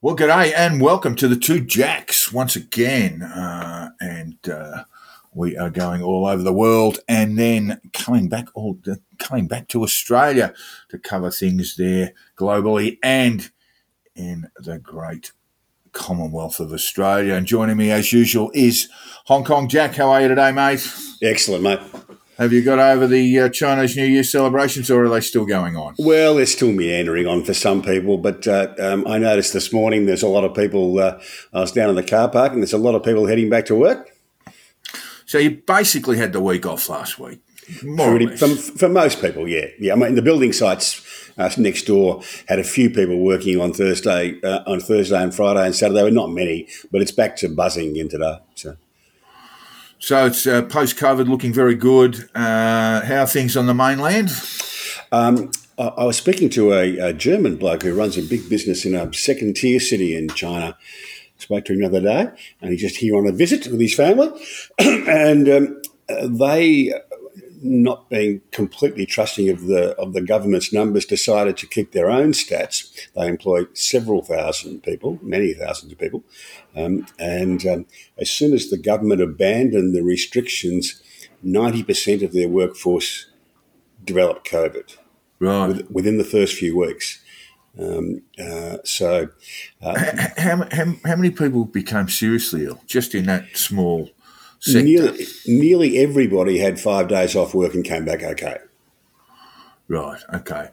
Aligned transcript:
Well, 0.00 0.14
g'day 0.14 0.52
and 0.56 0.80
welcome 0.80 1.16
to 1.16 1.26
the 1.26 1.34
Two 1.34 1.58
Jacks 1.58 2.32
once 2.32 2.54
again. 2.54 3.20
Uh, 3.20 3.90
and 4.00 4.36
uh, 4.48 4.84
we 5.34 5.56
are 5.56 5.70
going 5.70 6.02
all 6.02 6.24
over 6.24 6.40
the 6.40 6.52
world 6.52 7.00
and 7.08 7.36
then 7.36 7.80
coming 7.92 8.28
back 8.28 8.46
all 8.54 8.78
coming 9.18 9.48
back 9.48 9.66
to 9.68 9.82
Australia 9.82 10.54
to 10.90 11.00
cover 11.00 11.32
things 11.32 11.74
there 11.74 12.12
globally 12.36 12.98
and 13.02 13.50
in 14.14 14.46
the 14.56 14.78
great 14.78 15.32
Commonwealth 15.90 16.60
of 16.60 16.72
Australia. 16.72 17.34
And 17.34 17.44
joining 17.44 17.76
me 17.76 17.90
as 17.90 18.12
usual 18.12 18.52
is 18.54 18.88
Hong 19.24 19.42
Kong 19.42 19.66
Jack. 19.66 19.96
How 19.96 20.10
are 20.10 20.22
you 20.22 20.28
today, 20.28 20.52
mate? 20.52 20.88
Excellent, 21.24 21.64
mate. 21.64 21.80
Have 22.38 22.52
you 22.52 22.62
got 22.62 22.78
over 22.78 23.08
the 23.08 23.40
uh, 23.40 23.48
Chinese 23.48 23.96
New 23.96 24.04
Year 24.04 24.22
celebrations, 24.22 24.92
or 24.92 25.04
are 25.04 25.08
they 25.08 25.20
still 25.20 25.44
going 25.44 25.76
on? 25.76 25.96
Well, 25.98 26.36
they're 26.36 26.46
still 26.46 26.70
meandering 26.70 27.26
on 27.26 27.42
for 27.42 27.52
some 27.52 27.82
people, 27.82 28.16
but 28.16 28.46
uh, 28.46 28.74
um, 28.78 29.04
I 29.08 29.18
noticed 29.18 29.52
this 29.52 29.72
morning 29.72 30.06
there's 30.06 30.22
a 30.22 30.28
lot 30.28 30.44
of 30.44 30.54
people. 30.54 31.00
Uh, 31.00 31.20
I 31.52 31.60
was 31.60 31.72
down 31.72 31.90
in 31.90 31.96
the 31.96 32.02
car 32.04 32.28
park, 32.30 32.52
and 32.52 32.62
there's 32.62 32.72
a 32.72 32.78
lot 32.78 32.94
of 32.94 33.02
people 33.02 33.26
heading 33.26 33.50
back 33.50 33.66
to 33.66 33.74
work. 33.74 34.08
So 35.26 35.38
you 35.38 35.60
basically 35.66 36.16
had 36.16 36.32
the 36.32 36.40
week 36.40 36.64
off 36.64 36.88
last 36.88 37.18
week, 37.18 37.40
more 37.82 38.10
Pretty, 38.10 38.36
for, 38.36 38.46
for 38.54 38.88
most 38.88 39.20
people, 39.20 39.48
yeah, 39.48 39.66
yeah. 39.80 39.92
I 39.92 39.96
mean, 39.96 40.14
the 40.14 40.22
building 40.22 40.52
sites 40.52 41.32
uh, 41.38 41.50
next 41.58 41.86
door 41.86 42.22
had 42.46 42.60
a 42.60 42.64
few 42.64 42.88
people 42.88 43.18
working 43.18 43.60
on 43.60 43.72
Thursday, 43.72 44.40
uh, 44.42 44.62
on 44.64 44.78
Thursday 44.78 45.20
and 45.20 45.34
Friday 45.34 45.66
and 45.66 45.74
Saturday. 45.74 46.04
Were 46.04 46.12
not 46.12 46.30
many, 46.30 46.68
but 46.92 47.02
it's 47.02 47.10
back 47.10 47.34
to 47.38 47.48
buzzing 47.48 47.96
in 47.96 48.08
today. 48.08 48.38
So. 48.54 48.76
So 50.00 50.26
it's 50.26 50.46
uh, 50.46 50.62
post 50.62 50.96
COVID, 50.96 51.28
looking 51.28 51.52
very 51.52 51.74
good. 51.74 52.28
Uh, 52.34 53.04
how 53.04 53.22
are 53.22 53.26
things 53.26 53.56
on 53.56 53.66
the 53.66 53.74
mainland? 53.74 54.30
Um, 55.10 55.50
I, 55.76 56.04
was 56.04 56.16
speaking 56.16 56.50
to 56.50 56.72
a, 56.72 56.98
a 56.98 57.12
German 57.12 57.56
bloke 57.56 57.82
who 57.82 57.94
runs 57.94 58.16
a 58.16 58.22
big 58.22 58.48
business 58.48 58.84
in 58.84 58.94
a 58.94 59.12
second 59.12 59.56
tier 59.56 59.80
city 59.80 60.16
in 60.16 60.28
China. 60.28 60.76
Spoke 61.38 61.64
to 61.66 61.72
him 61.72 61.80
the 61.80 61.86
other 61.86 62.00
day, 62.00 62.30
and 62.60 62.70
he's 62.70 62.80
just 62.80 62.96
here 62.96 63.16
on 63.16 63.26
a 63.26 63.32
visit 63.32 63.66
with 63.68 63.80
his 63.80 63.94
family, 63.94 64.28
and 64.78 65.48
um, 65.48 65.82
uh, 66.08 66.28
they, 66.28 66.92
not 67.62 68.08
being 68.10 68.40
completely 68.50 69.06
trusting 69.06 69.48
of 69.48 69.66
the 69.66 69.94
of 69.96 70.12
the 70.12 70.20
government's 70.22 70.72
numbers, 70.72 71.04
decided 71.04 71.56
to 71.58 71.66
keep 71.66 71.92
their 71.92 72.10
own 72.10 72.32
stats. 72.32 73.08
They 73.14 73.26
employ 73.26 73.64
several 73.74 74.22
thousand 74.22 74.82
people, 74.82 75.18
many 75.22 75.54
thousands 75.54 75.92
of 75.92 75.98
people, 75.98 76.24
um, 76.76 77.06
and 77.18 77.64
um, 77.66 77.86
as 78.16 78.30
soon 78.30 78.52
as 78.52 78.70
the 78.70 78.78
government 78.78 79.20
abandoned 79.20 79.94
the 79.94 80.02
restrictions, 80.02 81.02
ninety 81.42 81.82
percent 81.82 82.22
of 82.22 82.32
their 82.32 82.48
workforce 82.48 83.26
developed 84.04 84.48
COVID 84.48 84.96
Right. 85.40 85.66
with- 85.68 85.90
within 85.90 86.18
the 86.18 86.24
first 86.24 86.54
few 86.54 86.76
weeks. 86.76 87.20
Um, 87.78 88.22
uh, 88.40 88.78
so, 88.84 89.28
uh, 89.80 89.98
How, 90.36 90.66
how, 90.72 90.94
how 91.04 91.16
many 91.16 91.30
people 91.30 91.64
became 91.64 92.08
seriously 92.08 92.64
ill 92.64 92.80
just 92.86 93.14
in 93.14 93.26
that 93.26 93.56
small 93.56 94.10
sector? 94.58 94.84
nearly, 94.84 95.26
nearly 95.46 95.98
everybody 95.98 96.58
had 96.58 96.80
five 96.80 97.08
days 97.08 97.36
off 97.36 97.54
work 97.54 97.74
and 97.74 97.84
came 97.84 98.04
back 98.04 98.22
okay. 98.22 98.58
Right. 99.88 100.20
Okay. 100.34 100.68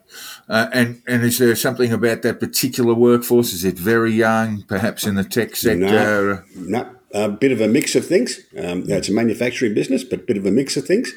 Uh, 0.46 0.68
and 0.72 1.02
and 1.06 1.24
is 1.24 1.38
there 1.38 1.56
something 1.56 1.90
about 1.90 2.20
that 2.22 2.38
particular 2.38 2.92
workforce? 2.92 3.54
Is 3.54 3.64
it 3.64 3.78
very 3.78 4.12
young, 4.12 4.62
perhaps 4.68 5.06
in 5.06 5.14
the 5.14 5.24
tech 5.24 5.56
sector? 5.56 6.44
No, 6.54 6.95
a 7.16 7.28
bit 7.30 7.50
of 7.50 7.62
a 7.62 7.68
mix 7.68 7.94
of 7.94 8.06
things. 8.06 8.40
Um, 8.58 8.82
you 8.82 8.88
know, 8.88 8.96
it's 8.98 9.08
a 9.08 9.12
manufacturing 9.12 9.72
business, 9.72 10.04
but 10.04 10.20
a 10.20 10.22
bit 10.22 10.36
of 10.36 10.44
a 10.44 10.50
mix 10.50 10.76
of 10.76 10.84
things. 10.84 11.10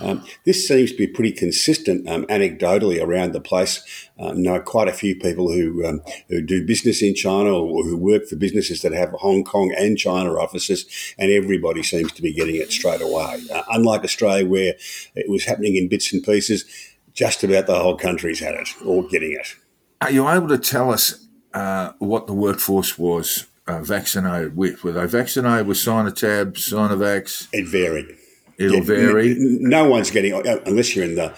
Um, 0.00 0.24
this 0.44 0.66
seems 0.66 0.92
to 0.92 0.96
be 0.96 1.08
pretty 1.08 1.32
consistent 1.32 2.08
um, 2.08 2.24
anecdotally 2.26 3.02
around 3.02 3.32
the 3.32 3.40
place. 3.40 3.82
Uh, 4.16 4.32
know 4.32 4.60
quite 4.60 4.86
a 4.86 4.92
few 4.92 5.16
people 5.16 5.50
who 5.50 5.84
um, 5.84 6.02
who 6.28 6.40
do 6.40 6.64
business 6.64 7.02
in 7.02 7.16
China 7.16 7.52
or 7.52 7.82
who 7.82 7.96
work 7.96 8.26
for 8.26 8.36
businesses 8.36 8.82
that 8.82 8.92
have 8.92 9.10
Hong 9.10 9.42
Kong 9.42 9.74
and 9.76 9.98
China 9.98 10.34
offices, 10.34 10.86
and 11.18 11.32
everybody 11.32 11.82
seems 11.82 12.12
to 12.12 12.22
be 12.22 12.32
getting 12.32 12.54
it 12.54 12.70
straight 12.70 13.02
away. 13.02 13.42
Uh, 13.52 13.62
unlike 13.70 14.04
Australia, 14.04 14.46
where 14.46 14.74
it 15.16 15.28
was 15.28 15.46
happening 15.46 15.74
in 15.74 15.88
bits 15.88 16.12
and 16.12 16.22
pieces, 16.22 16.64
just 17.12 17.42
about 17.42 17.66
the 17.66 17.78
whole 17.78 17.96
country's 17.96 18.38
had 18.38 18.54
it 18.54 18.68
or 18.84 19.06
getting 19.08 19.32
it. 19.32 19.56
Are 20.00 20.12
you 20.12 20.28
able 20.28 20.48
to 20.48 20.58
tell 20.58 20.92
us 20.92 21.26
uh, 21.52 21.92
what 21.98 22.26
the 22.26 22.34
workforce 22.34 22.96
was 22.96 23.46
uh, 23.70 23.82
vaccinated 23.82 24.56
with? 24.56 24.82
Were 24.84 24.92
they 24.92 25.06
vaccinated 25.06 25.66
with 25.66 25.76
Sinotab, 25.78 26.52
Sinovax? 26.52 27.48
It 27.52 27.66
varied. 27.68 28.16
It'll 28.58 28.82
vary. 28.82 29.34
No 29.38 29.88
one's 29.88 30.10
getting 30.10 30.34
unless 30.66 30.94
you're 30.94 31.06
in 31.06 31.14
the 31.14 31.30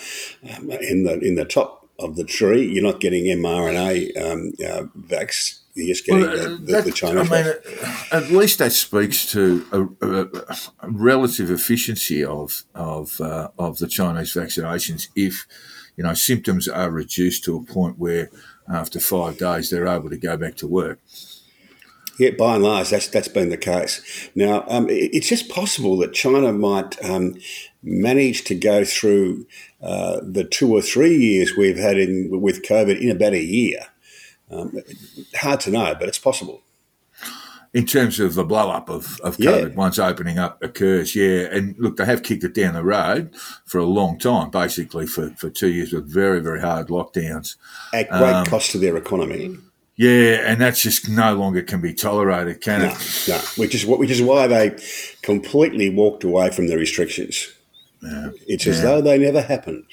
um, 0.57 0.71
in 0.71 1.05
the 1.05 1.21
in 1.21 1.37
the 1.37 1.45
top 1.45 1.89
of 1.99 2.17
the 2.17 2.25
tree. 2.25 2.67
You're 2.67 2.83
not 2.83 2.99
getting 2.99 3.25
mRNA 3.27 4.17
um, 4.21 4.53
uh, 4.59 4.85
vax. 4.99 5.61
You're 5.75 5.87
just 5.95 6.05
getting 6.05 6.23
Well, 6.23 6.31
uh, 6.31 6.43
the, 6.43 6.49
the, 6.57 6.73
that- 6.73 6.85
the 6.85 6.91
Chinese. 6.93 7.31
I 7.31 7.43
mean, 7.45 7.55
uh, 7.85 8.17
at 8.17 8.31
least 8.31 8.59
that 8.59 8.73
speaks 8.73 9.31
to 9.33 9.65
a, 9.73 10.07
a, 10.07 10.25
a 10.81 10.91
relative 10.91 11.49
efficiency 11.51 12.25
of 12.25 12.65
of 12.75 13.21
uh, 13.21 13.49
of 13.57 13.79
the 13.79 13.87
Chinese 13.87 14.35
vaccinations. 14.35 15.09
If 15.15 15.47
you 15.97 16.03
know 16.03 16.15
symptoms 16.15 16.67
are 16.67 16.91
reduced 16.91 17.45
to 17.45 17.57
a 17.57 17.63
point 17.63 17.99
where 18.01 18.31
after 18.69 18.99
five 18.99 19.39
days 19.39 19.71
they're 19.71 19.87
able 19.87 20.11
to 20.11 20.17
go 20.17 20.37
back 20.37 20.57
to 20.57 20.67
work. 20.67 20.99
Yeah, 22.19 22.31
by 22.39 22.55
and 22.57 22.65
large, 22.65 22.91
that's 22.91 23.09
that's 23.09 23.29
been 23.29 23.49
the 23.51 23.57
case. 23.57 24.01
Now, 24.35 24.65
um, 24.69 24.89
it- 24.91 25.11
it's 25.15 25.29
just 25.29 25.49
possible 25.49 25.97
that 25.99 26.13
China 26.13 26.53
might 26.53 27.03
um, 27.05 27.37
manage 27.83 28.45
to 28.45 28.55
go 28.55 28.85
through 28.85 29.47
uh, 29.83 30.21
the 30.23 30.45
two 30.45 30.73
or 30.73 30.83
three 30.83 31.17
years 31.17 31.57
we've 31.57 31.79
had 31.79 31.99
in 31.99 32.41
with 32.41 32.63
COVID 32.63 33.01
in 33.01 33.11
about 33.11 33.33
a 33.33 33.43
year. 33.43 33.81
Um, 34.51 34.77
hard 35.35 35.61
to 35.61 35.71
know, 35.71 35.95
but 35.99 36.09
it's 36.09 36.19
possible. 36.19 36.63
In 37.75 37.87
terms 37.87 38.21
of 38.21 38.35
the 38.35 38.45
blow 38.45 38.69
up 38.71 38.91
of, 38.91 39.19
of 39.21 39.39
Yeah. 39.39 39.53
COVID, 39.53 39.75
once 39.77 39.99
opening 39.99 40.39
up 40.39 40.63
occurs, 40.63 41.17
yeah. 41.17 41.47
And 41.51 41.75
look, 41.79 41.97
they 41.97 42.05
have 42.05 42.23
kicked 42.23 42.45
it 42.45 42.53
down 42.55 42.75
the 42.75 42.85
road 42.85 43.31
for 43.65 43.79
a 43.79 43.87
long 43.87 44.19
time, 44.19 44.51
basically 44.51 45.07
for, 45.07 45.31
for 45.31 45.49
two 45.49 45.69
years 45.71 45.91
with 45.91 46.07
very, 46.07 46.41
very 46.41 46.61
hard 46.61 46.89
lockdowns. 46.89 47.57
At 47.95 48.11
great 48.11 48.21
Um, 48.35 48.45
cost 48.45 48.73
to 48.73 48.79
their 48.79 48.99
economy. 48.99 49.57
Yeah, 49.97 50.41
and 50.47 50.61
that's 50.61 50.83
just 50.83 51.09
no 51.09 51.35
longer 51.35 51.63
can 51.63 51.81
be 51.81 51.93
tolerated, 51.93 52.61
can 52.63 52.81
No, 52.81 52.87
it? 52.87 53.25
no, 53.29 53.39
which 53.57 53.75
is 53.75 53.85
what, 53.85 53.99
which 53.99 54.11
is 54.11 54.23
why 54.23 54.47
they 54.47 54.77
completely 55.21 55.91
walked 55.91 56.25
away 56.25 56.51
from 56.51 56.69
the 56.69 56.77
restrictions. 56.77 57.49
It's 58.49 58.67
as 58.67 58.83
though 58.83 59.01
they 59.01 59.19
never 59.19 59.43
happened. 59.43 59.85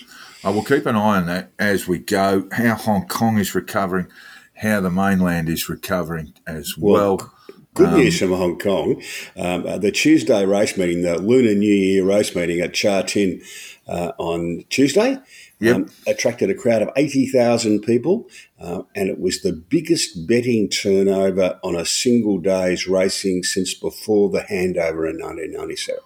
I 0.43 0.49
will 0.51 0.63
keep 0.63 0.85
an 0.85 0.95
eye 0.95 1.17
on 1.17 1.25
that 1.27 1.51
as 1.59 1.87
we 1.87 1.99
go. 1.99 2.47
How 2.53 2.75
Hong 2.75 3.07
Kong 3.07 3.37
is 3.37 3.53
recovering, 3.53 4.07
how 4.55 4.79
the 4.81 4.89
mainland 4.89 5.49
is 5.49 5.67
recovering 5.69 6.33
as 6.47 6.77
well. 6.77 7.17
Well, 7.17 7.33
Good 7.75 7.89
Um, 7.89 7.99
news 7.99 8.17
from 8.19 8.29
Hong 8.31 8.57
Kong. 8.57 9.01
Um, 9.37 9.65
uh, 9.67 9.77
the 9.77 9.91
Tuesday 9.91 10.43
race 10.45 10.75
meeting, 10.75 11.03
the 11.03 11.17
Lunar 11.19 11.53
New 11.53 11.71
Year 11.73 12.03
race 12.03 12.35
meeting 12.35 12.61
at 12.61 12.75
Sha 12.75 13.03
Tin 13.03 13.41
uh, 13.87 14.11
on 14.17 14.63
Tuesday, 14.69 15.17
Yep. 15.59 15.75
um, 15.75 15.89
attracted 16.07 16.49
a 16.49 16.53
crowd 16.53 16.81
of 16.81 16.89
80,000 16.95 17.81
people, 17.81 18.29
uh, 18.59 18.83
and 18.95 19.09
it 19.09 19.19
was 19.19 19.41
the 19.41 19.51
biggest 19.51 20.25
betting 20.25 20.69
turnover 20.69 21.59
on 21.63 21.75
a 21.75 21.85
single 21.85 22.39
day's 22.39 22.87
racing 22.87 23.43
since 23.43 23.73
before 23.73 24.29
the 24.29 24.39
handover 24.39 25.09
in 25.09 25.19
1997. 25.19 25.99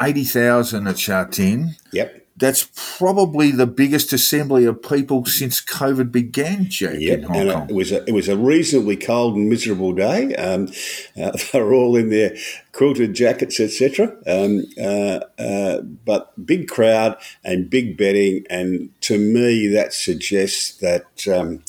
80,000 0.00 0.86
at 0.88 0.98
Shatin. 0.98 1.76
Yep. 1.92 2.25
That's 2.38 2.68
probably 2.98 3.50
the 3.50 3.66
biggest 3.66 4.12
assembly 4.12 4.66
of 4.66 4.82
people 4.82 5.24
since 5.24 5.60
COVID 5.62 6.12
began, 6.12 6.68
Jack, 6.68 6.96
Yep, 6.98 7.18
in 7.18 7.24
Hong 7.24 7.36
and 7.36 7.50
Kong. 7.50 7.70
it 7.70 7.74
was 7.74 7.92
a, 7.92 8.04
it 8.04 8.12
was 8.12 8.28
a 8.28 8.36
reasonably 8.36 8.96
cold 8.96 9.36
and 9.36 9.48
miserable 9.48 9.92
day. 9.94 10.34
Um, 10.36 10.68
uh, 11.22 11.32
they 11.52 11.60
were 11.60 11.72
all 11.72 11.96
in 11.96 12.10
their 12.10 12.36
quilted 12.72 13.14
jackets, 13.14 13.58
etc. 13.58 14.14
Um, 14.26 14.64
uh, 14.78 15.20
uh, 15.40 15.80
but 15.80 16.44
big 16.44 16.68
crowd 16.68 17.16
and 17.42 17.70
big 17.70 17.96
betting, 17.96 18.44
and 18.50 18.90
to 19.02 19.16
me 19.18 19.66
that 19.68 19.94
suggests 19.94 20.76
that 20.78 21.26
um, 21.26 21.64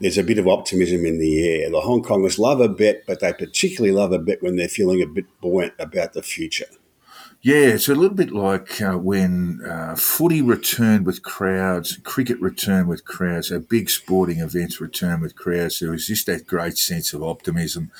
there's 0.00 0.18
a 0.18 0.22
bit 0.22 0.38
of 0.38 0.46
optimism 0.46 1.04
in 1.04 1.18
the 1.18 1.48
air. 1.48 1.68
The 1.70 1.80
Hong 1.80 2.04
Kongers 2.04 2.38
love 2.38 2.60
a 2.60 2.68
bet, 2.68 3.02
but 3.08 3.18
they 3.18 3.32
particularly 3.32 3.92
love 3.92 4.12
a 4.12 4.20
bet 4.20 4.40
when 4.40 4.54
they're 4.54 4.68
feeling 4.68 5.02
a 5.02 5.06
bit 5.06 5.26
buoyant 5.40 5.74
about 5.80 6.12
the 6.12 6.22
future. 6.22 6.66
Yeah, 7.42 7.74
it's 7.74 7.88
a 7.88 7.94
little 7.94 8.16
bit 8.16 8.32
like 8.32 8.82
uh, 8.82 8.98
when 8.98 9.60
uh, 9.64 9.94
footy 9.94 10.42
returned 10.42 11.06
with 11.06 11.22
crowds, 11.22 11.96
cricket 12.02 12.40
returned 12.40 12.88
with 12.88 13.04
crowds, 13.04 13.52
our 13.52 13.60
big 13.60 13.88
sporting 13.88 14.40
events 14.40 14.80
returned 14.80 15.22
with 15.22 15.36
crowds. 15.36 15.78
There 15.78 15.92
was 15.92 16.08
just 16.08 16.26
that 16.26 16.46
great 16.46 16.76
sense 16.76 17.12
of 17.12 17.22
optimism 17.22 17.92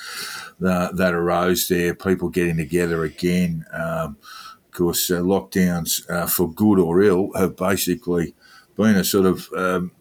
uh, 0.65 0.91
that 0.91 1.13
arose 1.13 1.69
there, 1.69 1.95
people 1.95 2.27
getting 2.29 2.57
together 2.57 3.03
again. 3.05 3.65
Um, 3.71 4.17
of 4.65 4.71
course, 4.71 5.09
uh, 5.09 5.21
lockdowns, 5.21 6.07
uh, 6.09 6.27
for 6.27 6.51
good 6.51 6.77
or 6.77 7.01
ill, 7.01 7.31
have 7.35 7.55
basically 7.55 8.35
been 8.75 8.95
a 8.95 9.03
sort 9.03 9.25
of 9.25 9.49
um, 9.53 9.91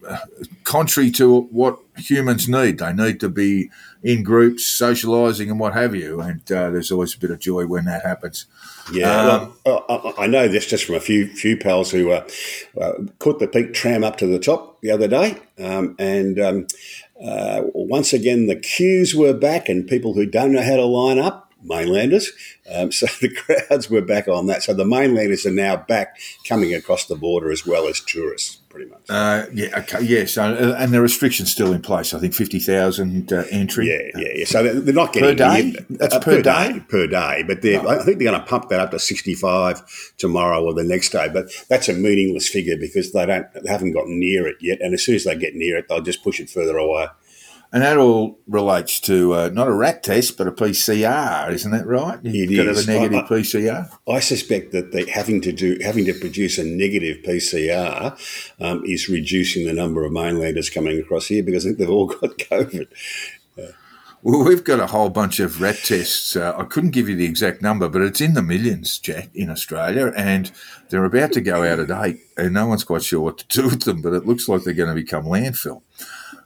contrary 0.64 1.10
to 1.12 1.42
what 1.42 1.78
humans 1.96 2.48
need. 2.48 2.78
They 2.78 2.92
need 2.92 3.20
to 3.20 3.28
be 3.28 3.70
in 4.02 4.22
groups, 4.22 4.64
socialising 4.64 5.50
and 5.50 5.58
what 5.60 5.72
have 5.72 5.94
you. 5.94 6.20
And 6.20 6.40
uh, 6.52 6.70
there's 6.70 6.92
always 6.92 7.14
a 7.14 7.18
bit 7.18 7.30
of 7.30 7.38
joy 7.38 7.66
when 7.66 7.84
that 7.86 8.04
happens. 8.04 8.46
Yeah, 8.92 9.20
um, 9.20 9.56
well, 9.64 9.84
I, 9.88 10.24
I, 10.24 10.26
know 10.26 10.46
this 10.46 10.66
just 10.66 10.84
from 10.84 10.94
a 10.94 11.00
few 11.00 11.26
few 11.26 11.56
pals 11.56 11.90
who 11.90 12.12
uh, 12.12 12.26
uh, 12.80 12.92
caught 13.18 13.40
the 13.40 13.48
peak 13.48 13.74
tram 13.74 14.04
up 14.04 14.16
to 14.18 14.26
the 14.26 14.38
top 14.38 14.80
the 14.80 14.92
other 14.92 15.08
day, 15.08 15.40
um, 15.58 15.96
and 15.98 16.38
um, 16.38 16.66
uh, 17.20 17.62
once 17.74 18.12
again 18.12 18.46
the 18.46 18.54
queues 18.54 19.14
were 19.14 19.34
back, 19.34 19.68
and 19.68 19.88
people 19.88 20.14
who 20.14 20.24
don't 20.24 20.52
know 20.52 20.62
how 20.62 20.76
to 20.76 20.84
line 20.84 21.18
up 21.18 21.46
mainlanders. 21.62 22.30
Um, 22.72 22.92
so 22.92 23.06
the 23.20 23.34
crowds 23.34 23.90
were 23.90 24.02
back 24.02 24.28
on 24.28 24.46
that. 24.46 24.62
So 24.62 24.72
the 24.72 24.84
mainlanders 24.84 25.46
are 25.46 25.50
now 25.50 25.76
back 25.76 26.18
coming 26.46 26.74
across 26.74 27.06
the 27.06 27.16
border 27.16 27.50
as 27.50 27.66
well 27.66 27.88
as 27.88 28.00
tourists, 28.00 28.58
pretty 28.76 28.90
much. 28.90 29.00
Uh, 29.08 29.46
yeah, 29.52 29.78
okay, 29.78 30.02
yeah. 30.02 30.26
So, 30.26 30.42
uh, 30.42 30.76
and 30.78 30.92
the 30.92 31.00
restrictions 31.00 31.50
still 31.50 31.72
in 31.72 31.80
place. 31.80 32.12
I 32.12 32.18
think 32.18 32.34
50,000 32.34 33.32
uh, 33.32 33.44
entry. 33.50 33.88
Yeah, 33.88 34.20
yeah, 34.20 34.32
yeah. 34.34 34.44
So 34.44 34.62
they're 34.62 34.94
not 34.94 35.12
getting. 35.12 35.30
Per 35.30 35.34
day? 35.34 35.74
That's 35.90 36.14
uh, 36.14 36.20
per, 36.20 36.36
per 36.36 36.42
day? 36.42 36.72
day? 36.72 36.80
Per 36.88 37.06
day. 37.06 37.44
But 37.46 37.64
I 37.66 38.04
think 38.04 38.18
they're 38.18 38.30
going 38.30 38.40
to 38.40 38.46
pump 38.46 38.68
that 38.68 38.80
up 38.80 38.90
to 38.90 38.98
65 38.98 40.14
tomorrow 40.18 40.62
or 40.62 40.74
the 40.74 40.84
next 40.84 41.10
day. 41.10 41.28
But 41.32 41.46
that's 41.68 41.88
a 41.88 41.94
meaningless 41.94 42.48
figure 42.48 42.76
because 42.76 43.12
they 43.12 43.26
don't 43.26 43.46
they 43.54 43.70
haven't 43.70 43.92
gotten 43.92 44.20
near 44.20 44.46
it 44.46 44.56
yet. 44.60 44.80
And 44.80 44.94
as 44.94 45.02
soon 45.02 45.14
as 45.14 45.24
they 45.24 45.36
get 45.36 45.54
near 45.54 45.78
it, 45.78 45.88
they'll 45.88 46.02
just 46.02 46.22
push 46.22 46.40
it 46.40 46.50
further 46.50 46.76
away. 46.76 47.06
And 47.72 47.82
that 47.82 47.98
all 47.98 48.38
relates 48.46 49.00
to 49.00 49.34
uh, 49.34 49.50
not 49.52 49.68
a 49.68 49.72
rat 49.72 50.02
test, 50.02 50.38
but 50.38 50.46
a 50.46 50.52
PCR, 50.52 51.52
isn't 51.52 51.70
that 51.72 51.86
right? 51.86 52.18
You've 52.22 52.56
got 52.56 52.66
is. 52.68 52.86
to 52.86 52.92
have 52.92 53.02
a 53.02 53.08
negative 53.08 53.30
I- 53.30 53.34
PCR. 53.34 53.98
I 54.08 54.20
suspect 54.20 54.72
that 54.72 54.92
they 54.92 55.08
having 55.10 55.40
to 55.42 55.52
do 55.52 55.78
having 55.82 56.04
to 56.06 56.14
produce 56.14 56.58
a 56.58 56.64
negative 56.64 57.18
PCR 57.24 58.16
um, 58.60 58.82
is 58.84 59.08
reducing 59.08 59.66
the 59.66 59.72
number 59.72 60.04
of 60.04 60.12
mainlanders 60.12 60.70
coming 60.70 60.98
across 60.98 61.26
here 61.26 61.42
because 61.42 61.66
I 61.66 61.70
think 61.70 61.78
they've 61.78 61.90
all 61.90 62.06
got 62.20 62.38
COVID. 62.38 62.86
Well, 64.26 64.44
we've 64.44 64.64
got 64.64 64.80
a 64.80 64.88
whole 64.88 65.08
bunch 65.08 65.38
of 65.38 65.60
rat 65.60 65.78
tests. 65.84 66.34
Uh, 66.34 66.52
I 66.56 66.64
couldn't 66.64 66.90
give 66.90 67.08
you 67.08 67.14
the 67.14 67.26
exact 67.26 67.62
number, 67.62 67.88
but 67.88 68.02
it's 68.02 68.20
in 68.20 68.34
the 68.34 68.42
millions, 68.42 68.98
Jack, 68.98 69.28
in 69.34 69.48
Australia, 69.48 70.12
and 70.16 70.50
they're 70.88 71.04
about 71.04 71.30
to 71.34 71.40
go 71.40 71.62
out 71.62 71.78
of 71.78 71.86
date, 71.86 72.18
and 72.36 72.52
no 72.52 72.66
one's 72.66 72.82
quite 72.82 73.04
sure 73.04 73.20
what 73.20 73.38
to 73.38 73.46
do 73.46 73.68
with 73.68 73.82
them. 73.82 74.02
But 74.02 74.14
it 74.14 74.26
looks 74.26 74.48
like 74.48 74.64
they're 74.64 74.74
going 74.74 74.88
to 74.88 75.00
become 75.00 75.26
landfill. 75.26 75.82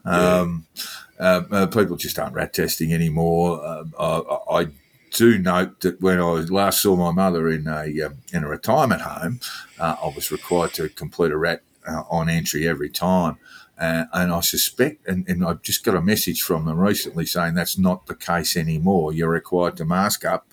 Um, 0.05 0.67
uh, 0.77 0.83
uh, 1.21 1.67
people 1.67 1.97
just 1.97 2.19
aren't 2.19 2.35
rat 2.35 2.55
testing 2.55 2.93
anymore. 2.93 3.65
Um, 3.67 3.95
I, 3.99 4.39
I 4.51 4.67
do 5.13 5.39
note 5.39 5.81
that 5.81 6.01
when 6.01 6.21
I 6.21 6.31
last 6.33 6.81
saw 6.81 6.97
my 6.97 7.11
mother 7.11 7.49
in 7.49 7.67
a 7.67 8.03
um, 8.03 8.19
in 8.33 8.45
a 8.45 8.49
retirement 8.49 9.03
home, 9.03 9.41
uh, 9.79 9.97
I 10.03 10.07
was 10.15 10.31
required 10.31 10.75
to 10.75 10.89
complete 10.89 11.33
a 11.33 11.37
rat 11.37 11.63
uh, 11.87 12.03
on 12.11 12.29
entry 12.29 12.67
every 12.67 12.91
time. 12.91 13.37
Uh, 13.79 14.05
and 14.13 14.31
I 14.31 14.41
suspect, 14.41 15.09
and, 15.09 15.27
and 15.27 15.43
I've 15.43 15.63
just 15.63 15.85
got 15.85 15.95
a 15.95 16.03
message 16.03 16.43
from 16.43 16.67
them 16.67 16.79
recently 16.79 17.25
saying 17.25 17.55
that's 17.55 17.79
not 17.79 18.07
the 18.07 18.15
case 18.15 18.55
anymore. 18.55 19.15
You're 19.15 19.31
required 19.31 19.79
to 19.79 19.87
mask 19.87 20.27
up, 20.27 20.47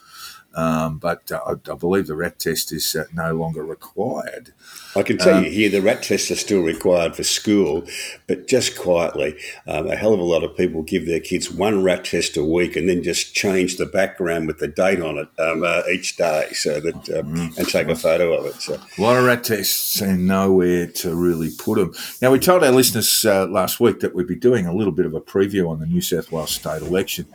um, 0.57 0.97
but 0.97 1.31
uh, 1.31 1.39
I, 1.45 1.71
I 1.71 1.75
believe 1.75 2.07
the 2.07 2.15
rat 2.15 2.39
test 2.39 2.73
is 2.73 2.95
uh, 2.95 3.03
no 3.13 3.33
longer 3.33 3.63
required. 3.63 4.53
I 4.95 5.03
can 5.03 5.19
tell 5.19 5.43
you 5.43 5.51
here 5.51 5.69
the 5.69 5.81
rat 5.81 6.01
tests 6.01 6.31
are 6.31 6.35
still 6.35 6.63
required 6.63 7.15
for 7.15 7.23
school, 7.23 7.83
but 8.25 8.47
just 8.47 8.75
quietly, 8.75 9.37
um, 9.67 9.87
a 9.87 9.95
hell 9.95 10.13
of 10.13 10.19
a 10.19 10.23
lot 10.23 10.43
of 10.43 10.57
people 10.57 10.81
give 10.81 11.05
their 11.05 11.19
kids 11.19 11.51
one 11.51 11.83
rat 11.83 12.05
test 12.05 12.35
a 12.37 12.43
week 12.43 12.75
and 12.75 12.89
then 12.89 13.03
just 13.03 13.35
change 13.35 13.77
the 13.77 13.85
background 13.85 14.47
with 14.47 14.57
the 14.57 14.67
date 14.67 14.99
on 14.99 15.19
it 15.19 15.29
um, 15.39 15.63
uh, 15.63 15.83
each 15.91 16.17
day, 16.17 16.47
so 16.53 16.79
that 16.79 17.07
um, 17.19 17.53
and 17.55 17.67
take 17.69 17.87
a 17.87 17.95
photo 17.95 18.33
of 18.33 18.47
it. 18.47 18.59
So 18.59 18.79
A 18.97 19.01
lot 19.01 19.17
of 19.17 19.25
rat 19.25 19.43
tests 19.43 20.01
and 20.01 20.25
nowhere 20.25 20.87
to 20.87 21.15
really 21.15 21.51
put 21.51 21.77
them. 21.77 21.93
Now, 22.19 22.31
we 22.31 22.39
told 22.39 22.63
our 22.63 22.71
listeners 22.71 23.23
uh, 23.23 23.45
last 23.45 23.79
week 23.79 23.99
that 23.99 24.15
we'd 24.15 24.25
be 24.25 24.35
doing 24.35 24.65
a 24.65 24.73
little 24.73 24.93
bit 24.93 25.05
of 25.05 25.13
a 25.13 25.21
preview 25.21 25.69
on 25.69 25.79
the 25.79 25.85
New 25.85 26.01
South 26.01 26.31
Wales 26.31 26.49
state 26.49 26.81
election, 26.81 27.27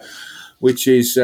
which 0.59 0.89
is, 0.89 1.17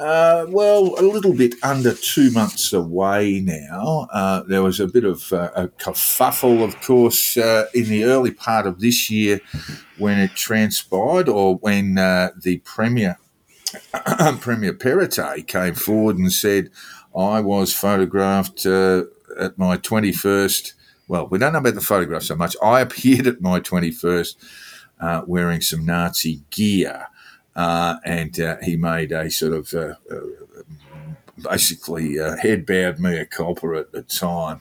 uh, 0.00 0.46
well, 0.48 0.94
a 0.98 1.02
little 1.02 1.34
bit 1.34 1.54
under 1.62 1.92
two 1.92 2.30
months 2.30 2.72
away 2.72 3.40
now. 3.40 4.08
Uh, 4.10 4.42
there 4.44 4.62
was 4.62 4.80
a 4.80 4.86
bit 4.86 5.04
of 5.04 5.30
uh, 5.30 5.50
a 5.54 5.68
kerfuffle, 5.68 6.64
of 6.64 6.80
course, 6.80 7.36
uh, 7.36 7.66
in 7.74 7.84
the 7.84 8.04
early 8.04 8.30
part 8.30 8.66
of 8.66 8.80
this 8.80 9.10
year 9.10 9.40
when 9.98 10.18
it 10.18 10.30
transpired 10.34 11.28
or 11.28 11.56
when 11.56 11.98
uh, 11.98 12.30
the 12.42 12.58
Premier 12.58 13.18
Premier 14.40 14.72
Perrottet 14.72 15.46
came 15.46 15.74
forward 15.74 16.16
and 16.16 16.32
said, 16.32 16.70
I 17.14 17.40
was 17.40 17.74
photographed 17.74 18.64
uh, 18.64 19.04
at 19.38 19.58
my 19.58 19.76
21st. 19.76 20.72
Well, 21.08 21.28
we 21.28 21.38
don't 21.38 21.52
know 21.52 21.58
about 21.58 21.74
the 21.74 21.82
photograph 21.82 22.22
so 22.22 22.36
much. 22.36 22.56
I 22.62 22.80
appeared 22.80 23.26
at 23.26 23.42
my 23.42 23.60
21st 23.60 24.36
uh, 24.98 25.22
wearing 25.26 25.60
some 25.60 25.84
Nazi 25.84 26.42
gear. 26.50 27.08
Uh, 27.56 27.96
and 28.04 28.38
uh, 28.40 28.56
he 28.62 28.76
made 28.76 29.12
a 29.12 29.30
sort 29.30 29.52
of 29.52 29.74
uh, 29.74 29.94
basically 31.42 32.16
head 32.16 32.64
bowed 32.64 32.98
mea 32.98 33.24
culpa 33.24 33.76
at 33.76 33.92
the 33.92 34.02
time. 34.02 34.60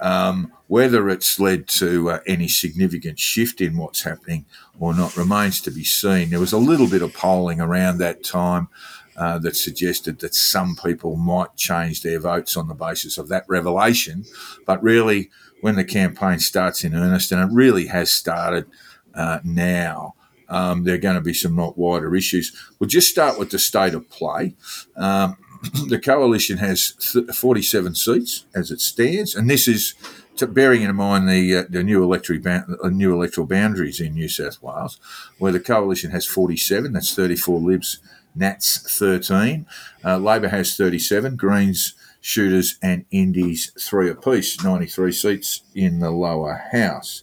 Um, 0.00 0.52
whether 0.66 1.08
it's 1.08 1.38
led 1.38 1.68
to 1.68 2.10
uh, 2.10 2.18
any 2.26 2.48
significant 2.48 3.18
shift 3.18 3.60
in 3.60 3.76
what's 3.76 4.02
happening 4.02 4.44
or 4.78 4.94
not 4.94 5.16
remains 5.16 5.60
to 5.62 5.70
be 5.70 5.84
seen. 5.84 6.30
There 6.30 6.40
was 6.40 6.52
a 6.52 6.58
little 6.58 6.88
bit 6.88 7.02
of 7.02 7.14
polling 7.14 7.60
around 7.60 7.98
that 7.98 8.24
time 8.24 8.68
uh, 9.16 9.38
that 9.38 9.56
suggested 9.56 10.18
that 10.18 10.34
some 10.34 10.76
people 10.76 11.16
might 11.16 11.56
change 11.56 12.02
their 12.02 12.18
votes 12.18 12.56
on 12.56 12.68
the 12.68 12.74
basis 12.74 13.18
of 13.18 13.28
that 13.28 13.44
revelation. 13.48 14.24
But 14.66 14.82
really, 14.82 15.30
when 15.60 15.76
the 15.76 15.84
campaign 15.84 16.40
starts 16.40 16.82
in 16.82 16.94
earnest, 16.94 17.30
and 17.30 17.40
it 17.40 17.54
really 17.54 17.86
has 17.86 18.12
started 18.12 18.66
uh, 19.14 19.38
now, 19.44 20.14
um, 20.48 20.84
there 20.84 20.94
are 20.94 20.98
going 20.98 21.14
to 21.16 21.20
be 21.20 21.34
some 21.34 21.56
not 21.56 21.78
wider 21.78 22.14
issues. 22.14 22.54
We'll 22.78 22.88
just 22.88 23.10
start 23.10 23.38
with 23.38 23.50
the 23.50 23.58
state 23.58 23.94
of 23.94 24.08
play. 24.10 24.54
Um, 24.96 25.36
the 25.88 25.98
coalition 25.98 26.58
has 26.58 26.92
th- 27.12 27.26
47 27.34 27.94
seats 27.94 28.46
as 28.54 28.70
it 28.70 28.80
stands, 28.80 29.34
and 29.34 29.48
this 29.48 29.66
is 29.66 29.94
to 30.36 30.46
bearing 30.46 30.82
in 30.82 30.94
mind 30.96 31.28
the 31.28 31.56
uh, 31.56 31.64
the 31.68 31.82
new 31.82 32.02
electoral 32.02 32.40
ba- 32.40 32.66
uh, 32.82 32.88
new 32.88 33.12
electoral 33.12 33.46
boundaries 33.46 34.00
in 34.00 34.14
New 34.14 34.28
South 34.28 34.62
Wales, 34.62 34.98
where 35.38 35.52
the 35.52 35.60
coalition 35.60 36.10
has 36.10 36.26
47. 36.26 36.92
That's 36.92 37.14
34 37.14 37.60
Libs, 37.60 37.98
Nats 38.34 38.78
13. 38.98 39.66
Uh, 40.04 40.18
Labor 40.18 40.48
has 40.48 40.76
37. 40.76 41.36
Greens, 41.36 41.94
Shooters, 42.20 42.78
and 42.82 43.04
Indies 43.10 43.72
three 43.78 44.10
apiece. 44.10 44.62
93 44.62 45.12
seats 45.12 45.62
in 45.74 46.00
the 46.00 46.10
lower 46.10 46.62
house. 46.72 47.22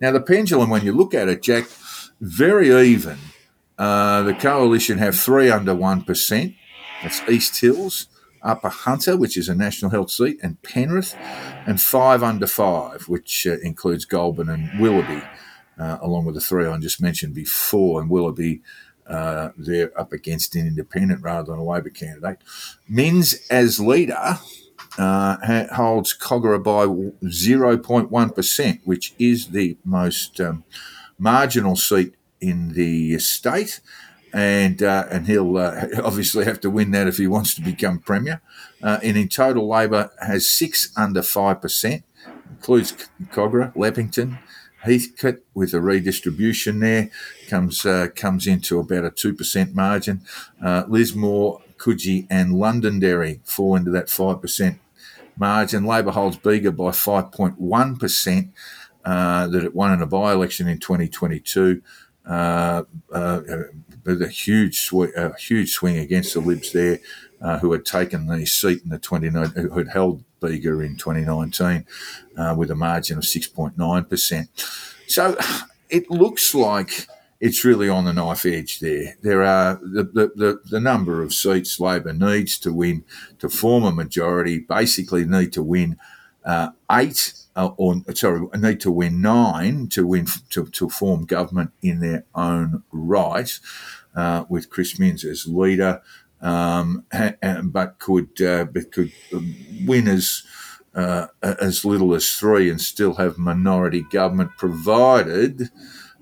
Now 0.00 0.12
the 0.12 0.20
pendulum, 0.20 0.70
when 0.70 0.84
you 0.84 0.92
look 0.92 1.14
at 1.14 1.28
it, 1.28 1.42
Jack, 1.42 1.64
very 2.20 2.70
even. 2.88 3.18
Uh, 3.78 4.22
the 4.22 4.34
coalition 4.34 4.98
have 4.98 5.16
three 5.16 5.50
under 5.50 5.74
one 5.74 6.02
percent. 6.02 6.54
That's 7.02 7.20
East 7.28 7.60
Hills, 7.60 8.08
Upper 8.42 8.68
Hunter, 8.68 9.16
which 9.16 9.36
is 9.36 9.48
a 9.48 9.54
national 9.54 9.90
health 9.90 10.10
seat, 10.10 10.38
and 10.42 10.60
Penrith, 10.62 11.14
and 11.66 11.80
five 11.80 12.22
under 12.22 12.46
five, 12.46 13.08
which 13.08 13.46
uh, 13.46 13.56
includes 13.62 14.04
Goulburn 14.04 14.48
and 14.48 14.80
Willoughby, 14.80 15.22
uh, 15.78 15.98
along 16.00 16.24
with 16.24 16.36
the 16.36 16.40
three 16.40 16.66
I 16.66 16.78
just 16.78 17.02
mentioned 17.02 17.34
before. 17.34 18.00
And 18.00 18.08
Willoughby, 18.08 18.62
uh, 19.06 19.50
they're 19.58 19.98
up 19.98 20.12
against 20.12 20.56
an 20.56 20.66
independent 20.66 21.22
rather 21.22 21.52
than 21.52 21.60
a 21.60 21.64
Labor 21.64 21.90
candidate. 21.90 22.38
Minns 22.88 23.34
as 23.50 23.80
leader. 23.80 24.38
Uh, 24.98 25.66
holds 25.74 26.16
Kogarah 26.16 26.62
by 26.62 26.86
0.1%, 26.86 28.80
which 28.84 29.14
is 29.18 29.48
the 29.48 29.76
most 29.84 30.40
um, 30.40 30.64
marginal 31.18 31.76
seat 31.76 32.14
in 32.40 32.74
the 32.74 33.18
state 33.18 33.80
and 34.32 34.82
uh, 34.82 35.06
and 35.10 35.26
he'll 35.26 35.56
uh, 35.56 35.86
obviously 36.04 36.44
have 36.44 36.60
to 36.60 36.70
win 36.70 36.90
that 36.90 37.06
if 37.06 37.16
he 37.16 37.26
wants 37.26 37.54
to 37.54 37.62
become 37.62 37.98
premier. 37.98 38.42
Uh, 38.82 38.98
and 39.02 39.16
in 39.16 39.28
total, 39.28 39.66
Labor 39.66 40.10
has 40.20 40.48
six 40.48 40.92
under 40.96 41.22
five 41.22 41.62
percent, 41.62 42.04
includes 42.50 42.92
Kogarah, 43.32 43.74
Leppington, 43.74 44.38
Heathcote 44.86 45.42
with 45.54 45.74
a 45.74 45.80
redistribution 45.80 46.80
there 46.80 47.10
comes 47.48 47.84
uh, 47.86 48.08
comes 48.14 48.46
into 48.46 48.78
about 48.78 49.04
a 49.04 49.10
two 49.10 49.34
percent 49.34 49.74
margin. 49.74 50.22
Uh, 50.62 50.84
Lismore, 50.86 51.62
Coogee, 51.78 52.26
and 52.30 52.54
Londonderry 52.54 53.40
fall 53.44 53.74
into 53.74 53.90
that 53.90 54.10
five 54.10 54.40
percent 54.40 54.78
margin. 55.36 55.84
Labor 55.84 56.12
holds 56.12 56.36
Bega 56.36 56.72
by 56.72 56.92
five 56.92 57.32
point 57.32 57.60
one 57.60 57.96
percent. 57.96 58.52
Uh, 59.06 59.46
that 59.46 59.62
it 59.62 59.72
won 59.72 59.92
in 59.92 60.02
a 60.02 60.06
by 60.06 60.32
election 60.32 60.66
in 60.66 60.80
2022. 60.80 61.80
Uh, 62.26 62.82
uh, 63.12 63.40
a 64.04 64.26
huge 64.26 64.80
sw- 64.80 65.14
a 65.16 65.32
huge 65.38 65.72
swing 65.72 65.96
against 65.98 66.34
the 66.34 66.40
Libs 66.40 66.72
there, 66.72 66.98
uh, 67.40 67.58
who 67.60 67.70
had 67.70 67.84
taken 67.84 68.26
the 68.26 68.44
seat 68.44 68.82
in 68.82 68.90
the 68.90 68.98
29 68.98 69.50
who 69.50 69.78
had 69.78 69.88
held 69.88 70.24
Bega 70.40 70.80
in 70.80 70.96
2019 70.96 71.86
uh, 72.36 72.54
with 72.58 72.68
a 72.70 72.74
margin 72.74 73.18
of 73.18 73.24
6.9 73.24 74.08
percent. 74.08 74.48
So 75.06 75.36
it 75.88 76.10
looks 76.10 76.52
like 76.52 77.06
it's 77.40 77.64
really 77.64 77.88
on 77.88 78.06
the 78.06 78.12
knife 78.12 78.44
edge 78.44 78.80
there. 78.80 79.16
There 79.22 79.44
are 79.44 79.76
the, 79.76 80.02
the, 80.02 80.32
the, 80.34 80.60
the, 80.68 80.80
number 80.80 81.22
of 81.22 81.32
seats 81.32 81.78
Labor 81.78 82.12
needs 82.12 82.58
to 82.60 82.72
win 82.72 83.04
to 83.38 83.48
form 83.48 83.84
a 83.84 83.92
majority, 83.92 84.58
basically 84.58 85.24
need 85.24 85.52
to 85.52 85.62
win 85.62 85.96
uh, 86.44 86.70
eight 86.90 87.34
uh, 87.56 87.70
or 87.78 88.02
sorry, 88.14 88.46
need 88.58 88.80
to 88.80 88.90
win 88.90 89.20
nine 89.22 89.88
to 89.88 90.06
win 90.06 90.26
to, 90.50 90.66
to 90.66 90.88
form 90.90 91.24
government 91.24 91.72
in 91.82 92.00
their 92.00 92.24
own 92.34 92.82
right, 92.92 93.58
uh, 94.14 94.44
with 94.48 94.70
Chris 94.70 94.98
Minns 94.98 95.24
as 95.24 95.46
leader, 95.46 96.02
um, 96.42 97.06
but 97.64 97.98
could 97.98 98.40
uh, 98.42 98.66
but 98.66 98.92
could 98.92 99.10
win 99.86 100.06
as 100.06 100.42
uh, 100.94 101.26
as 101.42 101.84
little 101.84 102.14
as 102.14 102.30
three 102.32 102.70
and 102.70 102.80
still 102.80 103.14
have 103.14 103.38
minority 103.38 104.02
government, 104.02 104.50
provided 104.58 105.70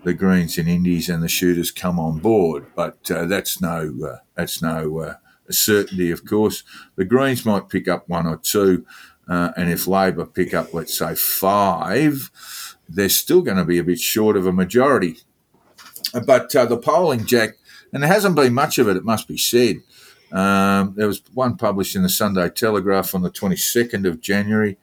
the 0.04 0.14
Greens 0.14 0.58
and 0.58 0.68
Indies 0.68 1.08
and 1.08 1.22
the 1.22 1.28
Shooters 1.28 1.70
come 1.70 1.98
on 1.98 2.18
board. 2.18 2.66
But 2.76 3.10
uh, 3.10 3.26
that's 3.26 3.60
no 3.60 3.92
uh, 4.04 4.18
that's 4.36 4.62
no 4.62 5.16
certainty, 5.50 6.10
of 6.10 6.24
course. 6.24 6.62
The 6.96 7.04
Greens 7.04 7.44
might 7.44 7.68
pick 7.68 7.88
up 7.88 8.08
one 8.08 8.26
or 8.26 8.36
two, 8.36 8.86
uh, 9.28 9.52
and 9.56 9.70
if 9.70 9.86
Labor 9.86 10.26
pick 10.26 10.54
up, 10.54 10.74
let's 10.74 10.96
say 10.96 11.14
five, 11.14 12.30
they're 12.88 13.08
still 13.08 13.42
going 13.42 13.56
to 13.56 13.64
be 13.64 13.78
a 13.78 13.84
bit 13.84 13.98
short 13.98 14.36
of 14.36 14.46
a 14.46 14.52
majority. 14.52 15.18
But 16.26 16.54
uh, 16.54 16.66
the 16.66 16.76
polling, 16.76 17.26
Jack, 17.26 17.56
and 17.92 18.02
there 18.02 18.10
hasn't 18.10 18.36
been 18.36 18.54
much 18.54 18.78
of 18.78 18.88
it, 18.88 18.96
it 18.96 19.04
must 19.04 19.28
be 19.28 19.38
said. 19.38 19.76
Um, 20.32 20.94
there 20.96 21.06
was 21.06 21.22
one 21.32 21.56
published 21.56 21.96
in 21.96 22.02
the 22.02 22.08
Sunday 22.08 22.48
Telegraph 22.50 23.14
on 23.14 23.22
the 23.22 23.30
22nd 23.30 24.06
of 24.06 24.20
January. 24.20 24.78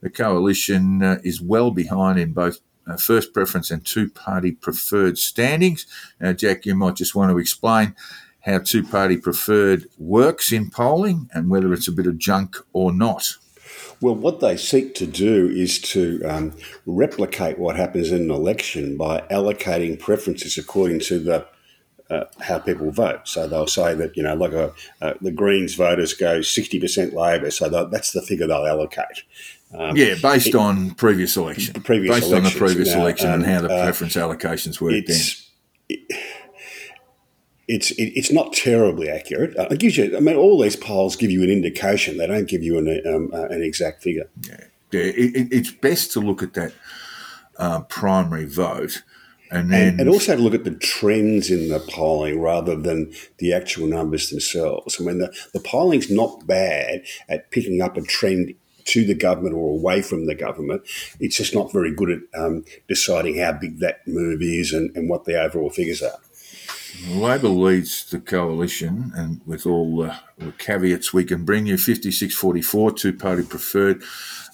The 0.00 0.10
coalition 0.10 1.02
uh, 1.02 1.18
is 1.22 1.40
well 1.40 1.70
behind 1.70 2.18
in 2.18 2.32
both 2.32 2.58
uh, 2.86 2.96
first 2.96 3.32
preference 3.32 3.70
and 3.70 3.84
two 3.84 4.10
party 4.10 4.52
preferred 4.52 5.18
standings. 5.18 5.86
Now, 6.20 6.32
Jack, 6.32 6.66
you 6.66 6.74
might 6.74 6.96
just 6.96 7.14
want 7.14 7.30
to 7.30 7.38
explain 7.38 7.94
how 8.40 8.58
two 8.58 8.84
party 8.84 9.16
preferred 9.16 9.88
works 9.98 10.52
in 10.52 10.70
polling 10.70 11.28
and 11.32 11.50
whether 11.50 11.72
it's 11.72 11.88
a 11.88 11.92
bit 11.92 12.06
of 12.06 12.18
junk 12.18 12.56
or 12.72 12.92
not. 12.92 13.36
Well, 14.00 14.14
what 14.14 14.40
they 14.40 14.56
seek 14.56 14.94
to 14.96 15.06
do 15.06 15.48
is 15.48 15.78
to 15.80 16.22
um, 16.24 16.52
replicate 16.84 17.58
what 17.58 17.76
happens 17.76 18.10
in 18.10 18.22
an 18.22 18.30
election 18.30 18.96
by 18.96 19.20
allocating 19.30 19.98
preferences 19.98 20.58
according 20.58 21.00
to 21.00 21.18
the 21.18 21.46
uh, 22.08 22.24
how 22.40 22.58
people 22.58 22.90
vote. 22.90 23.26
So 23.26 23.48
they'll 23.48 23.66
say 23.66 23.94
that 23.94 24.16
you 24.16 24.22
know, 24.22 24.34
like 24.34 24.52
a, 24.52 24.72
uh, 25.00 25.14
the 25.20 25.32
Greens 25.32 25.74
voters 25.74 26.14
go 26.14 26.40
sixty 26.42 26.78
percent 26.78 27.14
Labor, 27.14 27.50
so 27.50 27.68
that's 27.90 28.12
the 28.12 28.22
figure 28.22 28.46
they'll 28.46 28.66
allocate. 28.66 29.24
Um, 29.74 29.96
yeah, 29.96 30.14
based 30.22 30.48
it, 30.48 30.54
on 30.54 30.92
previous 30.92 31.36
election. 31.36 31.82
Previous 31.82 32.14
based 32.14 32.32
on 32.32 32.44
the 32.44 32.50
previous 32.50 32.94
now, 32.94 33.00
election 33.00 33.28
um, 33.28 33.34
and 33.34 33.44
how 33.44 33.60
the 33.62 33.74
uh, 33.74 33.82
preference 33.82 34.14
allocations 34.14 34.80
work. 34.80 34.92
It's, 34.92 35.50
it, 35.88 36.00
it's 37.68 37.90
it, 37.92 38.12
it's 38.16 38.30
not 38.32 38.52
terribly 38.52 39.08
accurate. 39.08 39.56
Uh, 39.56 39.68
it 39.70 39.80
gives 39.80 39.96
you. 39.96 40.16
I 40.16 40.20
mean, 40.20 40.36
all 40.36 40.60
these 40.60 40.76
polls 40.76 41.16
give 41.16 41.30
you 41.30 41.42
an 41.42 41.50
indication. 41.50 42.18
They 42.18 42.26
don't 42.26 42.48
give 42.48 42.62
you 42.62 42.78
an 42.78 43.02
um, 43.06 43.30
uh, 43.32 43.46
an 43.46 43.62
exact 43.62 44.02
figure. 44.02 44.28
Yeah, 44.42 44.64
yeah. 44.92 45.00
It, 45.00 45.48
it's 45.52 45.70
best 45.70 46.12
to 46.12 46.20
look 46.20 46.42
at 46.42 46.54
that 46.54 46.72
uh, 47.58 47.80
primary 47.82 48.46
vote. 48.46 49.02
And 49.48 49.70
then, 49.70 49.88
and, 49.90 50.00
and, 50.00 50.08
also 50.08 50.34
to 50.34 50.42
look 50.42 50.54
at 50.54 50.64
the 50.64 50.74
trends 50.74 51.52
in 51.52 51.68
the 51.68 51.78
polling 51.78 52.40
rather 52.40 52.74
than 52.74 53.12
the 53.38 53.52
actual 53.52 53.86
numbers 53.86 54.28
themselves. 54.30 55.00
I 55.00 55.04
mean, 55.04 55.18
the, 55.18 55.32
the 55.52 55.60
polling's 55.60 56.10
not 56.10 56.48
bad 56.48 57.04
at 57.28 57.52
picking 57.52 57.80
up 57.80 57.96
a 57.96 58.02
trend 58.02 58.54
to 58.86 59.04
the 59.04 59.14
government 59.14 59.54
or 59.54 59.70
away 59.70 60.02
from 60.02 60.26
the 60.26 60.34
government. 60.34 60.82
It's 61.20 61.36
just 61.36 61.54
not 61.54 61.72
very 61.72 61.94
good 61.94 62.10
at 62.10 62.40
um, 62.40 62.64
deciding 62.88 63.38
how 63.38 63.52
big 63.52 63.78
that 63.78 64.06
move 64.08 64.42
is 64.42 64.72
and, 64.72 64.94
and 64.96 65.08
what 65.08 65.26
the 65.26 65.40
overall 65.40 65.70
figures 65.70 66.02
are. 66.02 66.18
Labor 67.08 67.48
leads 67.48 68.10
the 68.10 68.20
coalition, 68.20 69.12
and 69.14 69.40
with 69.46 69.66
all 69.66 69.96
the, 69.96 70.16
the 70.38 70.52
caveats 70.52 71.12
we 71.12 71.24
can 71.24 71.44
bring 71.44 71.66
you, 71.66 71.76
5644, 71.76 72.92
two 72.92 73.12
party 73.12 73.42
preferred, 73.42 74.02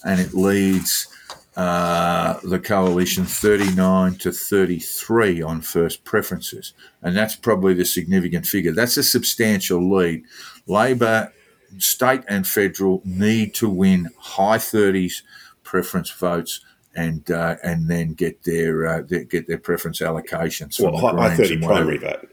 and 0.04 0.20
it 0.20 0.34
leads 0.34 1.08
uh, 1.56 2.38
the 2.44 2.58
coalition 2.58 3.24
39 3.24 4.14
to 4.16 4.32
33 4.32 5.42
on 5.42 5.60
first 5.60 6.04
preferences. 6.04 6.72
And 7.02 7.16
that's 7.16 7.36
probably 7.36 7.74
the 7.74 7.84
significant 7.84 8.46
figure. 8.46 8.72
That's 8.72 8.96
a 8.96 9.02
substantial 9.02 9.90
lead. 9.90 10.24
Labor 10.66 11.32
state 11.78 12.22
and 12.28 12.46
federal 12.46 13.02
need 13.04 13.54
to 13.54 13.68
win 13.68 14.08
high 14.18 14.58
30s 14.58 15.22
preference 15.62 16.10
votes 16.10 16.60
and 16.94 17.30
uh, 17.30 17.56
and 17.62 17.88
then 17.88 18.12
get 18.12 18.42
their, 18.44 18.86
uh, 18.86 19.02
their, 19.02 19.24
get 19.24 19.46
their 19.46 19.58
preference 19.58 20.00
allocations. 20.00 20.78
Well, 20.78 20.96
high, 20.98 21.30
high 21.30 21.36
30 21.36 21.60
primary 21.60 21.98
vote. 21.98 22.28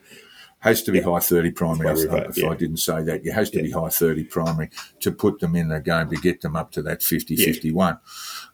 Has 0.60 0.84
to 0.84 0.92
be 0.92 1.00
yeah. 1.00 1.06
high 1.06 1.20
30 1.20 1.52
primary. 1.52 2.06
vote, 2.06 2.28
if 2.30 2.38
yeah. 2.38 2.50
I 2.50 2.56
didn't 2.56 2.78
say 2.78 3.02
that, 3.04 3.26
it 3.26 3.32
has 3.32 3.50
to 3.52 3.58
yeah. 3.58 3.64
be 3.64 3.72
high 3.72 3.90
30 3.90 4.26
primary 4.26 4.70
to 5.00 5.12
put 5.12 5.40
them 5.40 5.56
in 5.56 5.70
the 5.70 5.80
game 5.80 6.10
to 6.10 6.18
get 6.18 6.42
them 6.42 6.56
up 6.56 6.72
to 6.74 6.82
that 6.82 7.02
50 7.02 7.38
51. 7.38 7.98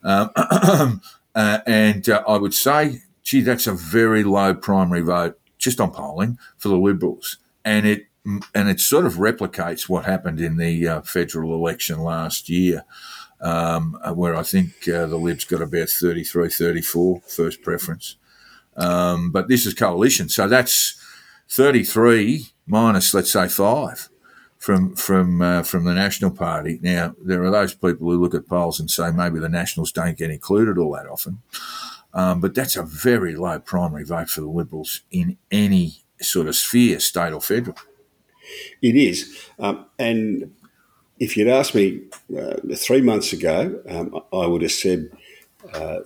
Um, 0.03 0.29
uh, 1.35 1.59
and 1.65 2.07
uh, 2.07 2.23
I 2.27 2.37
would 2.37 2.53
say, 2.53 3.01
gee, 3.23 3.41
that's 3.41 3.65
a 3.65 3.73
very 3.73 4.23
low 4.23 4.53
primary 4.53 5.01
vote 5.01 5.39
just 5.57 5.81
on 5.81 5.91
polling 5.91 6.37
for 6.57 6.69
the 6.69 6.77
Liberals. 6.77 7.37
And 7.63 7.87
it 7.87 8.05
and 8.53 8.69
it 8.69 8.79
sort 8.79 9.05
of 9.05 9.15
replicates 9.15 9.87
what 9.87 10.05
happened 10.05 10.41
in 10.41 10.57
the 10.57 10.87
uh, 10.87 11.01
federal 11.01 11.53
election 11.53 11.99
last 11.99 12.49
year, 12.49 12.83
um, 13.39 13.97
uh, 14.03 14.13
where 14.13 14.35
I 14.35 14.43
think 14.43 14.87
uh, 14.87 15.05
the 15.05 15.17
Libs 15.17 15.45
got 15.45 15.61
about 15.61 15.89
33, 15.89 16.49
34 16.49 17.21
first 17.27 17.61
preference. 17.61 18.17
Um, 18.75 19.31
but 19.31 19.47
this 19.47 19.65
is 19.65 19.73
coalition, 19.73 20.27
so 20.29 20.47
that's 20.47 20.94
33 21.49 22.47
minus, 22.67 23.13
let's 23.13 23.31
say, 23.31 23.47
five 23.47 24.09
from 24.57 24.95
from 24.95 25.41
uh, 25.41 25.63
from 25.63 25.85
the 25.85 25.93
National 25.93 26.31
Party. 26.31 26.79
Now 26.81 27.15
there 27.21 27.43
are 27.43 27.51
those 27.51 27.73
people 27.73 28.09
who 28.09 28.21
look 28.21 28.33
at 28.33 28.47
polls 28.47 28.79
and 28.79 28.89
say 28.89 29.11
maybe 29.11 29.39
the 29.39 29.49
Nationals 29.49 29.91
don't 29.91 30.17
get 30.17 30.31
included 30.31 30.77
all 30.77 30.93
that 30.93 31.07
often, 31.07 31.41
um, 32.13 32.41
but 32.41 32.55
that's 32.55 32.75
a 32.75 32.83
very 32.83 33.35
low 33.35 33.59
primary 33.59 34.03
vote 34.03 34.29
for 34.29 34.41
the 34.41 34.47
Liberals 34.47 35.01
in 35.11 35.37
any 35.51 36.03
sort 36.19 36.47
of 36.47 36.55
sphere, 36.55 36.99
state 36.99 37.33
or 37.33 37.41
federal. 37.41 37.77
It 38.81 38.95
is. 38.95 39.37
Um, 39.59 39.85
and 39.99 40.51
if 41.19 41.37
you'd 41.37 41.47
asked 41.47 41.75
me 41.75 42.01
uh, 42.37 42.55
three 42.75 43.01
months 43.01 43.33
ago, 43.33 43.81
um, 43.87 44.21
I 44.33 44.47
would 44.47 44.61
have 44.61 44.71
said 44.71 45.11
uh, 45.73 45.99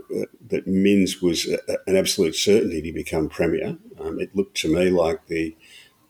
that 0.47 0.67
Minns 0.67 1.21
was 1.21 1.47
a, 1.47 1.59
an 1.87 1.95
absolute 1.95 2.35
certainty 2.35 2.81
to 2.81 2.93
become 2.93 3.29
Premier. 3.29 3.77
Um, 3.99 4.19
it 4.19 4.35
looked 4.35 4.57
to 4.57 4.73
me 4.73 4.89
like 4.89 5.27
the 5.27 5.55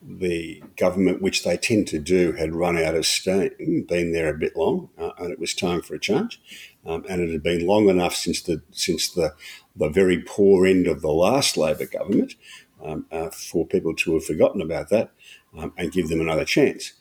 the 0.01 0.63
government, 0.77 1.21
which 1.21 1.43
they 1.43 1.57
tend 1.57 1.85
to 1.89 1.99
do, 1.99 2.31
had 2.31 2.55
run 2.55 2.77
out 2.77 2.95
of 2.95 3.05
steam, 3.05 3.85
been 3.87 4.13
there 4.13 4.29
a 4.33 4.37
bit 4.37 4.55
long, 4.55 4.89
uh, 4.97 5.11
and 5.17 5.29
it 5.29 5.39
was 5.39 5.53
time 5.53 5.81
for 5.81 5.95
a 5.95 5.99
change. 5.99 6.41
Um, 6.85 7.03
and 7.09 7.21
it 7.21 7.29
had 7.31 7.43
been 7.43 7.67
long 7.67 7.89
enough 7.89 8.15
since 8.15 8.41
the 8.41 8.61
since 8.71 9.09
the 9.09 9.33
the 9.75 9.89
very 9.89 10.19
poor 10.19 10.65
end 10.65 10.87
of 10.87 11.01
the 11.01 11.11
last 11.11 11.57
Labor 11.57 11.85
government 11.85 12.35
um, 12.83 13.05
uh, 13.11 13.29
for 13.29 13.65
people 13.65 13.93
to 13.95 14.13
have 14.13 14.25
forgotten 14.25 14.61
about 14.61 14.89
that 14.89 15.11
um, 15.57 15.73
and 15.77 15.91
give 15.91 16.07
them 16.07 16.21
another 16.21 16.45
chance. 16.45 16.93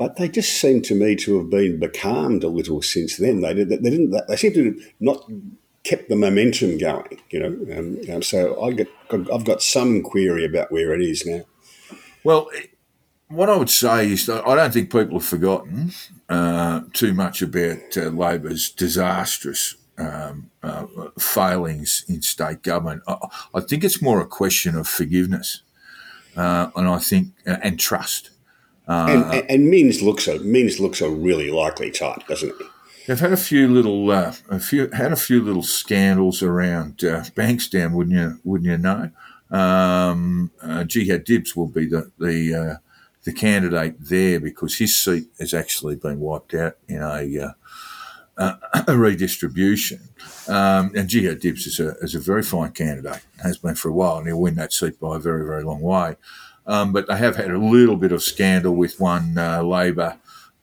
But 0.00 0.16
they 0.16 0.30
just 0.30 0.58
seem 0.58 0.80
to 0.84 0.94
me 0.94 1.14
to 1.16 1.36
have 1.36 1.50
been 1.50 1.78
becalmed 1.78 2.42
a 2.42 2.48
little 2.48 2.80
since 2.80 3.18
then. 3.18 3.42
They, 3.42 3.52
did, 3.52 3.68
they 3.68 3.90
didn't. 3.90 4.18
They 4.28 4.36
seem 4.36 4.54
to 4.54 4.64
have 4.64 4.76
not 4.98 5.30
kept 5.84 6.08
the 6.08 6.16
momentum 6.16 6.78
going. 6.78 7.20
You 7.28 7.40
know, 7.40 7.78
um, 7.78 8.00
um, 8.10 8.22
so 8.22 8.62
I 8.62 8.72
get, 8.72 8.88
I've 9.10 9.44
got 9.44 9.62
some 9.62 10.00
query 10.00 10.46
about 10.46 10.72
where 10.72 10.94
it 10.94 11.02
is 11.02 11.26
now. 11.26 11.42
Well, 12.24 12.48
what 13.28 13.50
I 13.50 13.56
would 13.58 13.68
say 13.68 14.10
is 14.10 14.26
I 14.30 14.54
don't 14.54 14.72
think 14.72 14.90
people 14.90 15.18
have 15.18 15.28
forgotten 15.28 15.92
uh, 16.30 16.80
too 16.94 17.12
much 17.12 17.42
about 17.42 17.94
uh, 17.94 18.08
Labor's 18.08 18.70
disastrous 18.70 19.76
um, 19.98 20.50
uh, 20.62 20.86
failings 21.18 22.06
in 22.08 22.22
state 22.22 22.62
government. 22.62 23.02
I, 23.06 23.18
I, 23.52 23.60
think 23.60 23.84
it's 23.84 24.00
more 24.00 24.22
a 24.22 24.26
question 24.26 24.76
of 24.76 24.88
forgiveness 24.88 25.60
uh, 26.36 26.70
and 26.74 26.88
I 26.88 26.98
think 27.00 27.34
uh, 27.46 27.58
and 27.62 27.78
trust. 27.78 28.30
Uh, 28.90 29.06
and, 29.08 29.24
and, 29.34 29.50
and 29.50 29.70
Minns 29.70 30.02
looks 30.02 30.26
a 30.26 30.40
Minns 30.40 30.80
looks 30.80 31.00
a 31.00 31.08
really 31.08 31.48
likely 31.48 31.92
type, 31.92 32.26
doesn't 32.26 32.52
he? 32.58 32.64
They've 33.06 33.20
had 33.20 33.32
a 33.32 33.36
few 33.36 33.68
little, 33.68 34.10
uh, 34.10 34.34
a 34.48 34.58
few 34.58 34.90
had 34.90 35.12
a 35.12 35.16
few 35.16 35.40
little 35.40 35.62
scandals 35.62 36.42
around 36.42 37.04
uh, 37.04 37.22
Bankstown, 37.36 37.92
wouldn't 37.92 38.16
you? 38.16 38.40
Wouldn't 38.42 38.68
you 38.68 38.78
know? 38.78 39.10
Um, 39.56 40.50
uh, 40.60 40.82
Jihad 40.82 41.22
Dibs 41.22 41.54
will 41.54 41.68
be 41.68 41.86
the 41.86 42.10
the 42.18 42.54
uh, 42.54 42.74
the 43.22 43.32
candidate 43.32 43.94
there 44.00 44.40
because 44.40 44.78
his 44.78 44.98
seat 44.98 45.28
has 45.38 45.54
actually 45.54 45.94
been 45.94 46.18
wiped 46.18 46.54
out 46.54 46.76
in 46.88 47.00
a 47.00 47.54
uh, 48.36 48.54
a 48.88 48.96
redistribution. 48.96 50.00
Um, 50.48 50.90
and 50.96 51.08
Jihad 51.08 51.38
Dibs 51.38 51.66
is 51.68 51.78
a, 51.78 51.90
is 51.98 52.16
a 52.16 52.20
very 52.20 52.42
fine 52.42 52.72
candidate, 52.72 53.22
has 53.40 53.58
been 53.58 53.76
for 53.76 53.90
a 53.90 53.92
while, 53.92 54.18
and 54.18 54.26
he'll 54.26 54.40
win 54.40 54.56
that 54.56 54.72
seat 54.72 54.98
by 54.98 55.16
a 55.16 55.20
very, 55.20 55.44
very 55.46 55.62
long 55.62 55.80
way. 55.80 56.16
Um, 56.66 56.92
but 56.92 57.06
they 57.06 57.16
have 57.16 57.36
had 57.36 57.50
a 57.50 57.58
little 57.58 57.96
bit 57.96 58.12
of 58.12 58.22
scandal 58.22 58.74
with 58.74 59.00
one 59.00 59.36
uh, 59.36 59.62
Labor 59.62 60.18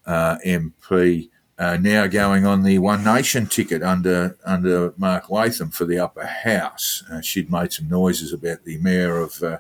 uh, 0.06 0.38
MP 0.46 1.30
uh, 1.60 1.78
now 1.78 2.06
going 2.06 2.46
on 2.46 2.64
the 2.64 2.78
One 2.78 3.04
Nation 3.04 3.48
ticket 3.48 3.82
under 3.82 4.38
under 4.46 4.94
Mark 4.98 5.30
Latham 5.30 5.72
for 5.72 5.86
the 5.86 5.98
upper 6.00 6.26
house. 6.26 7.04
Uh, 7.12 7.22
she'd 7.22 7.52
made 7.52 7.74
some 7.74 7.90
noises 7.90 8.32
about 8.32 8.64
the 8.64 8.78
mayor 8.78 9.18
of 9.18 9.42
uh, 9.42 9.58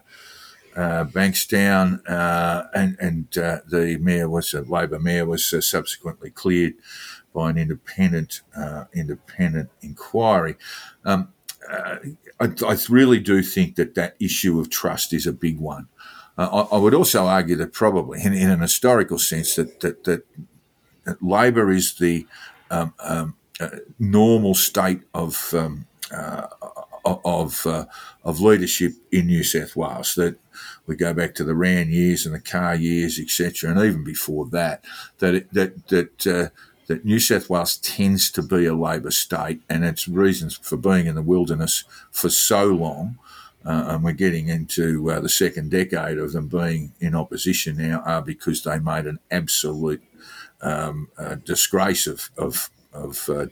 uh, 0.75 1.05
Bankstown, 1.05 2.01
and 2.75 2.97
and 2.99 3.27
the 3.31 3.97
mayor 3.99 4.29
was 4.29 4.53
a 4.53 4.61
Labor 4.61 4.99
mayor 4.99 5.25
was 5.25 5.53
subsequently 5.67 6.29
cleared 6.29 6.75
by 7.33 7.49
an 7.49 7.57
independent 7.57 8.41
independent 8.93 9.71
inquiry. 9.81 10.55
Um, 11.03 11.33
I, 12.39 12.53
I 12.65 12.77
really 12.89 13.19
do 13.19 13.41
think 13.41 13.75
that 13.75 13.95
that 13.95 14.15
issue 14.19 14.59
of 14.59 14.69
trust 14.69 15.13
is 15.13 15.25
a 15.25 15.33
big 15.33 15.59
one. 15.59 15.87
Uh, 16.37 16.65
I, 16.71 16.75
I 16.75 16.79
would 16.79 16.93
also 16.93 17.25
argue 17.25 17.55
that 17.55 17.73
probably, 17.73 18.21
in, 18.21 18.33
in 18.33 18.49
an 18.49 18.59
historical 18.59 19.19
sense, 19.19 19.55
that 19.55 19.79
that, 19.81 20.03
that, 20.03 20.25
that 21.05 21.23
Labor 21.23 21.71
is 21.71 21.95
the 21.95 22.27
um, 22.69 22.93
um, 22.99 23.35
uh, 23.59 23.69
normal 23.97 24.53
state 24.53 25.01
of 25.13 25.53
um, 25.53 25.87
uh, 26.11 26.47
of 27.05 27.65
uh, 27.65 27.85
of 28.23 28.41
leadership 28.41 28.93
in 29.11 29.27
New 29.27 29.43
South 29.43 29.75
Wales. 29.75 30.15
That 30.15 30.37
we 30.85 30.95
go 30.95 31.13
back 31.13 31.33
to 31.35 31.43
the 31.43 31.53
Wran 31.53 31.89
years 31.89 32.25
and 32.25 32.35
the 32.35 32.39
Carr 32.39 32.75
years, 32.75 33.19
etc., 33.19 33.71
and 33.71 33.79
even 33.79 34.03
before 34.03 34.45
that, 34.47 34.83
that 35.19 35.35
it, 35.35 35.53
that 35.53 35.87
that 35.87 36.27
uh, 36.27 36.49
that 36.87 37.05
New 37.05 37.19
South 37.19 37.49
Wales 37.49 37.77
tends 37.77 38.31
to 38.31 38.41
be 38.41 38.65
a 38.65 38.75
Labor 38.75 39.11
state, 39.11 39.61
and 39.69 39.83
its 39.83 40.07
reasons 40.07 40.57
for 40.57 40.77
being 40.77 41.07
in 41.07 41.15
the 41.15 41.21
wilderness 41.21 41.83
for 42.11 42.29
so 42.29 42.65
long. 42.65 43.17
Uh, 43.67 43.83
and 43.89 44.03
we're 44.03 44.13
getting 44.13 44.47
into 44.47 45.11
uh, 45.11 45.19
the 45.19 45.27
second 45.27 45.69
decade 45.69 46.17
of 46.17 46.31
them 46.31 46.47
being 46.47 46.93
in 47.01 47.13
opposition 47.13 47.75
now, 47.77 48.01
are 48.05 48.21
because 48.21 48.63
they 48.63 48.79
made 48.79 49.05
an 49.05 49.19
absolute 49.29 50.01
um, 50.61 51.09
uh, 51.17 51.35
disgrace 51.35 52.07
of, 52.07 52.31
of 52.37 52.69
of 52.93 53.29
uh, 53.29 53.45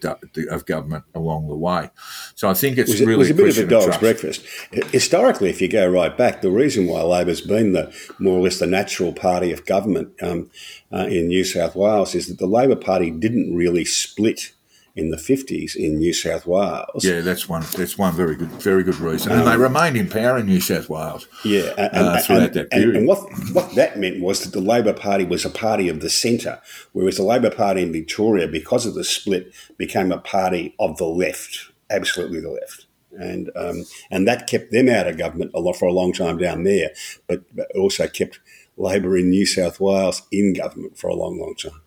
of 0.50 0.66
government 0.66 1.04
along 1.14 1.48
the 1.48 1.54
way. 1.54 1.90
So 2.34 2.48
I 2.48 2.54
think 2.54 2.78
it's 2.78 3.00
it, 3.00 3.06
really 3.06 3.18
was 3.18 3.30
a 3.30 3.34
bit 3.34 3.56
of 3.56 3.64
a 3.64 3.66
dog's 3.66 3.98
breakfast. 3.98 4.44
Historically, 4.90 5.50
if 5.50 5.60
you 5.60 5.68
go 5.68 5.86
right 5.86 6.16
back, 6.16 6.40
the 6.40 6.50
reason 6.50 6.86
why 6.86 7.02
Labor's 7.02 7.40
been 7.40 7.72
the 7.72 7.94
more 8.18 8.38
or 8.38 8.42
less 8.42 8.58
the 8.58 8.66
natural 8.66 9.12
party 9.12 9.52
of 9.52 9.66
government 9.66 10.10
um, 10.22 10.50
uh, 10.92 11.06
in 11.08 11.28
New 11.28 11.44
South 11.44 11.76
Wales 11.76 12.14
is 12.14 12.28
that 12.28 12.38
the 12.38 12.46
Labor 12.46 12.76
Party 12.76 13.10
didn't 13.10 13.54
really 13.54 13.84
split 13.84 14.52
in 14.96 15.10
the 15.10 15.18
fifties 15.18 15.76
in 15.76 15.98
New 15.98 16.12
South 16.14 16.46
Wales. 16.46 17.04
Yeah, 17.04 17.20
that's 17.20 17.48
one. 17.48 17.62
That's 17.76 17.98
one 17.98 18.14
very 18.14 18.34
good, 18.34 18.48
very 18.48 18.82
good 18.82 18.98
reason, 18.98 19.30
and 19.32 19.46
they 19.46 19.56
remained 19.56 19.96
in 19.96 20.08
power 20.08 20.38
in 20.38 20.46
New 20.46 20.60
South 20.60 20.88
Wales. 20.88 21.28
Yeah, 21.44 21.72
and, 21.76 22.08
uh, 22.08 22.12
and- 22.14 22.24
throughout 22.24 22.42
and- 22.42 22.54
that 22.54 22.70
period. 22.70 22.96
And, 22.96 23.06
what 23.06 23.20
what 23.52 23.74
that 23.74 23.98
meant 23.98 24.20
was 24.20 24.40
that 24.42 24.52
the 24.52 24.60
Labor 24.66 24.94
Party 24.94 25.24
was 25.24 25.44
a 25.44 25.50
party 25.50 25.88
of 25.88 26.00
the 26.00 26.10
centre, 26.10 26.60
whereas 26.92 27.18
the 27.18 27.22
Labor 27.22 27.50
Party 27.50 27.82
in 27.82 27.92
Victoria, 27.92 28.48
because 28.48 28.86
of 28.86 28.94
the 28.94 29.04
split, 29.04 29.52
became 29.76 30.10
a 30.10 30.18
party 30.18 30.74
of 30.78 30.96
the 30.96 31.06
left, 31.06 31.70
absolutely 31.90 32.40
the 32.40 32.50
left. 32.50 32.86
And 33.18 33.50
um, 33.54 33.84
and 34.10 34.26
that 34.26 34.46
kept 34.46 34.72
them 34.72 34.88
out 34.88 35.06
of 35.06 35.16
government 35.18 35.50
a 35.54 35.60
lot 35.60 35.76
for 35.76 35.86
a 35.88 35.92
long 35.92 36.12
time 36.12 36.38
down 36.38 36.64
there, 36.64 36.90
but, 37.26 37.42
but 37.54 37.70
also 37.76 38.08
kept 38.08 38.40
Labor 38.76 39.16
in 39.16 39.30
New 39.30 39.46
South 39.46 39.80
Wales 39.80 40.22
in 40.30 40.52
government 40.54 40.98
for 40.98 41.08
a 41.08 41.14
long, 41.14 41.38
long 41.38 41.54
time. 41.54 41.80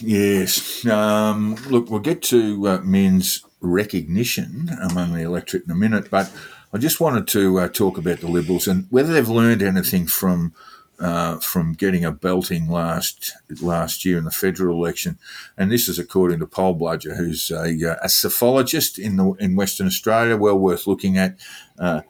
Yes. 0.00 0.86
Um, 0.86 1.56
look, 1.68 1.90
we'll 1.90 2.00
get 2.00 2.22
to 2.24 2.68
uh, 2.68 2.78
Minns' 2.78 3.44
recognition 3.60 4.70
among 4.82 5.12
the 5.14 5.22
electorate 5.22 5.64
in 5.64 5.70
a 5.70 5.74
minute, 5.74 6.10
but 6.10 6.32
I 6.72 6.78
just 6.78 7.00
wanted 7.00 7.26
to 7.28 7.60
uh, 7.60 7.68
talk 7.68 7.98
about 7.98 8.20
the 8.20 8.28
Liberals 8.28 8.68
and 8.68 8.86
whether 8.90 9.12
they've 9.12 9.28
learned 9.28 9.62
anything 9.62 10.06
from 10.06 10.54
uh, 11.00 11.38
from 11.38 11.74
getting 11.74 12.04
a 12.04 12.10
belting 12.10 12.68
last 12.68 13.32
last 13.60 14.04
year 14.04 14.18
in 14.18 14.24
the 14.24 14.30
federal 14.30 14.76
election. 14.76 15.18
And 15.56 15.70
this 15.70 15.88
is 15.88 15.98
according 15.98 16.40
to 16.40 16.46
Poll 16.46 16.74
Bludger, 16.74 17.16
who's 17.16 17.50
a, 17.50 17.92
uh, 17.92 17.96
a 18.02 18.08
psephologist 18.08 18.98
in 18.98 19.16
the 19.16 19.32
in 19.34 19.56
Western 19.56 19.86
Australia, 19.86 20.36
well 20.36 20.58
worth 20.58 20.86
looking 20.86 21.16
at. 21.16 21.38
Uh, 21.78 22.02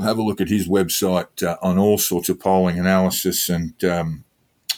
have 0.00 0.18
a 0.18 0.22
look 0.22 0.40
at 0.40 0.48
his 0.48 0.68
website 0.68 1.42
uh, 1.42 1.56
on 1.60 1.76
all 1.76 1.98
sorts 1.98 2.28
of 2.28 2.38
polling 2.38 2.78
analysis 2.78 3.48
and 3.48 3.82
um, 3.84 4.24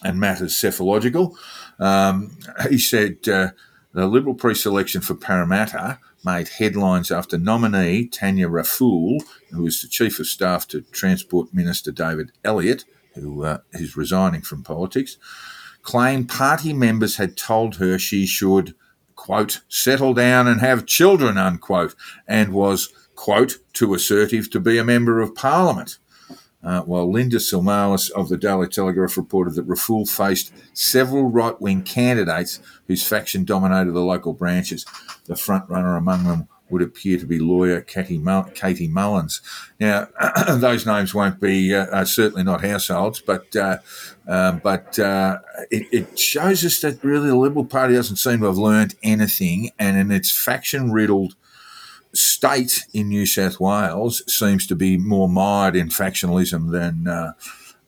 and 0.02 0.18
matters 0.18 0.56
psephological. 0.56 1.36
Um, 1.80 2.36
he 2.68 2.78
said 2.78 3.28
uh, 3.28 3.48
the 3.92 4.06
Liberal 4.06 4.34
pre-selection 4.34 5.00
for 5.00 5.14
Parramatta 5.14 5.98
made 6.24 6.48
headlines 6.48 7.10
after 7.10 7.38
nominee 7.38 8.06
Tanya 8.06 8.48
Raful, 8.48 9.18
who 9.50 9.66
is 9.66 9.80
the 9.80 9.88
Chief 9.88 10.18
of 10.20 10.26
Staff 10.26 10.68
to 10.68 10.82
Transport 10.82 11.52
Minister 11.54 11.90
David 11.90 12.32
Elliott, 12.44 12.84
who 13.14 13.44
uh, 13.44 13.58
is 13.72 13.96
resigning 13.96 14.42
from 14.42 14.62
politics, 14.62 15.16
claimed 15.82 16.28
party 16.28 16.72
members 16.72 17.16
had 17.16 17.36
told 17.36 17.76
her 17.76 17.98
she 17.98 18.26
should, 18.26 18.74
quote, 19.16 19.62
settle 19.68 20.14
down 20.14 20.46
and 20.46 20.60
have 20.60 20.86
children, 20.86 21.38
unquote, 21.38 21.94
and 22.28 22.52
was, 22.52 22.90
quote, 23.14 23.58
too 23.72 23.94
assertive 23.94 24.50
to 24.50 24.60
be 24.60 24.76
a 24.76 24.84
member 24.84 25.20
of 25.20 25.34
parliament. 25.34 25.98
Uh, 26.62 26.82
while 26.82 27.10
Linda 27.10 27.38
Silmalis 27.38 28.10
of 28.10 28.28
the 28.28 28.36
Daily 28.36 28.68
Telegraph 28.68 29.16
reported 29.16 29.54
that 29.54 29.66
Raful 29.66 30.04
faced 30.04 30.52
several 30.74 31.30
right 31.30 31.58
wing 31.60 31.82
candidates 31.82 32.60
whose 32.86 33.06
faction 33.06 33.44
dominated 33.44 33.92
the 33.92 34.00
local 34.00 34.34
branches. 34.34 34.84
The 35.24 35.36
front 35.36 35.70
runner 35.70 35.96
among 35.96 36.24
them 36.24 36.48
would 36.70 36.82
appear 36.82 37.18
to 37.18 37.26
be 37.26 37.38
lawyer 37.38 37.80
Katie, 37.80 38.18
Mull- 38.18 38.50
Katie 38.54 38.88
Mullens. 38.88 39.40
Now, 39.78 40.08
those 40.48 40.86
names 40.86 41.14
won't 41.14 41.40
be 41.40 41.74
uh, 41.74 41.86
uh, 41.86 42.04
certainly 42.04 42.44
not 42.44 42.64
households, 42.64 43.20
but 43.20 43.54
uh, 43.56 43.78
um, 44.28 44.60
but 44.62 44.98
uh, 44.98 45.38
it, 45.70 45.86
it 45.92 46.18
shows 46.18 46.64
us 46.64 46.80
that 46.80 47.02
really 47.02 47.28
the 47.28 47.36
Liberal 47.36 47.64
Party 47.64 47.94
doesn't 47.94 48.16
seem 48.16 48.40
to 48.40 48.46
have 48.46 48.58
learned 48.58 48.94
anything, 49.02 49.70
and 49.78 49.96
in 49.98 50.10
its 50.10 50.30
faction 50.30 50.92
riddled 50.92 51.34
state 52.12 52.84
in 52.92 53.08
New 53.08 53.26
South 53.26 53.60
Wales 53.60 54.22
seems 54.32 54.66
to 54.66 54.74
be 54.74 54.96
more 54.96 55.28
mired 55.28 55.76
in 55.76 55.88
factionalism 55.88 56.70
than 56.72 57.06
uh, 57.06 57.32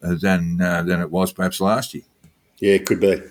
than 0.01 0.61
uh, 0.61 0.83
than 0.83 1.01
it 1.01 1.11
was 1.11 1.33
perhaps 1.33 1.61
last 1.61 1.95
year. 1.95 2.05
Yeah, 2.59 2.75
it 2.75 2.87
could 2.87 3.01
be. 3.01 3.23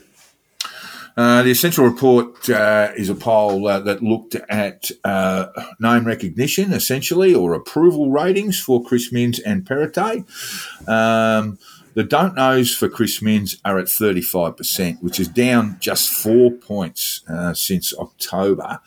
Uh, 1.17 1.43
the 1.43 1.51
essential 1.51 1.85
report 1.85 2.49
uh, 2.49 2.91
is 2.95 3.09
a 3.09 3.15
poll 3.15 3.67
uh, 3.67 3.79
that 3.79 4.01
looked 4.01 4.35
at 4.49 4.89
uh, 5.03 5.47
name 5.79 6.05
recognition, 6.05 6.71
essentially, 6.71 7.33
or 7.33 7.53
approval 7.53 8.11
ratings 8.11 8.59
for 8.59 8.83
Chris 8.83 9.11
Minns 9.11 9.39
and 9.39 9.65
Perrottet. 9.65 10.25
Um, 10.87 11.59
the 11.93 12.03
don't 12.03 12.35
knows 12.35 12.73
for 12.73 12.87
Chris 12.87 13.21
Minns 13.21 13.57
are 13.65 13.77
at 13.77 13.87
35%, 13.87 15.03
which 15.03 15.19
is 15.19 15.27
down 15.27 15.77
just 15.81 16.09
four 16.09 16.51
points 16.51 17.21
uh, 17.27 17.53
since 17.53 17.93
October. 17.97 18.79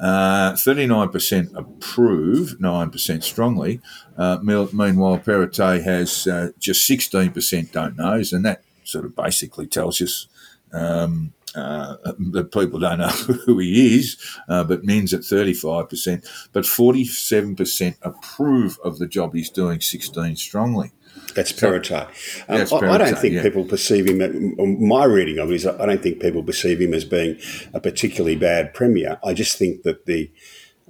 Uh, 0.00 0.52
39% 0.52 1.54
approve, 1.56 2.56
9% 2.60 3.22
strongly. 3.24 3.80
Uh, 4.16 4.38
meanwhile, 4.42 5.18
Perrottet 5.18 5.82
has 5.82 6.26
uh, 6.28 6.50
just 6.58 6.88
16% 6.88 7.72
don't 7.72 7.96
knows, 7.96 8.32
and 8.32 8.44
that 8.44 8.62
sort 8.84 9.04
of 9.04 9.16
basically 9.16 9.66
tells 9.66 10.00
us 10.00 10.28
um, 10.72 11.32
uh, 11.54 11.96
that 12.04 12.52
people 12.52 12.78
don't 12.78 12.98
know 12.98 13.08
who 13.46 13.58
he 13.58 13.96
is, 13.96 14.16
uh, 14.48 14.62
but 14.64 14.84
Min's 14.84 15.14
at 15.14 15.22
35%, 15.22 16.48
but 16.52 16.64
47% 16.64 17.96
approve 18.02 18.78
of 18.84 18.98
the 18.98 19.06
job 19.06 19.34
he's 19.34 19.50
doing, 19.50 19.80
16 19.80 20.36
strongly. 20.36 20.92
That's 21.34 21.52
Perrottet. 21.52 22.06
Um, 22.48 22.58
That's 22.58 22.72
I, 22.72 22.78
I 22.78 22.98
don't 22.98 23.18
think 23.18 23.34
yeah. 23.34 23.42
people 23.42 23.64
perceive 23.64 24.06
him. 24.06 24.88
My 24.88 25.04
reading 25.04 25.38
of 25.38 25.50
it 25.50 25.54
is, 25.54 25.66
I 25.66 25.86
don't 25.86 26.02
think 26.02 26.20
people 26.20 26.42
perceive 26.42 26.80
him 26.80 26.94
as 26.94 27.04
being 27.04 27.38
a 27.72 27.80
particularly 27.80 28.36
bad 28.36 28.74
premier. 28.74 29.18
I 29.24 29.34
just 29.34 29.58
think 29.58 29.82
that 29.82 30.06
the 30.06 30.30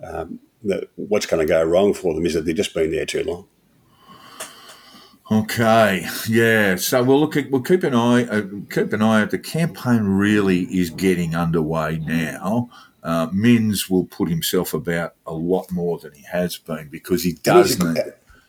um, 0.02 0.40
that 0.64 0.88
what's 0.96 1.26
going 1.26 1.46
to 1.46 1.50
go 1.50 1.62
wrong 1.62 1.94
for 1.94 2.14
them 2.14 2.26
is 2.26 2.34
that 2.34 2.44
they've 2.44 2.56
just 2.56 2.74
been 2.74 2.90
there 2.90 3.06
too 3.06 3.24
long. 3.24 3.46
Okay, 5.30 6.06
yeah. 6.26 6.76
So 6.76 7.02
we'll 7.02 7.20
look 7.20 7.36
at 7.36 7.50
we'll 7.50 7.62
keep 7.62 7.82
an 7.82 7.94
eye 7.94 8.24
uh, 8.24 8.46
keep 8.70 8.92
an 8.94 9.02
eye 9.02 9.22
out. 9.22 9.30
The 9.30 9.38
campaign 9.38 10.04
really 10.04 10.62
is 10.64 10.88
getting 10.88 11.34
underway 11.34 11.98
now. 11.98 12.70
Uh, 13.02 13.28
Minns 13.32 13.90
will 13.90 14.06
put 14.06 14.28
himself 14.28 14.72
about 14.72 15.14
a 15.26 15.34
lot 15.34 15.70
more 15.70 15.98
than 15.98 16.12
he 16.14 16.22
has 16.22 16.56
been 16.56 16.88
because 16.88 17.22
he 17.22 17.34
does 17.34 17.78
need. 17.78 17.98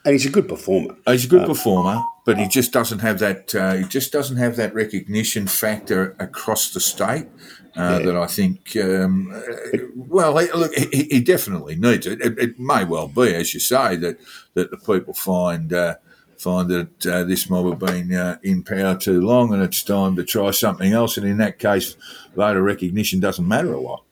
And 0.05 0.13
he's 0.13 0.25
a 0.25 0.29
good 0.29 0.47
performer. 0.47 0.95
He's 1.07 1.25
a 1.25 1.27
good 1.27 1.45
performer, 1.47 2.01
but 2.25 2.37
he 2.37 2.47
just 2.47 2.71
doesn't 2.71 2.99
have 2.99 3.19
that. 3.19 3.53
Uh, 3.55 3.73
he 3.75 3.83
just 3.83 4.11
doesn't 4.11 4.37
have 4.37 4.55
that 4.55 4.73
recognition 4.73 5.47
factor 5.47 6.15
across 6.19 6.71
the 6.73 6.79
state 6.79 7.27
uh, 7.75 7.99
Yeah. 7.99 8.05
that 8.05 8.15
I 8.17 8.27
think. 8.27 8.75
Um, 8.77 9.31
uh, 9.33 9.77
well, 9.95 10.37
he, 10.37 10.51
look, 10.51 10.73
he, 10.73 11.03
he 11.11 11.19
definitely 11.21 11.75
needs 11.75 12.07
it. 12.07 12.21
it. 12.21 12.37
It 12.39 12.59
may 12.59 12.85
well 12.85 13.07
be, 13.07 13.33
as 13.35 13.53
you 13.53 13.59
say, 13.59 13.95
that 13.97 14.17
that 14.53 14.71
the 14.71 14.77
people 14.77 15.13
find. 15.13 15.71
Uh, 15.73 15.95
Find 16.37 16.69
that 16.69 17.05
uh, 17.05 17.25
this 17.25 17.49
mob 17.49 17.65
have 17.69 17.79
been 17.79 18.13
uh, 18.15 18.37
in 18.43 18.63
power 18.63 18.95
too 18.95 19.19
long, 19.19 19.53
and 19.53 19.61
it's 19.61 19.83
time 19.83 20.15
to 20.15 20.23
try 20.23 20.51
something 20.51 20.93
else. 20.93 21.17
And 21.17 21.27
in 21.27 21.35
that 21.39 21.59
case, 21.59 21.97
voter 22.33 22.61
recognition 22.63 23.19
doesn't 23.19 23.45
matter 23.45 23.73
a 23.73 23.81
lot. 23.81 24.05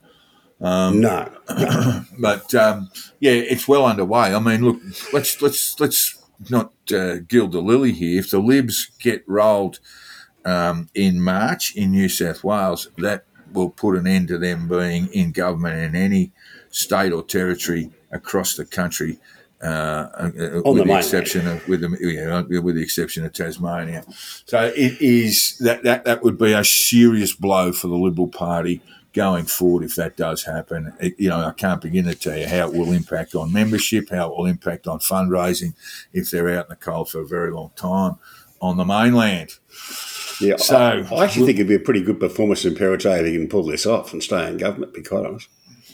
No, 0.60 1.30
But 2.20 2.54
um, 2.56 2.90
yeah, 3.20 3.32
it's 3.32 3.68
well 3.68 3.86
underway. 3.86 4.34
I 4.34 4.40
mean, 4.40 4.64
look, 4.64 4.82
let's 5.14 5.42
let's 5.42 5.80
let's 5.80 6.24
not 6.50 6.72
uh, 6.94 7.18
gild 7.28 7.52
the 7.52 7.62
lily 7.62 7.92
here. 7.92 8.20
If 8.20 8.32
the 8.32 8.40
Libs 8.40 8.92
get 9.00 9.24
rolled 9.28 9.80
um, 10.46 10.90
in 10.96 11.22
March 11.22 11.76
in 11.76 11.92
New 11.92 12.10
South 12.10 12.44
Wales, 12.44 12.90
that 12.98 13.26
will 13.54 13.70
put 13.70 13.98
an 13.98 14.08
end 14.08 14.28
to 14.30 14.38
them 14.38 14.68
being 14.68 15.08
in 15.14 15.32
government 15.32 15.80
in 15.80 15.96
any 15.96 16.32
state 16.70 17.12
or 17.12 17.24
territory 17.24 17.92
across 18.12 18.56
the 18.56 18.66
country. 18.66 19.20
Uh, 19.60 20.30
with 20.36 20.36
the, 20.36 20.84
the 20.86 20.98
exception 20.98 21.48
of 21.48 21.68
with 21.68 21.82
the 21.82 21.98
yeah, 22.00 22.60
with 22.60 22.76
the 22.76 22.82
exception 22.82 23.26
of 23.26 23.34
Tasmania, 23.34 24.06
so 24.46 24.72
it 24.76 25.02
is 25.02 25.58
that, 25.58 25.82
that 25.82 26.06
that 26.06 26.22
would 26.22 26.38
be 26.38 26.54
a 26.54 26.64
serious 26.64 27.34
blow 27.34 27.72
for 27.72 27.88
the 27.88 27.96
Liberal 27.96 28.28
Party 28.28 28.84
going 29.18 29.46
forward 29.46 29.84
if 29.84 29.96
that 29.96 30.16
does 30.16 30.44
happen. 30.44 30.94
It, 31.00 31.20
you 31.20 31.30
know, 31.30 31.40
I 31.40 31.52
can't 31.52 31.82
begin 31.82 32.06
to 32.06 32.14
tell 32.14 32.38
you 32.38 32.48
how 32.48 32.68
it 32.68 32.74
will 32.74 32.92
impact 32.92 33.34
on 33.34 33.52
membership, 33.52 34.12
how 34.12 34.30
it 34.30 34.38
will 34.38 34.46
impact 34.46 34.86
on 34.86 35.00
fundraising 35.00 35.74
if 36.14 36.30
they're 36.30 36.56
out 36.56 36.66
in 36.66 36.70
the 36.70 36.76
cold 36.76 37.10
for 37.10 37.22
a 37.22 37.28
very 37.28 37.52
long 37.52 37.72
time 37.76 38.18
on 38.62 38.78
the 38.78 38.86
mainland. 38.86 39.56
Yeah, 40.40 40.58
so 40.58 40.78
I, 40.78 41.16
I 41.16 41.24
actually 41.24 41.48
think 41.48 41.58
it'd 41.58 41.68
be 41.68 41.74
a 41.74 41.80
pretty 41.80 42.04
good 42.04 42.20
performance 42.20 42.64
in 42.64 42.76
Perrottet 42.76 43.22
if 43.22 43.26
he 43.26 43.34
can 43.34 43.48
pull 43.48 43.64
this 43.64 43.88
off 43.88 44.14
and 44.14 44.22
stay 44.22 44.48
in 44.48 44.58
government. 44.58 44.94
Be 44.94 45.02
quite 45.02 45.26
honest. 45.26 45.50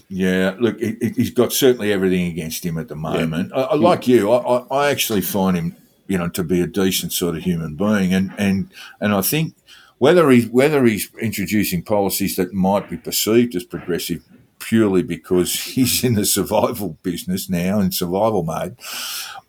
Yeah, 0.10 0.56
look, 0.60 0.80
he's 0.80 1.32
got 1.32 1.54
certainly 1.54 1.94
everything 1.94 2.28
against 2.28 2.66
him 2.66 2.78
at 2.78 2.90
the 2.90 2.96
moment. 2.96 3.52
Yeah. 3.56 3.62
I, 3.62 3.64
I, 3.64 3.76
like 3.76 4.06
you, 4.06 4.34
I, 4.34 4.66
I 4.70 4.92
actually 4.92 5.22
find 5.22 5.56
him, 5.56 5.78
you 6.08 6.18
know, 6.18 6.28
to 6.28 6.44
be 6.44 6.62
a 6.62 6.68
decent 6.68 7.14
sort 7.14 7.38
of 7.38 7.44
human 7.44 7.76
being, 7.76 8.14
and 8.14 8.34
and 8.38 8.70
and 9.00 9.14
I 9.14 9.22
think 9.22 9.56
whether 9.98 10.30
he's 10.30 10.48
whether 10.48 10.86
he's 10.86 11.10
introducing 11.20 11.84
policies 11.84 12.36
that 12.36 12.54
might 12.54 12.90
be 12.90 12.98
perceived 12.98 13.56
as 13.56 13.64
progressive 13.64 14.24
purely 14.64 15.04
because 15.04 15.54
he's 15.64 16.04
in 16.04 16.16
the 16.16 16.26
survival 16.26 16.98
business 17.04 17.50
now 17.50 17.80
in 17.80 17.92
survival 17.92 18.44
mode, 18.44 18.78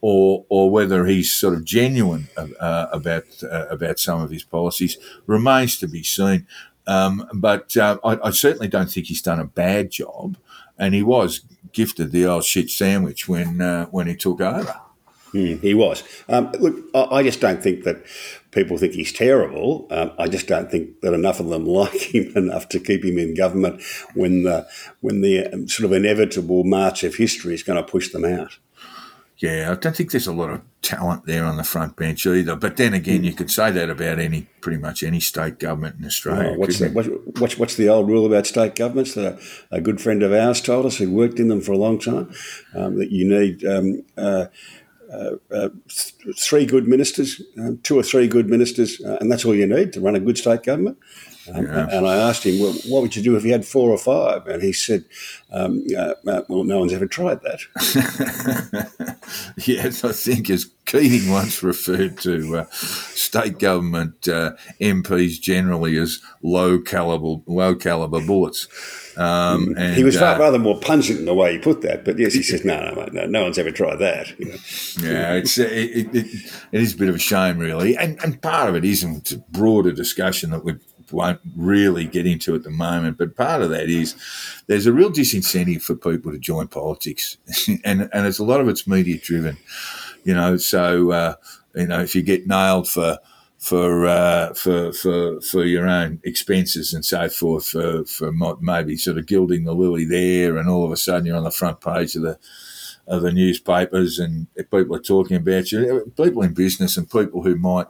or 0.00 0.44
or 0.48 0.70
whether 0.70 1.06
he's 1.06 1.32
sort 1.32 1.54
of 1.54 1.64
genuine 1.64 2.28
uh, 2.36 2.86
about 2.92 3.24
uh, 3.42 3.66
about 3.70 3.98
some 3.98 4.20
of 4.20 4.30
his 4.30 4.44
policies 4.44 4.98
remains 5.26 5.78
to 5.78 5.88
be 5.88 6.02
seen. 6.02 6.46
Um, 6.86 7.26
but 7.32 7.74
uh, 7.78 7.98
I, 8.04 8.28
I, 8.28 8.30
certainly 8.30 8.68
don't 8.68 8.90
think 8.90 9.06
he's 9.06 9.22
done 9.22 9.40
a 9.40 9.46
bad 9.46 9.90
job, 9.90 10.36
and 10.78 10.94
he 10.94 11.02
was 11.02 11.40
gifted 11.72 12.12
the 12.12 12.26
old 12.26 12.44
shit 12.44 12.68
sandwich 12.68 13.26
when 13.26 13.62
uh, 13.62 13.86
when 13.86 14.06
he 14.06 14.14
took 14.14 14.42
over. 14.42 14.80
Mm, 15.34 15.60
he 15.60 15.74
was. 15.74 16.04
Um, 16.28 16.52
look, 16.60 16.76
I, 16.94 17.16
I, 17.16 17.22
just 17.24 17.40
don't 17.40 17.60
think 17.60 17.82
that 17.82 18.04
people 18.52 18.78
think 18.78 18.94
he's 18.94 19.12
terrible. 19.12 19.88
Um, 19.90 20.12
I 20.16 20.28
just 20.28 20.46
don't 20.46 20.70
think 20.70 21.00
that 21.00 21.12
enough 21.12 21.40
of 21.40 21.48
them 21.48 21.66
like 21.66 22.14
him 22.14 22.32
enough 22.36 22.68
to 22.68 22.78
keep 22.78 23.04
him 23.04 23.18
in 23.18 23.34
government 23.34 23.82
when 24.14 24.44
the 24.44 24.66
when 25.00 25.22
the 25.22 25.46
um, 25.48 25.66
sort 25.66 25.86
of 25.86 25.92
inevitable 25.92 26.62
march 26.62 27.02
of 27.02 27.16
history 27.16 27.52
is 27.52 27.64
going 27.64 27.84
to 27.84 27.90
push 27.90 28.12
them 28.12 28.24
out. 28.24 28.58
Yeah, 29.38 29.72
I 29.72 29.74
don't 29.74 29.96
think 29.96 30.12
there's 30.12 30.28
a 30.28 30.32
lot 30.32 30.50
of 30.50 30.62
talent 30.80 31.26
there 31.26 31.44
on 31.44 31.56
the 31.56 31.64
front 31.64 31.96
bench 31.96 32.24
either. 32.24 32.54
But 32.54 32.76
then 32.76 32.94
again, 32.94 33.22
mm. 33.22 33.24
you 33.24 33.32
could 33.32 33.50
say 33.50 33.72
that 33.72 33.90
about 33.90 34.20
any 34.20 34.42
pretty 34.60 34.78
much 34.78 35.02
any 35.02 35.18
state 35.18 35.58
government 35.58 35.96
in 35.98 36.06
Australia. 36.06 36.52
Oh, 36.54 36.58
what's, 36.58 36.78
the, 36.78 36.88
what's, 37.40 37.58
what's, 37.58 37.74
the 37.74 37.88
old 37.88 38.08
rule 38.08 38.26
about 38.26 38.46
state 38.46 38.76
governments 38.76 39.14
that 39.14 39.40
a, 39.72 39.76
a, 39.76 39.80
good 39.80 40.00
friend 40.00 40.22
of 40.22 40.32
ours 40.32 40.60
told 40.60 40.86
us 40.86 40.98
who 40.98 41.10
worked 41.10 41.40
in 41.40 41.48
them 41.48 41.60
for 41.60 41.72
a 41.72 41.76
long 41.76 41.98
time 41.98 42.32
um, 42.74 42.96
that 42.98 43.10
you 43.10 43.28
need 43.28 43.64
um, 43.66 44.04
uh, 44.16 44.46
Uh, 45.14 45.36
uh, 45.54 45.68
three 46.36 46.66
good 46.66 46.88
ministers, 46.88 47.40
uh, 47.60 47.72
two 47.82 47.98
or 47.98 48.02
three 48.02 48.26
good 48.26 48.48
ministers, 48.48 49.00
uh, 49.04 49.16
and 49.20 49.30
that's 49.30 49.44
all 49.44 49.54
you 49.54 49.66
need 49.66 49.92
to 49.92 50.00
run 50.00 50.16
a 50.16 50.20
good 50.20 50.36
state 50.36 50.64
government. 50.64 50.98
Yeah. 51.46 51.88
And 51.90 52.06
I 52.06 52.16
asked 52.16 52.44
him, 52.44 52.60
well, 52.60 52.72
what 52.88 53.02
would 53.02 53.16
you 53.16 53.22
do 53.22 53.36
if 53.36 53.44
you 53.44 53.52
had 53.52 53.64
four 53.64 53.90
or 53.90 53.98
five? 53.98 54.46
And 54.46 54.62
he 54.62 54.72
said, 54.72 55.04
um, 55.52 55.84
uh, 55.96 56.14
well, 56.48 56.64
no 56.64 56.80
one's 56.80 56.92
ever 56.92 57.06
tried 57.06 57.40
that. 57.42 57.60
yes, 59.56 60.04
I 60.04 60.12
think 60.12 60.50
as 60.50 60.70
Keating 60.86 61.30
once 61.30 61.62
referred 61.62 62.18
to 62.18 62.58
uh, 62.58 62.64
state 62.70 63.58
government 63.58 64.28
uh, 64.28 64.52
MPs 64.82 65.40
generally 65.40 65.96
as 65.96 66.20
low 66.42 66.78
caliber, 66.78 67.42
low 67.46 67.74
caliber 67.74 68.20
bullets. 68.20 68.68
Um, 69.16 69.74
and, 69.78 69.96
he 69.96 70.04
was 70.04 70.16
uh, 70.16 70.36
rather 70.38 70.58
more 70.58 70.78
pungent 70.78 71.20
in 71.20 71.24
the 71.24 71.34
way 71.34 71.52
he 71.52 71.58
put 71.58 71.80
that, 71.82 72.04
but 72.04 72.18
yes, 72.18 72.34
he 72.34 72.42
says, 72.42 72.66
no, 72.66 72.92
no, 72.92 73.06
no, 73.12 73.26
no 73.26 73.44
one's 73.44 73.58
ever 73.58 73.70
tried 73.70 73.96
that. 74.00 74.38
You 74.38 74.46
know? 75.02 75.10
Yeah, 75.10 75.34
it's, 75.34 75.56
it, 75.56 75.70
it, 75.72 76.14
it, 76.14 76.26
it 76.72 76.82
is 76.82 76.92
a 76.92 76.98
bit 76.98 77.08
of 77.08 77.14
a 77.14 77.18
shame, 77.18 77.58
really. 77.58 77.96
And, 77.96 78.22
and 78.22 78.42
part 78.42 78.68
of 78.68 78.74
it 78.74 78.84
isn't 78.84 79.32
a 79.32 79.38
broader 79.38 79.92
discussion 79.92 80.50
that 80.50 80.64
we 80.64 80.74
won't 81.14 81.40
really 81.56 82.04
get 82.06 82.26
into 82.26 82.54
at 82.54 82.62
the 82.62 82.70
moment, 82.70 83.18
but 83.18 83.36
part 83.36 83.62
of 83.62 83.70
that 83.70 83.88
is 83.88 84.14
there's 84.66 84.86
a 84.86 84.92
real 84.92 85.10
disincentive 85.10 85.82
for 85.82 85.94
people 85.94 86.32
to 86.32 86.38
join 86.38 86.68
politics, 86.68 87.38
and, 87.84 88.08
and 88.12 88.26
it's 88.26 88.38
a 88.38 88.44
lot 88.44 88.60
of 88.60 88.68
it's 88.68 88.86
media 88.86 89.18
driven, 89.18 89.56
you 90.24 90.34
know, 90.34 90.56
so, 90.56 91.10
uh, 91.12 91.34
you 91.74 91.86
know, 91.86 92.00
if 92.00 92.14
you 92.14 92.22
get 92.22 92.46
nailed 92.46 92.88
for, 92.88 93.18
for 93.58 94.06
uh, 94.06 94.52
for 94.52 94.92
for 94.92 95.40
for 95.40 95.64
your 95.64 95.88
own 95.88 96.20
expenses 96.22 96.92
and 96.92 97.02
so 97.02 97.30
forth 97.30 97.66
for 97.66 98.04
for 98.04 98.30
maybe 98.60 98.94
sort 98.94 99.16
of 99.16 99.24
gilding 99.24 99.64
the 99.64 99.74
lily 99.74 100.04
there, 100.04 100.58
and 100.58 100.68
all 100.68 100.84
of 100.84 100.92
a 100.92 100.98
sudden 100.98 101.24
you're 101.24 101.36
on 101.36 101.44
the 101.44 101.50
front 101.50 101.80
page 101.80 102.14
of 102.14 102.20
the 102.20 102.38
of 103.06 103.22
the 103.22 103.32
newspapers, 103.32 104.18
and 104.18 104.46
people 104.56 104.96
are 104.96 105.00
talking 105.00 105.36
about 105.36 105.70
you. 105.72 106.12
People 106.16 106.42
in 106.42 106.54
business 106.54 106.96
and 106.96 107.10
people 107.10 107.42
who 107.42 107.56
might 107.56 107.86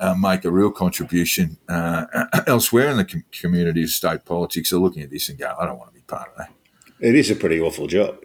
uh, 0.00 0.14
make 0.14 0.44
a 0.44 0.50
real 0.50 0.70
contribution 0.70 1.56
uh, 1.68 2.06
elsewhere 2.46 2.88
in 2.88 2.98
the 2.98 3.04
com- 3.04 3.24
community 3.32 3.82
of 3.82 3.90
state 3.90 4.24
politics 4.24 4.72
are 4.72 4.78
looking 4.78 5.02
at 5.02 5.10
this 5.10 5.28
and 5.28 5.38
go, 5.38 5.54
"I 5.58 5.66
don't 5.66 5.78
want 5.78 5.90
to 5.90 5.94
be 5.94 6.02
part 6.02 6.30
of 6.30 6.36
that." 6.38 6.52
It 7.00 7.14
is 7.14 7.30
a 7.30 7.36
pretty 7.36 7.60
awful 7.60 7.86
job. 7.86 8.18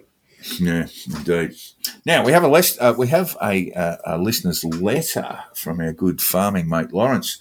Yeah, 0.59 0.87
indeed. 1.07 1.55
Now 2.05 2.25
we 2.25 2.33
have 2.33 2.43
a 2.43 2.49
list. 2.49 2.77
Uh, 2.79 2.93
we 2.97 3.07
have 3.07 3.37
a, 3.41 3.71
uh, 3.71 3.97
a, 4.05 4.17
listener's 4.17 4.65
letter 4.65 5.39
from 5.53 5.79
our 5.79 5.93
good 5.93 6.21
farming 6.21 6.67
mate 6.67 6.91
Lawrence 6.91 7.37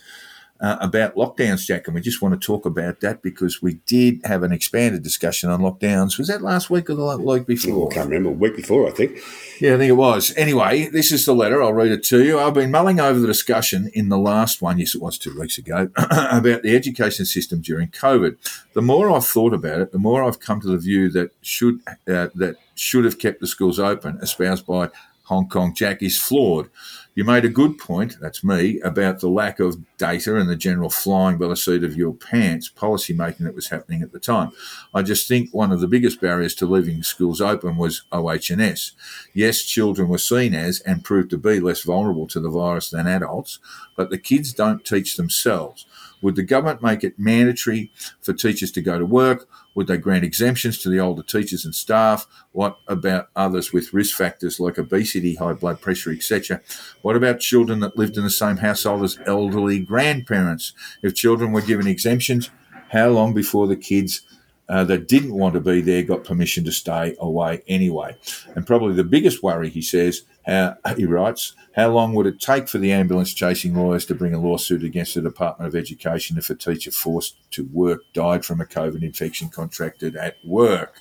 uh, 0.62 0.76
about 0.80 1.16
lockdowns, 1.16 1.66
Jack, 1.66 1.88
and 1.88 1.94
we 1.94 2.00
just 2.00 2.22
want 2.22 2.40
to 2.40 2.46
talk 2.46 2.64
about 2.64 3.00
that 3.00 3.20
because 3.20 3.60
we 3.60 3.74
did 3.84 4.20
have 4.24 4.44
an 4.44 4.52
expanded 4.52 5.02
discussion 5.02 5.50
on 5.50 5.60
lockdowns. 5.60 6.18
Was 6.18 6.28
that 6.28 6.40
last 6.40 6.70
week 6.70 6.88
or 6.88 6.94
the 6.94 7.18
week 7.18 7.46
before? 7.46 7.90
I 7.90 7.94
can't 7.94 8.08
remember. 8.08 8.30
Week 8.30 8.54
before, 8.54 8.86
I 8.86 8.92
think. 8.92 9.18
Yeah, 9.60 9.74
I 9.74 9.78
think 9.78 9.90
it 9.90 9.94
was. 9.94 10.32
Anyway, 10.36 10.88
this 10.88 11.10
is 11.10 11.26
the 11.26 11.34
letter. 11.34 11.60
I'll 11.60 11.72
read 11.72 11.90
it 11.90 12.04
to 12.04 12.22
you. 12.22 12.38
I've 12.38 12.54
been 12.54 12.70
mulling 12.70 13.00
over 13.00 13.18
the 13.18 13.26
discussion 13.26 13.90
in 13.92 14.08
the 14.08 14.18
last 14.18 14.62
one, 14.62 14.78
yes, 14.78 14.94
it 14.94 15.02
was 15.02 15.18
two 15.18 15.36
weeks 15.38 15.58
ago, 15.58 15.90
about 15.96 16.62
the 16.62 16.76
education 16.76 17.26
system 17.26 17.60
during 17.60 17.88
COVID. 17.88 18.36
The 18.74 18.82
more 18.82 19.10
I've 19.10 19.26
thought 19.26 19.54
about 19.54 19.80
it, 19.80 19.90
the 19.90 19.98
more 19.98 20.22
I've 20.22 20.38
come 20.38 20.60
to 20.60 20.68
the 20.68 20.78
view 20.78 21.10
that 21.10 21.32
should 21.42 21.80
uh, 21.88 22.28
that 22.36 22.54
should 22.76 23.04
have 23.04 23.18
kept 23.18 23.40
the 23.40 23.48
schools 23.48 23.80
open, 23.80 24.18
espoused 24.22 24.64
by 24.66 24.90
Hong 25.24 25.48
Kong 25.48 25.74
Jack, 25.74 26.02
is 26.02 26.20
flawed. 26.20 26.70
You 27.14 27.24
made 27.24 27.44
a 27.44 27.50
good 27.50 27.76
point, 27.76 28.16
that's 28.20 28.42
me, 28.42 28.80
about 28.80 29.20
the 29.20 29.28
lack 29.28 29.60
of 29.60 29.76
data 29.98 30.36
and 30.36 30.48
the 30.48 30.56
general 30.56 30.88
flying 30.88 31.36
by 31.36 31.48
the 31.48 31.56
seat 31.56 31.84
of 31.84 31.94
your 31.94 32.14
pants 32.14 32.70
policy 32.70 33.12
making 33.12 33.44
that 33.44 33.54
was 33.54 33.68
happening 33.68 34.00
at 34.00 34.12
the 34.12 34.18
time. 34.18 34.52
I 34.94 35.02
just 35.02 35.28
think 35.28 35.50
one 35.52 35.72
of 35.72 35.80
the 35.80 35.88
biggest 35.88 36.22
barriers 36.22 36.54
to 36.56 36.66
leaving 36.66 37.02
schools 37.02 37.42
open 37.42 37.76
was 37.76 38.04
OHS. 38.12 38.92
Yes, 39.34 39.62
children 39.62 40.08
were 40.08 40.16
seen 40.16 40.54
as 40.54 40.80
and 40.80 41.04
proved 41.04 41.28
to 41.30 41.38
be 41.38 41.60
less 41.60 41.82
vulnerable 41.82 42.26
to 42.28 42.40
the 42.40 42.48
virus 42.48 42.88
than 42.88 43.06
adults, 43.06 43.58
but 43.94 44.08
the 44.08 44.18
kids 44.18 44.54
don't 44.54 44.82
teach 44.82 45.16
themselves. 45.16 45.84
Would 46.22 46.36
the 46.36 46.42
government 46.42 46.82
make 46.82 47.04
it 47.04 47.18
mandatory 47.18 47.92
for 48.20 48.32
teachers 48.32 48.72
to 48.72 48.80
go 48.80 48.98
to 48.98 49.04
work? 49.04 49.48
Would 49.74 49.88
they 49.88 49.96
grant 49.96 50.24
exemptions 50.24 50.78
to 50.78 50.88
the 50.88 51.00
older 51.00 51.22
teachers 51.22 51.64
and 51.64 51.74
staff? 51.74 52.26
What 52.52 52.78
about 52.86 53.28
others 53.36 53.72
with 53.72 53.92
risk 53.92 54.16
factors 54.16 54.60
like 54.60 54.78
obesity, 54.78 55.34
high 55.34 55.54
blood 55.54 55.80
pressure, 55.80 56.12
etc.? 56.12 56.60
What 57.02 57.16
about 57.16 57.40
children 57.40 57.80
that 57.80 57.96
lived 57.96 58.16
in 58.16 58.24
the 58.24 58.30
same 58.30 58.58
household 58.58 59.02
as 59.02 59.18
elderly 59.26 59.80
grandparents? 59.80 60.72
If 61.02 61.14
children 61.14 61.52
were 61.52 61.62
given 61.62 61.86
exemptions, 61.86 62.50
how 62.90 63.08
long 63.08 63.34
before 63.34 63.66
the 63.66 63.76
kids 63.76 64.22
uh, 64.68 64.84
that 64.84 65.08
didn't 65.08 65.34
want 65.34 65.54
to 65.54 65.60
be 65.60 65.80
there 65.80 66.02
got 66.02 66.24
permission 66.24 66.64
to 66.64 66.72
stay 66.72 67.16
away 67.20 67.62
anyway? 67.68 68.16
And 68.54 68.66
probably 68.66 68.94
the 68.94 69.04
biggest 69.04 69.42
worry, 69.42 69.68
he 69.68 69.82
says, 69.82 70.22
how, 70.46 70.76
he 70.96 71.04
writes, 71.04 71.54
how 71.74 71.90
long 71.90 72.14
would 72.14 72.26
it 72.26 72.40
take 72.40 72.68
for 72.68 72.78
the 72.78 72.92
ambulance 72.92 73.32
chasing 73.32 73.74
lawyers 73.74 74.06
to 74.06 74.14
bring 74.14 74.34
a 74.34 74.40
lawsuit 74.40 74.84
against 74.84 75.14
the 75.14 75.22
Department 75.22 75.68
of 75.68 75.78
Education 75.78 76.38
if 76.38 76.50
a 76.50 76.54
teacher 76.54 76.90
forced 76.90 77.36
to 77.52 77.68
work 77.72 78.02
died 78.12 78.44
from 78.44 78.60
a 78.60 78.66
COVID 78.66 79.02
infection 79.02 79.48
contracted 79.48 80.16
at 80.16 80.36
work? 80.44 81.00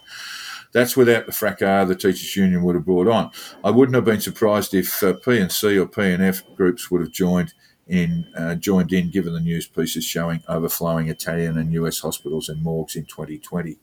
That's 0.74 0.95
without 0.95 1.26
the 1.26 1.34
fracas 1.34 1.88
the 1.88 1.95
teachers' 1.95 2.36
union 2.36 2.63
would 2.63 2.76
have 2.76 2.86
brought 2.86 3.08
on. 3.08 3.32
I 3.63 3.71
wouldn't 3.71 3.95
have 3.95 4.06
been 4.06 4.21
surprised 4.21 4.74
if 4.74 5.04
uh, 5.04 5.13
P 5.13 5.38
and 5.39 5.52
C 5.52 5.78
or 5.78 5.86
P 5.86 6.02
and 6.02 6.24
F 6.24 6.43
groups 6.56 6.89
would 6.89 7.02
have 7.02 7.12
joined 7.12 7.54
in, 7.91 8.25
uh, 8.38 8.56
joined 8.56 8.93
in, 8.93 9.10
given 9.10 9.34
the 9.34 9.39
news 9.39 9.67
pieces 9.67 10.06
showing 10.06 10.41
overflowing 10.47 11.10
Italian 11.10 11.58
and 11.58 11.73
US 11.73 11.99
hospitals 11.99 12.47
and 12.47 12.63
morgues 12.63 12.95
in 12.95 13.06
2020. 13.06 13.77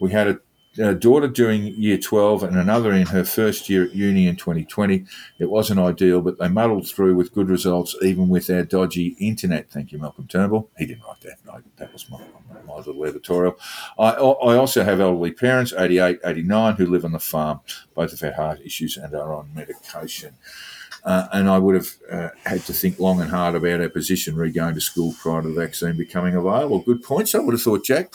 We 0.00 0.10
had 0.10 0.26
a 0.26 0.40
a 0.78 0.94
daughter 0.94 1.26
doing 1.26 1.66
year 1.76 1.98
12 1.98 2.44
and 2.44 2.56
another 2.56 2.92
in 2.92 3.06
her 3.06 3.24
first 3.24 3.68
year 3.68 3.84
at 3.84 3.94
uni 3.94 4.28
in 4.28 4.36
2020. 4.36 5.04
It 5.38 5.50
wasn't 5.50 5.80
ideal, 5.80 6.20
but 6.20 6.38
they 6.38 6.48
muddled 6.48 6.88
through 6.88 7.16
with 7.16 7.32
good 7.32 7.48
results, 7.48 7.96
even 8.02 8.28
with 8.28 8.48
our 8.48 8.62
dodgy 8.62 9.16
internet. 9.18 9.70
Thank 9.70 9.90
you, 9.90 9.98
Malcolm 9.98 10.28
Turnbull. 10.28 10.70
He 10.78 10.86
didn't 10.86 11.02
write 11.02 11.20
that. 11.22 11.38
No, 11.44 11.60
that 11.78 11.92
was 11.92 12.08
my, 12.08 12.20
my 12.66 12.76
little 12.76 13.04
editorial. 13.04 13.58
I, 13.98 14.10
I 14.10 14.56
also 14.56 14.84
have 14.84 15.00
elderly 15.00 15.32
parents, 15.32 15.72
88, 15.76 16.20
89, 16.24 16.76
who 16.76 16.86
live 16.86 17.04
on 17.04 17.12
the 17.12 17.18
farm. 17.18 17.60
Both 17.94 18.12
have 18.12 18.20
had 18.20 18.34
heart 18.34 18.60
issues 18.64 18.96
and 18.96 19.14
are 19.14 19.34
on 19.34 19.50
medication. 19.54 20.34
Uh, 21.08 21.26
and 21.32 21.48
I 21.48 21.58
would 21.58 21.74
have 21.74 21.88
uh, 22.12 22.28
had 22.44 22.60
to 22.66 22.74
think 22.74 22.98
long 22.98 23.22
and 23.22 23.30
hard 23.30 23.54
about 23.54 23.80
our 23.80 23.88
position 23.88 24.36
re 24.36 24.50
going 24.50 24.74
to 24.74 24.80
school 24.82 25.14
prior 25.18 25.40
to 25.40 25.48
the 25.48 25.58
vaccine 25.58 25.96
becoming 25.96 26.34
available. 26.34 26.80
Good 26.80 27.02
points, 27.02 27.34
I 27.34 27.38
would 27.38 27.54
have 27.54 27.62
thought, 27.62 27.82
Jack. 27.82 28.12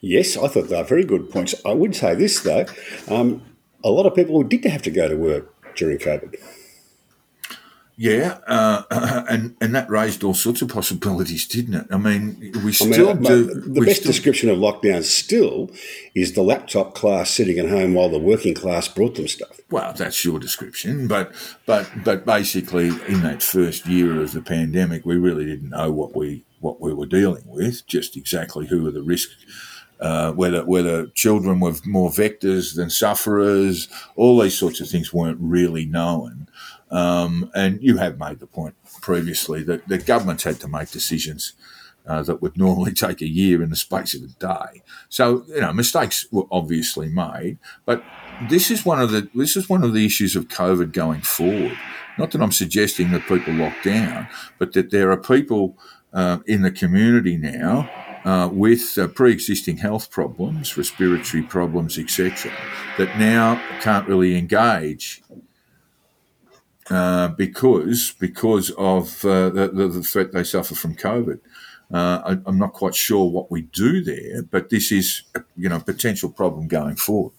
Yes, 0.00 0.36
I 0.36 0.46
thought 0.46 0.68
they 0.68 0.76
were 0.76 0.84
very 0.84 1.02
good 1.02 1.32
points. 1.32 1.52
I 1.66 1.72
would 1.72 1.96
say 1.96 2.14
this, 2.14 2.38
though. 2.38 2.66
Um, 3.08 3.42
a 3.82 3.90
lot 3.90 4.06
of 4.06 4.14
people 4.14 4.40
did 4.44 4.64
have 4.66 4.82
to 4.82 4.90
go 4.92 5.08
to 5.08 5.16
work 5.16 5.74
during 5.74 5.98
COVID. 5.98 6.36
Yeah, 8.02 8.38
uh, 8.48 8.82
and 9.30 9.54
and 9.60 9.72
that 9.76 9.88
raised 9.88 10.24
all 10.24 10.34
sorts 10.34 10.60
of 10.60 10.68
possibilities, 10.68 11.46
didn't 11.46 11.74
it? 11.74 11.86
I 11.88 11.98
mean, 11.98 12.36
we 12.40 12.48
I 12.50 12.62
mean, 12.62 12.72
still 12.72 13.10
uh, 13.10 13.14
do. 13.14 13.44
the 13.44 13.80
best 13.80 14.00
still- 14.00 14.10
description 14.10 14.50
of 14.50 14.58
lockdown 14.58 15.04
still 15.04 15.70
is 16.12 16.32
the 16.32 16.42
laptop 16.42 16.96
class 16.96 17.30
sitting 17.30 17.60
at 17.60 17.68
home 17.68 17.94
while 17.94 18.08
the 18.08 18.18
working 18.18 18.54
class 18.54 18.88
brought 18.88 19.14
them 19.14 19.28
stuff. 19.28 19.60
Well, 19.70 19.92
that's 19.92 20.24
your 20.24 20.40
description, 20.40 21.06
but 21.06 21.32
but 21.64 21.88
but 22.04 22.26
basically, 22.26 22.88
in 23.06 23.22
that 23.22 23.40
first 23.40 23.86
year 23.86 24.20
of 24.20 24.32
the 24.32 24.42
pandemic, 24.42 25.06
we 25.06 25.16
really 25.16 25.44
didn't 25.44 25.70
know 25.70 25.92
what 25.92 26.16
we 26.16 26.44
what 26.58 26.80
we 26.80 26.92
were 26.92 27.06
dealing 27.06 27.44
with, 27.46 27.86
just 27.86 28.16
exactly 28.16 28.66
who 28.66 28.82
were 28.82 28.90
the 28.90 29.02
risk. 29.04 29.28
Uh, 30.00 30.32
whether 30.32 30.64
whether 30.64 31.06
children 31.14 31.60
were 31.60 31.74
more 31.86 32.10
vectors 32.10 32.74
than 32.74 32.90
sufferers, 32.90 33.86
all 34.16 34.40
these 34.40 34.58
sorts 34.58 34.80
of 34.80 34.88
things 34.88 35.12
weren't 35.12 35.38
really 35.40 35.84
known. 35.84 36.48
Um, 36.92 37.50
and 37.54 37.82
you 37.82 37.96
have 37.96 38.18
made 38.18 38.38
the 38.38 38.46
point 38.46 38.74
previously 39.00 39.62
that, 39.64 39.88
that 39.88 40.04
governments 40.04 40.44
had 40.44 40.60
to 40.60 40.68
make 40.68 40.90
decisions 40.90 41.54
uh, 42.06 42.22
that 42.22 42.42
would 42.42 42.56
normally 42.56 42.92
take 43.06 43.20
a 43.20 43.28
year 43.28 43.62
in 43.62 43.70
the 43.70 43.76
space 43.76 44.14
of 44.14 44.22
a 44.22 44.26
day. 44.26 44.82
So 45.08 45.44
you 45.48 45.60
know 45.60 45.72
mistakes 45.72 46.26
were 46.30 46.46
obviously 46.50 47.08
made, 47.08 47.58
but 47.84 48.04
this 48.48 48.70
is 48.70 48.84
one 48.84 49.00
of 49.00 49.10
the 49.10 49.28
this 49.34 49.56
is 49.56 49.68
one 49.68 49.82
of 49.84 49.94
the 49.94 50.04
issues 50.04 50.36
of 50.36 50.48
COVID 50.48 50.92
going 50.92 51.22
forward. 51.22 51.78
Not 52.18 52.30
that 52.32 52.42
I'm 52.42 52.52
suggesting 52.52 53.10
that 53.12 53.26
people 53.26 53.54
lock 53.54 53.74
down, 53.82 54.28
but 54.58 54.74
that 54.74 54.90
there 54.90 55.10
are 55.10 55.16
people 55.16 55.78
uh, 56.12 56.38
in 56.46 56.60
the 56.60 56.70
community 56.70 57.38
now 57.38 57.90
uh, 58.24 58.50
with 58.52 58.98
uh, 58.98 59.08
pre-existing 59.08 59.78
health 59.78 60.10
problems, 60.10 60.76
respiratory 60.76 61.42
problems, 61.42 61.98
etc., 61.98 62.52
that 62.98 63.18
now 63.18 63.60
can't 63.80 64.06
really 64.06 64.36
engage 64.36 65.21
uh, 66.90 67.28
because 67.28 68.12
because 68.18 68.70
of 68.70 69.24
uh, 69.24 69.50
the, 69.50 69.68
the, 69.68 70.02
threat 70.02 70.32
they 70.32 70.44
suffer 70.44 70.74
from 70.74 70.96
COVID. 70.96 71.40
Uh, 71.92 72.22
I, 72.24 72.38
I'm 72.46 72.58
not 72.58 72.72
quite 72.72 72.94
sure 72.94 73.30
what 73.30 73.50
we 73.50 73.62
do 73.62 74.02
there, 74.02 74.42
but 74.42 74.70
this 74.70 74.90
is 74.90 75.22
a, 75.34 75.42
you 75.56 75.68
know 75.68 75.76
a 75.76 75.80
potential 75.80 76.30
problem 76.30 76.66
going 76.66 76.96
forward. 76.96 77.32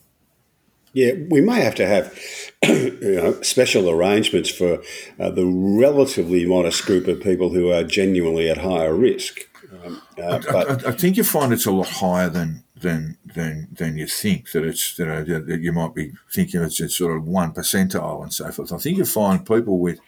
Yeah, 0.93 1.13
we 1.29 1.41
may 1.41 1.61
have 1.61 1.73
to 1.75 1.87
have 1.87 2.17
you 2.63 3.15
know, 3.15 3.41
special 3.41 3.89
arrangements 3.89 4.51
for 4.51 4.81
uh, 5.19 5.31
the 5.31 5.45
relatively 5.45 6.45
modest 6.45 6.85
group 6.85 7.07
of 7.07 7.19
people 7.19 7.49
who 7.49 7.71
are 7.71 7.83
genuinely 7.83 8.47
at 8.47 8.59
higher 8.59 8.93
risk. 8.93 9.39
Um, 9.83 10.01
but 10.15 10.55
I, 10.55 10.89
I 10.89 10.91
think 10.91 11.17
you 11.17 11.23
find 11.23 11.51
it's 11.51 11.65
a 11.65 11.71
lot 11.71 11.89
higher 11.89 12.29
than 12.29 12.63
than 12.83 13.17
than 13.25 13.69
than 13.71 13.97
you 13.97 14.05
think. 14.05 14.51
That 14.51 14.63
it's 14.63 14.99
you 14.99 15.05
know 15.05 15.23
that 15.23 15.61
you 15.61 15.71
might 15.71 15.95
be 15.95 16.11
thinking 16.31 16.61
it's 16.61 16.79
a 16.79 16.89
sort 16.89 17.17
of 17.17 17.27
one 17.27 17.53
percentile 17.53 18.21
and 18.21 18.33
so 18.33 18.51
forth. 18.51 18.71
I 18.71 18.77
think 18.77 18.97
you 18.97 19.05
find 19.05 19.45
people 19.45 19.79
with 19.79 19.99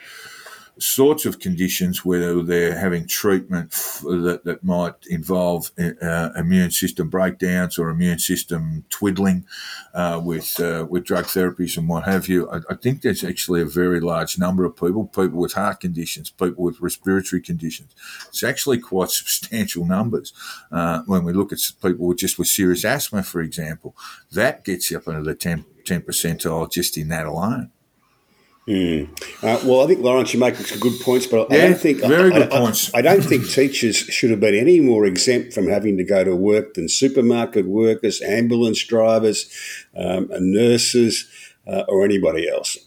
sorts 0.77 1.25
of 1.25 1.39
conditions 1.39 2.03
where 2.03 2.41
they're 2.43 2.77
having 2.77 3.07
treatment 3.07 3.71
that, 4.03 4.41
that 4.43 4.63
might 4.63 4.93
involve 5.09 5.71
uh, 5.79 6.29
immune 6.35 6.71
system 6.71 7.09
breakdowns 7.09 7.79
or 7.79 7.89
immune 7.89 8.19
system 8.19 8.83
twiddling 8.89 9.45
uh, 9.93 10.19
with 10.23 10.59
uh, 10.59 10.85
with 10.89 11.05
drug 11.05 11.25
therapies 11.25 11.77
and 11.77 11.87
what 11.87 12.03
have 12.03 12.27
you. 12.27 12.49
I, 12.49 12.59
I 12.69 12.75
think 12.75 13.01
there's 13.01 13.23
actually 13.23 13.61
a 13.61 13.65
very 13.65 13.99
large 13.99 14.37
number 14.37 14.65
of 14.65 14.75
people, 14.75 15.05
people 15.05 15.39
with 15.39 15.53
heart 15.53 15.79
conditions, 15.79 16.29
people 16.29 16.63
with 16.63 16.81
respiratory 16.81 17.41
conditions. 17.41 17.93
It's 18.27 18.43
actually 18.43 18.79
quite 18.79 19.09
substantial 19.11 19.85
numbers 19.85 20.33
uh, 20.71 21.03
when 21.05 21.23
we 21.23 21.33
look 21.33 21.53
at 21.53 21.59
people 21.81 22.07
with 22.07 22.17
just 22.17 22.37
with 22.37 22.47
serious 22.47 22.83
asthma, 22.83 23.23
for 23.23 23.41
example. 23.41 23.95
That 24.31 24.65
gets 24.65 24.91
you 24.91 24.97
up 24.97 25.07
into 25.07 25.21
the 25.21 25.35
10, 25.35 25.65
10 25.85 26.01
percentile 26.01 26.71
just 26.71 26.97
in 26.97 27.07
that 27.09 27.25
alone. 27.25 27.71
Uh, 28.67 29.05
well, 29.63 29.81
I 29.83 29.87
think 29.87 29.99
Lawrence, 30.01 30.33
you 30.33 30.39
make 30.39 30.55
some 30.55 30.79
good 30.79 30.99
points, 31.01 31.27
but 31.27 31.51
I 31.51 31.55
Yeah, 31.55 31.67
don't 31.69 31.79
think 31.79 31.99
very 31.99 32.31
I- 32.31 32.39
good 32.39 32.51
I- 32.53 32.59
points. 32.59 32.89
I, 32.95 33.01
don't 33.03 33.21
think 33.23 33.47
teachers 33.47 33.95
should 33.95 34.31
have 34.31 34.39
been 34.39 34.55
any 34.55 34.79
more 34.79 35.05
exempt 35.05 35.53
from 35.53 35.67
having 35.67 35.97
to 35.97 36.03
go 36.03 36.23
to 36.23 36.35
work 36.35 36.73
than 36.73 36.89
supermarket 36.89 37.67
workers, 37.67 38.21
ambulance 38.23 38.83
drivers, 38.83 39.47
um, 39.95 40.29
nurses, 40.39 41.27
uh, 41.67 41.83
or 41.87 42.03
anybody 42.03 42.49
else. 42.49 42.77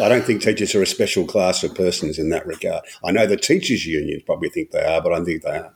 I 0.00 0.08
don't 0.08 0.24
think 0.24 0.42
teachers 0.42 0.74
are 0.74 0.82
a 0.82 0.86
special 0.86 1.24
class 1.24 1.62
of 1.62 1.74
persons 1.76 2.18
in 2.18 2.30
that 2.30 2.46
regard. 2.46 2.82
I 3.04 3.12
know 3.12 3.26
the 3.26 3.36
teachers' 3.36 3.86
unions 3.86 4.22
probably 4.24 4.48
think 4.48 4.70
they 4.72 4.82
are, 4.84 5.00
but 5.00 5.12
I 5.12 5.16
don't 5.16 5.24
think 5.26 5.42
they 5.42 5.50
are. 5.50 5.74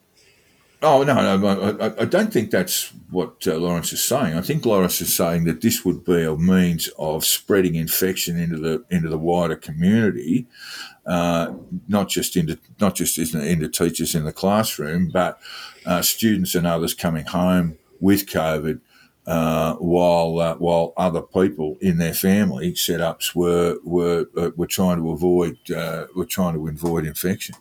Oh 0.84 1.02
no, 1.02 1.36
no, 1.38 1.78
I, 1.80 2.02
I- 2.02 2.04
don't 2.04 2.30
think 2.32 2.50
that's 2.50 2.92
what 3.10 3.46
uh, 3.46 3.56
Lawrence 3.56 3.92
is 3.92 4.02
saying. 4.04 4.34
I 4.36 4.42
think 4.42 4.66
Lawrence 4.66 5.00
is 5.00 5.14
saying 5.14 5.44
that 5.44 5.62
this 5.62 5.82
would 5.84 6.04
be 6.04 6.22
a 6.24 6.36
means 6.36 6.88
of 6.98 7.24
spreading 7.24 7.74
infection 7.74 8.36
into 8.38 8.58
the 8.58 8.84
into 8.90 9.08
the 9.08 9.18
wider 9.18 9.56
community, 9.56 10.46
uh, 11.06 11.54
not 11.88 12.08
just 12.10 12.36
into 12.36 12.58
not 12.80 12.94
just 12.96 13.16
into 13.18 13.68
teachers 13.68 14.14
in 14.14 14.24
the 14.24 14.32
classroom, 14.32 15.08
but 15.08 15.40
uh, 15.86 16.02
students 16.02 16.54
and 16.54 16.66
others 16.66 16.92
coming 16.92 17.24
home 17.24 17.78
with 18.00 18.26
COVID, 18.26 18.80
uh, 19.26 19.74
while 19.76 20.38
uh, 20.38 20.54
while 20.56 20.92
other 20.98 21.22
people 21.22 21.78
in 21.80 21.96
their 21.96 22.14
family 22.14 22.72
setups 22.74 23.34
were 23.34 23.78
were 23.84 24.26
uh, 24.36 24.50
were 24.56 24.66
trying 24.66 24.98
to 24.98 25.10
avoid 25.10 25.56
were 26.14 26.26
trying 26.28 26.54
to 26.54 26.68
avoid 26.68 27.06
infection. 27.06 27.54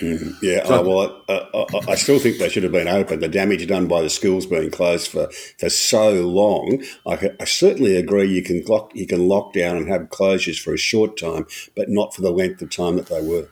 Yeah, 0.00 0.62
oh, 0.64 0.82
well, 0.82 1.22
I, 1.28 1.48
I, 1.54 1.92
I 1.92 1.94
still 1.94 2.18
think 2.18 2.38
they 2.38 2.48
should 2.48 2.64
have 2.64 2.72
been 2.72 2.88
open. 2.88 3.20
The 3.20 3.28
damage 3.28 3.66
done 3.66 3.86
by 3.86 4.02
the 4.02 4.10
schools 4.10 4.46
being 4.46 4.70
closed 4.70 5.08
for, 5.08 5.30
for 5.58 5.70
so 5.70 6.12
long, 6.26 6.82
I, 7.06 7.30
I 7.38 7.44
certainly 7.44 7.96
agree. 7.96 8.26
You 8.26 8.42
can 8.42 8.64
lock 8.64 8.90
you 8.94 9.06
can 9.06 9.28
lock 9.28 9.52
down 9.52 9.76
and 9.76 9.88
have 9.88 10.02
closures 10.02 10.60
for 10.60 10.74
a 10.74 10.78
short 10.78 11.16
time, 11.16 11.46
but 11.76 11.88
not 11.88 12.14
for 12.14 12.22
the 12.22 12.32
length 12.32 12.60
of 12.62 12.70
time 12.70 12.96
that 12.96 13.06
they 13.06 13.22
were. 13.22 13.48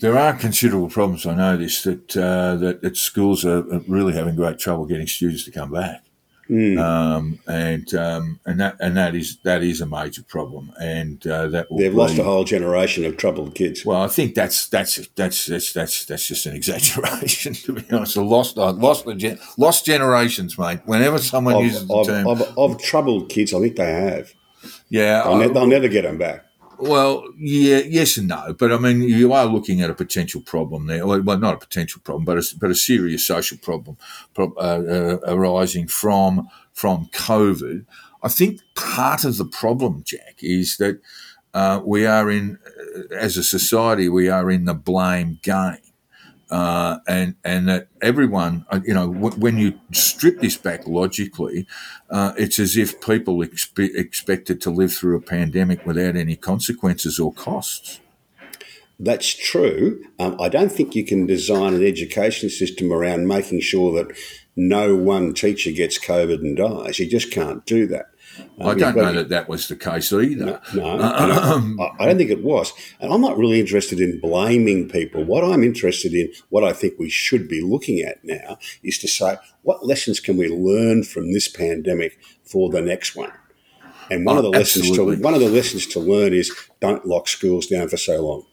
There 0.00 0.16
are 0.16 0.32
considerable 0.32 0.88
problems. 0.88 1.26
I 1.26 1.34
know 1.34 1.56
this 1.56 1.82
that 1.82 2.16
uh, 2.16 2.56
that, 2.56 2.82
that 2.82 2.96
schools 2.96 3.44
are 3.44 3.62
really 3.88 4.14
having 4.14 4.36
great 4.36 4.58
trouble 4.58 4.86
getting 4.86 5.06
students 5.06 5.44
to 5.44 5.50
come 5.50 5.72
back, 5.72 6.04
um, 6.78 7.38
and 7.46 7.94
um, 7.94 8.40
and 8.44 8.58
that 8.60 8.76
and 8.80 8.96
that 8.96 9.14
is 9.14 9.38
that 9.44 9.62
is 9.62 9.80
a 9.80 9.86
major 9.86 10.22
problem, 10.22 10.72
and 10.80 11.24
uh, 11.26 11.48
that 11.48 11.70
will 11.70 11.78
They've 11.78 11.90
be- 11.92 11.96
lost 11.96 12.18
a 12.18 12.24
whole 12.24 12.44
generation 12.44 13.04
of 13.04 13.16
troubled 13.16 13.54
kids. 13.54 13.84
Well, 13.86 14.02
I 14.02 14.08
think 14.08 14.34
that's 14.34 14.68
that's 14.68 14.96
that's 15.14 15.46
that's 15.46 15.72
that's 15.72 16.04
that's 16.06 16.26
just 16.28 16.46
an 16.46 16.54
exaggeration. 16.60 17.54
To 17.54 17.74
be 17.74 17.84
honest, 17.92 18.16
a 18.16 18.22
lost 18.22 18.58
uh, 18.58 18.72
lost 18.72 19.04
the 19.04 19.14
gen- 19.14 19.38
lost 19.58 19.84
generations, 19.86 20.58
mate. 20.58 20.80
Whenever 20.86 21.18
someone 21.18 21.54
Of, 21.56 21.62
uses 21.62 21.86
the 21.86 21.94
of, 21.94 22.06
term, 22.06 22.26
of, 22.26 22.42
of 22.58 22.78
troubled 22.82 23.28
kids, 23.28 23.54
I 23.54 23.60
think 23.60 23.76
they 23.76 23.92
have. 23.92 24.32
yeah, 24.88 25.22
They'll, 25.22 25.32
I- 25.34 25.46
ne- 25.46 25.52
they'll 25.52 25.66
never 25.66 25.88
get 25.88 26.02
them 26.02 26.18
back. 26.18 26.46
Well, 26.80 27.24
yeah, 27.36 27.78
yes 27.78 28.16
and 28.16 28.28
no, 28.28 28.54
but 28.58 28.72
I 28.72 28.78
mean, 28.78 29.02
you 29.02 29.32
are 29.34 29.44
looking 29.44 29.82
at 29.82 29.90
a 29.90 29.94
potential 29.94 30.40
problem 30.40 30.86
there. 30.86 31.06
Well, 31.06 31.38
not 31.38 31.54
a 31.54 31.58
potential 31.58 32.00
problem, 32.02 32.24
but 32.24 32.38
a, 32.38 32.44
but 32.58 32.70
a 32.70 32.74
serious 32.74 33.26
social 33.26 33.58
problem 33.58 33.98
uh, 34.38 34.44
uh, 34.56 35.18
arising 35.26 35.88
from 35.88 36.48
from 36.72 37.06
COVID. 37.12 37.84
I 38.22 38.28
think 38.28 38.60
part 38.74 39.24
of 39.24 39.36
the 39.36 39.44
problem, 39.44 40.02
Jack, 40.04 40.38
is 40.40 40.78
that 40.78 41.00
uh, 41.52 41.80
we 41.84 42.06
are 42.06 42.30
in, 42.30 42.58
uh, 42.66 43.14
as 43.14 43.36
a 43.36 43.42
society, 43.42 44.08
we 44.08 44.28
are 44.28 44.50
in 44.50 44.64
the 44.64 44.74
blame 44.74 45.38
game. 45.42 45.76
Uh, 46.50 46.98
and 47.06 47.36
and 47.44 47.68
that 47.68 47.88
everyone, 48.02 48.66
uh, 48.70 48.80
you 48.84 48.92
know, 48.92 49.12
w- 49.12 49.36
when 49.40 49.56
you 49.56 49.78
strip 49.92 50.40
this 50.40 50.56
back 50.56 50.86
logically, 50.86 51.66
uh, 52.10 52.32
it's 52.36 52.58
as 52.58 52.76
if 52.76 53.00
people 53.00 53.36
expe- 53.38 53.94
expected 53.94 54.60
to 54.60 54.70
live 54.70 54.92
through 54.92 55.16
a 55.16 55.20
pandemic 55.20 55.86
without 55.86 56.16
any 56.16 56.34
consequences 56.34 57.20
or 57.20 57.32
costs. 57.32 58.00
That's 58.98 59.32
true. 59.32 60.04
Um, 60.18 60.36
I 60.38 60.50
don't 60.50 60.70
think 60.70 60.94
you 60.94 61.04
can 61.04 61.24
design 61.24 61.72
an 61.74 61.86
education 61.86 62.50
system 62.50 62.92
around 62.92 63.26
making 63.26 63.60
sure 63.60 63.92
that 63.94 64.14
no 64.56 64.94
one 64.94 65.32
teacher 65.32 65.72
gets 65.72 65.98
COVID 65.98 66.40
and 66.40 66.56
dies. 66.56 66.98
You 66.98 67.08
just 67.08 67.30
can't 67.30 67.64
do 67.64 67.86
that. 67.86 68.06
I 68.60 68.74
don't 68.74 68.96
know 68.96 69.12
that 69.14 69.28
that 69.30 69.48
was 69.48 69.68
the 69.68 69.76
case 69.76 70.12
either. 70.12 70.60
No, 70.74 70.84
I 71.00 71.26
don't- 71.26 71.80
I 71.80 71.90
I 71.98 72.06
don't 72.06 72.18
think 72.18 72.30
it 72.30 72.42
was. 72.42 72.72
And 73.00 73.12
I'm 73.12 73.20
not 73.20 73.38
really 73.38 73.58
interested 73.60 74.00
in 74.00 74.20
blaming 74.20 74.88
people. 74.88 75.24
What 75.24 75.44
I'm 75.44 75.62
interested 75.64 76.12
in, 76.14 76.32
what 76.48 76.62
I 76.64 76.72
think 76.72 76.94
we 76.98 77.08
should 77.10 77.48
be 77.48 77.60
looking 77.60 78.00
at 78.00 78.24
now, 78.24 78.58
is 78.82 78.98
to 78.98 79.08
say, 79.08 79.36
what 79.62 79.84
lessons 79.86 80.20
can 80.20 80.36
we 80.36 80.48
learn 80.48 81.02
from 81.04 81.32
this 81.32 81.48
pandemic 81.48 82.18
for 82.44 82.70
the 82.70 82.80
next 82.80 83.16
one? 83.16 83.32
And 84.10 84.24
one 84.26 84.36
Oh, 84.36 84.38
of 84.38 84.44
the 84.44 84.50
lessons 84.58 84.90
to 84.96 85.04
one 85.18 85.34
of 85.34 85.40
the 85.40 85.48
lessons 85.48 85.86
to 85.88 86.00
learn 86.00 86.32
is 86.34 86.52
don't 86.80 87.06
lock 87.06 87.28
schools 87.28 87.66
down 87.66 87.88
for 87.88 87.96
so 87.96 88.20
long. 88.24 88.46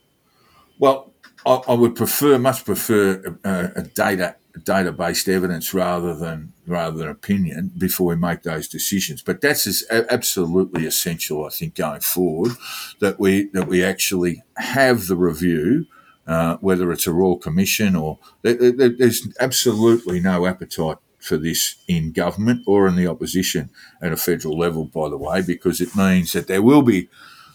Well, 0.79 1.13
I, 1.45 1.61
I 1.67 1.73
would 1.73 1.95
prefer, 1.95 2.37
much 2.37 2.63
prefer 2.65 3.37
uh, 3.43 3.69
a 3.75 3.81
data 3.83 4.35
data-based 4.63 5.27
evidence 5.29 5.73
rather 5.73 6.15
than 6.15 6.53
rather 6.67 6.97
than 6.97 7.07
opinion 7.07 7.71
before 7.77 8.07
we 8.07 8.15
make 8.15 8.43
those 8.43 8.67
decisions. 8.67 9.21
But 9.21 9.41
that's 9.41 9.65
as, 9.65 9.83
absolutely 9.89 10.85
essential, 10.85 11.45
I 11.45 11.49
think, 11.49 11.75
going 11.75 12.01
forward 12.01 12.51
that 12.99 13.19
we 13.19 13.49
that 13.53 13.67
we 13.67 13.83
actually 13.83 14.43
have 14.57 15.07
the 15.07 15.15
review. 15.15 15.87
Uh, 16.27 16.57
whether 16.57 16.91
it's 16.91 17.07
a 17.07 17.13
royal 17.13 17.37
commission 17.37 17.95
or 17.95 18.19
there's 18.41 19.25
absolutely 19.39 20.19
no 20.19 20.45
appetite 20.45 20.97
for 21.19 21.37
this 21.37 21.77
in 21.87 22.11
government 22.11 22.63
or 22.67 22.85
in 22.85 22.97
the 22.97 23.07
opposition 23.07 23.69
at 24.01 24.11
a 24.11 24.17
federal 24.17 24.57
level, 24.57 24.83
by 24.83 25.07
the 25.07 25.15
way, 25.17 25.41
because 25.41 25.79
it 25.79 25.95
means 25.95 26.33
that 26.33 26.47
there 26.47 26.61
will 26.61 26.81
be 26.81 27.07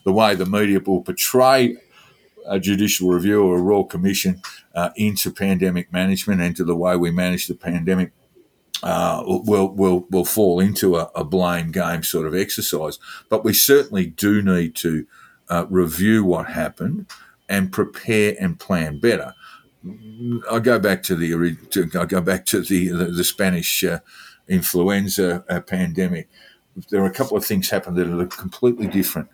the 0.04 0.12
way 0.12 0.34
the 0.34 0.46
media 0.46 0.80
will 0.80 1.02
portray 1.02 1.76
a 2.46 2.58
judicial 2.58 3.08
review 3.08 3.42
or 3.42 3.58
a 3.58 3.62
royal 3.62 3.84
commission 3.84 4.40
uh, 4.74 4.90
into 4.96 5.30
pandemic 5.30 5.92
management 5.92 6.40
and 6.40 6.56
to 6.56 6.64
the 6.64 6.74
way 6.74 6.96
we 6.96 7.10
manage 7.10 7.46
the 7.46 7.54
pandemic 7.54 8.12
uh, 8.82 9.22
will 9.24 9.68
will 9.68 10.06
will 10.10 10.24
fall 10.24 10.58
into 10.60 10.96
a, 10.96 11.10
a, 11.14 11.24
blame 11.24 11.70
game 11.70 12.02
sort 12.02 12.26
of 12.26 12.34
exercise. 12.34 12.98
But 13.28 13.44
we 13.44 13.52
certainly 13.52 14.06
do 14.06 14.42
need 14.42 14.74
to 14.76 15.06
uh, 15.48 15.66
review 15.68 16.24
what 16.24 16.46
happened 16.46 17.06
and 17.48 17.70
prepare 17.70 18.34
and 18.40 18.58
plan 18.58 18.98
better. 18.98 19.34
I 20.50 20.58
go 20.58 20.78
back 20.78 21.02
to 21.04 21.14
the 21.14 21.56
I 21.98 22.04
go 22.06 22.20
back 22.20 22.44
to 22.46 22.60
the 22.60 22.88
the, 22.88 23.04
the 23.04 23.24
Spanish 23.24 23.84
uh, 23.84 24.00
influenza 24.48 25.44
uh, 25.48 25.60
pandemic. 25.60 26.28
There 26.90 27.02
are 27.02 27.06
a 27.06 27.12
couple 27.12 27.36
of 27.36 27.44
things 27.44 27.70
happened 27.70 27.96
that 27.96 28.08
are 28.08 28.26
completely 28.26 28.86
different. 28.86 29.28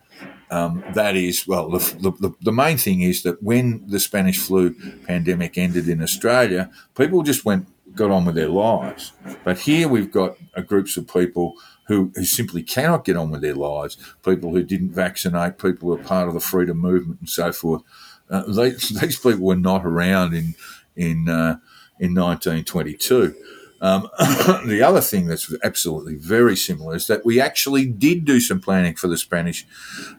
Um, 0.51 0.83
that 0.95 1.15
is, 1.15 1.47
well, 1.47 1.69
the, 1.71 2.11
the, 2.19 2.33
the, 2.41 2.53
main 2.53 2.79
thing 2.79 3.03
is 3.03 3.23
that 3.23 3.43
when 3.43 3.85
the 3.87 4.01
Spanish 4.01 4.39
flu 4.39 4.75
pandemic 5.07 5.59
ended 5.59 5.89
in 5.89 6.03
Australia, 6.03 6.71
people 6.97 7.23
just 7.23 7.45
went, 7.45 7.69
got 7.95 8.11
on 8.11 8.25
with 8.25 8.35
their 8.35 8.49
lives. 8.49 9.13
But 9.45 9.61
here 9.61 9.89
we've 9.89 10.11
got 10.11 10.37
groups 10.67 10.97
of 10.97 11.13
people 11.13 11.55
who, 11.87 12.13
who 12.15 12.25
simply 12.25 12.63
cannot 12.63 13.05
get 13.05 13.17
on 13.17 13.31
with 13.31 13.41
their 13.41 13.55
lives, 13.55 13.97
people 14.25 14.53
who 14.53 14.63
didn't 14.63 14.91
vaccinate, 14.91 15.59
people 15.59 15.89
who 15.89 15.95
are 15.95 16.05
part 16.05 16.29
of 16.29 16.35
the 16.35 16.41
freedom 16.41 16.79
movement 16.79 17.21
and 17.21 17.29
so 17.29 17.53
forth. 17.53 17.83
Uh, 18.31 18.43
they, 18.47 18.71
these 19.01 19.19
people 19.19 19.41
were 19.41 19.57
not 19.57 19.85
around 19.85 20.35
in, 20.35 20.55
in, 20.97 21.29
uh, 21.29 21.59
in 21.99 22.15
1922. 22.15 23.35
Um, 23.81 24.09
the 24.67 24.83
other 24.83 25.01
thing 25.01 25.27
that's 25.27 25.55
absolutely 25.63 26.17
very 26.17 26.57
similar 26.57 26.97
is 26.97 27.07
that 27.07 27.25
we 27.25 27.41
actually 27.41 27.87
did 27.87 28.25
do 28.25 28.41
some 28.41 28.61
planning 28.61 28.95
for 28.95 29.09
the 29.09 29.19
Spanish 29.19 29.67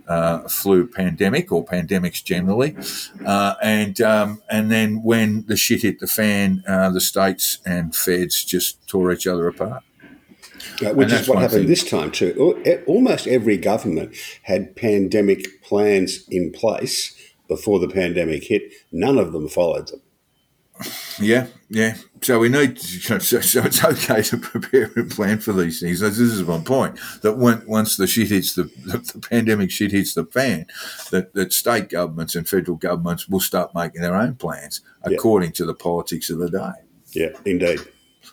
uh, 0.07 0.47
flu 0.47 0.87
pandemic 0.87 1.51
or 1.51 1.65
pandemics 1.65 2.23
generally, 2.23 2.75
uh, 3.25 3.55
and 3.61 3.99
um, 4.01 4.41
and 4.49 4.71
then 4.71 5.03
when 5.03 5.45
the 5.47 5.57
shit 5.57 5.81
hit 5.81 5.99
the 5.99 6.07
fan, 6.07 6.63
uh, 6.67 6.89
the 6.89 7.01
states 7.01 7.59
and 7.65 7.95
feds 7.95 8.43
just 8.43 8.85
tore 8.87 9.11
each 9.11 9.27
other 9.27 9.47
apart. 9.47 9.83
Uh, 10.85 10.93
which 10.93 11.11
is 11.11 11.27
what 11.27 11.39
happened 11.39 11.61
thing. 11.61 11.67
this 11.67 11.89
time 11.89 12.11
too. 12.11 12.61
Almost 12.85 13.27
every 13.27 13.57
government 13.57 14.15
had 14.43 14.75
pandemic 14.75 15.61
plans 15.61 16.27
in 16.29 16.51
place 16.51 17.15
before 17.47 17.79
the 17.79 17.87
pandemic 17.87 18.45
hit. 18.45 18.73
None 18.91 19.17
of 19.17 19.33
them 19.33 19.49
followed 19.49 19.87
them. 19.87 20.01
Yeah, 21.19 21.47
yeah. 21.69 21.97
So 22.21 22.39
we 22.39 22.49
need, 22.49 22.77
to, 22.77 23.19
so, 23.19 23.39
so, 23.39 23.63
it's 23.63 23.83
okay 23.83 24.21
to 24.23 24.37
prepare 24.37 24.91
and 24.95 25.09
plan 25.09 25.39
for 25.39 25.53
these 25.53 25.79
things. 25.79 25.99
This 25.99 26.19
is 26.19 26.43
my 26.43 26.59
point. 26.59 26.99
That 27.21 27.37
when, 27.37 27.65
once 27.65 27.97
the 27.97 28.07
shit 28.07 28.29
hits 28.29 28.55
the, 28.55 28.63
the, 28.63 28.97
the 29.13 29.19
pandemic 29.19 29.71
shit 29.71 29.91
hits 29.91 30.13
the 30.13 30.25
fan, 30.25 30.65
that, 31.11 31.33
that 31.33 31.53
state 31.53 31.89
governments 31.89 32.35
and 32.35 32.47
federal 32.47 32.77
governments 32.77 33.27
will 33.27 33.39
start 33.39 33.73
making 33.75 34.01
their 34.01 34.15
own 34.15 34.35
plans 34.35 34.81
according 35.03 35.53
to 35.53 35.65
the 35.65 35.73
politics 35.73 36.29
of 36.29 36.39
the 36.39 36.49
day. 36.49 36.71
Yeah, 37.11 37.29
indeed. 37.45 37.79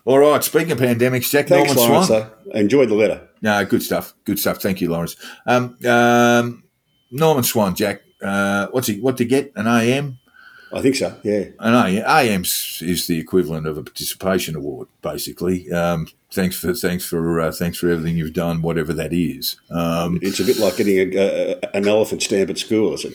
All 0.04 0.18
right. 0.18 0.42
Speaking 0.42 0.72
of 0.72 0.78
pandemics, 0.78 1.30
Jack 1.30 1.48
Thanks, 1.48 1.74
Norman 1.74 1.92
Lawrence, 1.92 2.06
Swan. 2.08 2.30
Enjoyed 2.54 2.88
the 2.88 2.94
letter. 2.94 3.28
No, 3.42 3.64
good 3.64 3.82
stuff. 3.82 4.14
Good 4.24 4.38
stuff. 4.38 4.62
Thank 4.62 4.80
you, 4.80 4.90
Lawrence. 4.90 5.16
Um, 5.46 5.76
um, 5.86 6.64
Norman 7.10 7.44
Swan, 7.44 7.74
Jack. 7.74 8.02
Uh, 8.22 8.68
what's 8.70 8.86
he? 8.86 9.00
What 9.00 9.16
to 9.18 9.24
get? 9.24 9.52
An 9.56 9.66
AM? 9.66 10.18
I 10.72 10.82
think 10.82 10.96
so. 10.96 11.16
Yeah. 11.22 11.44
I 11.58 11.70
know. 11.70 12.04
AM 12.06 12.42
is 12.42 13.06
the 13.06 13.18
equivalent 13.18 13.66
of 13.66 13.78
a 13.78 13.82
participation 13.82 14.56
award, 14.56 14.88
basically. 15.00 15.70
Um, 15.70 16.08
thanks 16.32 16.56
for 16.56 16.74
thanks 16.74 17.04
for 17.04 17.40
uh, 17.40 17.52
thanks 17.52 17.78
for 17.78 17.88
everything 17.88 18.16
you've 18.16 18.32
done, 18.32 18.62
whatever 18.62 18.92
that 18.94 19.12
is. 19.12 19.56
Um, 19.70 20.18
it's 20.22 20.40
a 20.40 20.44
bit 20.44 20.58
like 20.58 20.76
getting 20.76 21.14
a, 21.14 21.16
a, 21.62 21.76
an 21.76 21.86
elephant 21.86 22.22
stamp 22.22 22.50
at 22.50 22.58
school, 22.58 22.94
is 22.94 23.04
it? 23.04 23.14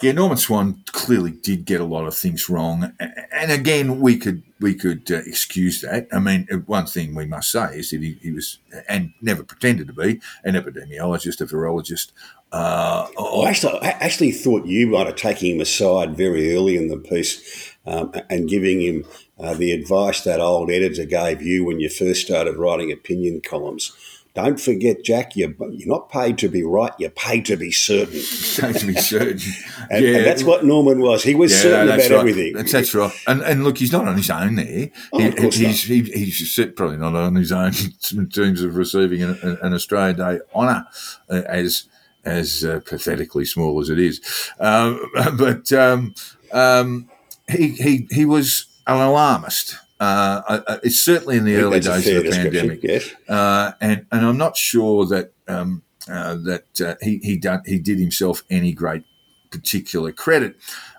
Yeah, 0.00 0.12
Norman 0.12 0.38
Swan 0.38 0.82
clearly 0.86 1.32
did 1.32 1.64
get 1.64 1.80
a 1.80 1.84
lot 1.84 2.06
of 2.06 2.16
things 2.16 2.48
wrong, 2.48 2.92
and 3.32 3.52
again, 3.52 4.00
we 4.00 4.16
could 4.16 4.42
we 4.60 4.74
could 4.74 5.10
uh, 5.10 5.16
excuse 5.16 5.80
that. 5.82 6.08
I 6.12 6.18
mean, 6.18 6.46
one 6.66 6.86
thing 6.86 7.14
we 7.14 7.26
must 7.26 7.50
say 7.50 7.78
is 7.78 7.90
that 7.90 8.02
he, 8.02 8.18
he, 8.20 8.32
was 8.32 8.58
and 8.88 9.12
never 9.22 9.44
pretended 9.44 9.86
to 9.86 9.92
be 9.92 10.20
an 10.44 10.54
epidemiologist, 10.54 11.40
a 11.40 11.46
virologist. 11.46 12.12
Uh, 12.50 13.06
I 13.18 13.48
actually, 13.48 13.78
I 13.82 13.90
actually 14.00 14.32
thought 14.32 14.66
you 14.66 14.86
might 14.86 15.06
have 15.06 15.16
taken 15.16 15.48
him 15.48 15.60
aside 15.60 16.16
very 16.16 16.54
early 16.54 16.76
in 16.76 16.88
the 16.88 16.96
piece 16.96 17.76
um, 17.86 18.12
and 18.30 18.48
giving 18.48 18.80
him 18.80 19.04
uh, 19.38 19.54
the 19.54 19.72
advice 19.72 20.22
that 20.24 20.40
old 20.40 20.70
editor 20.70 21.04
gave 21.04 21.42
you 21.42 21.64
when 21.64 21.78
you 21.78 21.88
first 21.88 22.22
started 22.22 22.56
writing 22.56 22.90
opinion 22.90 23.40
columns 23.40 23.92
don't 24.34 24.60
forget, 24.60 25.02
Jack, 25.04 25.34
you're, 25.36 25.54
you're 25.70 25.88
not 25.88 26.10
paid 26.10 26.38
to 26.38 26.48
be 26.48 26.62
right, 26.62 26.92
you're 26.98 27.10
paid 27.10 27.44
to 27.46 27.56
be 27.56 27.72
certain. 27.72 28.12
paid 28.60 28.76
to 28.80 28.86
be 28.86 28.94
certain. 28.94 29.40
and, 29.90 30.04
yeah. 30.04 30.16
and, 30.16 30.26
that's 30.26 30.44
what 30.44 30.64
Norman 30.64 31.00
was. 31.00 31.22
He 31.22 31.34
was 31.34 31.52
yeah, 31.52 31.58
certain 31.58 31.88
about 31.88 31.98
right. 31.98 32.10
everything. 32.12 32.52
That's, 32.54 32.72
that's, 32.72 32.94
right. 32.94 33.12
And, 33.26 33.42
and 33.42 33.64
look, 33.64 33.78
he's 33.78 33.92
not 33.92 34.06
on 34.06 34.16
his 34.16 34.30
own 34.30 34.56
there. 34.56 34.90
Oh, 35.12 35.18
he, 35.18 35.30
he's, 35.50 35.82
he, 35.82 36.02
he's 36.02 36.60
probably 36.76 36.98
not 36.98 37.14
on 37.14 37.34
his 37.34 37.52
own 37.52 37.72
in 38.12 38.28
terms 38.28 38.62
of 38.62 38.76
receiving 38.76 39.22
an, 39.22 39.58
an 39.62 39.74
Australia 39.74 40.14
Day 40.14 40.38
honour 40.54 40.86
uh, 41.30 41.42
as 41.46 41.88
as 42.24 42.64
uh, 42.64 42.80
pathetically 42.84 43.44
small 43.44 43.80
as 43.80 43.88
it 43.88 43.98
is. 43.98 44.20
Um, 44.60 45.10
but 45.38 45.72
um, 45.72 46.14
um, 46.52 47.08
he, 47.48 47.68
he, 47.70 48.08
he 48.10 48.24
was 48.24 48.66
an 48.86 49.00
alarmist. 49.00 49.78
Uh, 50.00 50.78
it's 50.84 50.98
certainly 50.98 51.36
in 51.36 51.44
the 51.44 51.56
early 51.56 51.80
days 51.80 52.06
of 52.06 52.24
the 52.24 52.30
pandemic, 52.30 52.82
yes. 52.82 53.12
uh, 53.28 53.72
and 53.80 54.06
and 54.12 54.24
I'm 54.24 54.36
not 54.36 54.56
sure 54.56 55.04
that 55.06 55.32
um, 55.48 55.82
uh, 56.08 56.36
that 56.36 56.80
uh, 56.80 56.94
he 57.02 57.18
he 57.18 57.36
done, 57.36 57.62
he 57.66 57.78
did 57.78 57.98
himself 57.98 58.44
any 58.48 58.72
great 58.72 59.04
particular 59.50 60.12
credit. 60.12 60.56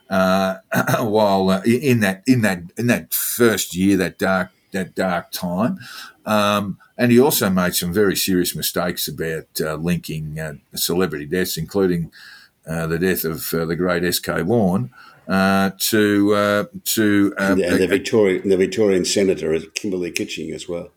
Uh, 0.09 0.57
while 0.99 1.49
uh, 1.49 1.61
in 1.63 2.01
that 2.01 2.23
in 2.27 2.41
that 2.41 2.63
in 2.77 2.87
that 2.87 3.13
first 3.13 3.73
year, 3.73 3.95
that 3.95 4.17
dark 4.17 4.51
that 4.73 4.95
dark 4.95 5.31
time, 5.31 5.79
um, 6.25 6.77
and 6.97 7.11
he 7.11 7.19
also 7.19 7.49
made 7.49 7.75
some 7.75 7.93
very 7.93 8.17
serious 8.17 8.53
mistakes 8.53 9.07
about 9.07 9.47
linking 9.81 10.59
celebrity 10.75 11.25
deaths, 11.25 11.55
including 11.57 12.11
the 12.65 12.99
death 12.99 13.23
of 13.23 13.49
the 13.49 13.75
great 13.77 14.03
S.K. 14.03 14.41
Warne 14.41 14.91
uh, 15.29 15.69
to 15.77 16.33
uh, 16.33 16.63
to 16.85 17.33
um, 17.37 17.61
and 17.61 17.79
the, 17.79 17.87
Victorian 17.87 18.49
the 18.49 18.57
Victorian 18.57 19.05
senator 19.05 19.57
Kimberley 19.75 20.11
Kitching 20.11 20.51
as 20.51 20.67
well. 20.67 20.89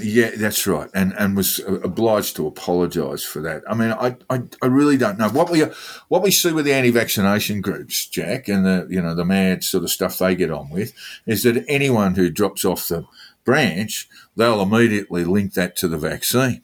Yeah, 0.00 0.30
that's 0.36 0.66
right, 0.66 0.88
and 0.94 1.12
and 1.18 1.36
was 1.36 1.58
obliged 1.58 2.36
to 2.36 2.46
apologise 2.46 3.24
for 3.24 3.42
that. 3.42 3.62
I 3.68 3.74
mean, 3.74 3.90
I, 3.90 4.16
I, 4.30 4.42
I 4.62 4.66
really 4.66 4.96
don't 4.96 5.18
know 5.18 5.28
what 5.28 5.50
we 5.50 5.64
what 6.08 6.22
we 6.22 6.30
see 6.30 6.52
with 6.52 6.64
the 6.64 6.72
anti-vaccination 6.72 7.60
groups, 7.60 8.06
Jack, 8.06 8.48
and 8.48 8.64
the 8.64 8.86
you 8.88 9.02
know 9.02 9.16
the 9.16 9.24
mad 9.24 9.64
sort 9.64 9.82
of 9.82 9.90
stuff 9.90 10.18
they 10.18 10.36
get 10.36 10.52
on 10.52 10.70
with 10.70 10.94
is 11.26 11.42
that 11.42 11.64
anyone 11.68 12.14
who 12.14 12.30
drops 12.30 12.64
off 12.64 12.88
the 12.88 13.04
branch, 13.44 14.08
they'll 14.36 14.62
immediately 14.62 15.24
link 15.24 15.54
that 15.54 15.74
to 15.76 15.88
the 15.88 15.98
vaccine. 15.98 16.62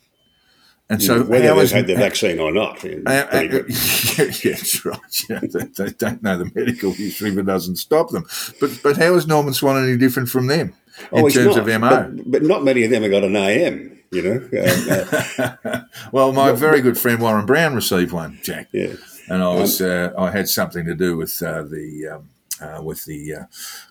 And 0.90 1.02
so, 1.02 1.22
whether 1.22 1.54
they've 1.54 1.70
had 1.70 1.86
the 1.86 1.96
vaccine 1.96 2.38
or 2.40 2.50
not, 2.50 2.82
uh, 2.82 2.88
uh, 3.06 3.28
yeah, 3.42 4.54
that's 4.54 4.84
right. 4.86 4.98
Yeah, 5.28 5.40
they, 5.42 5.64
they, 5.64 5.90
don't 5.90 6.22
know 6.22 6.38
the 6.38 6.50
medical 6.54 6.92
history, 6.92 7.30
but 7.30 7.44
doesn't 7.44 7.76
stop 7.76 8.08
them. 8.08 8.24
But 8.58 8.80
but 8.82 8.96
how 8.96 9.14
is 9.14 9.26
Norman 9.26 9.52
Swan 9.52 9.82
any 9.82 9.98
different 9.98 10.30
from 10.30 10.46
them 10.46 10.72
in 11.12 11.24
oh, 11.26 11.28
terms 11.28 11.56
not, 11.56 11.68
of 11.68 11.80
MO? 11.80 11.90
But, 11.90 12.30
but, 12.30 12.42
not 12.42 12.64
many 12.64 12.84
of 12.84 12.90
them 12.90 13.02
have 13.02 13.10
got 13.10 13.22
an 13.22 13.36
AM. 13.36 13.98
You 14.10 14.22
know. 14.22 14.48
Uh, 14.58 15.54
uh 15.62 15.80
well, 16.12 16.32
my 16.32 16.52
very 16.52 16.80
good 16.80 16.96
friend 16.96 17.20
Warren 17.20 17.44
Brown 17.44 17.74
received 17.74 18.12
one, 18.12 18.38
Jack. 18.42 18.68
Yeah. 18.72 18.94
And 19.28 19.42
I 19.42 19.54
was 19.54 19.82
um, 19.82 20.14
I 20.16 20.30
had 20.30 20.48
something 20.48 20.86
to 20.86 20.94
do 20.94 21.18
with 21.18 21.38
the 21.38 22.22
um, 22.62 22.84
with 22.84 23.04
the 23.04 23.46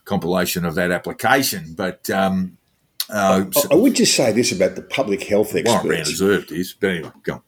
compilation 0.06 0.66
of 0.66 0.74
that 0.76 0.90
application, 0.90 1.76
but. 1.76 2.10
Um, 2.10 2.58
uh, 3.10 3.46
I, 3.56 3.74
I, 3.74 3.76
would 3.76 3.96
just 3.96 4.16
say 4.16 4.32
this 4.32 4.52
about 4.52 4.76
the 4.76 4.82
public 4.82 5.24
health 5.24 5.56
experts. 5.56 5.70
Warren 5.70 5.88
Brown 5.88 6.04
deserved 6.04 6.50
his, 6.50 6.74
but 6.74 6.90
anyway, 6.90 7.12
go 7.24 7.34
on. 7.36 7.42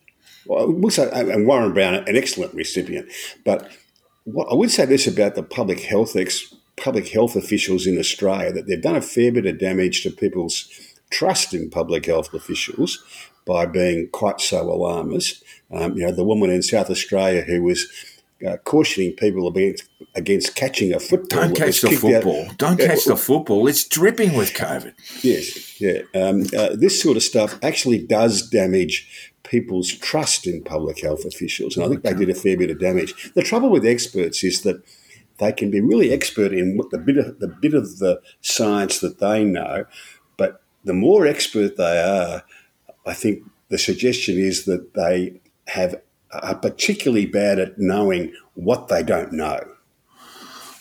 Well, 0.46 0.64
I 0.64 0.66
would 0.66 0.94
say, 0.94 1.10
and 1.12 1.46
Warren 1.46 1.74
Brown, 1.74 1.96
an 1.96 2.16
excellent 2.16 2.54
recipient. 2.54 3.12
But 3.44 3.70
what, 4.24 4.48
I 4.52 4.56
would 4.56 4.72
say 4.72 4.86
this 4.86 5.06
about 5.06 5.36
the 5.36 5.44
public 5.44 5.82
health 5.82 6.16
ex, 6.16 6.56
public 6.78 7.10
health 7.10 7.36
officials 7.36 7.86
in 7.86 8.00
Australia 8.00 8.52
that 8.54 8.68
they've 8.68 8.82
done 8.82 8.96
a 8.96 9.02
fair 9.02 9.32
bit 9.32 9.46
of 9.46 9.60
damage 9.60 10.04
to 10.04 10.12
people's 10.12 10.70
trust 11.10 11.54
in 11.54 11.70
public 11.70 12.06
health 12.06 12.34
officials 12.34 13.04
by 13.46 13.66
being 13.66 14.08
quite 14.10 14.40
so 14.40 14.62
alarmist. 14.62 15.44
Um, 15.72 15.98
you 15.98 16.06
know, 16.06 16.12
the 16.12 16.24
woman 16.24 16.50
in 16.50 16.62
South 16.62 16.90
Australia 16.90 17.42
who 17.42 17.64
was 17.64 17.88
uh, 18.48 18.58
cautioning 18.58 19.14
people 19.14 19.48
against 19.48 19.90
against 20.16 20.56
catching 20.56 20.94
a 20.94 21.00
football. 21.00 21.42
Don't 21.42 21.56
catch 21.56 21.82
the 21.82 21.90
kicked 21.90 22.04
out- 22.04 22.24
football. 22.24 22.48
Don't 22.58 22.80
catch 22.80 23.06
the 23.06 23.16
football. 23.16 23.68
It's 23.68 23.88
dripping 23.88 24.34
with 24.36 24.54
COVID. 24.54 24.94
Yes, 25.24 25.80
yeah. 25.80 26.02
Um, 26.16 26.44
uh, 26.58 26.76
this 26.76 27.02
sort 27.02 27.18
of 27.18 27.24
stuff 27.24 27.60
actually 27.64 28.00
does 28.00 28.48
damage 28.50 29.34
people's 29.44 29.92
trust 29.92 30.46
in 30.48 30.64
public 30.64 31.02
health 31.02 31.26
officials, 31.26 31.76
and 31.76 31.86
I 31.86 31.90
think 31.90 32.04
they 32.04 32.14
did 32.14 32.30
a 32.30 32.36
fair 32.36 32.58
bit 32.58 32.70
of 32.70 32.80
damage. 32.80 33.32
The 33.34 33.44
trouble 33.44 33.70
with 33.70 33.86
experts 33.86 34.44
is 34.44 34.62
that 34.62 34.84
they 35.40 35.52
can 35.52 35.72
be 35.72 35.82
really 35.82 36.12
expert 36.12 36.54
in 36.54 36.78
what 36.78 36.92
the 36.92 36.98
bit 36.98 37.18
of 37.18 37.40
the 37.40 37.48
bit 37.48 37.74
of 37.74 38.00
the 38.00 38.22
science 38.42 39.00
that 39.00 39.20
they 39.20 39.44
know, 39.44 39.86
but 40.38 40.62
the 40.84 40.94
more 40.94 41.28
expert 41.28 41.78
they 41.78 42.02
are, 42.02 42.44
I 43.06 43.14
think 43.14 43.44
the 43.70 43.78
suggestion 43.78 44.38
is 44.38 44.66
that 44.66 44.94
they 44.94 45.40
have 45.68 46.02
are 46.32 46.56
particularly 46.56 47.26
bad 47.26 47.60
at 47.60 47.78
knowing 47.78 48.34
what 48.54 48.88
they 48.88 49.04
don't 49.04 49.32
know. 49.34 49.60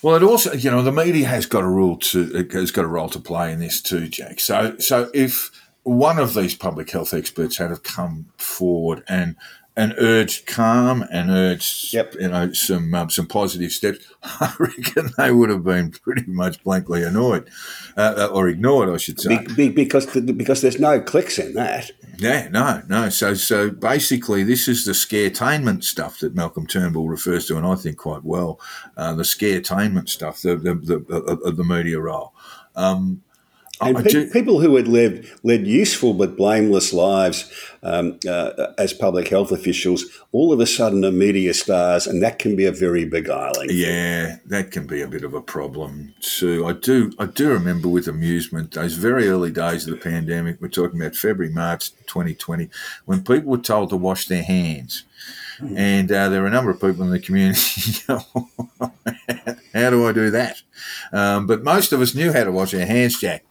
Well, 0.03 0.14
it 0.14 0.22
also, 0.22 0.53
you 0.53 0.70
know, 0.70 0.82
the 0.82 0.92
media 0.92 1.26
has 1.26 1.46
got 1.46 1.64
a 1.64 1.68
rule 1.68 1.96
to 1.96 2.49
has 2.53 2.70
got 2.70 2.84
a 2.84 2.88
role 2.88 3.09
to 3.09 3.18
play 3.18 3.53
in 3.53 3.59
this 3.59 3.82
too, 3.82 4.09
Jack. 4.09 4.38
So, 4.38 4.76
so 4.78 5.11
if 5.12 5.51
one 5.82 6.18
of 6.18 6.34
these 6.34 6.55
public 6.55 6.90
health 6.90 7.14
experts 7.14 7.57
had 7.57 7.70
have 7.70 7.82
come 7.82 8.26
forward 8.36 9.03
and 9.09 9.36
and 9.79 9.95
urged 9.99 10.45
calm 10.45 11.05
and 11.12 11.31
urged, 11.31 11.95
Yep. 11.95 12.16
you 12.18 12.29
know, 12.29 12.53
some 12.53 12.93
um, 12.95 13.09
some 13.11 13.29
positive 13.29 13.70
steps, 13.70 14.05
I 14.24 14.53
reckon 14.59 15.11
they 15.16 15.31
would 15.31 15.51
have 15.51 15.62
been 15.62 15.93
pretty 15.93 16.24
much 16.26 16.62
blankly 16.64 17.05
annoyed 17.05 17.49
uh, 17.97 18.29
or 18.33 18.49
ignored, 18.49 18.89
I 18.89 18.97
should 18.97 19.20
say. 19.20 19.39
Be, 19.39 19.55
be, 19.55 19.68
because 19.68 20.07
because 20.07 20.62
there's 20.62 20.81
no 20.81 21.01
clicks 21.01 21.39
in 21.39 21.55
that. 21.55 21.93
Yeah, 22.18 22.49
no, 22.49 22.83
no. 22.89 23.09
So, 23.09 23.35
so 23.35 23.70
basically, 23.70 24.43
this 24.43 24.66
is 24.66 24.85
the 24.85 24.93
scaretainment 24.93 25.85
stuff 25.85 26.18
that 26.18 26.35
Malcolm 26.35 26.66
Turnbull 26.66 27.09
refers 27.09 27.47
to, 27.47 27.57
and 27.57 27.64
I 27.64 27.76
think 27.76 27.99
quite 27.99 28.24
well. 28.24 28.61
Uh, 28.97 29.14
the 29.14 29.22
scaretainment 29.22 30.09
stuff, 30.09 30.43
the 30.43 30.57
the, 30.57 30.74
the, 30.74 30.99
the, 31.45 31.53
the 31.53 31.64
media 31.64 32.01
role. 32.01 32.35
Um, 32.74 33.22
And 33.81 33.97
pe- 33.97 34.11
do- 34.11 34.31
people 34.31 34.61
who 34.61 34.76
had 34.76 34.89
led 34.89 35.24
led 35.45 35.66
useful 35.66 36.14
but 36.14 36.37
blameless 36.37 36.93
lives 36.93 37.51
um, 37.83 38.18
uh, 38.29 38.72
as 38.76 38.93
public 38.93 39.29
health 39.29 39.53
officials, 39.53 40.05
all 40.33 40.53
of 40.53 40.61
a 40.61 40.66
sudden 40.66 41.05
are 41.05 41.12
media 41.12 41.55
stars, 41.55 42.07
and 42.07 42.22
that 42.22 42.39
can 42.39 42.57
be 42.57 42.64
a 42.64 42.72
very 42.72 43.05
beguiling. 43.05 43.68
Yeah, 43.70 44.39
that 44.47 44.72
can 44.72 44.87
be 44.87 45.01
a 45.01 45.07
bit 45.07 45.22
of 45.22 45.35
a 45.35 45.41
problem 45.41 46.14
too. 46.20 46.66
I 46.66 46.72
do, 46.72 47.12
I 47.18 47.26
do 47.26 47.51
remember 47.51 47.89
with 47.89 48.09
amusement 48.09 48.72
those 48.72 48.95
very 48.95 49.29
early 49.29 49.53
days 49.53 49.87
of 49.87 49.95
the 49.95 50.01
pandemic. 50.01 50.61
We're 50.61 50.68
talking 50.68 51.01
about 51.01 51.14
February, 51.14 51.53
March, 51.53 51.93
2020, 52.07 52.68
when 53.05 53.22
people 53.22 53.51
were 53.51 53.59
told 53.59 53.91
to 53.91 53.97
wash 53.97 54.26
their 54.26 54.43
hands, 54.43 55.05
and 55.61 56.11
uh, 56.11 56.29
there 56.29 56.43
were 56.43 56.49
a 56.49 56.51
number 56.51 56.70
of 56.70 56.81
people 56.81 57.05
in 57.05 57.11
the 57.11 57.20
community. 57.20 58.03
how 59.72 59.91
do 59.91 60.07
I 60.07 60.12
do 60.12 60.31
that? 60.31 60.62
Um, 61.12 61.46
but 61.46 61.62
most 61.62 61.92
of 61.92 62.00
us 62.00 62.14
knew 62.14 62.32
how 62.32 62.44
to 62.44 62.52
wash 62.52 62.74
our 62.74 62.84
hands, 62.84 63.18
Jack. 63.20 63.44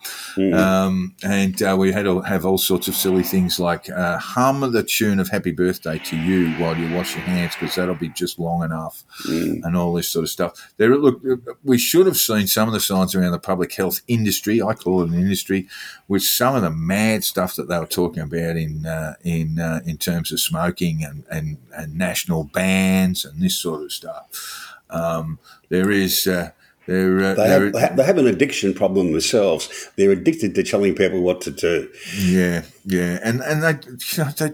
Um, 0.53 1.15
and 1.23 1.61
uh, 1.61 1.75
we 1.77 1.91
had 1.91 2.03
to 2.03 2.21
have 2.21 2.45
all 2.45 2.57
sorts 2.57 2.87
of 2.87 2.95
silly 2.95 3.23
things 3.23 3.59
like 3.59 3.89
uh, 3.89 4.17
hum 4.17 4.71
the 4.71 4.83
tune 4.83 5.19
of 5.19 5.29
Happy 5.29 5.51
Birthday 5.51 5.99
to 5.99 6.17
You 6.17 6.51
while 6.53 6.77
you 6.77 6.93
wash 6.95 7.15
your 7.15 7.23
hands 7.23 7.53
because 7.53 7.75
that'll 7.75 7.95
be 7.95 8.09
just 8.09 8.37
long 8.39 8.63
enough 8.63 9.03
and 9.27 9.75
all 9.75 9.93
this 9.93 10.09
sort 10.09 10.23
of 10.23 10.29
stuff. 10.29 10.73
There, 10.77 10.95
look, 10.95 11.21
we 11.63 11.77
should 11.77 12.05
have 12.05 12.17
seen 12.17 12.47
some 12.47 12.67
of 12.67 12.73
the 12.73 12.79
signs 12.79 13.15
around 13.15 13.31
the 13.31 13.39
public 13.39 13.73
health 13.73 14.01
industry. 14.07 14.61
I 14.61 14.73
call 14.73 15.01
it 15.01 15.09
an 15.09 15.15
industry 15.15 15.67
with 16.07 16.23
some 16.23 16.55
of 16.55 16.61
the 16.61 16.71
mad 16.71 17.23
stuff 17.23 17.55
that 17.55 17.67
they 17.67 17.79
were 17.79 17.85
talking 17.87 18.23
about 18.23 18.57
in 18.57 18.85
uh, 18.85 19.15
in 19.23 19.59
uh, 19.59 19.81
in 19.85 19.97
terms 19.97 20.31
of 20.31 20.39
smoking 20.39 21.03
and, 21.03 21.23
and, 21.31 21.57
and 21.75 21.97
national 21.97 22.43
bans 22.45 23.25
and 23.25 23.41
this 23.41 23.55
sort 23.55 23.81
of 23.83 23.91
stuff. 23.91 24.75
Um, 24.89 25.39
there 25.69 25.91
is. 25.91 26.27
Uh, 26.27 26.51
there, 26.87 27.19
uh, 27.19 27.33
They 27.35 27.47
have, 27.47 27.73
they 27.73 27.79
have- 27.79 27.97
they 27.97 28.03
have 28.03 28.17
an 28.17 28.27
addiction 28.27 28.73
problem 28.73 29.11
themselves. 29.11 29.69
They're 29.95 30.11
addicted 30.11 30.55
to 30.55 30.63
telling 30.63 30.95
people 30.95 31.21
what 31.21 31.41
to 31.41 31.51
do. 31.51 31.89
Yeah, 32.17 32.63
yeah, 32.85 33.19
and 33.23 33.41
and 33.41 33.63
they, 33.63 33.75
you 34.15 34.23
know, 34.23 34.31
they, 34.37 34.51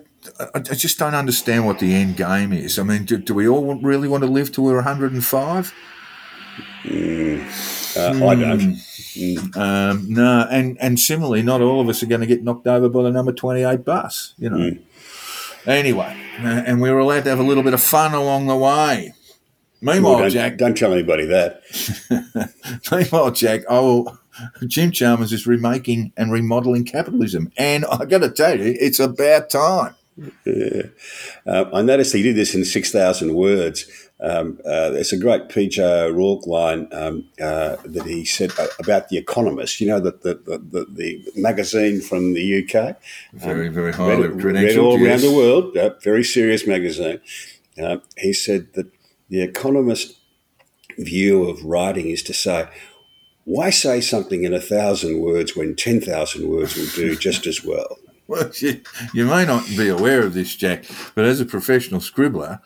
I 0.55 0.59
just 0.59 0.97
don't 0.99 1.15
understand 1.15 1.65
what 1.65 1.79
the 1.79 1.93
end 1.93 2.17
game 2.17 2.53
is. 2.53 2.79
I 2.79 2.83
mean, 2.83 3.05
do, 3.05 3.17
do 3.17 3.33
we 3.33 3.47
all 3.47 3.75
really 3.75 4.07
want 4.07 4.23
to 4.23 4.29
live 4.29 4.51
till 4.51 4.63
we're 4.63 4.75
105? 4.75 5.73
Uh, 6.85 8.27
I 8.29 8.35
don't. 8.35 8.77
Um, 9.55 10.05
no, 10.09 10.47
and 10.49 10.77
and 10.81 10.99
similarly, 10.99 11.43
not 11.43 11.61
all 11.61 11.79
of 11.81 11.87
us 11.89 12.01
are 12.03 12.07
going 12.07 12.21
to 12.21 12.27
get 12.27 12.43
knocked 12.43 12.67
over 12.67 12.89
by 12.89 13.03
the 13.03 13.11
number 13.11 13.31
28 13.31 13.85
bus. 13.85 14.33
You 14.37 14.49
know. 14.49 14.77
Anyway, 15.65 16.17
uh, 16.41 16.63
and 16.65 16.81
we 16.81 16.91
were 16.91 16.99
allowed 16.99 17.23
to 17.23 17.29
have 17.29 17.39
a 17.39 17.43
little 17.43 17.63
bit 17.63 17.73
of 17.73 17.81
fun 17.81 18.13
along 18.13 18.47
the 18.47 18.55
way. 18.57 19.13
Meanwhile, 19.83 20.19
don't, 20.19 20.29
Jack, 20.29 20.57
don't 20.57 20.77
tell 20.77 20.93
anybody 20.93 21.25
that. 21.25 21.61
Meanwhile, 22.91 23.31
Jack, 23.31 23.61
oh, 23.69 24.17
Jim 24.65 24.91
Chalmers 24.91 25.33
is 25.33 25.45
remaking 25.45 26.13
and 26.15 26.31
remodeling 26.31 26.85
capitalism, 26.85 27.51
and 27.57 27.85
I 27.85 28.05
got 28.05 28.19
to 28.19 28.29
tell 28.29 28.57
you, 28.57 28.75
it's 28.79 28.99
about 28.99 29.49
time. 29.49 29.95
Uh, 30.47 31.65
I 31.73 31.81
noticed 31.81 32.13
he 32.13 32.21
did 32.21 32.35
this 32.35 32.53
in 32.55 32.65
6,000 32.65 33.33
words. 33.33 33.85
Um, 34.21 34.59
uh, 34.65 34.91
there's 34.91 35.11
a 35.11 35.17
great 35.17 35.49
PJ 35.49 35.79
O'Rourke 35.79 36.47
line 36.47 36.87
um, 36.93 37.27
uh, 37.41 37.75
that 37.83 38.05
he 38.05 38.23
said 38.23 38.51
uh, 38.57 38.67
about 38.79 39.09
The 39.09 39.17
Economist, 39.17 39.81
you 39.81 39.87
know, 39.87 39.99
the, 39.99 40.11
the, 40.11 40.35
the, 40.59 40.85
the, 40.89 41.31
magazine 41.35 41.99
from 41.99 42.33
the 42.33 42.63
UK. 42.63 42.95
Very, 43.33 43.67
very 43.67 43.87
read, 43.87 43.95
highly 43.95 44.27
read 44.27 44.55
credentialed. 44.55 44.83
all 44.83 44.99
yes. 44.99 45.09
around 45.09 45.33
the 45.33 45.37
world, 45.37 45.75
a 45.75 45.97
very 46.01 46.23
serious 46.23 46.65
magazine. 46.65 47.19
Uh, 47.81 47.97
he 48.15 48.31
said 48.31 48.71
that 48.75 48.87
the 49.33 49.41
Economist 49.41 50.15
view 50.99 51.49
of 51.49 51.63
writing 51.65 52.07
is 52.07 52.21
to 52.23 52.33
say, 52.35 52.67
why 53.45 53.71
say 53.71 53.99
something 53.99 54.43
in 54.43 54.53
a 54.53 54.61
thousand 54.61 55.19
words 55.21 55.55
when 55.55 55.75
10,000 55.75 56.47
words 56.47 56.75
will 56.75 56.85
do 56.95 57.15
just 57.27 57.47
as 57.47 57.63
well? 57.63 57.97
Well, 58.27 58.51
you, 58.57 58.81
you 59.13 59.25
may 59.25 59.43
not 59.43 59.65
be 59.67 59.89
aware 59.89 60.21
of 60.21 60.35
this, 60.35 60.55
Jack, 60.55 60.85
but 61.15 61.25
as 61.25 61.41
a 61.41 61.45
professional 61.45 61.99
scribbler, 61.99 62.61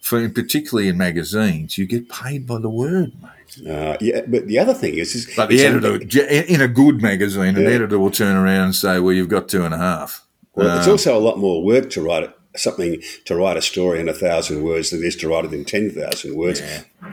for 0.00 0.26
particularly 0.30 0.88
in 0.88 0.96
magazines, 0.96 1.76
you 1.76 1.86
get 1.86 2.08
paid 2.08 2.46
by 2.46 2.58
the 2.60 2.70
word, 2.70 3.12
mate. 3.22 3.70
Uh, 3.70 3.96
yeah, 4.00 4.22
but 4.26 4.46
the 4.46 4.58
other 4.58 4.74
thing 4.74 4.94
is, 4.94 5.14
is 5.14 5.32
But 5.36 5.50
the 5.50 5.56
it's 5.56 5.64
editor, 5.64 6.52
in 6.52 6.60
a 6.62 6.68
good 6.68 7.02
magazine, 7.02 7.56
an 7.56 7.66
editor 7.66 7.98
will 7.98 8.10
turn 8.10 8.36
around 8.36 8.64
and 8.64 8.74
say, 8.74 9.00
"Well, 9.00 9.14
you've 9.14 9.28
got 9.28 9.48
two 9.48 9.64
and 9.64 9.72
a 9.72 9.78
half." 9.78 10.26
Well, 10.54 10.78
it's 10.78 10.86
Um, 10.86 10.92
also 10.92 11.16
a 11.16 11.20
lot 11.20 11.38
more 11.38 11.62
work 11.62 11.90
to 11.90 12.02
write 12.02 12.24
it, 12.24 12.32
something 12.58 13.02
to 13.24 13.36
write 13.36 13.56
a 13.56 13.62
story 13.62 14.00
in 14.00 14.08
a 14.08 14.14
thousand 14.14 14.62
words 14.62 14.90
than 14.90 15.02
it 15.02 15.06
is 15.06 15.16
to 15.16 15.28
write 15.28 15.44
it 15.44 15.52
in 15.52 15.64
ten 15.64 15.90
thousand 15.90 16.36
words. 16.36 16.60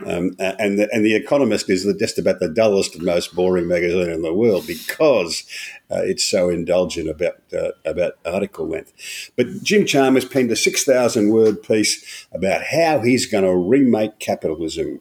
Um, 0.06 0.36
and 0.38 0.78
the, 0.78 0.88
and 0.92 1.04
the 1.04 1.14
Economist 1.14 1.70
is 1.70 1.84
the, 1.84 1.94
just 1.94 2.18
about 2.18 2.40
the 2.40 2.48
dullest 2.48 2.96
and 2.96 3.04
most 3.04 3.34
boring 3.34 3.68
magazine 3.68 4.10
in 4.10 4.22
the 4.22 4.34
world 4.34 4.66
because 4.66 5.44
uh, 5.90 6.02
it's 6.02 6.24
so 6.24 6.48
indulgent 6.50 7.08
about 7.08 7.34
uh, 7.52 7.70
about 7.84 8.14
article 8.26 8.68
length. 8.68 9.30
But 9.36 9.62
Jim 9.62 9.86
Chalmers 9.86 10.24
penned 10.24 10.50
a 10.50 10.56
six 10.56 10.84
thousand 10.84 11.30
word 11.30 11.62
piece 11.62 12.26
about 12.32 12.64
how 12.64 13.00
he's 13.00 13.26
going 13.26 13.44
to 13.44 13.56
remake 13.56 14.18
capitalism, 14.18 15.00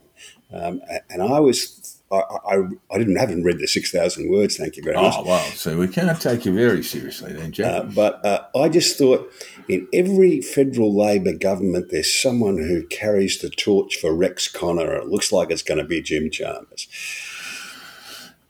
um, 0.52 0.82
and 1.10 1.22
I 1.22 1.40
was. 1.40 1.80
I, 2.14 2.56
I, 2.56 2.64
I 2.92 2.98
didn't 2.98 3.16
haven't 3.16 3.44
read 3.44 3.60
the 3.60 3.68
six 3.68 3.92
thousand 3.92 4.30
words. 4.30 4.58
Thank 4.58 4.78
you 4.78 4.84
very 4.84 4.96
much. 4.96 5.16
Oh 5.18 5.24
well, 5.26 5.46
so 5.52 5.78
we 5.78 5.88
can't 5.88 6.20
take 6.22 6.46
you 6.46 6.54
very 6.54 6.84
seriously 6.84 7.34
then, 7.34 7.52
Jack. 7.52 7.72
Uh, 7.72 7.84
but 7.84 8.26
uh, 8.26 8.46
I 8.56 8.70
just 8.70 8.98
thought 8.98 9.32
in 9.68 9.88
every 9.94 10.42
federal 10.42 10.96
Labor 10.96 11.34
government, 11.34 11.90
there's 11.90 12.14
someone 12.14 12.58
who 12.58 12.86
carries 12.88 13.40
the 13.40 13.50
torch 13.50 13.98
for 13.98 14.14
Rex 14.14 14.48
Connor. 14.48 14.94
It 14.96 15.08
looks 15.08 15.32
like 15.32 15.52
it's 15.52 15.64
going 15.64 15.80
to 15.80 15.86
be 15.86 16.02
Jim 16.02 16.30
Chalmers. 16.30 16.88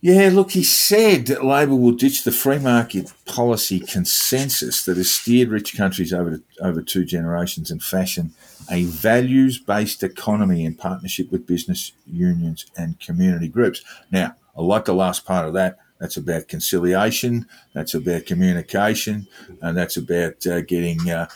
Yeah, 0.02 0.32
look, 0.34 0.52
he 0.52 0.64
said 0.64 1.28
that 1.28 1.46
Labor 1.46 1.78
will 1.78 1.94
ditch 1.94 2.26
the 2.26 2.34
free 2.34 2.60
market 2.60 3.14
policy 3.26 3.80
consensus 3.80 4.84
that 4.84 4.98
has 4.98 5.10
steered 5.10 5.48
rich 5.48 5.78
countries 5.78 6.12
over 6.12 6.42
over 6.60 6.82
two 6.82 7.06
generations 7.06 7.72
and 7.72 7.82
fashion 7.82 8.34
a 8.70 8.84
values 8.86 9.60
based 9.60 10.04
economy 10.04 10.66
in 10.66 10.76
partnership 10.76 11.32
with 11.32 11.48
business 11.48 11.94
unions 12.06 12.66
and 12.78 13.00
community 13.00 13.48
groups. 13.48 13.84
Now, 14.12 14.36
I 14.58 14.62
like 14.62 14.86
the 14.86 14.94
last 14.94 15.26
part 15.26 15.48
of 15.48 15.54
that. 15.54 15.78
That's 16.00 16.18
about 16.18 16.48
conciliation, 16.48 17.48
that's 17.74 17.94
about 17.94 18.26
communication, 18.26 19.28
and 19.62 19.78
that's 19.78 19.98
about 19.98 20.46
uh, 20.46 20.62
getting. 20.62 21.10
Uh, 21.10 21.28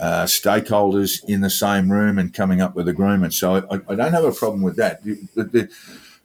uh, 0.00 0.24
stakeholders 0.24 1.22
in 1.28 1.42
the 1.42 1.50
same 1.50 1.92
room 1.92 2.18
and 2.18 2.34
coming 2.34 2.60
up 2.60 2.74
with 2.74 2.88
agreements. 2.88 3.36
So 3.36 3.64
I, 3.70 3.74
I 3.88 3.94
don't 3.94 4.12
have 4.12 4.24
a 4.24 4.32
problem 4.32 4.60
with 4.62 4.74
that. 4.74 5.04
The, 5.04 5.28
the, 5.36 5.70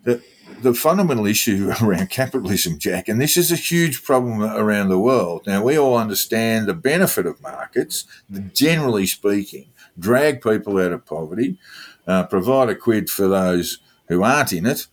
the, 0.03 0.24
the 0.62 0.74
fundamental 0.74 1.28
issue 1.28 1.72
around 1.82 2.10
capitalism, 2.10 2.80
Jack, 2.80 3.08
and 3.08 3.22
this 3.22 3.38
is 3.38 3.51
a 3.51 3.55
huge 3.55 4.03
problem 4.03 4.41
around 4.41 4.89
the 4.89 4.99
world. 4.99 5.45
Now, 5.45 5.64
we 5.64 5.78
all 5.78 5.97
understand 5.97 6.68
the 6.68 6.74
benefit 6.74 7.26
of 7.26 7.41
markets, 7.41 8.05
generally 8.53 9.05
speaking, 9.05 9.68
drag 10.00 10.41
people 10.41 10.78
out 10.80 10.91
of 10.91 11.06
poverty, 11.06 11.58
uh, 12.08 12.24
provide 12.26 12.70
a 12.70 12.76
quid 12.76 13.10
for 13.10 13.28
those 13.28 13.80
who 14.08 14.24
aren't 14.24 14.54
in 14.54 14.66
it, 14.66 14.88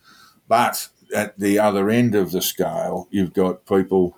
but 0.49 0.89
at 1.15 1.39
the 1.39 1.59
other 1.59 1.91
end 1.91 2.15
of 2.15 2.33
the 2.33 2.43
scale, 2.43 3.09
you've 3.11 3.33
got 3.33 3.67
people 3.67 4.17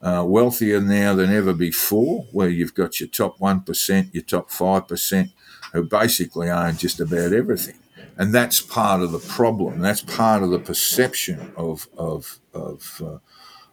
uh, 0.00 0.24
wealthier 0.26 0.80
now 0.80 1.14
than 1.14 1.32
ever 1.32 1.52
before, 1.52 2.26
where 2.32 2.48
you've 2.48 2.74
got 2.74 2.98
your 2.98 3.08
top 3.08 3.38
1%, 3.38 4.12
your 4.12 4.22
top 4.24 4.50
5%, 4.50 5.32
who 5.72 5.84
basically 5.84 6.50
own 6.50 6.76
just 6.76 7.00
about 7.00 7.32
everything. 7.32 7.78
and 8.18 8.34
that's 8.34 8.60
part 8.60 9.00
of 9.00 9.12
the 9.12 9.18
problem. 9.18 9.80
That's 9.80 10.02
part 10.02 10.42
of 10.42 10.50
the 10.50 10.58
perception 10.58 11.52
of 11.56 11.88
of 11.96 12.40
of 12.52 13.02
uh, 13.04 13.18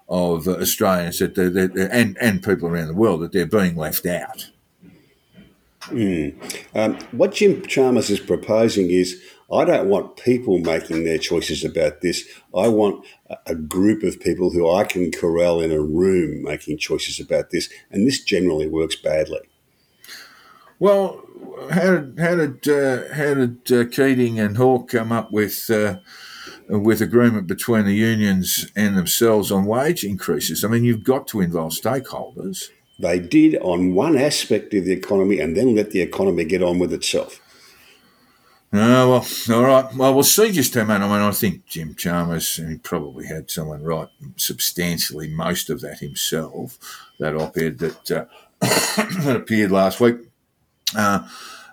of 0.08 0.48
Australians 0.48 1.20
that 1.20 1.36
they're, 1.36 1.50
they're, 1.50 1.92
and 1.94 2.18
and 2.22 2.44
people 2.44 2.70
around 2.70 2.88
the 2.88 2.94
world 2.94 3.22
that 3.22 3.32
they're 3.32 3.46
being 3.46 3.76
left 3.76 4.06
out. 4.06 4.50
Um, 6.76 7.00
what 7.12 7.34
Jim 7.34 7.66
Chalmers 7.66 8.10
is 8.10 8.20
proposing 8.20 8.90
is 8.92 9.22
I 9.52 9.66
don't 9.66 9.90
want 9.90 10.18
people 10.18 10.60
making 10.60 11.06
their 11.06 11.18
choices 11.18 11.64
about 11.64 12.02
this. 12.02 12.28
I 12.56 12.68
want 12.68 13.06
a, 13.30 13.38
a 13.48 13.56
group 13.56 14.04
of 14.04 14.20
people 14.20 14.52
who 14.52 14.70
I 14.70 14.84
can 14.84 15.12
corral 15.12 15.62
in 15.62 15.72
a 15.72 15.82
room 15.82 16.44
making 16.44 16.78
choices 16.78 17.20
about 17.20 17.50
this, 17.50 17.70
and 17.90 18.06
this 18.06 18.24
generally 18.24 18.68
works 18.68 18.96
badly. 18.96 19.40
Well, 20.78 21.26
how 21.72 21.98
did 21.98 22.20
how 22.20 22.36
did 22.36 22.68
uh, 22.68 23.14
how 23.14 23.34
did 23.34 23.72
uh, 23.72 23.86
Keating 23.86 24.40
and 24.40 24.58
Hawke 24.58 24.90
come 24.90 25.12
up 25.12 25.32
with 25.32 25.70
uh, 25.70 25.98
with 26.70 27.02
agreement 27.02 27.48
between 27.48 27.86
the 27.86 27.96
unions 27.96 28.72
and 28.76 28.96
themselves 28.96 29.52
on 29.52 29.66
wage 29.66 30.04
increases? 30.04 30.64
I 30.64 30.68
mean, 30.68 30.84
you've 30.84 31.04
got 31.04 31.28
to 31.28 31.42
involve 31.42 31.74
stakeholders. 31.74 32.70
They 33.00 33.20
did 33.20 33.56
on 33.62 33.96
one 33.96 34.18
aspect 34.18 34.74
of 34.74 34.86
the 34.86 34.92
economy, 34.92 35.40
and 35.40 35.56
then 35.56 35.74
let 35.76 35.92
the 35.92 36.02
economy 36.02 36.44
get 36.44 36.62
on 36.62 36.80
with 36.80 36.94
itself. 36.94 37.40
Oh, 38.72 39.10
well, 39.10 39.58
all 39.58 39.66
right. 39.66 39.96
Well, 39.96 40.14
we'll 40.14 40.24
see 40.24 40.52
just 40.52 40.76
how 40.76 40.84
much. 40.84 41.02
I 41.02 41.08
mean, 41.08 41.22
I 41.22 41.32
think 41.32 41.66
Jim 41.66 41.96
Chalmers, 41.96 42.58
he 42.58 42.78
probably 42.78 43.26
had 43.26 43.50
someone 43.50 43.82
write 43.82 44.10
substantially 44.36 45.28
most 45.28 45.72
of 45.72 45.82
that 45.82 46.00
himself, 46.00 46.78
that 47.20 47.36
op 47.36 47.58
ed 47.58 47.80
that, 47.80 48.12
uh, 48.12 48.26
that 49.24 49.36
appeared 49.36 49.72
last 49.72 50.00
week. 50.00 50.18
Uh, 50.96 51.28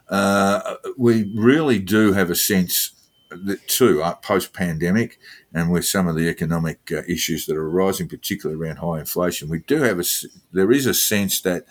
uh, 0.09 0.77
we 0.97 1.31
really 1.35 1.81
do 1.81 2.13
have 2.15 2.31
a 2.31 2.37
sense 2.37 2.93
that, 3.31 3.67
too, 3.69 4.03
uh, 4.03 4.15
post 4.15 4.55
pandemic 4.55 5.19
and 5.57 5.71
with 5.71 5.87
some 5.87 6.07
of 6.07 6.15
the 6.15 6.29
economic 6.29 6.79
uh, 6.93 7.03
issues 7.09 7.47
that 7.47 7.57
are 7.57 7.69
arising, 7.69 8.09
particularly 8.09 8.61
around 8.61 8.77
high 8.77 9.01
inflation, 9.01 9.49
we 9.49 9.61
do 9.61 9.83
have 9.83 9.99
a, 9.99 10.05
there 10.53 10.71
is 10.71 10.87
a 10.87 10.95
sense 10.95 11.41
that 11.41 11.65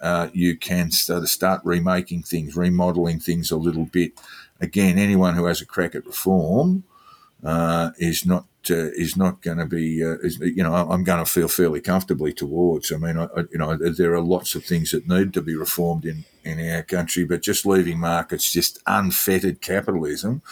uh, 0.00 0.28
you 0.32 0.56
can 0.56 0.90
start, 0.90 1.26
start 1.28 1.60
remaking 1.64 2.22
things, 2.22 2.56
remodeling 2.56 3.20
things 3.20 3.50
a 3.50 3.56
little 3.56 3.86
bit 3.86 4.12
again, 4.62 4.96
anyone 4.96 5.34
who 5.34 5.46
has 5.46 5.60
a 5.60 5.66
crack 5.66 5.94
at 5.94 6.06
reform 6.06 6.84
uh, 7.44 7.90
is 7.98 8.24
not 8.24 8.46
uh, 8.70 8.94
is 8.94 9.16
not 9.16 9.42
going 9.42 9.58
to 9.58 9.66
be 9.66 10.04
uh, 10.04 10.16
is, 10.22 10.38
you 10.38 10.62
know 10.62 10.72
I'm 10.72 11.02
going 11.02 11.22
to 11.22 11.30
feel 11.30 11.48
fairly 11.48 11.80
comfortably 11.80 12.32
towards. 12.32 12.92
I 12.92 12.96
mean, 12.96 13.18
I, 13.18 13.26
you 13.50 13.58
know, 13.58 13.76
there 13.76 14.14
are 14.14 14.20
lots 14.20 14.54
of 14.54 14.64
things 14.64 14.92
that 14.92 15.08
need 15.08 15.34
to 15.34 15.42
be 15.42 15.56
reformed 15.56 16.06
in 16.06 16.24
in 16.44 16.60
our 16.70 16.84
country, 16.84 17.24
but 17.24 17.42
just 17.42 17.66
leaving 17.66 17.98
markets, 17.98 18.52
just 18.52 18.78
unfettered 18.86 19.60
capitalism, 19.60 20.42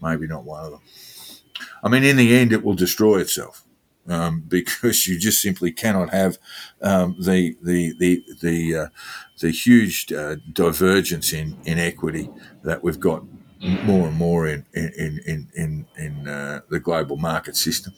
maybe 0.00 0.26
not 0.26 0.44
one 0.44 0.64
of 0.64 0.70
them. 0.72 0.80
I 1.82 1.88
mean, 1.88 2.04
in 2.04 2.16
the 2.16 2.36
end, 2.36 2.52
it 2.52 2.64
will 2.64 2.74
destroy 2.74 3.18
itself. 3.20 3.64
Um, 4.08 4.40
because 4.48 5.06
you 5.06 5.18
just 5.18 5.40
simply 5.40 5.70
cannot 5.72 6.10
have 6.10 6.38
um, 6.80 7.16
the 7.20 7.56
the 7.62 7.94
the 7.98 8.24
the 8.40 8.76
uh, 8.76 8.86
the 9.40 9.50
huge 9.50 10.12
uh, 10.12 10.36
divergence 10.52 11.32
in 11.32 11.56
inequity 11.64 12.30
that 12.64 12.82
we've 12.82 12.98
got 13.00 13.24
more 13.80 14.08
and 14.08 14.16
more 14.16 14.46
in 14.48 14.66
in 14.74 15.20
in 15.26 15.48
in, 15.54 15.86
in 15.96 16.28
uh, 16.28 16.60
the 16.68 16.80
global 16.80 17.16
market 17.16 17.56
system. 17.56 17.94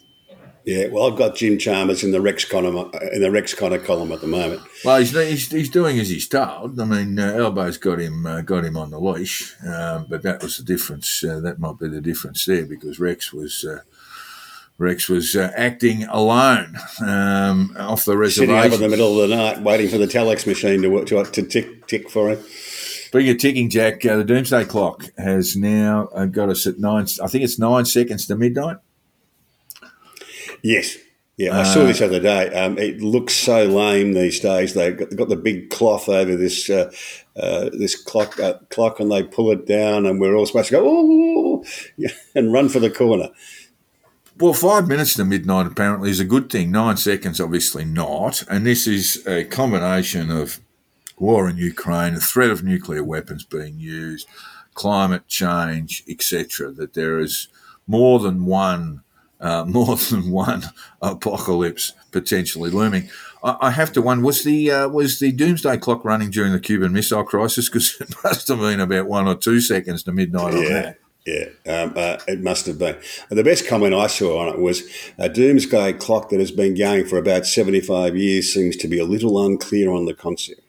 Yeah, 0.65 0.87
well, 0.87 1.11
I've 1.11 1.19
got 1.19 1.37
Jim 1.37 1.59
Chalmers 1.59 2.03
in 2.03 2.11
the 2.11 2.23
Rex 2.23 2.47
Connor 2.47 2.91
in 3.12 3.21
the 3.21 3.31
Rex 3.31 3.53
Connor 3.53 3.79
column 3.79 4.12
at 4.12 4.23
the 4.23 4.27
moment. 4.27 4.62
Well, 4.83 4.99
he's 4.99 5.11
he's, 5.11 5.51
he's 5.51 5.71
doing 5.71 5.99
as 5.99 6.09
he's 6.09 6.27
told. 6.27 6.81
I 6.81 6.85
mean, 6.85 7.19
uh, 7.19 7.35
Albo's 7.35 7.77
got 7.77 8.01
him 8.01 8.25
uh, 8.25 8.41
got 8.41 8.65
him 8.65 8.77
on 8.77 8.91
the 8.91 8.99
leash, 8.99 9.55
um, 9.67 10.07
but 10.09 10.23
that 10.23 10.43
was 10.43 10.57
the 10.57 10.65
difference. 10.65 11.23
Uh, 11.23 11.41
that 11.41 11.59
might 11.59 11.79
be 11.79 11.89
the 11.89 12.01
difference 12.01 12.45
there 12.47 12.65
because 12.65 12.99
Rex 12.99 13.33
was. 13.33 13.65
Uh, 13.65 13.81
Rex 14.77 15.09
was 15.09 15.37
uh, 15.37 15.53
acting 15.57 16.03
alone 16.03 16.77
um, 17.01 17.77
off 17.79 18.05
the 18.05 18.17
reservation. 18.17 18.57
Sitting 18.57 18.73
up 18.73 18.73
in 18.73 18.81
the 18.81 18.89
middle 18.89 19.21
of 19.21 19.29
the 19.29 19.37
night, 19.37 19.62
waiting 19.62 19.89
for 19.89 19.99
the 19.99 20.07
telex 20.09 20.49
machine 20.49 20.83
to 20.83 21.05
to, 21.05 21.23
to 21.31 21.43
tick 21.45 21.87
tick 21.87 22.11
for 22.11 22.31
him. 22.33 22.43
Speaking 22.43 23.31
of 23.31 23.39
ticking, 23.39 23.71
Jack, 23.71 24.05
uh, 24.05 24.17
the 24.17 24.25
Doomsday 24.25 24.65
Clock 24.65 25.05
has 25.17 25.57
now 25.57 26.09
uh, 26.12 26.25
got 26.25 26.49
us 26.49 26.67
at 26.67 26.81
nine. 26.81 27.07
I 27.23 27.29
think 27.29 27.45
it's 27.45 27.57
nine 27.61 27.85
seconds 27.85 28.27
to 28.27 28.35
midnight. 28.35 28.79
Yes. 30.63 30.97
Yeah, 31.37 31.59
I 31.59 31.65
saw 31.65 31.85
this 31.85 32.01
other 32.01 32.21
day. 32.21 32.55
Um, 32.55 32.79
it 32.79 33.01
looks 33.01 33.35
so 33.35 33.65
lame 33.65 34.13
these 34.13 34.39
days. 34.39 34.75
They've 34.75 34.97
got, 34.97 35.11
they've 35.11 35.19
got 35.19 35.29
the 35.29 35.37
big 35.37 35.69
cloth 35.69 36.09
over 36.09 36.37
this 36.37 36.71
uh, 36.71 36.93
uh, 37.35 37.71
this 37.73 38.01
clock 38.01 38.39
uh, 38.39 38.59
clock, 38.71 39.01
and 39.01 39.11
they 39.11 39.25
pull 39.25 39.51
it 39.51 39.67
down, 39.67 40.07
and 40.07 40.21
we're 40.21 40.37
all 40.37 40.47
supposed 40.47 40.69
to 40.69 40.75
go 40.75 40.85
oh 40.87 41.65
and 42.37 42.53
run 42.53 42.69
for 42.69 42.79
the 42.79 42.91
corner. 42.91 43.31
Well, 44.39 44.53
five 44.53 44.89
minutes 44.89 45.15
to 45.15 45.25
midnight 45.25 45.67
apparently 45.67 46.11
is 46.11 46.19
a 46.19 46.25
good 46.25 46.51
thing. 46.51 46.73
Nine 46.73 46.97
seconds, 46.97 47.41
obviously 47.41 47.85
not. 47.85 48.43
And 48.51 48.67
this 48.67 48.89
is 48.89 49.25
a 49.29 49.45
combination 49.45 50.29
of 50.29 50.61
war 51.17 51.49
in 51.49 51.57
Ukraine, 51.57 52.15
the 52.15 52.21
threat 52.21 52.51
of 52.51 52.65
nuclear 52.65 53.05
weapons 53.05 53.45
being 53.45 53.79
used, 53.79 54.27
climate 54.75 55.29
change, 55.29 56.03
etc. 56.09 56.73
That 56.73 56.95
there 56.95 57.21
is 57.21 57.47
more 57.87 58.19
than 58.19 58.45
one, 58.45 59.04
uh, 59.41 59.64
more 59.68 59.97
than 59.97 60.30
one 60.30 60.64
apocalypse 61.03 61.93
potentially 62.11 62.70
looming. 62.70 63.11
I, 63.43 63.57
I 63.62 63.70
have 63.70 63.93
to 63.93 64.03
wonder 64.03 64.24
was 64.24 64.43
the 64.45 64.70
uh, 64.70 64.89
was 64.89 65.18
the 65.18 65.32
doomsday 65.32 65.76
clock 65.78 66.05
running 66.05 66.30
during 66.30 66.53
the 66.53 66.61
Cuban 66.61 66.93
Missile 66.93 67.24
Crisis? 67.24 67.68
Because 67.68 67.97
it 68.01 68.14
must 68.24 68.49
have 68.49 68.61
been 68.61 68.80
about 68.80 69.07
one 69.07 69.28
or 69.28 69.35
two 69.35 69.61
seconds 69.61 70.03
to 70.05 70.12
midnight 70.12 70.55
yeah. 70.55 70.59
on 70.59 70.64
that. 70.64 70.99
Yeah, 71.26 71.47
um, 71.66 71.95
uh, 71.97 72.18
it 72.28 72.43
must 72.43 72.66
have 72.66 72.78
been. 72.78 72.99
And 73.30 73.39
the 73.39 73.45
best 73.45 73.66
comment 73.66 73.95
I 73.95 74.09
saw 74.09 74.41
on 74.41 74.49
it 74.53 74.61
was 74.61 74.82
a 75.16 75.30
doomsday 75.30 75.95
clock 75.95 76.28
that 76.28 76.39
has 76.39 76.51
been 76.51 76.74
going 76.76 77.07
for 77.07 77.16
about 77.16 77.47
75 77.47 78.14
years 78.14 78.53
seems 78.53 78.76
to 78.76 78.89
be 78.89 78.99
a 78.99 79.07
little 79.07 79.43
unclear 79.43 79.91
on 79.91 80.05
the 80.05 80.12
concept. 80.12 80.64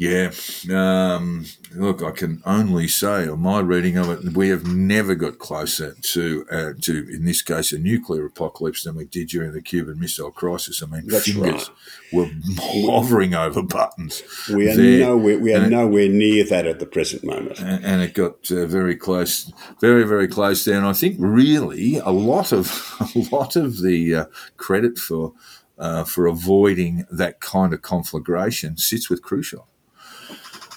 Yeah. 0.00 0.30
Um, 0.74 1.44
look, 1.76 2.02
I 2.02 2.10
can 2.10 2.40
only 2.46 2.88
say 2.88 3.28
on 3.28 3.40
my 3.40 3.60
reading 3.60 3.98
of 3.98 4.08
it, 4.08 4.34
we 4.34 4.48
have 4.48 4.66
never 4.66 5.14
got 5.14 5.38
closer 5.38 5.94
to, 6.00 6.46
uh, 6.50 6.72
to 6.80 7.06
in 7.10 7.26
this 7.26 7.42
case, 7.42 7.70
a 7.72 7.78
nuclear 7.78 8.24
apocalypse 8.24 8.84
than 8.84 8.94
we 8.96 9.04
did 9.04 9.28
during 9.28 9.52
the 9.52 9.60
Cuban 9.60 10.00
Missile 10.00 10.30
Crisis. 10.30 10.82
I 10.82 10.86
mean, 10.86 11.06
That's 11.06 11.26
fingers 11.30 11.68
right. 11.68 12.14
were 12.14 12.30
hovering 12.58 13.34
over 13.34 13.62
buttons. 13.62 14.22
We 14.50 14.70
are 14.70 14.74
there. 14.76 15.00
nowhere. 15.00 15.38
We 15.38 15.52
are 15.52 15.58
And 15.58 15.66
it- 15.66 15.76
nowhere 15.76 16.08
near 16.08 16.44
that 16.44 16.66
at 16.66 16.78
the 16.78 16.86
present 16.86 17.22
moment. 17.22 17.58
and 17.60 17.84
and 17.84 18.00
it 18.02 18.14
got 18.14 18.50
uh, 18.50 18.64
very 18.66 18.96
close, 18.96 19.52
very 19.82 20.04
very 20.04 20.28
close 20.28 20.64
there. 20.64 20.78
And 20.78 20.86
I 20.86 20.94
think 20.94 21.16
really 21.18 21.98
a 21.98 22.10
lot 22.10 22.52
of 22.52 22.66
a 23.14 23.18
lot 23.36 23.54
of 23.54 23.82
the 23.82 24.14
uh, 24.14 24.24
credit 24.56 24.96
for 24.98 25.34
uh, 25.78 26.04
for 26.04 26.26
avoiding 26.26 27.04
that 27.10 27.40
kind 27.40 27.74
of 27.74 27.82
conflagration 27.82 28.78
sits 28.78 29.10
with 29.10 29.20
Khrushchev. 29.22 29.60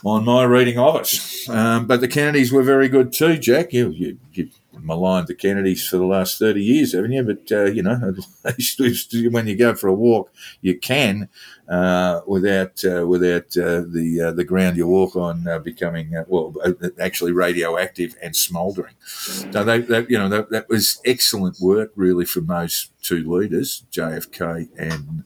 On 0.05 0.25
my 0.25 0.43
reading 0.43 0.77
of 0.77 0.95
it, 0.97 1.49
um, 1.49 1.87
but 1.87 2.01
the 2.01 2.09
Kennedys 2.09 2.51
were 2.51 2.63
very 2.63 2.89
good 2.89 3.13
too, 3.13 3.37
Jack. 3.37 3.71
You, 3.71 3.89
you, 3.91 4.17
you 4.33 4.49
maligned 4.73 5.27
the 5.27 5.33
Kennedys 5.33 5.87
for 5.87 5.95
the 5.95 6.05
last 6.05 6.37
thirty 6.37 6.61
years, 6.61 6.91
haven't 6.91 7.13
you? 7.13 7.23
But 7.23 7.49
uh, 7.49 7.65
you 7.65 7.83
know, 7.83 8.13
at 8.45 8.59
least 8.79 9.15
when 9.31 9.47
you 9.47 9.55
go 9.55 9.73
for 9.75 9.87
a 9.87 9.93
walk, 9.93 10.29
you 10.59 10.77
can 10.77 11.29
uh, 11.69 12.19
without 12.27 12.83
uh, 12.83 13.07
without 13.07 13.55
uh, 13.55 13.83
the 13.87 14.25
uh, 14.27 14.31
the 14.33 14.43
ground 14.43 14.75
you 14.75 14.87
walk 14.87 15.15
on 15.15 15.47
uh, 15.47 15.59
becoming 15.59 16.11
well 16.27 16.53
actually 16.99 17.31
radioactive 17.31 18.15
and 18.21 18.35
smouldering. 18.35 18.95
So 19.05 19.63
they, 19.63 19.79
they 19.79 20.05
you 20.09 20.17
know 20.17 20.27
that, 20.27 20.49
that 20.49 20.67
was 20.67 20.99
excellent 21.05 21.61
work 21.61 21.93
really 21.95 22.25
from 22.25 22.47
those 22.47 22.89
two 23.01 23.23
leaders, 23.31 23.85
JFK 23.91 24.67
and. 24.77 25.23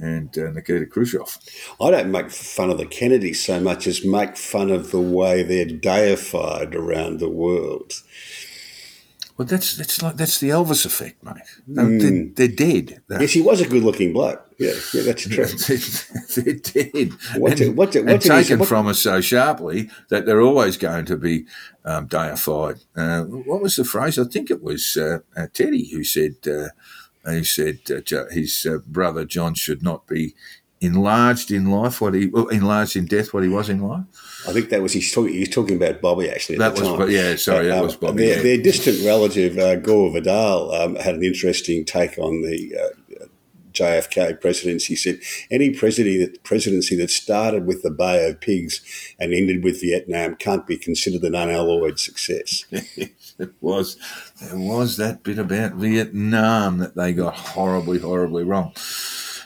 Uh, 0.00 0.06
and 0.06 0.38
uh, 0.38 0.50
Nikita 0.50 0.86
Khrushchev. 0.86 1.38
I 1.80 1.90
don't 1.90 2.10
make 2.10 2.30
fun 2.30 2.70
of 2.70 2.78
the 2.78 2.86
Kennedys 2.86 3.44
so 3.44 3.60
much 3.60 3.86
as 3.86 4.04
make 4.04 4.36
fun 4.36 4.70
of 4.70 4.90
the 4.90 5.00
way 5.00 5.42
they're 5.42 5.64
deified 5.66 6.74
around 6.74 7.18
the 7.20 7.28
world. 7.28 7.92
Well, 9.38 9.46
that's 9.48 9.76
that's 9.76 10.02
like 10.02 10.16
that's 10.16 10.38
the 10.40 10.50
Elvis 10.50 10.84
effect, 10.84 11.22
mate. 11.24 11.36
No, 11.66 11.98
They're, 11.98 12.26
they're 12.34 12.48
dead. 12.56 13.02
They're, 13.08 13.22
Yes, 13.22 13.32
he 13.32 13.40
was 13.40 13.62
a 13.62 13.66
good-looking 13.68 14.12
bloke. 14.12 14.46
Yeah, 14.58 14.72
yeah, 14.92 15.02
that's 15.02 15.22
true. 15.26 15.46
they're 16.44 16.54
dead. 16.54 17.12
What's 17.38 17.60
and, 17.60 17.70
it- 17.70 17.74
what's 17.76 17.96
it- 17.96 18.00
and 18.00 18.10
what's 18.12 18.26
taken 18.28 18.58
what- 18.58 18.68
from 18.68 18.86
us 18.88 18.98
so 18.98 19.20
sharply 19.22 19.88
that 20.10 20.26
they're 20.26 20.42
always 20.42 20.76
going 20.76 21.06
to 21.06 21.16
be 21.16 21.46
um, 21.86 22.06
deified. 22.06 22.76
Uh, 22.94 23.22
what 23.22 23.62
was 23.62 23.76
the 23.76 23.84
phrase? 23.84 24.18
I 24.18 24.24
think 24.24 24.50
it 24.50 24.62
was 24.62 24.96
uh, 24.98 25.20
uh, 25.34 25.46
Teddy 25.52 25.88
who 25.88 26.04
said 26.04 26.34
who 27.24 27.44
said 27.44 27.80
uh, 27.90 28.24
his 28.30 28.66
uh, 28.68 28.78
brother 28.86 29.24
John 29.24 29.54
should 29.54 29.82
not 29.82 30.06
be 30.06 30.34
enlarged 30.80 31.52
in 31.52 31.70
life 31.70 32.00
what 32.00 32.12
he 32.12 32.26
well, 32.26 32.48
enlarged 32.48 32.96
in 32.96 33.06
death 33.06 33.32
what 33.32 33.44
he 33.44 33.48
was 33.48 33.68
in 33.68 33.80
life. 33.80 34.04
I 34.48 34.52
think 34.52 34.70
that 34.70 34.82
was 34.82 34.92
he's 34.92 35.12
talking. 35.12 35.32
He's 35.32 35.48
talking 35.48 35.76
about 35.76 36.00
Bobby 36.00 36.28
actually. 36.28 36.56
At 36.56 36.58
That 36.58 36.76
the 36.76 36.88
was 36.88 36.98
time. 36.98 37.10
Yeah, 37.10 37.36
sorry, 37.36 37.68
that 37.68 37.78
um, 37.78 37.84
was 37.84 37.96
Bobby, 37.96 38.26
Their, 38.26 38.36
yeah. 38.36 38.42
their 38.42 38.62
distant 38.62 39.04
relative 39.06 39.56
uh, 39.58 39.76
Gore 39.76 40.10
Vidal 40.10 40.72
um, 40.72 40.96
had 40.96 41.14
an 41.14 41.22
interesting 41.22 41.84
take 41.84 42.18
on 42.18 42.42
the 42.42 42.76
uh, 42.76 43.26
JFK 43.72 44.40
presidency 44.40 44.96
said 44.96 45.20
any 45.50 45.70
presidency 45.70 46.24
that, 46.24 46.42
presidency 46.44 46.96
that 46.96 47.10
started 47.10 47.66
with 47.66 47.82
the 47.82 47.90
Bay 47.90 48.28
of 48.28 48.40
Pigs 48.40 48.82
and 49.18 49.32
ended 49.32 49.64
with 49.64 49.80
Vietnam 49.80 50.36
can't 50.36 50.66
be 50.66 50.76
considered 50.76 51.22
an 51.22 51.34
unalloyed 51.34 51.98
success. 51.98 52.64
it 53.38 53.52
was 53.60 53.96
there 54.40 54.58
was 54.58 54.96
that 54.96 55.22
bit 55.22 55.38
about 55.38 55.74
Vietnam 55.74 56.78
that 56.78 56.94
they 56.94 57.12
got 57.12 57.34
horribly, 57.36 57.98
horribly 57.98 58.44
wrong. 58.44 58.72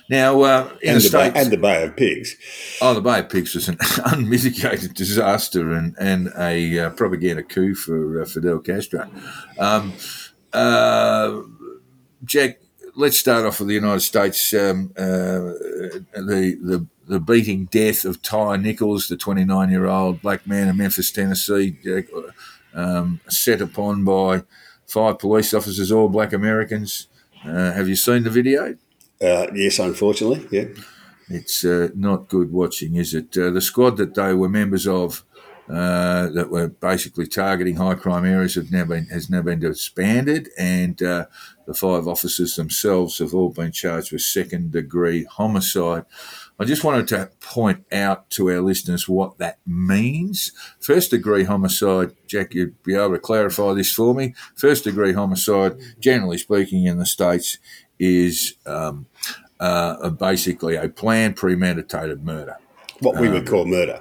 Now, 0.09 0.41
uh, 0.43 0.70
in 0.82 0.95
and, 0.95 1.03
the, 1.03 1.09
the 1.09 1.18
Bay, 1.18 1.30
states, 1.30 1.45
and 1.45 1.53
the 1.53 1.57
Bay 1.57 1.82
of 1.82 1.97
Pigs. 1.97 2.37
oh, 2.80 2.95
the 2.95 3.01
Bay 3.01 3.20
of 3.20 3.28
Pigs 3.28 3.55
was 3.55 3.68
an 3.68 3.78
unmitigated 4.07 4.95
disaster 4.95 5.72
and 5.72 5.97
and 5.99 6.32
a 6.39 6.78
uh, 6.78 6.91
propaganda 6.91 7.43
coup 7.43 7.74
for 7.74 8.22
uh, 8.22 8.24
Fidel 8.24 8.61
Castro. 8.61 9.11
Um, 9.59 9.93
uh, 10.53 11.41
Jack, 12.24 12.61
let's 12.95 13.18
start 13.18 13.45
off 13.45 13.59
with 13.59 13.68
the 13.68 13.74
United 13.74 14.01
States. 14.01 14.55
Um, 14.55 14.93
uh, 14.97 15.03
the 16.14 16.59
the 16.62 16.87
the 17.09 17.20
beating 17.20 17.66
death 17.66 18.05
of 18.05 18.22
Ty 18.22 18.57
Nichols, 18.57 19.09
the 19.09 19.16
29 19.16 19.70
year 19.70 19.87
old 19.87 20.22
black 20.22 20.47
man 20.47 20.68
in 20.68 20.76
Memphis, 20.76 21.11
Tennessee, 21.11 21.78
uh, 21.87 22.20
um, 22.77 23.20
set 23.29 23.61
upon 23.61 24.05
by 24.05 24.45
five 24.87 25.18
police 25.18 25.53
officers, 25.53 25.91
all 25.91 26.09
black 26.09 26.33
Americans. 26.33 27.09
Uh, 27.45 27.72
have 27.72 27.89
you 27.89 27.97
seen 27.97 28.22
the 28.22 28.31
video? 28.31 28.77
Uh, 29.20 29.47
yes, 29.55 29.79
unfortunately, 29.79 30.47
yeah. 30.51 30.68
It's 31.29 31.64
uh, 31.64 31.89
not 31.95 32.29
good 32.29 32.53
watching, 32.53 32.95
is 32.95 33.14
it? 33.14 33.37
Uh, 33.37 33.51
the 33.51 33.61
squad 33.61 33.97
that 33.97 34.14
they 34.14 34.33
were 34.35 34.49
members 34.49 34.87
of, 34.87 35.24
uh, 35.68 36.29
that 36.29 36.51
were 36.51 36.68
basically 36.68 37.27
targeting 37.27 37.77
high 37.77 37.95
crime 37.95 38.24
areas, 38.24 38.55
have 38.55 38.70
now 38.70 38.85
been 38.85 39.07
has 39.07 39.29
now 39.29 39.43
been 39.43 39.59
disbanded, 39.59 40.51
and 40.57 41.03
uh, 41.03 41.27
the 41.66 41.74
five 41.74 42.07
officers 42.07 42.55
themselves 42.55 43.18
have 43.18 43.35
all 43.35 43.51
been 43.51 43.72
charged 43.72 44.12
with 44.12 44.22
second 44.22 44.70
degree 44.70 45.24
homicide. 45.24 46.05
I 46.59 46.65
just 46.65 46.85
wanted 46.85 47.07
to 47.09 47.31
point 47.41 47.85
out 47.93 48.31
to 48.31 48.51
our 48.51 48.61
listeners 48.63 49.07
what 49.09 49.37
that 49.39 49.59
means. 49.67 50.53
First 50.81 51.11
degree 51.11 51.45
homicide, 51.45 52.13
Jack, 52.27 52.55
you'd 52.55 52.83
be 52.83 52.95
able 52.95 53.11
to 53.13 53.19
clarify 53.19 53.75
this 53.75 53.93
for 53.93 54.15
me. 54.15 54.35
First 54.55 54.85
degree 54.85 55.13
homicide, 55.13 55.77
generally 56.01 56.39
speaking, 56.39 56.87
in 56.87 56.99
the 56.99 57.05
States, 57.05 57.59
is 57.99 58.55
um, 58.65 59.07
uh, 59.61 60.09
basically 60.11 60.77
a 60.77 60.89
planned, 60.89 61.37
premeditated 61.37 62.25
murder. 62.25 62.57
What 63.01 63.21
we 63.21 63.29
would 63.29 63.47
call 63.47 63.67
murder 63.67 64.01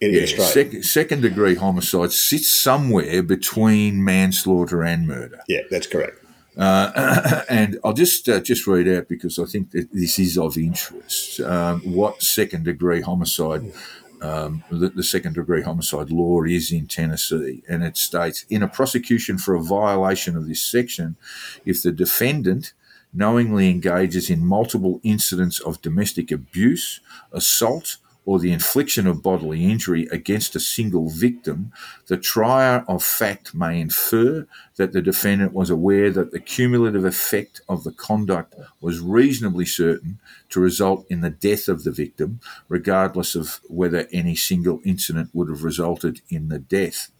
in 0.00 0.14
Yeah, 0.14 0.22
Australia. 0.22 0.52
sec- 0.74 0.84
second 0.84 1.22
degree 1.22 1.56
homicide 1.56 2.12
sits 2.12 2.48
somewhere 2.48 3.24
between 3.24 4.04
manslaughter 4.04 4.84
and 4.84 5.08
murder. 5.08 5.40
yeah, 5.48 5.62
that's 5.70 5.88
correct. 5.88 6.24
Uh, 6.58 7.42
and 7.48 7.78
I'll 7.84 7.92
just 7.92 8.28
uh, 8.28 8.40
just 8.40 8.66
read 8.66 8.88
out 8.88 9.08
because 9.08 9.38
I 9.38 9.44
think 9.44 9.70
that 9.70 9.92
this 9.92 10.18
is 10.18 10.36
of 10.36 10.58
interest. 10.58 11.40
Um, 11.40 11.80
what 11.82 12.22
second 12.22 12.64
degree 12.64 13.00
homicide, 13.00 13.72
um, 14.20 14.64
the, 14.70 14.88
the 14.88 15.04
second 15.04 15.34
degree 15.34 15.62
homicide 15.62 16.10
law 16.10 16.42
is 16.42 16.72
in 16.72 16.88
Tennessee, 16.88 17.62
and 17.68 17.84
it 17.84 17.96
states 17.96 18.44
in 18.50 18.62
a 18.62 18.68
prosecution 18.68 19.38
for 19.38 19.54
a 19.54 19.62
violation 19.62 20.36
of 20.36 20.48
this 20.48 20.60
section, 20.60 21.16
if 21.64 21.82
the 21.82 21.92
defendant 21.92 22.72
knowingly 23.14 23.70
engages 23.70 24.28
in 24.28 24.44
multiple 24.44 25.00
incidents 25.02 25.60
of 25.60 25.80
domestic 25.80 26.30
abuse, 26.30 27.00
assault, 27.32 27.96
or 28.28 28.38
the 28.38 28.52
infliction 28.52 29.06
of 29.06 29.22
bodily 29.22 29.64
injury 29.64 30.06
against 30.12 30.54
a 30.54 30.60
single 30.60 31.08
victim, 31.08 31.72
the 32.08 32.16
trier 32.18 32.84
of 32.86 33.02
fact 33.02 33.54
may 33.54 33.80
infer 33.80 34.46
that 34.76 34.92
the 34.92 35.00
defendant 35.00 35.54
was 35.54 35.70
aware 35.70 36.10
that 36.10 36.30
the 36.30 36.38
cumulative 36.38 37.06
effect 37.06 37.62
of 37.70 37.84
the 37.84 37.90
conduct 37.90 38.54
was 38.82 39.00
reasonably 39.00 39.64
certain 39.64 40.20
to 40.50 40.60
result 40.60 41.06
in 41.08 41.22
the 41.22 41.30
death 41.30 41.68
of 41.68 41.84
the 41.84 41.90
victim, 41.90 42.38
regardless 42.68 43.34
of 43.34 43.62
whether 43.66 44.06
any 44.12 44.36
single 44.36 44.78
incident 44.84 45.30
would 45.32 45.48
have 45.48 45.64
resulted 45.64 46.20
in 46.28 46.50
the 46.50 46.58
death. 46.58 47.10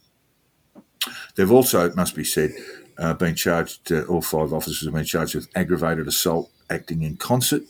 They've 1.36 1.50
also, 1.50 1.86
it 1.86 1.96
must 1.96 2.14
be 2.14 2.24
said, 2.24 2.50
uh, 2.98 3.14
been 3.14 3.34
charged, 3.34 3.90
uh, 3.90 4.02
all 4.02 4.20
five 4.20 4.52
officers 4.52 4.84
have 4.84 4.92
been 4.92 5.06
charged 5.06 5.34
with 5.34 5.48
aggravated 5.54 6.06
assault 6.06 6.50
acting 6.68 7.02
in 7.02 7.16
concert, 7.16 7.62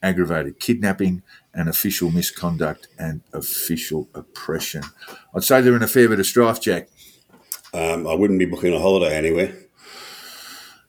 aggravated 0.00 0.60
kidnapping, 0.60 1.22
and 1.54 1.68
official 1.68 2.10
misconduct 2.10 2.88
and 2.98 3.22
official 3.32 4.08
oppression. 4.14 4.82
I'd 5.34 5.44
say 5.44 5.60
they're 5.60 5.76
in 5.76 5.82
a 5.82 5.88
fair 5.88 6.08
bit 6.08 6.20
of 6.20 6.26
strife, 6.26 6.60
Jack. 6.60 6.88
Um, 7.72 8.06
I 8.06 8.14
wouldn't 8.14 8.38
be 8.38 8.44
booking 8.44 8.74
a 8.74 8.78
holiday 8.78 9.16
anywhere. 9.16 9.54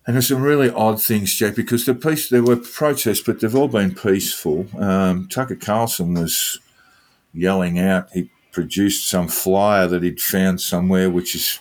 And 0.07 0.15
there's 0.15 0.27
some 0.27 0.43
really 0.43 0.69
odd 0.69 1.01
things, 1.01 1.33
Jack, 1.33 1.55
because 1.55 1.85
the 1.85 1.95
peace 1.95 2.29
there 2.29 2.43
were 2.43 2.57
protests, 2.57 3.21
but 3.21 3.39
they've 3.39 3.55
all 3.55 3.67
been 3.67 3.95
peaceful. 3.95 4.67
Um, 4.79 5.27
Tucker 5.27 5.55
Carlson 5.55 6.13
was 6.13 6.59
yelling 7.33 7.79
out. 7.79 8.11
He 8.11 8.29
produced 8.51 9.07
some 9.07 9.27
flyer 9.27 9.87
that 9.87 10.03
he'd 10.03 10.21
found 10.21 10.61
somewhere, 10.61 11.09
which 11.09 11.33
is 11.33 11.59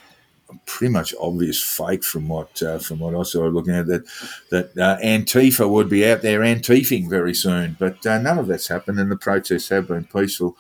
pretty 0.66 0.92
much 0.92 1.14
obvious 1.20 1.62
fake 1.62 2.04
from 2.04 2.28
what 2.28 2.62
uh, 2.62 2.78
from 2.78 2.98
what 2.98 3.14
I 3.14 3.22
saw 3.22 3.46
looking 3.46 3.74
at 3.74 3.86
that 3.86 4.06
that 4.50 4.78
uh, 4.78 4.98
Antifa 5.02 5.68
would 5.68 5.88
be 5.88 6.06
out 6.08 6.22
there 6.22 6.40
antifing 6.40 7.08
very 7.08 7.34
soon, 7.34 7.76
but 7.78 8.04
uh, 8.06 8.18
none 8.18 8.38
of 8.38 8.46
that's 8.46 8.68
happened, 8.68 8.98
and 8.98 9.10
the 9.10 9.16
protests 9.16 9.68
have 9.68 9.88
been 9.88 10.04
peaceful. 10.04 10.56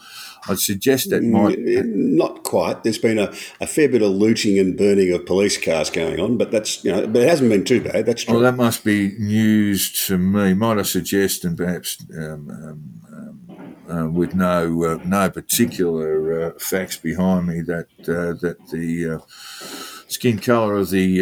I'd 0.46 0.58
suggest 0.58 1.10
that 1.10 1.22
might 1.22 1.58
Not 1.58 2.42
quite. 2.42 2.82
There's 2.82 2.98
been 2.98 3.18
a, 3.18 3.32
a 3.60 3.66
fair 3.66 3.88
bit 3.88 4.02
of 4.02 4.10
looting 4.10 4.58
and 4.58 4.76
burning 4.76 5.12
of 5.12 5.24
police 5.24 5.62
cars 5.62 5.88
going 5.90 6.20
on, 6.20 6.36
but 6.36 6.50
that's 6.50 6.84
you 6.84 6.92
know, 6.92 7.06
but 7.06 7.22
it 7.22 7.28
hasn't 7.28 7.50
been 7.50 7.64
too 7.64 7.80
bad. 7.80 8.06
That's 8.06 8.24
true. 8.24 8.34
Well, 8.34 8.42
that 8.42 8.56
must 8.56 8.84
be 8.84 9.16
news 9.18 10.06
to 10.06 10.18
me. 10.18 10.54
Might 10.54 10.78
I 10.78 10.82
suggest, 10.82 11.44
and 11.44 11.56
perhaps 11.56 12.04
um, 12.14 12.50
um, 12.50 12.50
um, 12.50 13.03
uh, 13.90 14.08
with 14.08 14.34
no 14.34 14.84
uh, 14.84 14.98
no 15.04 15.30
particular 15.30 16.46
uh, 16.46 16.58
facts 16.58 16.96
behind 16.96 17.46
me, 17.46 17.60
that 17.62 17.88
uh, 18.00 18.32
that 18.40 18.56
the 18.70 19.16
uh, 19.16 19.18
skin 20.08 20.38
colour 20.38 20.76
of 20.76 20.90
the 20.90 21.20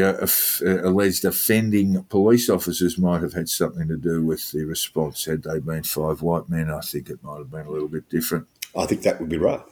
alleged 0.84 1.24
offending 1.24 2.02
police 2.04 2.48
officers 2.48 2.98
might 2.98 3.22
have 3.22 3.32
had 3.32 3.48
something 3.48 3.88
to 3.88 3.96
do 3.96 4.24
with 4.24 4.52
the 4.52 4.64
response. 4.64 5.24
Had 5.24 5.42
they 5.42 5.58
been 5.58 5.82
five 5.82 6.22
white 6.22 6.48
men, 6.48 6.70
I 6.70 6.80
think 6.80 7.10
it 7.10 7.22
might 7.22 7.38
have 7.38 7.50
been 7.50 7.66
a 7.66 7.70
little 7.70 7.88
bit 7.88 8.08
different. 8.08 8.46
I 8.76 8.86
think 8.86 9.02
that 9.02 9.20
would 9.20 9.28
be 9.28 9.38
right. 9.38 9.62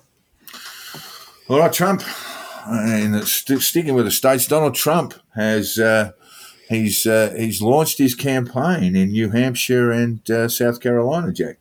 All 1.48 1.58
right, 1.58 1.72
Trump. 1.72 2.02
And 2.66 3.26
st- 3.26 3.62
sticking 3.62 3.94
with 3.94 4.04
the 4.04 4.10
states, 4.10 4.46
Donald 4.46 4.74
Trump 4.74 5.14
has 5.34 5.78
uh, 5.78 6.12
he's 6.68 7.06
uh, 7.06 7.34
he's 7.36 7.62
launched 7.62 7.98
his 7.98 8.14
campaign 8.14 8.94
in 8.94 9.10
New 9.12 9.30
Hampshire 9.30 9.90
and 9.90 10.28
uh, 10.30 10.48
South 10.48 10.80
Carolina. 10.80 11.32
Jack. 11.32 11.59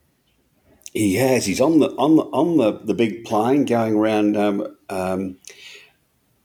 He 0.93 1.15
has. 1.15 1.45
He's 1.45 1.61
on 1.61 1.79
the 1.79 1.89
on 1.91 2.15
the 2.15 2.23
on 2.23 2.57
the, 2.57 2.79
the 2.83 2.93
big 2.93 3.25
plane 3.25 3.65
going 3.65 3.95
around 3.95 4.35
um, 4.35 4.77
um, 4.89 5.37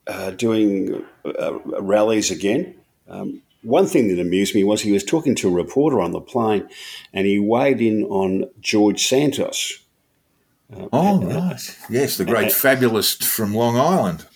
uh, 0.06 0.30
doing 0.32 1.04
uh, 1.24 1.58
rallies 1.80 2.30
again. 2.30 2.74
Um, 3.08 3.42
one 3.62 3.86
thing 3.86 4.08
that 4.08 4.20
amused 4.20 4.54
me 4.54 4.62
was 4.62 4.82
he 4.82 4.92
was 4.92 5.04
talking 5.04 5.34
to 5.36 5.48
a 5.48 5.52
reporter 5.52 6.00
on 6.00 6.12
the 6.12 6.20
plane, 6.20 6.68
and 7.12 7.26
he 7.26 7.38
weighed 7.38 7.80
in 7.80 8.04
on 8.04 8.50
George 8.60 9.06
Santos. 9.06 9.80
Oh 10.92 11.22
right, 11.22 11.78
yes, 11.88 12.16
the 12.16 12.24
great 12.24 12.52
fabulist 12.52 13.24
from 13.24 13.54
Long 13.54 13.76
Island. 13.78 14.26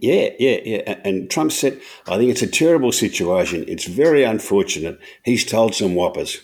Yeah, 0.00 0.30
yeah, 0.38 0.60
yeah. 0.64 0.98
And 1.04 1.30
Trump 1.30 1.52
said, 1.52 1.80
"I 2.06 2.16
think 2.16 2.30
it's 2.30 2.42
a 2.42 2.46
terrible 2.46 2.92
situation. 2.92 3.64
It's 3.68 3.86
very 3.86 4.22
unfortunate. 4.22 4.98
He's 5.24 5.44
told 5.44 5.74
some 5.74 5.94
whoppers." 5.94 6.40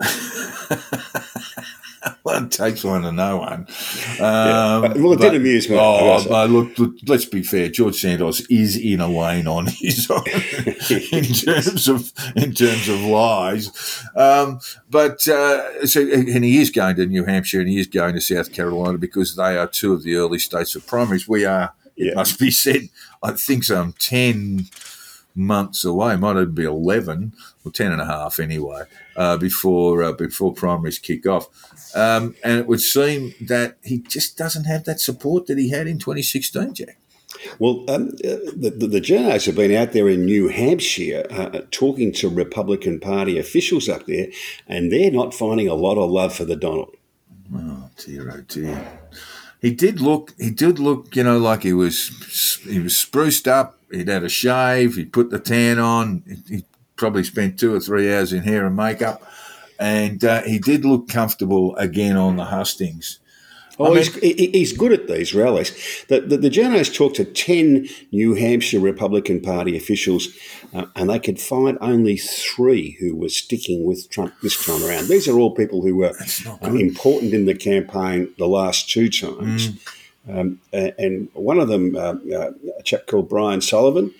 It 2.30 2.50
takes 2.50 2.84
one 2.84 3.02
to 3.02 3.12
know 3.12 3.38
one. 3.38 3.66
Yeah. 4.18 4.80
Um, 4.84 5.02
Well, 5.02 5.12
it 5.12 5.20
did 5.20 5.34
amuse 5.34 5.68
me, 5.68 5.76
Oh, 5.78 6.24
but 6.28 6.50
look, 6.50 6.72
let's 7.06 7.24
be 7.24 7.42
fair. 7.42 7.68
George 7.68 7.96
Santos 7.96 8.40
is 8.48 8.76
in 8.76 9.00
a 9.00 9.08
lane 9.08 9.46
on 9.46 9.66
his 9.66 10.10
own 10.10 10.22
in 11.12 11.24
terms 11.24 11.88
of 11.88 12.12
in 12.36 12.52
terms 12.54 12.88
of 12.88 13.00
lies. 13.02 14.02
Um, 14.16 14.60
but 14.90 15.26
uh, 15.28 15.86
so, 15.86 16.00
and 16.00 16.44
he 16.44 16.60
is 16.60 16.70
going 16.70 16.96
to 16.96 17.06
New 17.06 17.24
Hampshire 17.24 17.60
and 17.60 17.68
he 17.68 17.78
is 17.78 17.86
going 17.86 18.14
to 18.14 18.20
South 18.20 18.52
Carolina 18.52 18.98
because 18.98 19.36
they 19.36 19.56
are 19.56 19.66
two 19.66 19.92
of 19.92 20.02
the 20.02 20.16
early 20.16 20.38
states 20.38 20.74
of 20.74 20.86
primaries. 20.86 21.28
We 21.28 21.44
are, 21.44 21.72
it 21.96 22.14
must 22.14 22.38
be 22.38 22.50
said, 22.50 22.88
I 23.22 23.32
think 23.32 23.64
some 23.64 23.94
ten 23.98 24.66
months 25.38 25.84
away, 25.84 26.16
might 26.16 26.32
even 26.32 26.52
be 26.52 26.64
11 26.64 27.32
or 27.64 27.70
10 27.70 27.92
and 27.92 28.02
a 28.02 28.06
half 28.06 28.40
anyway, 28.40 28.82
uh, 29.16 29.36
before 29.38 30.02
uh, 30.02 30.12
before 30.12 30.52
primaries 30.52 30.98
kick 30.98 31.26
off. 31.26 31.48
Um, 31.94 32.34
and 32.44 32.58
it 32.58 32.66
would 32.66 32.80
seem 32.80 33.34
that 33.40 33.78
he 33.82 33.98
just 33.98 34.36
doesn't 34.36 34.64
have 34.64 34.84
that 34.84 35.00
support 35.00 35.46
that 35.46 35.58
he 35.58 35.70
had 35.70 35.86
in 35.86 35.98
2016, 35.98 36.74
Jack. 36.74 36.98
Well, 37.58 37.84
um, 37.88 38.08
uh, 38.24 38.50
the, 38.56 38.74
the, 38.76 38.86
the 38.86 39.00
journos 39.00 39.46
have 39.46 39.54
been 39.54 39.74
out 39.74 39.92
there 39.92 40.08
in 40.08 40.24
New 40.24 40.48
Hampshire 40.48 41.24
uh, 41.30 41.60
talking 41.70 42.12
to 42.14 42.28
Republican 42.28 42.98
Party 43.00 43.38
officials 43.38 43.88
up 43.88 44.06
there, 44.06 44.28
and 44.66 44.90
they're 44.90 45.10
not 45.10 45.34
finding 45.34 45.68
a 45.68 45.74
lot 45.74 45.98
of 45.98 46.10
love 46.10 46.34
for 46.34 46.44
the 46.44 46.56
Donald. 46.56 46.96
Oh 47.54 47.90
dear, 47.96 48.30
oh 48.34 48.40
dear. 48.48 49.00
He 49.60 49.72
did 49.72 50.00
look. 50.00 50.34
He 50.38 50.50
did 50.50 50.78
look. 50.78 51.14
You 51.14 51.24
know, 51.24 51.38
like 51.38 51.62
he 51.62 51.72
was. 51.72 52.60
He 52.64 52.80
was 52.80 52.96
spruced 52.96 53.46
up. 53.46 53.77
He'd 53.90 54.08
had 54.08 54.24
a 54.24 54.28
shave. 54.28 54.96
he'd 54.96 55.12
put 55.12 55.30
the 55.30 55.38
tan 55.38 55.78
on. 55.78 56.22
He, 56.48 56.64
probably 56.96 57.22
spent 57.22 57.56
two 57.60 57.72
or 57.72 57.78
three 57.78 58.12
hours 58.12 58.32
in 58.32 58.42
hair 58.42 58.66
and 58.66 58.74
makeup. 58.74 59.22
and 59.78 60.24
uh, 60.24 60.42
he 60.42 60.58
did 60.58 60.84
look 60.84 61.08
comfortable 61.08 61.76
again 61.76 62.16
on 62.16 62.34
the 62.36 62.46
hustings. 62.46 63.20
Oh, 63.78 63.92
I 63.92 63.94
mean- 63.94 64.12
he's, 64.20 64.50
he's 64.50 64.72
good 64.76 64.90
at 64.92 65.06
these 65.06 65.32
rallies. 65.32 65.70
The, 66.08 66.20
the, 66.22 66.36
the 66.38 66.50
journos 66.50 66.92
talked 66.92 67.14
to 67.14 67.24
10 67.24 67.88
New 68.10 68.34
Hampshire 68.34 68.80
Republican 68.80 69.40
Party 69.40 69.76
officials, 69.76 70.26
uh, 70.74 70.86
and 70.96 71.08
they 71.08 71.20
could 71.20 71.38
find 71.40 71.78
only 71.80 72.16
three 72.16 72.96
who 72.98 73.14
were 73.14 73.28
sticking 73.28 73.84
with 73.84 74.10
Trump 74.10 74.34
this 74.42 74.66
time 74.66 74.82
around. 74.82 75.06
These 75.06 75.28
are 75.28 75.38
all 75.38 75.54
people 75.54 75.82
who 75.82 75.94
were 75.94 76.12
important 76.62 77.32
in 77.32 77.46
the 77.46 77.54
campaign 77.54 78.34
the 78.38 78.48
last 78.48 78.90
two 78.90 79.08
times. 79.08 79.68
Um, 80.28 80.60
and 80.72 81.28
one 81.32 81.58
of 81.58 81.68
them, 81.68 81.96
uh, 81.96 82.14
uh, 82.34 82.52
a 82.78 82.82
chap 82.82 83.06
called 83.06 83.28
Brian 83.28 83.60
Sullivan, 83.60 84.14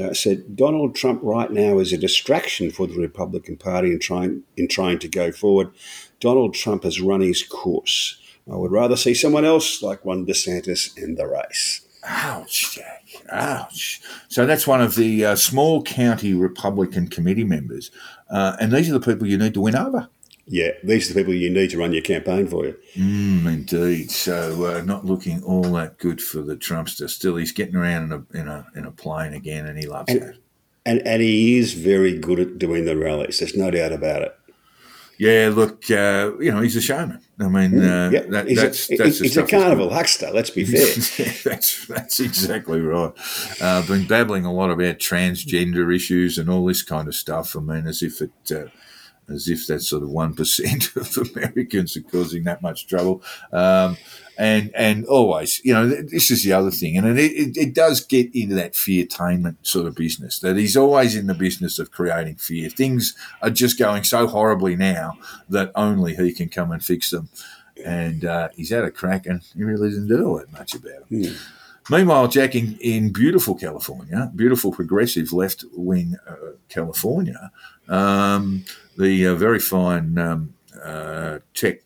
uh, 0.00 0.12
said 0.12 0.56
Donald 0.56 0.94
Trump 0.94 1.20
right 1.22 1.50
now 1.50 1.78
is 1.78 1.92
a 1.92 1.98
distraction 1.98 2.70
for 2.70 2.86
the 2.86 2.98
Republican 2.98 3.56
Party 3.56 3.92
in 3.92 4.00
trying 4.00 4.42
in 4.56 4.66
trying 4.66 4.98
to 4.98 5.08
go 5.08 5.30
forward. 5.30 5.70
Donald 6.18 6.54
Trump 6.54 6.82
has 6.82 7.00
run 7.00 7.20
his 7.20 7.42
course. 7.42 8.20
I 8.50 8.56
would 8.56 8.72
rather 8.72 8.96
see 8.96 9.14
someone 9.14 9.44
else 9.44 9.82
like 9.82 10.04
Ron 10.04 10.26
DeSantis 10.26 10.96
in 10.98 11.14
the 11.14 11.26
race. 11.26 11.82
Ouch, 12.04 12.74
Jack. 12.74 13.04
Ouch. 13.32 14.02
So 14.28 14.44
that's 14.44 14.66
one 14.66 14.82
of 14.82 14.96
the 14.96 15.24
uh, 15.24 15.36
small 15.36 15.82
county 15.82 16.34
Republican 16.34 17.08
committee 17.08 17.44
members. 17.44 17.90
Uh, 18.28 18.56
and 18.60 18.72
these 18.72 18.90
are 18.90 18.98
the 18.98 19.00
people 19.00 19.26
you 19.26 19.38
need 19.38 19.54
to 19.54 19.60
win 19.60 19.76
over. 19.76 20.08
Yeah, 20.46 20.72
these 20.82 21.10
are 21.10 21.14
the 21.14 21.20
people 21.20 21.32
you 21.32 21.48
need 21.48 21.70
to 21.70 21.78
run 21.78 21.92
your 21.92 22.02
campaign 22.02 22.46
for 22.46 22.66
you. 22.66 22.76
Mm, 22.96 23.46
indeed. 23.46 24.10
So 24.10 24.66
uh, 24.66 24.82
not 24.82 25.06
looking 25.06 25.42
all 25.42 25.62
that 25.62 25.98
good 25.98 26.20
for 26.20 26.42
the 26.42 26.56
Trumpster. 26.56 27.08
Still, 27.08 27.36
he's 27.36 27.52
getting 27.52 27.76
around 27.76 28.04
in 28.04 28.12
a, 28.12 28.38
in 28.38 28.48
a, 28.48 28.66
in 28.76 28.84
a 28.84 28.90
plane 28.90 29.32
again, 29.32 29.66
and 29.66 29.78
he 29.78 29.86
loves 29.86 30.12
that. 30.12 30.36
And, 30.84 31.00
and 31.06 31.22
he 31.22 31.56
is 31.56 31.72
very 31.72 32.18
good 32.18 32.40
at 32.40 32.58
doing 32.58 32.84
the 32.84 32.96
rallies. 32.96 33.38
There's 33.38 33.56
no 33.56 33.70
doubt 33.70 33.92
about 33.92 34.22
it. 34.22 34.38
Yeah, 35.16 35.50
look, 35.54 35.90
uh, 35.90 36.32
you 36.40 36.50
know, 36.50 36.60
he's 36.60 36.76
a 36.76 36.80
showman. 36.80 37.20
I 37.38 37.48
mean, 37.48 37.80
uh, 37.80 38.10
yeah, 38.12 38.22
that, 38.28 38.48
he's, 38.48 38.60
that's, 38.60 38.90
a, 38.90 38.96
that's 38.96 39.20
he's 39.20 39.36
a 39.36 39.46
carnival 39.46 39.92
huckster, 39.92 40.30
let's 40.32 40.50
be 40.50 40.64
fair. 40.64 41.26
Yeah, 41.26 41.32
that's 41.44 41.86
that's 41.86 42.20
exactly 42.20 42.80
right. 42.80 43.12
Uh, 43.60 43.78
I've 43.78 43.86
been 43.86 44.06
babbling 44.06 44.44
a 44.44 44.52
lot 44.52 44.70
about 44.70 44.98
transgender 44.98 45.94
issues 45.94 46.36
and 46.36 46.50
all 46.50 46.64
this 46.64 46.82
kind 46.82 47.06
of 47.06 47.14
stuff. 47.14 47.56
I 47.56 47.60
mean, 47.60 47.86
as 47.86 48.02
if 48.02 48.20
it, 48.20 48.32
uh, 48.50 48.66
as 49.28 49.48
if 49.48 49.66
that 49.66 49.80
sort 49.80 50.02
of 50.02 50.10
one 50.10 50.34
percent 50.34 50.94
of 50.96 51.16
Americans 51.34 51.96
are 51.96 52.02
causing 52.02 52.44
that 52.44 52.62
much 52.62 52.86
trouble. 52.86 53.22
Um, 53.52 53.96
and 54.36 54.72
and 54.74 55.04
always, 55.06 55.60
you 55.64 55.72
know, 55.72 55.86
this 55.86 56.30
is 56.30 56.42
the 56.42 56.52
other 56.52 56.70
thing, 56.70 56.98
and 56.98 57.18
it, 57.18 57.32
it, 57.32 57.56
it 57.56 57.74
does 57.74 58.04
get 58.04 58.34
into 58.34 58.54
that 58.56 58.72
feartainment 58.72 59.56
sort 59.62 59.86
of 59.86 59.94
business. 59.94 60.40
That 60.40 60.56
he's 60.56 60.76
always 60.76 61.14
in 61.14 61.26
the 61.26 61.34
business 61.34 61.78
of 61.78 61.90
creating 61.90 62.36
fear. 62.36 62.68
Things 62.68 63.14
are 63.42 63.50
just 63.50 63.78
going 63.78 64.02
so 64.04 64.26
horribly 64.26 64.74
now 64.76 65.18
that 65.48 65.70
only 65.74 66.16
he 66.16 66.32
can 66.32 66.48
come 66.48 66.72
and 66.72 66.84
fix 66.84 67.10
them. 67.10 67.28
And 67.84 68.24
uh, 68.24 68.48
he's 68.54 68.70
had 68.70 68.84
a 68.84 68.90
crack, 68.90 69.26
and 69.26 69.42
he 69.54 69.62
really 69.62 69.90
didn't 69.90 70.08
do 70.08 70.24
all 70.24 70.38
that 70.38 70.52
much 70.52 70.74
about 70.74 71.04
it. 71.10 71.36
Meanwhile, 71.90 72.28
Jack, 72.28 72.54
in, 72.54 72.78
in 72.80 73.12
beautiful 73.12 73.54
California, 73.54 74.32
beautiful 74.34 74.72
progressive 74.72 75.32
left 75.32 75.64
wing 75.74 76.16
uh, 76.26 76.52
California, 76.68 77.50
um, 77.88 78.64
the 78.96 79.26
uh, 79.26 79.34
very 79.34 79.60
fine 79.60 80.16
um, 80.18 80.54
uh, 80.82 81.38
tech 81.54 81.80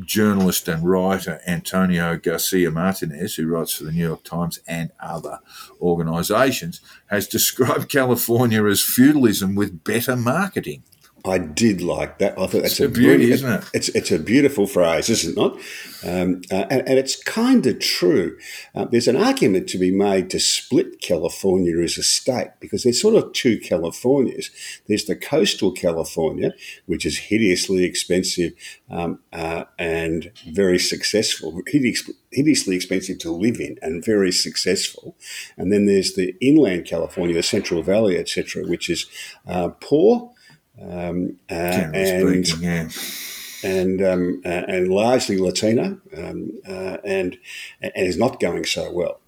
journalist 0.00 0.68
and 0.68 0.86
writer 0.86 1.40
Antonio 1.46 2.16
Garcia 2.16 2.70
Martinez, 2.70 3.36
who 3.36 3.46
writes 3.46 3.72
for 3.72 3.84
the 3.84 3.92
New 3.92 4.06
York 4.06 4.24
Times 4.24 4.58
and 4.66 4.90
other 5.00 5.38
organisations, 5.80 6.80
has 7.06 7.28
described 7.36 7.88
California 7.88 8.64
as 8.64 8.82
feudalism 8.82 9.54
with 9.54 9.84
better 9.84 10.16
marketing. 10.16 10.82
I 11.26 11.38
did 11.38 11.80
like 11.80 12.18
that. 12.18 12.32
I 12.38 12.46
thought 12.46 12.62
that's 12.62 12.78
It's 12.78 12.80
a 12.80 12.88
beauty, 12.88 13.32
isn't 13.32 13.52
it? 13.52 13.64
It's 13.74 13.88
it's 13.90 14.10
a 14.10 14.18
beautiful 14.18 14.66
phrase, 14.66 15.08
is 15.08 15.24
it 15.24 15.36
not? 15.36 15.58
Um, 16.04 16.42
uh, 16.50 16.66
and, 16.70 16.88
and 16.88 16.98
it's 16.98 17.20
kind 17.22 17.66
of 17.66 17.80
true. 17.80 18.38
Uh, 18.74 18.84
there's 18.84 19.08
an 19.08 19.16
argument 19.16 19.68
to 19.70 19.78
be 19.78 19.90
made 19.90 20.30
to 20.30 20.38
split 20.38 21.00
California 21.00 21.80
as 21.80 21.98
a 21.98 22.02
state 22.02 22.50
because 22.60 22.84
there's 22.84 23.00
sort 23.00 23.16
of 23.16 23.32
two 23.32 23.58
Californias. 23.58 24.50
There's 24.86 25.06
the 25.06 25.16
coastal 25.16 25.72
California, 25.72 26.54
which 26.86 27.04
is 27.04 27.18
hideously 27.18 27.84
expensive 27.84 28.52
um, 28.90 29.18
uh, 29.32 29.64
and 29.78 30.30
very 30.48 30.78
successful, 30.78 31.62
hideous, 31.66 32.08
hideously 32.30 32.76
expensive 32.76 33.18
to 33.18 33.32
live 33.32 33.60
in 33.60 33.78
and 33.82 34.04
very 34.04 34.30
successful. 34.30 35.16
And 35.56 35.72
then 35.72 35.86
there's 35.86 36.14
the 36.14 36.36
inland 36.40 36.86
California, 36.86 37.34
the 37.34 37.42
Central 37.42 37.82
Valley, 37.82 38.16
etc., 38.16 38.64
which 38.64 38.88
is 38.88 39.06
uh, 39.46 39.68
poor. 39.80 40.32
Um, 40.80 41.38
uh, 41.50 41.54
and 41.54 42.46
speaking, 42.46 42.62
yeah. 42.62 42.88
and 43.62 44.02
um, 44.02 44.42
uh, 44.44 44.48
and 44.68 44.88
largely 44.88 45.38
Latino, 45.38 45.98
um, 46.16 46.52
uh, 46.68 46.98
and 47.04 47.38
and 47.80 47.92
is 47.96 48.18
not 48.18 48.40
going 48.40 48.64
so 48.64 48.92
well. 48.92 49.20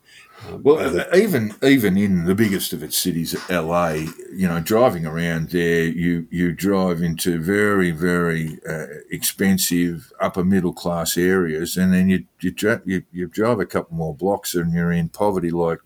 Well, 0.62 1.04
even 1.14 1.54
even 1.64 1.96
in 1.96 2.24
the 2.24 2.34
biggest 2.34 2.72
of 2.72 2.82
its 2.82 2.96
cities, 2.96 3.34
LA, 3.50 4.04
you 4.32 4.46
know, 4.46 4.60
driving 4.60 5.04
around 5.04 5.50
there, 5.50 5.84
you 5.84 6.28
you 6.30 6.52
drive 6.52 7.02
into 7.02 7.40
very 7.40 7.90
very 7.90 8.60
uh, 8.68 8.86
expensive 9.10 10.12
upper 10.20 10.44
middle 10.44 10.72
class 10.72 11.16
areas, 11.16 11.76
and 11.76 11.92
then 11.92 12.08
you 12.08 12.24
you, 12.40 12.52
dra- 12.52 12.82
you 12.84 13.02
you 13.12 13.26
drive 13.26 13.58
a 13.58 13.66
couple 13.66 13.96
more 13.96 14.14
blocks, 14.14 14.54
and 14.54 14.72
you're 14.72 14.92
in 14.92 15.08
poverty 15.08 15.50
like 15.50 15.80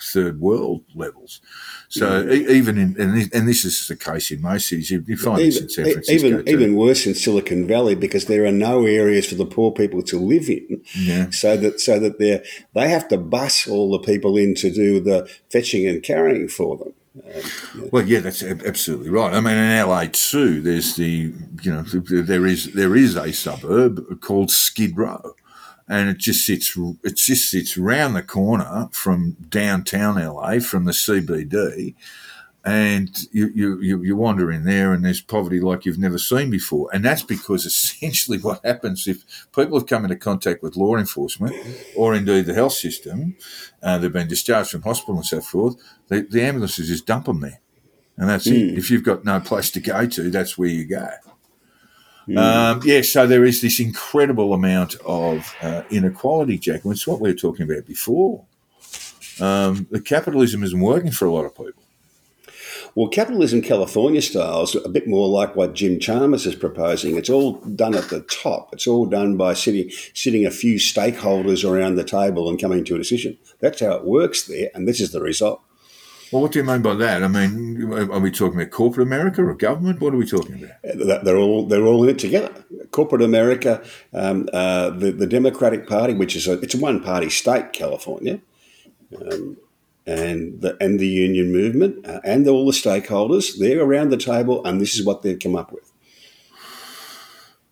third 0.00 0.40
world 0.40 0.82
levels. 0.94 1.40
So 1.88 2.28
e- 2.28 2.46
even 2.48 2.78
in 2.78 2.96
and 3.00 3.16
this, 3.16 3.28
and 3.32 3.48
this 3.48 3.64
is 3.64 3.88
the 3.88 3.96
case 3.96 4.30
in 4.30 4.40
most 4.42 4.68
cities, 4.68 4.90
you, 4.90 5.16
find 5.16 5.38
this 5.40 5.60
in 5.60 5.68
San 5.68 5.86
Even, 5.86 5.92
Francisco 5.94 6.26
even, 6.28 6.44
too. 6.44 6.52
even 6.52 6.76
worse 6.76 7.06
in 7.06 7.14
Silicon 7.14 7.66
Valley 7.66 7.94
because 7.94 8.26
there 8.26 8.44
are 8.44 8.52
no 8.52 8.84
areas 8.86 9.26
for 9.26 9.34
the 9.36 9.46
poor 9.46 9.72
people 9.72 10.02
to 10.02 10.18
live 10.18 10.48
in, 10.48 10.82
Yeah. 10.94 11.30
so 11.30 11.56
that 11.56 11.80
so 11.80 11.98
that 11.98 12.18
they 12.18 12.42
they 12.74 12.88
have 12.88 13.08
to 13.08 13.18
bus 13.18 13.66
all 13.68 13.90
the 13.90 13.98
people 14.00 14.36
in 14.36 14.54
to 14.56 14.70
do 14.70 15.00
the 15.00 15.28
fetching 15.50 15.86
and 15.86 16.02
carrying 16.02 16.48
for 16.48 16.76
them. 16.76 16.92
Uh, 17.18 17.40
well, 17.90 18.06
yeah, 18.06 18.20
that's 18.20 18.44
absolutely 18.44 19.10
right. 19.10 19.34
I 19.34 19.40
mean, 19.40 19.56
in 19.56 19.76
LA 19.88 20.04
too, 20.12 20.60
there's 20.60 20.94
the 20.94 21.32
you 21.62 21.72
know 21.72 21.82
there 21.82 22.46
is 22.46 22.72
there 22.74 22.94
is 22.94 23.16
a 23.16 23.32
suburb 23.32 24.20
called 24.20 24.50
Skid 24.52 24.96
Row, 24.96 25.34
and 25.88 26.10
it 26.10 26.18
just 26.18 26.44
sits 26.44 26.76
it 27.02 27.16
just 27.16 27.50
sits 27.50 27.78
round 27.78 28.14
the 28.14 28.22
corner 28.22 28.88
from 28.92 29.36
downtown 29.48 30.16
LA 30.16 30.58
from 30.58 30.84
the 30.84 30.92
CBD, 30.92 31.94
and 32.64 33.10
you 33.32 33.50
you 33.54 33.80
you, 33.80 34.02
you 34.02 34.16
wander 34.16 34.52
in 34.52 34.64
there, 34.64 34.92
and 34.92 35.04
there's 35.04 35.22
poverty 35.22 35.60
like 35.60 35.86
you've 35.86 35.98
never 35.98 36.18
seen 36.18 36.50
before, 36.50 36.90
and 36.92 37.04
that's 37.04 37.22
because 37.22 37.64
essentially 37.66 38.38
what 38.38 38.64
happens 38.64 39.08
if 39.08 39.24
people 39.54 39.78
have 39.78 39.88
come 39.88 40.04
into 40.04 40.16
contact 40.16 40.62
with 40.62 40.76
law 40.76 40.96
enforcement 40.96 41.56
or 41.96 42.14
indeed 42.14 42.46
the 42.46 42.54
health 42.54 42.74
system, 42.74 43.36
uh, 43.82 43.96
they've 43.98 44.12
been 44.12 44.28
discharged 44.28 44.70
from 44.70 44.82
hospital 44.82 45.16
and 45.16 45.26
so 45.26 45.40
forth, 45.40 45.76
the, 46.08 46.20
the 46.20 46.42
ambulances 46.42 46.88
just 46.88 47.06
dump 47.06 47.24
them 47.24 47.40
there. 47.40 47.60
And 48.18 48.28
that's 48.28 48.48
it. 48.48 48.76
If 48.76 48.90
you've 48.90 49.04
got 49.04 49.24
no 49.24 49.38
place 49.38 49.70
to 49.70 49.80
go 49.80 50.04
to, 50.04 50.28
that's 50.28 50.58
where 50.58 50.68
you 50.68 50.84
go. 50.84 51.08
Um, 52.36 52.82
yeah, 52.84 53.02
so 53.02 53.26
there 53.26 53.44
is 53.44 53.62
this 53.62 53.80
incredible 53.80 54.52
amount 54.52 54.96
of 55.06 55.54
uh, 55.62 55.82
inequality, 55.90 56.58
Jack. 56.58 56.84
And 56.84 56.92
it's 56.92 57.06
what 57.06 57.20
we 57.20 57.30
were 57.30 57.36
talking 57.36 57.70
about 57.70 57.86
before. 57.86 58.44
Um, 59.40 59.86
the 59.90 60.00
capitalism 60.00 60.62
isn't 60.62 60.80
working 60.80 61.12
for 61.12 61.26
a 61.26 61.32
lot 61.32 61.44
of 61.44 61.56
people. 61.56 61.82
Well, 62.94 63.08
capitalism 63.08 63.62
California 63.62 64.20
style 64.20 64.62
is 64.62 64.74
a 64.74 64.88
bit 64.88 65.06
more 65.06 65.28
like 65.28 65.54
what 65.54 65.74
Jim 65.74 66.00
Chalmers 66.00 66.46
is 66.46 66.54
proposing. 66.54 67.16
It's 67.16 67.30
all 67.30 67.52
done 67.52 67.94
at 67.94 68.08
the 68.08 68.22
top. 68.22 68.70
It's 68.72 68.86
all 68.86 69.06
done 69.06 69.36
by 69.36 69.54
sitting 69.54 69.90
sitting 70.14 70.44
a 70.44 70.50
few 70.50 70.76
stakeholders 70.76 71.68
around 71.68 71.94
the 71.94 72.04
table 72.04 72.48
and 72.48 72.60
coming 72.60 72.84
to 72.86 72.96
a 72.96 72.98
decision. 72.98 73.38
That's 73.60 73.80
how 73.80 73.92
it 73.92 74.04
works 74.04 74.42
there, 74.42 74.70
and 74.74 74.88
this 74.88 75.00
is 75.00 75.12
the 75.12 75.20
result. 75.20 75.60
Well, 76.30 76.42
what 76.42 76.52
do 76.52 76.58
you 76.58 76.64
mean 76.64 76.82
by 76.82 76.94
that? 76.94 77.22
I 77.22 77.28
mean, 77.28 77.90
are 77.92 78.18
we 78.18 78.30
talking 78.30 78.60
about 78.60 78.70
corporate 78.70 79.06
America 79.06 79.42
or 79.42 79.54
government? 79.54 80.00
What 80.00 80.12
are 80.12 80.18
we 80.18 80.26
talking 80.26 80.62
about? 80.62 81.24
They're 81.24 81.38
all 81.38 81.66
they're 81.66 81.86
all 81.86 82.04
in 82.04 82.10
it 82.10 82.18
together. 82.18 82.52
Corporate 82.90 83.22
America, 83.22 83.82
um, 84.12 84.48
uh, 84.52 84.90
the 84.90 85.10
the 85.10 85.26
Democratic 85.26 85.86
Party, 85.86 86.12
which 86.12 86.36
is 86.36 86.46
a 86.46 86.60
it's 86.60 86.74
a 86.74 86.78
one 86.78 87.02
party 87.02 87.30
state, 87.30 87.72
California, 87.72 88.40
um, 89.16 89.56
and 90.06 90.60
the 90.60 90.76
and 90.82 91.00
the 91.00 91.08
union 91.08 91.50
movement 91.50 92.06
uh, 92.06 92.20
and 92.24 92.46
all 92.46 92.66
the 92.66 92.72
stakeholders. 92.72 93.58
They're 93.58 93.82
around 93.82 94.10
the 94.10 94.18
table, 94.18 94.62
and 94.66 94.82
this 94.82 94.98
is 94.98 95.06
what 95.06 95.22
they've 95.22 95.38
come 95.38 95.56
up 95.56 95.72
with. 95.72 95.90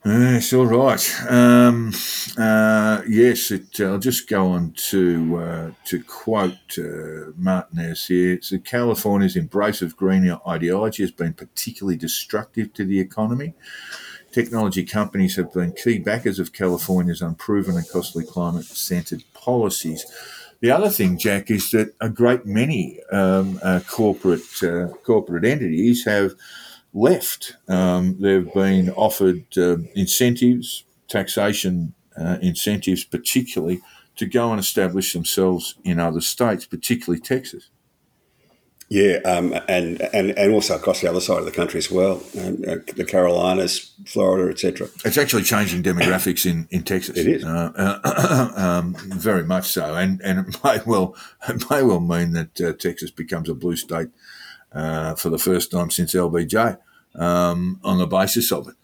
Yes, 0.06 0.52
all 0.52 0.66
right. 0.66 1.20
Um, 1.28 1.92
uh, 2.38 3.02
yes, 3.08 3.50
it, 3.50 3.80
I'll 3.80 3.98
just 3.98 4.28
go 4.28 4.46
on 4.46 4.70
to 4.90 5.36
uh, 5.36 5.70
to 5.86 6.04
quote 6.04 6.78
uh, 6.78 7.32
Martinez 7.36 8.06
here. 8.06 8.38
So 8.40 8.58
California's 8.58 9.34
embrace 9.34 9.82
of 9.82 9.96
green 9.96 10.30
ideology 10.46 11.02
has 11.02 11.10
been 11.10 11.32
particularly 11.32 11.96
destructive 11.96 12.72
to 12.74 12.84
the 12.84 13.00
economy. 13.00 13.54
Technology 14.30 14.84
companies 14.84 15.34
have 15.34 15.52
been 15.52 15.72
key 15.72 15.98
backers 15.98 16.38
of 16.38 16.52
California's 16.52 17.20
unproven 17.20 17.76
and 17.76 17.88
costly 17.88 18.24
climate-centered 18.24 19.24
policies. 19.34 20.06
The 20.60 20.70
other 20.70 20.88
thing, 20.88 21.18
Jack, 21.18 21.50
is 21.50 21.72
that 21.72 21.96
a 22.00 22.08
great 22.08 22.46
many 22.46 23.00
um, 23.10 23.58
uh, 23.60 23.80
corporate 23.88 24.62
uh, 24.62 24.86
corporate 25.02 25.44
entities 25.44 26.04
have 26.04 26.36
left. 26.96 27.56
Um, 27.68 28.16
they've 28.20 28.52
been 28.52 28.90
offered 28.90 29.44
uh, 29.56 29.76
incentives, 29.94 30.84
taxation 31.08 31.94
uh, 32.18 32.38
incentives, 32.40 33.04
particularly 33.04 33.80
to 34.16 34.26
go 34.26 34.50
and 34.50 34.58
establish 34.58 35.12
themselves 35.12 35.74
in 35.84 36.00
other 36.00 36.22
states, 36.22 36.64
particularly 36.64 37.20
Texas. 37.20 37.68
Yeah, 38.88 39.16
um, 39.24 39.52
and, 39.68 40.00
and 40.14 40.30
and 40.38 40.54
also 40.54 40.76
across 40.76 41.00
the 41.00 41.10
other 41.10 41.20
side 41.20 41.40
of 41.40 41.44
the 41.44 41.50
country 41.50 41.78
as 41.78 41.90
well, 41.90 42.22
um, 42.38 42.62
uh, 42.68 42.76
the 42.94 43.04
Carolinas, 43.04 43.92
Florida, 44.06 44.48
etc. 44.48 44.88
It's 45.04 45.18
actually 45.18 45.42
changing 45.42 45.82
demographics 45.82 46.48
in, 46.48 46.68
in 46.70 46.84
Texas. 46.84 47.16
It 47.16 47.26
is 47.26 47.44
uh, 47.44 47.72
uh, 47.74 48.52
um, 48.56 48.94
very 49.08 49.42
much 49.42 49.72
so, 49.72 49.96
and 49.96 50.20
and 50.22 50.38
it 50.46 50.62
may 50.62 50.78
well 50.86 51.16
it 51.48 51.68
may 51.68 51.82
well 51.82 51.98
mean 51.98 52.32
that 52.34 52.60
uh, 52.60 52.72
Texas 52.74 53.10
becomes 53.10 53.48
a 53.48 53.54
blue 53.54 53.74
state 53.74 54.10
uh, 54.70 55.16
for 55.16 55.30
the 55.30 55.38
first 55.38 55.72
time 55.72 55.90
since 55.90 56.14
LBJ 56.14 56.78
um, 57.18 57.80
on 57.82 57.98
the 57.98 58.06
basis 58.06 58.52
of 58.52 58.68
it. 58.68 58.74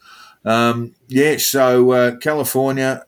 Um, 0.44 0.94
yeah, 1.08 1.36
so 1.36 1.92
uh, 1.92 2.16
California 2.16 3.04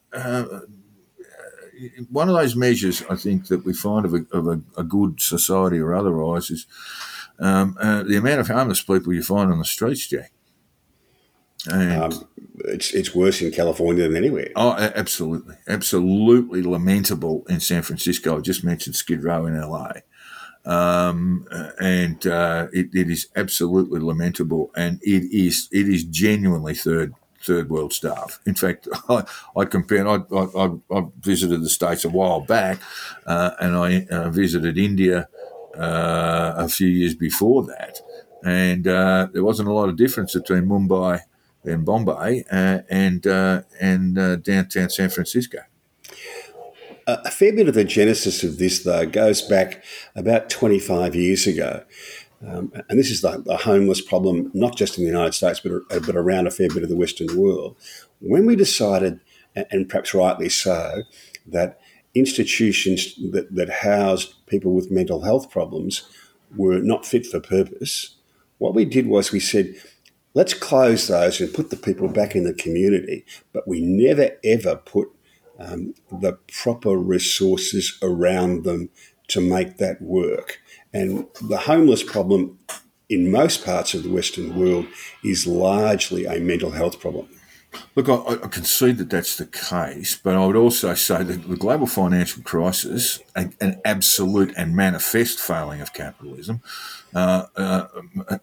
one 2.11 2.29
of 2.29 2.35
those 2.35 2.57
measures 2.57 3.03
I 3.09 3.17
think 3.17 3.49
that 3.49 3.65
we 3.65 3.73
find 3.73 4.05
of 4.05 4.15
a, 4.15 4.27
of 4.33 4.47
a, 4.47 4.61
a 4.77 4.85
good 4.85 5.21
society 5.21 5.79
or 5.79 5.95
otherwise 5.95 6.51
is 6.51 6.67
um, 7.39 7.77
uh, 7.81 8.03
the 8.03 8.17
amount 8.17 8.41
of 8.41 8.49
homeless 8.49 8.83
people 8.83 9.13
you 9.13 9.23
find 9.23 9.51
on 9.51 9.59
the 9.59 9.65
streets, 9.65 10.07
Jack. 10.07 10.31
Um, 11.71 12.29
it's 12.67 12.93
it's 12.93 13.15
worse 13.15 13.41
in 13.41 13.51
California 13.51 14.07
than 14.07 14.17
anywhere. 14.17 14.51
Oh, 14.55 14.73
absolutely, 14.73 15.57
absolutely 15.67 16.63
lamentable 16.63 17.45
in 17.49 17.59
San 17.59 17.83
Francisco. 17.83 18.37
I 18.37 18.41
just 18.41 18.63
mentioned 18.63 18.97
Skid 18.97 19.25
Row 19.25 19.47
in 19.47 19.59
LA, 19.59 19.93
um, 20.65 21.47
and 21.79 22.27
uh, 22.27 22.69
it, 22.73 22.95
it 22.95 23.11
is 23.11 23.29
absolutely 23.37 24.01
lamentable, 24.01 24.71
and 24.77 25.01
it 25.03 25.25
is 25.31 25.69
it 25.71 25.89
is 25.89 26.05
genuinely 26.05 26.75
third 26.75 27.15
third 27.43 27.69
world 27.69 27.93
stuff. 27.93 28.41
In 28.47 28.55
fact, 28.55 28.89
I, 29.09 29.25
I 29.57 29.65
compared. 29.67 30.07
I, 30.07 30.17
I, 30.35 30.71
I, 30.91 31.07
visited 31.21 31.61
the 31.63 31.69
states 31.69 32.05
a 32.05 32.09
while 32.09 32.41
back, 32.41 32.81
uh, 33.27 33.51
and 33.61 33.77
I 33.77 34.07
uh, 34.07 34.31
visited 34.31 34.79
India 34.79 35.29
uh, 35.77 36.55
a 36.57 36.69
few 36.69 36.89
years 36.89 37.15
before 37.15 37.65
that, 37.65 38.01
and 38.43 38.89
uh, 38.89 39.29
there 39.33 39.45
wasn't 39.45 39.69
a 39.69 39.73
lot 39.73 39.89
of 39.89 39.97
difference 39.97 40.35
between 40.35 40.65
Mumbai 40.65 41.21
and 41.65 41.85
Bombay 41.85 42.45
uh, 42.51 42.81
and 42.89 43.27
uh, 43.27 43.63
and 43.81 44.43
downtown 44.43 44.89
San 44.89 45.11
Francisco. 45.11 45.59
A 47.07 47.31
fair 47.31 47.53
bit 47.53 47.69
of 47.69 47.75
the 47.75 47.85
genesis 47.85 48.43
of 48.43 48.59
this, 48.59 48.83
though, 48.83 49.07
goes 49.07 49.43
back 49.43 49.85
about 50.17 50.49
25 50.49 51.15
years 51.15 51.47
ago. 51.47 51.85
Um, 52.47 52.73
and 52.89 52.99
this 52.99 53.11
is 53.11 53.21
the, 53.21 53.43
the, 53.45 53.57
homeless 53.57 54.01
problem, 54.01 54.51
not 54.55 54.77
just 54.77 54.99
in 54.99 55.05
the 55.05 55.11
United 55.11 55.33
States, 55.33 55.61
but, 55.61 55.73
uh, 55.91 56.01
but 56.01 56.17
around 56.17 56.47
a 56.47 56.51
fair 56.51 56.69
bit 56.69 56.83
of 56.83 56.89
the 56.89 56.97
Western 56.97 57.37
world. 57.37 57.77
When 58.21 58.47
we 58.47 58.57
decided, 58.57 59.21
and 59.55 59.89
perhaps 59.89 60.15
rightly 60.15 60.49
so, 60.49 61.03
that 61.47 61.81
institutions 62.15 63.15
that, 63.33 63.55
that 63.55 63.71
housed 63.71 64.35
people 64.47 64.73
with 64.73 64.91
mental 64.91 65.23
health 65.23 65.51
problems 65.51 66.09
were 66.57 66.81
not 66.81 67.07
fit 67.07 67.27
for 67.27 67.41
purpose, 67.41 68.17
what 68.59 68.75
we 68.75 68.85
did 68.85 69.07
was 69.07 69.33
we 69.33 69.41
said, 69.41 69.75
let's 70.35 70.55
close 70.55 71.09
those 71.09 71.41
and 71.41 71.55
put 71.55 71.71
the 71.71 71.77
people 71.77 72.09
back 72.09 72.35
in 72.37 72.45
the 72.45 72.55
community, 72.55 73.25
but 73.53 73.67
we 73.67 73.81
never 73.81 74.31
ever 74.45 74.77
put 74.77 75.09
um, 75.59 75.95
the 76.11 76.39
proper 76.53 76.97
resources 76.97 77.99
around 78.03 78.65
them 78.65 78.91
to 79.29 79.41
make 79.41 79.79
that 79.79 80.01
work. 80.03 80.61
And 80.93 81.27
the 81.41 81.59
homeless 81.59 82.03
problem 82.03 82.59
in 83.09 83.31
most 83.31 83.65
parts 83.65 83.95
of 83.95 84.03
the 84.03 84.11
Western 84.11 84.59
world 84.59 84.87
is 85.23 85.47
largely 85.47 86.25
a 86.25 86.41
mental 86.41 86.71
health 86.71 87.01
problem. 87.01 87.29
Look, 87.97 88.09
I, 88.09 88.45
I 88.45 88.49
concede 88.49 88.99
that 88.99 89.11
that's 89.11 89.37
the 89.37 89.47
case, 89.47 90.17
but 90.17 90.35
I 90.35 90.47
would 90.47 90.57
also 90.57 90.95
say 90.95 91.23
that 91.23 91.49
the 91.49 91.57
global 91.57 91.87
financial 91.87 92.43
crisis, 92.43 93.21
an, 93.35 93.55
an 93.61 93.81
absolute 93.85 94.53
and 94.57 94.77
manifest 94.77 95.41
failing 95.41 95.81
of 95.81 95.93
capitalism, 95.93 96.61
uh, 97.15 97.47
uh, 97.57 97.87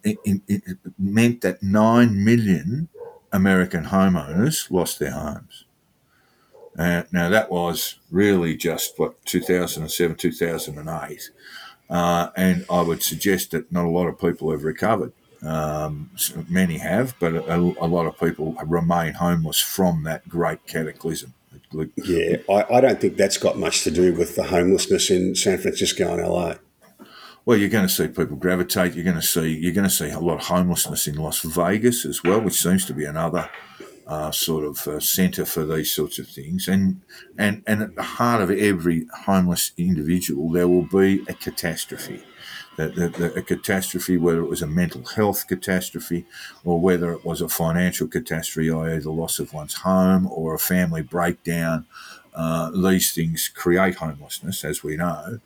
it, 0.04 0.18
it, 0.48 0.78
meant 0.98 1.42
that 1.42 1.64
9 1.64 2.24
million 2.24 2.90
American 3.32 3.86
homeowners 3.86 4.70
lost 4.70 5.00
their 5.00 5.12
homes. 5.12 5.66
Uh, 6.78 7.04
now, 7.12 7.30
that 7.30 7.52
was 7.52 7.96
really 8.10 8.56
just 8.56 8.98
what 8.98 9.24
2007, 9.26 10.16
2008. 10.16 11.30
Uh, 11.90 12.30
and 12.38 12.66
I 12.70 12.82
would 12.82 13.04
suggest 13.04 13.52
that 13.52 13.72
not 13.72 13.86
a 13.86 13.90
lot 13.90 14.08
of 14.08 14.20
people 14.20 14.52
have 14.52 14.64
recovered. 14.64 15.12
Um, 15.44 16.12
many 16.48 16.78
have, 16.78 17.16
but 17.20 17.34
a, 17.34 17.56
a, 17.56 17.88
lot 17.88 18.06
of 18.06 18.20
people 18.20 18.56
remain 18.66 19.14
homeless 19.14 19.60
from 19.60 20.04
that 20.04 20.30
great 20.30 20.68
cataclysm. 20.68 21.34
Yeah, 21.96 22.38
I, 22.48 22.66
I, 22.76 22.82
don't 22.82 23.02
think 23.02 23.18
that's 23.18 23.38
got 23.38 23.58
much 23.58 23.84
to 23.86 23.92
do 23.92 24.14
with 24.14 24.36
the 24.36 24.44
homelessness 24.44 25.10
in 25.10 25.36
San 25.36 25.58
Francisco 25.58 26.14
and 26.14 26.22
LA. 26.22 26.56
Well, 27.44 27.58
you're 27.58 27.70
going 27.70 27.88
to 27.88 27.94
see 27.94 28.08
people 28.08 28.36
gravitate. 28.36 28.94
You're 28.94 29.04
going 29.04 29.16
to 29.16 29.22
see 29.22 29.58
you're 29.58 29.74
going 29.74 29.88
to 29.88 29.90
see 29.90 30.12
a 30.12 30.20
lot 30.20 30.36
of 30.36 30.46
homelessness 30.46 31.08
in 31.08 31.16
Las 31.16 31.42
Vegas 31.42 32.06
as 32.06 32.24
well, 32.24 32.40
which 32.40 32.62
seems 32.62 32.86
to 32.86 32.94
be 32.94 33.06
another 33.06 33.50
uh, 34.12 34.30
sort 34.30 34.66
of 34.66 34.86
uh, 34.90 35.00
centre 35.00 35.46
for 35.46 35.64
these 35.64 35.90
sorts 35.90 36.20
of 36.20 36.28
things. 36.28 36.68
And, 36.68 37.00
and, 37.38 37.64
and 37.66 37.82
at 37.82 37.96
the 37.96 38.04
heart 38.04 38.42
of 38.42 38.52
every 38.52 39.08
homeless 39.24 39.72
individual, 39.78 40.52
there 40.52 40.68
will 40.68 40.82
be 40.82 41.24
a 41.30 41.34
catastrophe. 41.34 42.22
The, 42.76 42.90
the, 42.90 43.08
the, 43.08 43.34
a 43.36 43.42
catastrophe, 43.42 44.18
whether 44.18 44.42
it 44.42 44.50
was 44.50 44.62
a 44.62 44.68
mental 44.68 45.06
health 45.06 45.48
catastrophe 45.48 46.26
or 46.66 46.78
whether 46.78 47.14
it 47.14 47.24
was 47.24 47.40
a 47.40 47.48
financial 47.48 48.08
catastrophe, 48.08 48.70
i.e., 48.70 49.00
the 49.00 49.12
loss 49.12 49.40
of 49.40 49.54
one's 49.54 49.76
home 49.76 50.28
or 50.28 50.54
a 50.54 50.60
family 50.60 51.02
breakdown. 51.02 51.86
Uh, 52.36 52.70
these 52.72 53.14
things 53.14 53.48
create 53.48 53.96
homelessness, 53.96 54.66
as 54.66 54.84
we 54.84 54.98
know, 54.98 55.40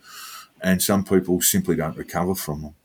and 0.62 0.82
some 0.82 1.04
people 1.04 1.40
simply 1.40 1.76
don't 1.76 1.98
recover 1.98 2.34
from 2.34 2.62
them. 2.64 2.76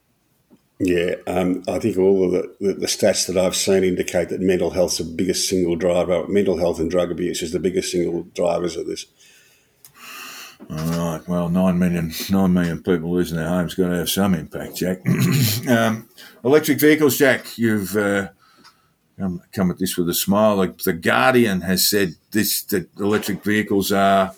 Yeah, 0.83 1.17
um, 1.27 1.63
I 1.69 1.79
think 1.79 1.99
all 1.99 2.25
of 2.25 2.33
the, 2.33 2.57
the, 2.59 2.73
the, 2.73 2.87
stats 2.87 3.27
that 3.27 3.37
I've 3.37 3.55
seen 3.55 3.85
indicate 3.85 4.31
that 4.31 4.41
mental 4.41 4.71
health 4.71 4.93
is 4.93 5.07
the 5.07 5.15
biggest 5.15 5.47
single 5.47 5.77
driver. 5.77 6.27
Mental 6.27 6.57
health 6.57 6.81
and 6.81 6.91
drug 6.91 7.11
abuse 7.11 7.43
is 7.43 7.53
the 7.53 7.59
biggest 7.59 7.93
single 7.93 8.23
drivers 8.35 8.77
of 8.77 8.87
this. 8.87 9.05
All 10.71 10.77
right. 10.77 11.21
Well, 11.29 11.51
nine 11.51 11.79
million, 11.79 12.13
nine 12.31 12.55
million 12.55 12.83
people 12.83 13.13
losing 13.13 13.37
their 13.37 13.49
homes 13.49 13.75
got 13.75 13.91
to 13.91 13.97
have 13.97 14.09
some 14.09 14.35
impact, 14.35 14.77
Jack. 14.77 15.01
um, 15.69 16.09
electric 16.43 16.81
vehicles, 16.81 17.19
Jack. 17.19 17.59
You've 17.59 17.95
uh, 17.95 18.29
come, 19.19 19.43
come 19.53 19.71
at 19.71 19.79
this 19.79 19.99
with 19.99 20.09
a 20.09 20.15
smile. 20.15 20.57
Like 20.57 20.79
the 20.79 20.95
Guardian 20.95 21.61
has 21.61 21.87
said, 21.87 22.15
this 22.31 22.63
that 22.65 22.89
electric 22.99 23.45
vehicles 23.45 23.93
are 23.93 24.35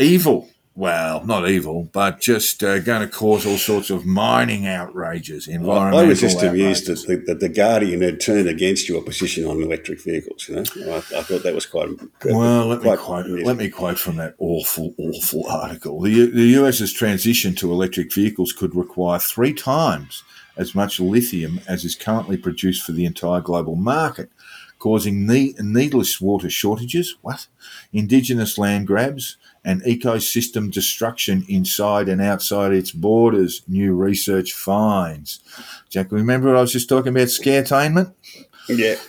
evil 0.00 0.48
well, 0.76 1.24
not 1.24 1.48
evil, 1.48 1.84
but 1.92 2.20
just 2.20 2.64
uh, 2.64 2.80
going 2.80 3.00
to 3.00 3.06
cause 3.06 3.46
all 3.46 3.58
sorts 3.58 3.90
of 3.90 4.04
mining 4.04 4.66
outrages, 4.66 5.46
environmental. 5.46 6.00
I 6.00 6.04
was 6.04 6.20
just 6.20 6.42
amused 6.42 6.88
that 6.88 7.06
the, 7.06 7.16
that 7.26 7.38
the 7.38 7.48
Guardian 7.48 8.02
had 8.02 8.20
turned 8.20 8.48
against 8.48 8.88
your 8.88 9.00
position 9.00 9.44
on 9.44 9.62
electric 9.62 10.02
vehicles. 10.02 10.48
You 10.48 10.56
know, 10.56 10.64
I, 10.92 10.96
I 10.96 11.22
thought 11.22 11.44
that 11.44 11.54
was 11.54 11.66
quite. 11.66 11.90
Well, 12.24 12.66
let, 12.66 12.80
quite 12.80 12.98
me 12.98 13.04
quote, 13.04 13.46
let 13.46 13.56
me 13.56 13.68
quote 13.68 14.00
from 14.00 14.16
that 14.16 14.34
awful, 14.38 14.94
awful 14.98 15.46
article. 15.48 16.00
The, 16.00 16.26
the 16.26 16.46
US's 16.58 16.92
transition 16.92 17.54
to 17.56 17.70
electric 17.70 18.12
vehicles 18.12 18.52
could 18.52 18.74
require 18.74 19.20
three 19.20 19.52
times 19.52 20.24
as 20.56 20.74
much 20.74 20.98
lithium 20.98 21.60
as 21.68 21.84
is 21.84 21.94
currently 21.94 22.36
produced 22.36 22.82
for 22.82 22.90
the 22.90 23.04
entire 23.04 23.40
global 23.40 23.76
market, 23.76 24.28
causing 24.80 25.24
ne- 25.24 25.54
needless 25.60 26.20
water 26.20 26.50
shortages. 26.50 27.16
What? 27.22 27.46
Indigenous 27.92 28.58
land 28.58 28.88
grabs 28.88 29.36
and 29.64 29.82
ecosystem 29.82 30.70
destruction 30.70 31.44
inside 31.48 32.08
and 32.08 32.20
outside 32.20 32.72
its 32.72 32.90
borders, 32.90 33.62
new 33.66 33.94
research 33.94 34.52
finds. 34.52 35.40
Jack, 35.88 36.12
remember 36.12 36.48
what 36.48 36.58
I 36.58 36.60
was 36.60 36.72
just 36.72 36.88
talking 36.88 37.10
about 37.10 37.28
scaretainment? 37.28 38.12
Yeah. 38.68 38.96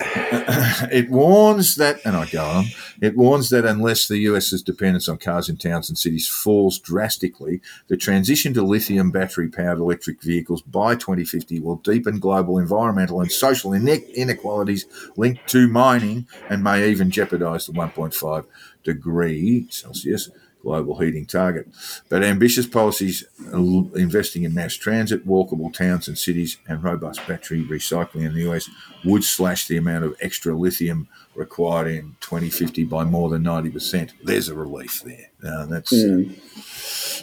it 0.92 1.10
warns 1.10 1.76
that, 1.76 2.00
and 2.04 2.16
I 2.16 2.26
go 2.26 2.44
on, 2.44 2.66
it 3.00 3.16
warns 3.16 3.48
that 3.50 3.64
unless 3.64 4.06
the 4.06 4.18
US's 4.18 4.62
dependence 4.62 5.08
on 5.08 5.16
cars 5.16 5.48
in 5.48 5.56
towns 5.56 5.88
and 5.88 5.96
cities 5.96 6.28
falls 6.28 6.78
drastically, 6.78 7.60
the 7.88 7.96
transition 7.96 8.52
to 8.54 8.62
lithium 8.62 9.10
battery 9.10 9.48
powered 9.48 9.78
electric 9.78 10.22
vehicles 10.22 10.62
by 10.62 10.94
2050 10.94 11.60
will 11.60 11.76
deepen 11.76 12.18
global 12.18 12.58
environmental 12.58 13.20
and 13.20 13.32
social 13.32 13.72
inequalities 13.72 14.86
linked 15.16 15.46
to 15.48 15.68
mining 15.68 16.26
and 16.50 16.62
may 16.62 16.88
even 16.88 17.10
jeopardize 17.10 17.66
the 17.66 17.72
1.5 17.72 18.44
degree 18.84 19.66
Celsius 19.70 20.30
global 20.66 20.98
heating 20.98 21.24
target. 21.24 21.68
But 22.08 22.24
ambitious 22.24 22.66
policies 22.66 23.24
investing 23.52 24.42
in 24.42 24.52
mass 24.52 24.74
transit, 24.74 25.24
walkable 25.24 25.72
towns 25.72 26.08
and 26.08 26.18
cities, 26.18 26.58
and 26.66 26.82
robust 26.82 27.24
battery 27.28 27.62
recycling 27.62 28.26
in 28.26 28.34
the 28.34 28.50
US 28.50 28.68
would 29.04 29.22
slash 29.22 29.68
the 29.68 29.76
amount 29.76 30.04
of 30.04 30.16
extra 30.20 30.54
lithium 30.54 31.06
required 31.36 31.86
in 31.86 32.16
2050 32.20 32.82
by 32.84 33.04
more 33.04 33.28
than 33.30 33.44
90%. 33.44 34.10
There's 34.24 34.48
a 34.48 34.56
relief 34.56 35.02
there. 35.04 35.30
Uh, 35.46 35.66
that's. 35.66 35.92
Uh, 35.92 36.24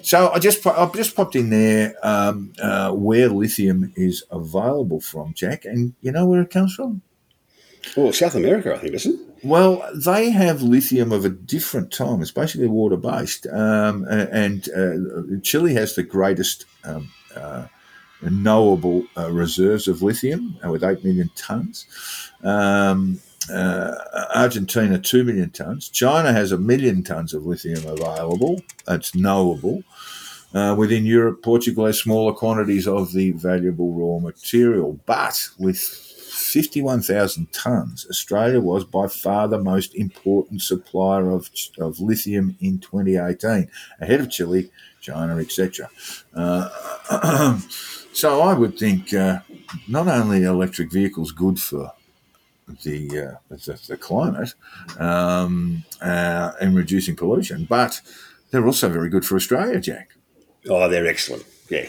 so 0.01 0.31
I 0.31 0.39
just 0.39 0.65
I 0.65 0.89
just 0.95 1.13
popped 1.13 1.35
in 1.35 1.49
there 1.49 1.95
um, 2.01 2.53
uh, 2.61 2.91
where 2.93 3.27
lithium 3.27 3.91
is 3.97 4.23
available 4.31 5.01
from, 5.01 5.33
Jack, 5.33 5.65
and 5.65 5.95
you 6.01 6.11
know 6.13 6.25
where 6.25 6.41
it 6.41 6.49
comes 6.49 6.73
from. 6.75 7.01
Well, 7.97 8.13
South 8.13 8.35
America, 8.35 8.73
I 8.73 8.77
think, 8.77 8.93
isn't 8.93 9.19
it? 9.19 9.32
Well, 9.43 9.85
they 9.93 10.29
have 10.31 10.61
lithium 10.61 11.11
of 11.11 11.25
a 11.25 11.29
different 11.29 11.91
time. 11.91 12.21
It's 12.21 12.31
basically 12.31 12.67
water 12.67 12.95
based, 12.95 13.45
um, 13.47 14.05
and 14.07 14.69
uh, 14.69 15.39
Chile 15.41 15.73
has 15.73 15.95
the 15.95 16.03
greatest 16.03 16.65
um, 16.85 17.11
uh, 17.35 17.65
knowable 18.21 19.05
uh, 19.17 19.31
reserves 19.31 19.87
of 19.89 20.01
lithium 20.01 20.57
uh, 20.65 20.69
with 20.69 20.83
eight 20.83 21.03
million 21.03 21.29
tons. 21.35 21.85
Um, 22.41 23.19
uh, 23.51 23.95
Argentina, 24.33 24.97
2 24.97 25.23
million 25.25 25.49
tonnes. 25.49 25.91
China 25.91 26.31
has 26.31 26.51
a 26.53 26.57
million 26.57 27.03
tonnes 27.03 27.33
of 27.33 27.45
lithium 27.45 27.85
available. 27.85 28.61
That's 28.85 29.13
knowable. 29.13 29.83
Uh, 30.53 30.75
within 30.77 31.05
Europe, 31.05 31.41
Portugal 31.41 31.85
has 31.87 31.99
smaller 31.99 32.31
quantities 32.31 32.87
of 32.87 33.11
the 33.11 33.31
valuable 33.31 33.91
raw 33.91 34.19
material. 34.19 34.99
But 35.05 35.49
with 35.57 36.02
51,000 36.53 37.51
tonnes, 37.51 38.07
Australia 38.07 38.59
was 38.59 38.83
by 38.83 39.07
far 39.07 39.47
the 39.47 39.57
most 39.57 39.95
important 39.95 40.61
supplier 40.61 41.31
of, 41.31 41.49
of 41.79 41.99
lithium 41.99 42.55
in 42.61 42.77
2018, 42.77 43.67
ahead 43.99 44.21
of 44.21 44.29
Chile, 44.29 44.69
China, 45.01 45.39
etc. 45.39 45.89
Uh, 46.35 47.57
so 48.13 48.39
I 48.41 48.53
would 48.53 48.77
think 48.77 49.15
uh, 49.15 49.39
not 49.87 50.07
only 50.07 50.43
electric 50.43 50.91
vehicles 50.91 51.31
good 51.31 51.59
for 51.59 51.91
the 52.83 53.39
uh, 53.49 53.55
the, 53.55 53.81
the, 53.87 53.97
climate 53.97 54.53
um, 54.99 55.83
uh, 56.01 56.51
and 56.61 56.75
reducing 56.75 57.15
pollution, 57.15 57.65
but 57.65 57.99
they're 58.51 58.65
also 58.65 58.89
very 58.89 59.09
good 59.09 59.25
for 59.25 59.35
Australia, 59.35 59.79
Jack. 59.79 60.11
Oh, 60.69 60.87
they're 60.87 61.07
excellent. 61.07 61.45
Yeah, 61.69 61.87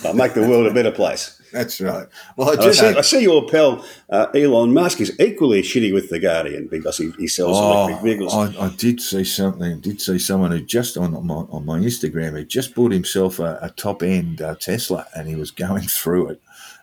they'll 0.00 0.14
make 0.14 0.34
the 0.34 0.48
world 0.48 0.66
a 0.68 0.72
better 0.72 0.92
place. 0.92 1.39
That's 1.52 1.80
right. 1.80 2.06
Well, 2.36 2.50
I, 2.50 2.56
just, 2.56 2.80
I, 2.80 2.92
see, 2.92 2.98
I 2.98 3.00
see, 3.00 3.22
your 3.22 3.46
pal 3.46 3.84
uh, 4.08 4.26
Elon 4.34 4.72
Musk 4.72 5.00
is 5.00 5.18
equally 5.20 5.62
shitty 5.62 5.92
with 5.92 6.10
the 6.10 6.18
Guardian 6.18 6.68
because 6.68 6.98
he, 6.98 7.10
he 7.18 7.26
sells 7.26 7.56
oh, 7.58 7.88
electric 7.88 8.02
vehicles. 8.02 8.34
I, 8.34 8.66
I, 8.66 8.68
did 8.70 9.00
see 9.00 9.24
something. 9.24 9.80
Did 9.80 10.00
see 10.00 10.18
someone 10.18 10.52
who 10.52 10.60
just 10.60 10.96
on 10.96 11.12
my, 11.26 11.34
on 11.34 11.66
my 11.66 11.78
Instagram 11.78 12.38
he 12.38 12.44
just 12.44 12.74
bought 12.74 12.92
himself 12.92 13.38
a, 13.38 13.58
a 13.62 13.70
top 13.70 14.02
end 14.02 14.40
uh, 14.40 14.54
Tesla 14.54 15.06
and 15.14 15.28
he 15.28 15.36
was 15.36 15.50
going 15.50 15.82
through 15.88 16.28
it 16.28 16.42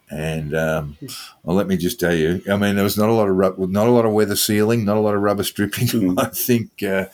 and 0.09 0.55
um, 0.55 0.97
well, 1.43 1.55
let 1.55 1.67
me 1.67 1.75
just 1.75 1.99
tell 1.99 2.15
you, 2.15 2.41
I 2.49 2.55
mean, 2.55 2.75
there 2.75 2.83
was 2.83 2.97
not 2.97 3.09
a 3.09 3.13
lot 3.13 3.27
of 3.27 3.69
not 3.69 3.87
a 3.87 3.91
lot 3.91 4.05
of 4.05 4.13
weather 4.13 4.37
sealing, 4.37 4.85
not 4.85 4.97
a 4.97 5.01
lot 5.01 5.15
of 5.15 5.21
rubber 5.21 5.43
stripping. 5.43 5.87
Mm. 5.87 6.19
I 6.23 6.29
think 6.29 6.81
uh, 6.81 7.07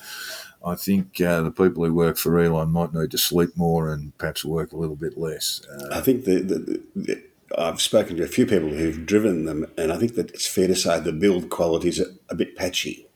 I 0.63 0.75
think 0.75 1.19
uh, 1.19 1.41
the 1.41 1.51
people 1.51 1.83
who 1.85 1.93
work 1.93 2.17
for 2.17 2.39
Elon 2.39 2.71
might 2.71 2.93
need 2.93 3.11
to 3.11 3.17
sleep 3.17 3.49
more 3.55 3.91
and 3.91 4.15
perhaps 4.17 4.45
work 4.45 4.71
a 4.71 4.77
little 4.77 4.95
bit 4.95 5.17
less. 5.17 5.61
Uh, 5.67 5.87
I 5.91 6.01
think 6.01 6.25
the, 6.25 6.39
the, 6.39 6.83
the, 6.95 7.23
I've 7.57 7.81
spoken 7.81 8.17
to 8.17 8.23
a 8.23 8.27
few 8.27 8.45
people 8.45 8.69
who've 8.69 9.05
driven 9.05 9.45
them, 9.45 9.65
and 9.77 9.91
I 9.91 9.97
think 9.97 10.15
that 10.15 10.31
it's 10.31 10.47
fair 10.47 10.67
to 10.67 10.75
say 10.75 10.99
the 10.99 11.11
build 11.11 11.49
quality 11.49 11.89
is 11.89 11.99
a, 11.99 12.07
a 12.29 12.35
bit 12.35 12.55
patchy. 12.55 13.07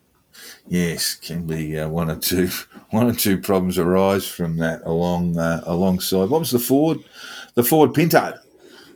Yes, 0.66 1.14
can 1.14 1.46
be 1.46 1.78
uh, 1.78 1.88
one 1.88 2.10
or 2.10 2.16
two 2.16 2.48
one 2.90 3.08
or 3.08 3.14
two 3.14 3.38
problems 3.38 3.78
arise 3.78 4.26
from 4.28 4.58
that 4.58 4.82
along 4.84 5.38
uh, 5.38 5.62
alongside. 5.66 6.30
What 6.30 6.40
was 6.40 6.50
the 6.50 6.58
Ford? 6.58 6.98
The 7.54 7.64
Ford 7.64 7.94
Pinto 7.94 8.34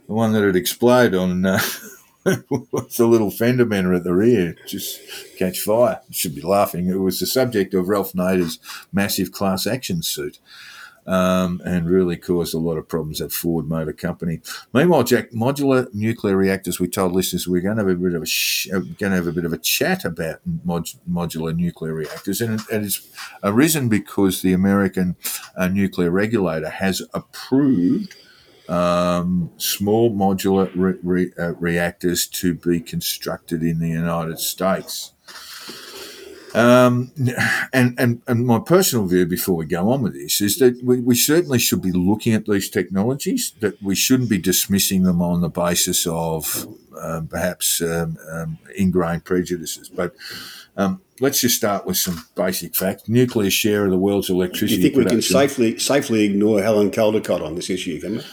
the 0.07 0.17
one 0.17 0.33
that 0.33 0.45
had 0.45 0.57
exploded 0.57 1.15
on 1.15 1.47
uh, 1.47 1.61
the 2.25 3.07
little 3.07 3.31
fender 3.31 3.65
bender 3.65 3.95
at 3.95 4.05
the 4.05 4.13
rear 4.13 4.55
just 4.67 5.01
catch 5.39 5.61
fire. 5.61 6.01
should 6.11 6.35
be 6.35 6.43
laughing. 6.43 6.89
It 6.89 6.97
was 6.97 7.21
the 7.21 7.27
subject 7.27 7.75
of 7.75 7.89
Ralph 7.89 8.13
Nader's 8.13 8.59
massive 8.93 9.33
class 9.33 9.67
action 9.67 10.03
suit. 10.03 10.39
Um, 11.05 11.61
and 11.65 11.91
really 11.91 12.17
caused 12.17 12.55
a 12.55 12.59
lot 12.59 12.79
of 12.79 12.87
problems 12.87 13.21
at 13.21 13.33
Ford 13.33 13.67
Motor 13.67 13.93
Company. 13.93 14.41
Meanwhile, 14.73 15.03
Jack, 15.03 15.33
modular 15.33 15.93
nuclear 15.93 16.37
reactors. 16.37 16.79
We 16.79 16.87
told 16.87 17.11
listeners 17.11 17.49
we're 17.49 17.61
going 17.61 17.77
to 17.77 17.83
have 17.83 17.91
a 17.91 17.97
bit 17.97 18.15
of 18.15 18.23
a 18.23 18.27
sh- 18.27 18.69
uh, 18.71 18.79
going 18.79 19.11
to 19.11 19.17
have 19.17 19.27
a 19.27 19.33
bit 19.33 19.45
of 19.45 19.53
a 19.53 19.59
chat 19.59 20.05
about 20.05 20.39
mod- 20.65 20.91
modular 21.11 21.57
nuclear 21.57 21.93
reactors, 21.93 22.41
and, 22.41 22.61
it, 22.61 22.69
and, 22.71 22.85
it's 22.85 23.11
arisen 23.43 23.89
because 23.89 24.43
the 24.43 24.53
American 24.53 25.17
uh, 25.57 25.67
nuclear 25.67 26.13
regulator 26.13 26.71
has 26.71 27.03
approved 27.13 28.15
um, 28.69 29.51
small 29.57 30.13
modular 30.13 30.71
re- 30.75 30.99
re- 31.03 31.33
uh, 31.39 31.55
reactors 31.55 32.27
to 32.27 32.55
be 32.55 32.81
constructed 32.81 33.63
in 33.63 33.79
the 33.81 33.89
United 33.89 34.39
States. 34.39 35.12
Um, 36.55 37.13
and, 37.73 37.99
and, 37.99 38.23
and 38.27 38.47
my 38.47 38.59
personal 38.59 39.07
view 39.07 39.27
before 39.27 39.57
we 39.57 39.65
go 39.65 39.91
on 39.91 40.03
with 40.03 40.15
this 40.15 40.41
is 40.41 40.59
that 40.59 40.83
we, 40.83 41.01
we 41.01 41.15
certainly 41.15 41.59
should 41.59 41.81
be 41.81 41.93
looking 41.93 42.35
at 42.35 42.47
these 42.47 42.69
technologies, 42.69 43.55
that 43.61 43.83
we 43.83 43.95
shouldn't 43.95 44.29
be 44.29 44.39
dismissing 44.39 45.05
them 45.05 45.23
on 45.23 45.41
the 45.41 45.49
basis 45.49 46.07
of 46.07 46.67
um, 47.01 47.27
perhaps 47.29 47.81
um, 47.81 48.19
um, 48.31 48.59
ingrained 48.77 49.25
prejudices. 49.25 49.89
But 49.89 50.15
um, 50.77 51.01
let's 51.21 51.41
just 51.41 51.57
start 51.57 51.87
with 51.87 51.97
some 51.97 52.27
basic 52.35 52.75
facts. 52.75 53.09
Nuclear 53.09 53.51
share 53.51 53.85
of 53.85 53.91
the 53.91 53.99
world's 53.99 54.31
electricity. 54.31 54.69
Do 54.69 54.77
you 54.77 54.83
think 54.83 54.95
production. 54.95 55.17
we 55.17 55.23
can 55.23 55.49
safely 55.49 55.79
safely 55.79 56.25
ignore 56.25 56.63
Helen 56.63 56.91
Caldicott 56.91 57.43
on 57.43 57.55
this 57.55 57.71
issue, 57.71 58.01
can 58.01 58.17
we? 58.17 58.25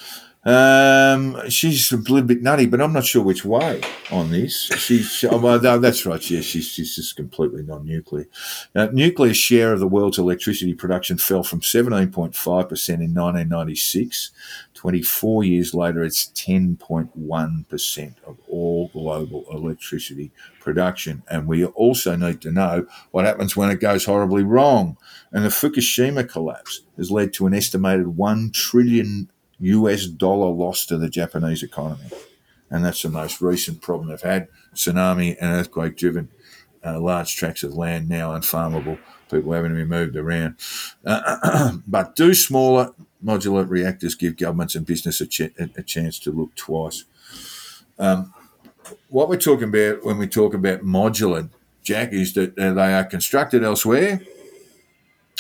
Um, 0.46 1.50
she's 1.50 1.92
a 1.92 1.98
little 1.98 2.22
bit 2.22 2.42
nutty, 2.42 2.66
but 2.66 2.80
I'm 2.80 2.94
not 2.94 3.06
sure 3.06 3.22
which 3.22 3.44
way 3.44 3.82
on 4.10 4.32
this. 4.32 4.70
She's 4.78 5.12
she, 5.12 5.28
oh, 5.32 5.38
well, 5.38 5.62
no, 5.62 5.80
that's 5.80 6.06
right. 6.06 6.30
Yeah, 6.30 6.40
she's, 6.40 6.66
she's 6.66 6.96
just 6.96 7.18
completely 7.18 7.64
non-nuclear. 7.64 8.28
Now, 8.74 8.88
nuclear 8.88 9.34
share 9.34 9.74
of 9.74 9.82
the 9.82 9.88
world's 9.88 10.18
electricity 10.18 10.74
production 10.74 11.18
fell 11.18 11.44
from 11.44 11.60
17.5 11.60 12.70
percent 12.70 13.02
in 13.02 13.14
1996. 13.14 14.32
24 14.76 15.44
years 15.44 15.74
later, 15.74 16.06
it's 16.06 16.28
10.1 16.28 17.68
percent 17.68 18.16
of 18.26 18.38
all 18.48 18.88
global 18.94 19.46
electricity 19.52 20.32
production. 20.62 21.22
And 21.28 21.48
we 21.48 21.66
also 21.66 22.16
need 22.16 22.40
to 22.42 22.52
know 22.52 22.88
what 23.12 23.26
happens 23.26 23.58
when 23.58 23.72
it 23.72 23.82
goes 23.82 24.06
horribly 24.06 24.44
wrong. 24.44 24.96
And 25.34 25.44
the 25.44 25.50
Fukushima 25.50 26.30
collapse 26.30 26.84
has 26.96 27.12
led 27.12 27.34
to 27.34 27.46
an 27.46 27.54
estimated 27.54 28.16
one 28.16 28.52
trillion 28.52 29.30
US 29.60 30.06
dollar 30.06 30.50
loss 30.50 30.86
to 30.88 30.98
the 30.98 31.10
Japanese 31.10 31.64
economy. 31.64 32.10
And 32.70 32.86
that's 32.86 33.02
the 33.02 33.10
most 33.10 33.42
recent 33.42 33.82
problem 33.82 34.10
they've 34.10 34.22
had 34.22 34.48
tsunami 34.74 35.36
and 35.40 35.52
earthquake 35.52 35.98
driven. 35.98 36.30
Uh, 36.86 37.00
large 37.00 37.36
tracts 37.36 37.64
of 37.64 37.74
land 37.74 38.08
now 38.08 38.32
unfarmable, 38.32 38.98
people 39.30 39.52
having 39.52 39.72
to 39.72 39.76
be 39.76 39.84
moved 39.84 40.16
around. 40.16 40.56
Uh, 41.04 41.78
but 41.88 42.16
do 42.16 42.34
smaller 42.34 42.94
modular 43.24 43.68
reactors 43.70 44.16
give 44.16 44.38
governments 44.38 44.76
and 44.76 44.86
business 44.86 45.20
a, 45.20 45.28
ch- 45.28 45.52
a 45.60 45.84
chance 45.84 46.20
to 46.20 46.32
look 46.32 46.56
twice? 46.56 47.04
Um, 47.98 48.34
what 49.10 49.28
we're 49.28 49.38
talking 49.38 49.68
about 49.68 50.06
when 50.06 50.18
we 50.18 50.28
talk 50.28 50.54
about 50.54 50.82
modular, 50.82 51.50
Jack, 51.84 52.14
is 52.14 52.34
that 52.34 52.58
uh, 52.58 52.74
they 52.74 52.94
are 52.94 53.04
constructed 53.04 53.64
elsewhere 53.64 54.22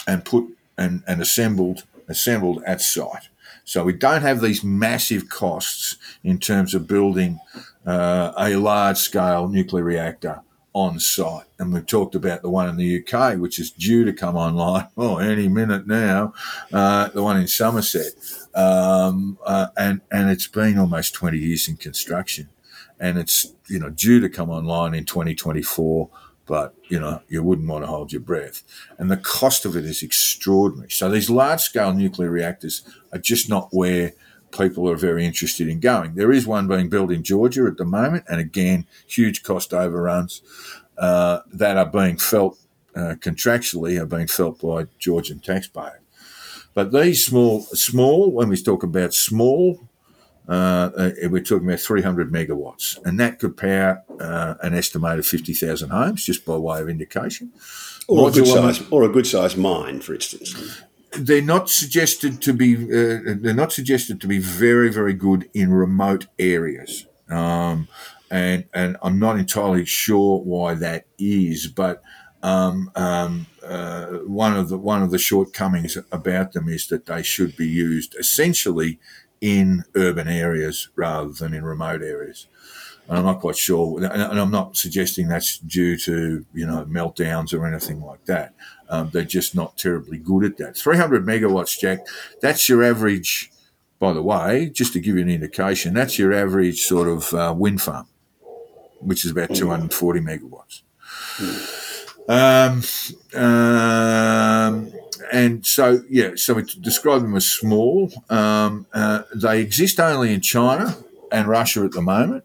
and 0.06 0.26
put 0.26 0.46
and, 0.78 1.04
and 1.08 1.22
assembled 1.22 1.84
assembled 2.08 2.64
at 2.66 2.82
site. 2.82 3.30
So 3.70 3.84
we 3.84 3.94
don't 3.94 4.24
have 4.24 4.42
these 4.42 4.64
massive 4.64 5.30
costs 5.30 5.98
in 6.24 6.40
terms 6.40 6.74
of 6.74 6.88
building 6.88 7.40
uh, 7.86 8.32
a 8.36 8.56
large 8.56 8.98
scale 8.98 9.48
nuclear 9.48 9.84
reactor 9.84 10.42
on 10.74 11.00
site. 11.00 11.46
And 11.60 11.72
we've 11.72 11.86
talked 11.86 12.16
about 12.16 12.42
the 12.42 12.50
one 12.50 12.68
in 12.68 12.78
the 12.78 13.06
UK, 13.06 13.38
which 13.38 13.60
is 13.60 13.70
due 13.70 14.06
to 14.06 14.12
come 14.12 14.36
online, 14.36 14.88
oh, 14.98 15.20
any 15.20 15.48
minute 15.48 15.86
now, 15.86 16.34
uh, 16.74 17.10
the 17.10 17.22
one 17.22 17.40
in 17.40 17.48
Somerset. 17.48 18.14
Um, 18.56 19.38
uh, 19.46 19.68
and, 19.78 20.02
and 20.10 20.32
it's 20.32 20.48
been 20.48 20.80
almost 20.80 21.14
20 21.14 21.38
years 21.38 21.68
in 21.68 21.78
construction. 21.78 22.50
And 23.00 23.20
it's, 23.20 23.54
you 23.68 23.78
know, 23.78 23.92
due 23.92 24.20
to 24.20 24.30
come 24.30 24.50
online 24.50 24.96
in 24.96 25.06
2024 25.06 26.10
but 26.50 26.74
you 26.90 27.00
know 27.00 27.22
you 27.30 27.44
wouldn't 27.44 27.70
want 27.70 27.84
to 27.84 27.88
hold 27.88 28.12
your 28.12 28.22
breath. 28.22 28.64
And 28.98 29.10
the 29.10 29.18
cost 29.18 29.66
of 29.66 29.78
it 29.78 29.86
is 29.86 30.02
extraordinary. 30.02 30.90
So 30.90 31.08
these 31.08 31.30
large 31.30 31.62
scale 31.62 31.94
nuclear 31.94 32.32
reactors 32.32 32.82
are 33.14 33.20
just 33.20 33.48
not 33.48 33.70
where 33.72 34.14
people 34.52 34.90
are 34.90 34.96
very 34.96 35.24
interested 35.26 35.70
in 35.70 35.80
going. 35.80 36.16
There 36.16 36.32
is 36.32 36.48
one 36.48 36.68
being 36.68 36.90
built 36.90 37.12
in 37.12 37.24
georgia 37.24 37.66
at 37.68 37.78
the 37.78 37.86
moment 37.86 38.26
and 38.28 38.42
again 38.42 38.88
huge 39.06 39.44
cost 39.44 39.74
overruns 39.74 40.42
uh, 40.98 41.42
that 41.54 41.78
are 41.78 41.86
being 41.86 42.18
felt 42.18 42.58
uh, 42.96 43.14
contractually 43.20 44.02
are 44.02 44.08
being 44.08 44.28
felt 44.28 44.60
by 44.60 44.88
georgian 44.98 45.40
taxpayers. 45.40 46.02
But 46.74 46.92
these 46.92 47.24
small 47.24 47.62
small 47.62 48.32
when 48.32 48.50
we 48.50 48.58
talk 48.58 48.82
about 48.82 49.14
small 49.14 49.88
uh, 50.50 50.90
uh, 50.98 51.12
we're 51.30 51.44
talking 51.44 51.68
about 51.68 51.80
300 51.80 52.32
megawatts, 52.32 52.98
and 53.06 53.20
that 53.20 53.38
could 53.38 53.56
power 53.56 54.04
uh, 54.20 54.56
an 54.64 54.74
estimated 54.74 55.26
50,000 55.26 55.90
homes, 55.90 56.26
just 56.26 56.44
by 56.44 56.58
way 56.58 56.82
of 56.82 56.90
indication. 56.90 57.52
Or 58.08 58.30
a, 58.30 58.32
good 58.32 58.48
size, 58.48 58.82
or 58.90 59.04
a 59.04 59.10
good 59.10 59.28
size 59.28 59.56
mine, 59.56 60.02
for 60.02 60.16
instance. 60.16 60.82
they're 61.12 61.42
not 61.42 61.70
suggested 61.70 62.42
to 62.42 62.54
be 62.54 62.76
uh, 62.76 63.36
they're 63.40 63.54
not 63.54 63.72
suggested 63.72 64.22
to 64.22 64.28
be 64.28 64.38
very 64.40 64.92
very 64.92 65.14
good 65.14 65.50
in 65.54 65.72
remote 65.72 66.28
areas 66.38 67.08
um, 67.30 67.88
and 68.30 68.66
and 68.74 68.96
I'm 69.02 69.18
not 69.18 69.40
entirely 69.40 69.86
sure 69.86 70.40
why 70.40 70.76
that 70.76 71.06
is 71.18 71.68
but 71.68 72.04
um, 72.42 72.92
um, 72.96 73.48
uh, 73.64 74.06
one 74.26 74.56
of 74.56 74.70
the 74.70 74.78
one 74.78 75.02
of 75.02 75.12
the 75.12 75.18
shortcomings 75.18 75.98
about 76.12 76.54
them 76.54 76.70
is 76.70 76.88
that 76.88 77.08
they 77.08 77.24
should 77.24 77.58
be 77.58 77.68
used 77.68 78.16
essentially 78.16 79.00
in 79.42 79.86
urban 79.96 80.28
areas 80.28 80.90
rather 80.96 81.30
than 81.30 81.54
in 81.54 81.64
remote 81.64 82.02
areas 82.02 82.48
and 83.10 83.18
I'm 83.18 83.26
not 83.26 83.42
quite 83.42 83.58
sure, 83.58 84.04
and 84.04 84.40
I'm 84.40 84.52
not 84.52 84.78
suggesting 84.78 85.28
that's 85.28 85.58
due 85.58 85.98
to 85.98 86.46
you 86.54 86.68
know 86.68 86.86
meltdowns 86.86 87.54
or 87.54 87.66
anything 87.66 88.02
like 88.02 88.24
that. 88.26 88.54
Um, 88.88 89.10
they're 89.12 89.24
just 89.24 89.56
not 89.56 89.78
terribly 89.78 90.20
good 90.20 90.44
at 90.46 90.58
that. 90.58 90.78
300 90.78 91.26
megawatts, 91.26 91.78
Jack. 91.80 92.06
That's 92.40 92.70
your 92.70 92.84
average. 92.84 93.52
By 93.98 94.14
the 94.14 94.22
way, 94.22 94.70
just 94.70 94.94
to 94.94 95.00
give 95.00 95.16
you 95.16 95.24
an 95.24 95.30
indication, 95.30 95.94
that's 95.94 96.18
your 96.18 96.32
average 96.34 96.82
sort 96.84 97.08
of 97.08 97.34
uh, 97.34 97.54
wind 97.58 97.82
farm, 97.82 98.08
which 99.00 99.26
is 99.26 99.32
about 99.32 99.54
240 99.56 100.22
megawatts. 100.22 100.84
Um, 102.30 102.84
um, 103.42 104.94
and 105.32 105.66
so, 105.66 106.04
yeah, 106.10 106.32
so 106.36 106.56
we 106.56 106.64
describe 106.64 107.22
them 107.22 107.36
as 107.36 107.48
small. 107.48 108.12
Um, 108.30 108.88
uh, 108.94 109.24
they 109.34 109.62
exist 109.62 110.00
only 110.00 110.34
in 110.34 110.42
China 110.42 110.98
and 111.32 111.48
Russia 111.48 111.84
at 111.84 111.92
the 111.92 112.02
moment. 112.02 112.44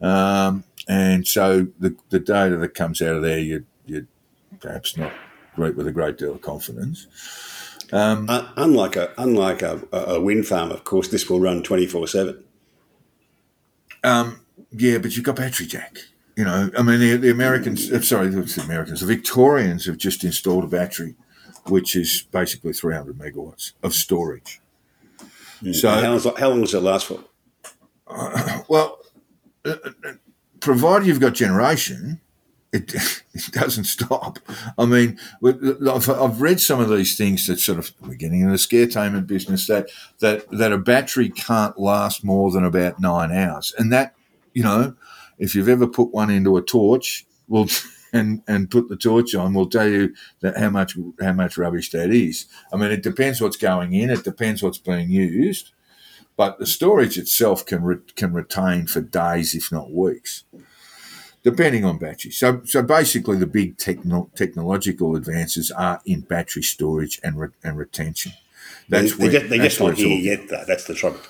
Um, 0.00 0.64
and 0.88 1.26
so 1.26 1.68
the, 1.78 1.96
the 2.10 2.20
data 2.20 2.56
that 2.56 2.74
comes 2.74 3.00
out 3.00 3.16
of 3.16 3.22
there, 3.22 3.38
you, 3.38 3.64
you 3.86 4.06
perhaps 4.60 4.96
not 4.96 5.12
great 5.54 5.76
with 5.76 5.86
a 5.86 5.92
great 5.92 6.18
deal 6.18 6.32
of 6.32 6.40
confidence. 6.40 7.06
Um, 7.92 8.28
uh, 8.28 8.48
unlike 8.56 8.96
a 8.96 9.12
unlike 9.18 9.62
a, 9.62 9.80
a, 9.92 10.20
wind 10.20 10.46
farm, 10.46 10.70
of 10.70 10.84
course, 10.84 11.08
this 11.08 11.28
will 11.28 11.38
run 11.38 11.62
twenty 11.62 11.86
four 11.86 12.08
seven. 12.08 12.42
Um, 14.02 14.40
yeah, 14.72 14.98
but 14.98 15.14
you've 15.14 15.24
got 15.24 15.36
battery 15.36 15.66
jack. 15.66 15.98
You 16.36 16.44
know, 16.44 16.70
I 16.76 16.82
mean, 16.82 16.98
the, 16.98 17.16
the 17.16 17.30
Americans, 17.30 17.92
uh, 17.92 18.00
sorry, 18.00 18.28
the 18.28 18.62
Americans, 18.64 19.00
the 19.00 19.06
Victorians 19.06 19.86
have 19.86 19.98
just 19.98 20.24
installed 20.24 20.64
a 20.64 20.66
battery, 20.66 21.14
which 21.66 21.96
is 21.96 22.26
basically 22.30 22.72
300 22.72 23.16
megawatts 23.16 23.72
of 23.82 23.94
storage. 23.94 24.60
Mm. 25.62 25.74
So, 25.74 25.88
how 25.88 26.12
long, 26.12 26.36
how 26.36 26.48
long 26.50 26.60
does 26.62 26.74
it 26.74 26.80
last 26.80 27.06
for? 27.06 27.20
Uh, 28.06 28.60
well, 28.68 28.98
provided 30.60 31.06
you've 31.06 31.20
got 31.20 31.32
generation, 31.32 32.20
it, 32.72 32.92
it 33.34 33.52
doesn't 33.52 33.84
stop. 33.84 34.38
I 34.76 34.84
mean, 34.84 35.18
I've, 35.42 36.08
I've 36.08 36.40
read 36.40 36.60
some 36.60 36.80
of 36.80 36.90
these 36.90 37.16
things 37.16 37.46
that 37.46 37.60
sort 37.60 37.78
of 37.78 37.92
we're 38.00 38.14
getting 38.14 38.40
in 38.40 38.50
the 38.50 38.56
scaretainment 38.56 39.26
business 39.26 39.66
that 39.68 39.88
that 40.20 40.50
that 40.50 40.72
a 40.72 40.78
battery 40.78 41.30
can't 41.30 41.78
last 41.78 42.24
more 42.24 42.50
than 42.50 42.64
about 42.64 43.00
nine 43.00 43.32
hours, 43.32 43.74
and 43.78 43.92
that 43.92 44.14
you 44.52 44.62
know, 44.62 44.96
if 45.38 45.54
you've 45.54 45.68
ever 45.68 45.86
put 45.86 46.12
one 46.12 46.30
into 46.30 46.56
a 46.56 46.62
torch, 46.62 47.24
well. 47.48 47.68
And, 48.14 48.42
and 48.46 48.70
put 48.70 48.88
the 48.88 48.96
torch 48.96 49.34
on, 49.34 49.54
will 49.54 49.68
tell 49.68 49.88
you 49.88 50.14
that 50.40 50.56
how 50.56 50.70
much 50.70 50.96
how 51.20 51.32
much 51.32 51.58
rubbish 51.58 51.90
that 51.90 52.10
is. 52.10 52.46
I 52.72 52.76
mean, 52.76 52.92
it 52.92 53.02
depends 53.02 53.40
what's 53.40 53.56
going 53.56 53.92
in. 53.92 54.08
It 54.08 54.22
depends 54.22 54.62
what's 54.62 54.78
being 54.78 55.10
used 55.10 55.72
but 56.36 56.58
the 56.58 56.66
storage 56.66 57.16
itself 57.16 57.64
can 57.64 57.82
re- 57.82 57.98
can 58.16 58.32
retain 58.32 58.86
for 58.86 59.00
days, 59.00 59.54
if 59.54 59.70
not 59.70 59.92
weeks, 59.92 60.44
depending 61.42 61.84
on 61.84 61.98
battery. 61.98 62.32
So, 62.32 62.62
so 62.64 62.82
basically, 62.82 63.36
the 63.36 63.46
big 63.46 63.78
techno- 63.78 64.30
technological 64.34 65.16
advances 65.16 65.70
are 65.70 66.00
in 66.04 66.20
battery 66.22 66.62
storage 66.62 67.20
and 67.22 67.38
re- 67.38 67.48
and 67.62 67.76
retention. 67.76 68.32
That's 68.88 69.16
they, 69.16 69.28
where, 69.28 69.40
they, 69.40 69.46
they 69.46 69.58
just 69.58 69.80
not 69.80 69.94
here 69.94 70.18
yet. 70.18 70.48
Though. 70.48 70.64
That's 70.66 70.84
the 70.84 70.94
trouble. 70.94 71.20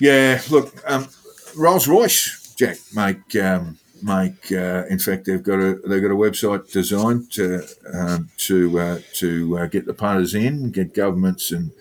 Yeah, 0.00 0.40
look, 0.50 0.72
um, 0.90 1.08
Rolls 1.56 1.88
Royce, 1.88 2.54
Jack, 2.56 2.78
make 2.94 3.36
um, 3.36 3.78
make. 4.02 4.50
Uh, 4.50 4.84
in 4.88 4.98
fact, 4.98 5.26
they've 5.26 5.42
got 5.42 5.58
a 5.58 5.80
they've 5.86 6.02
got 6.02 6.10
a 6.10 6.16
website 6.16 6.70
designed 6.70 7.30
to 7.32 7.66
um, 7.92 8.30
to 8.38 8.78
uh, 8.78 8.98
to 9.14 9.58
uh, 9.58 9.66
get 9.66 9.86
the 9.86 9.94
punters 9.94 10.34
in, 10.34 10.70
get 10.70 10.94
governments 10.94 11.50
and 11.50 11.72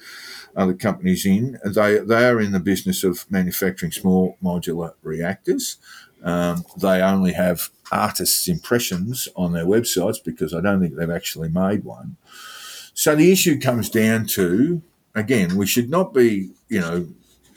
other 0.56 0.74
companies 0.74 1.26
in. 1.26 1.60
They 1.64 2.00
they 2.00 2.26
are 2.26 2.40
in 2.40 2.52
the 2.52 2.60
business 2.60 3.04
of 3.04 3.30
manufacturing 3.32 3.92
small 3.92 4.38
modular 4.44 4.94
reactors. 5.02 5.78
Um, 6.24 6.66
they 6.78 7.02
only 7.02 7.34
have 7.34 7.70
artists' 7.92 8.48
impressions 8.48 9.28
on 9.36 9.54
their 9.54 9.66
websites 9.66 10.24
because 10.24 10.54
I 10.54 10.62
don't 10.62 10.80
think 10.80 10.96
they've 10.96 11.10
actually 11.10 11.50
made 11.50 11.84
one. 11.84 12.18
So 12.94 13.16
the 13.16 13.32
issue 13.32 13.60
comes 13.60 13.90
down 13.90 14.28
to 14.28 14.82
again, 15.16 15.58
we 15.58 15.66
should 15.66 15.90
not 15.90 16.14
be, 16.14 16.52
you 16.70 16.80
know, 16.80 17.08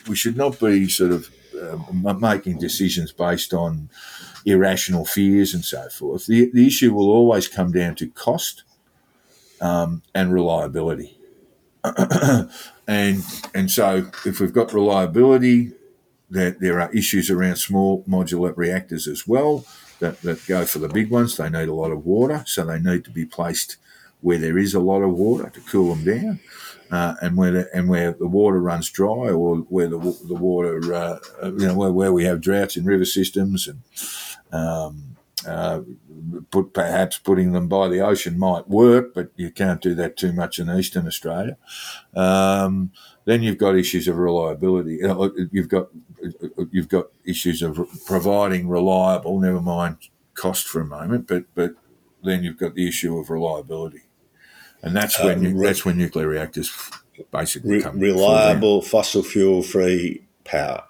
we 0.08 0.16
should 0.16 0.36
not 0.36 0.58
be 0.60 0.88
sort 0.88 1.12
of 1.12 1.30
uh, 1.60 2.12
making 2.14 2.58
decisions 2.58 3.12
based 3.12 3.54
on 3.54 3.88
irrational 4.44 5.04
fears 5.04 5.54
and 5.54 5.64
so 5.64 5.88
forth. 5.88 6.26
The, 6.26 6.50
the 6.52 6.66
issue 6.66 6.94
will 6.94 7.10
always 7.10 7.48
come 7.48 7.72
down 7.72 7.94
to 7.96 8.08
cost 8.08 8.62
um, 9.60 10.02
and 10.14 10.32
reliability. 10.32 11.18
and 12.88 13.22
and 13.54 13.70
so 13.70 14.10
if 14.24 14.40
we've 14.40 14.52
got 14.52 14.72
reliability, 14.72 15.72
that 16.30 16.60
there 16.60 16.80
are 16.80 16.92
issues 16.92 17.30
around 17.30 17.56
small 17.56 18.02
modular 18.04 18.56
reactors 18.56 19.06
as 19.06 19.26
well 19.26 19.64
that, 20.00 20.20
that 20.22 20.46
go 20.46 20.64
for 20.64 20.78
the 20.78 20.88
big 20.88 21.10
ones. 21.10 21.36
They 21.36 21.48
need 21.48 21.68
a 21.68 21.74
lot 21.74 21.90
of 21.90 22.04
water, 22.04 22.42
so 22.46 22.64
they 22.64 22.78
need 22.78 23.04
to 23.04 23.10
be 23.10 23.24
placed 23.24 23.76
where 24.20 24.38
there 24.38 24.56
is 24.56 24.72
a 24.72 24.80
lot 24.80 25.02
of 25.02 25.12
water 25.12 25.50
to 25.50 25.60
cool 25.60 25.94
them 25.94 26.04
down. 26.04 26.40
Uh, 26.90 27.14
and 27.20 27.36
where 27.36 27.50
the, 27.50 27.68
and 27.74 27.88
where 27.88 28.12
the 28.12 28.26
water 28.26 28.60
runs 28.60 28.90
dry, 28.90 29.30
or 29.30 29.56
where 29.56 29.88
the 29.88 29.98
the 29.98 30.34
water, 30.34 30.94
uh, 30.94 31.18
you 31.42 31.66
know, 31.66 31.74
where, 31.74 31.90
where 31.90 32.12
we 32.12 32.24
have 32.24 32.40
droughts 32.40 32.76
in 32.76 32.84
river 32.84 33.06
systems, 33.06 33.66
and 33.66 33.80
um, 34.54 35.16
uh, 35.46 35.80
put 36.50 36.72
perhaps 36.72 37.18
putting 37.18 37.52
them 37.52 37.68
by 37.68 37.88
the 37.88 38.00
ocean 38.00 38.38
might 38.38 38.68
work, 38.68 39.12
but 39.14 39.30
you 39.36 39.50
can't 39.50 39.80
do 39.80 39.94
that 39.94 40.16
too 40.16 40.32
much 40.32 40.58
in 40.58 40.70
eastern 40.70 41.06
Australia. 41.06 41.56
Um, 42.14 42.92
then 43.24 43.42
you've 43.42 43.58
got 43.58 43.76
issues 43.76 44.08
of 44.08 44.16
reliability. 44.16 45.02
Uh, 45.02 45.28
you've 45.50 45.68
got 45.68 45.88
you've 46.70 46.88
got 46.88 47.06
issues 47.24 47.62
of 47.62 47.78
providing 48.06 48.68
reliable. 48.68 49.40
Never 49.40 49.60
mind 49.60 49.96
cost 50.34 50.66
for 50.66 50.80
a 50.80 50.86
moment, 50.86 51.26
but 51.26 51.44
but 51.54 51.74
then 52.22 52.42
you've 52.42 52.58
got 52.58 52.74
the 52.74 52.88
issue 52.88 53.18
of 53.18 53.28
reliability, 53.30 54.02
and 54.82 54.96
that's 54.96 55.18
when 55.22 55.46
um, 55.46 55.56
re- 55.56 55.66
that's 55.66 55.84
when 55.84 55.98
nuclear 55.98 56.28
reactors 56.28 56.70
basically 57.30 57.82
re- 57.82 57.90
reliable 58.12 58.82
fossil 58.82 59.22
fuel 59.22 59.62
free 59.62 60.26
power. 60.44 60.84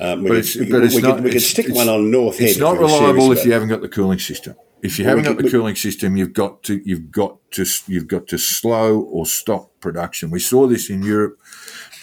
Um, 0.00 0.22
we, 0.22 0.28
but 0.28 0.38
it's, 0.38 0.56
could, 0.56 0.70
but 0.70 0.84
it's 0.84 0.94
we, 0.94 1.02
not, 1.02 1.16
could, 1.16 1.24
we 1.24 1.30
could 1.32 1.42
stick 1.42 1.74
one 1.74 1.88
on 1.88 2.10
North 2.10 2.38
Head. 2.38 2.50
It's 2.50 2.58
not 2.58 2.78
reliable 2.78 3.32
if 3.32 3.44
you 3.44 3.52
haven't 3.52 3.68
got 3.68 3.80
the 3.80 3.88
cooling 3.88 4.18
system. 4.18 4.54
If 4.80 4.98
you 4.98 5.04
haven't 5.04 5.24
got 5.24 5.38
the 5.38 5.50
cooling 5.50 5.74
system, 5.74 6.16
you've 6.16 6.32
got 6.32 6.62
to 6.64 6.80
you've 6.84 7.10
got 7.10 7.38
to 7.52 7.66
you've 7.88 8.06
got 8.06 8.28
to 8.28 8.38
slow 8.38 9.00
or 9.00 9.26
stop 9.26 9.72
production. 9.80 10.30
We 10.30 10.38
saw 10.38 10.68
this 10.68 10.88
in 10.88 11.02
Europe 11.02 11.38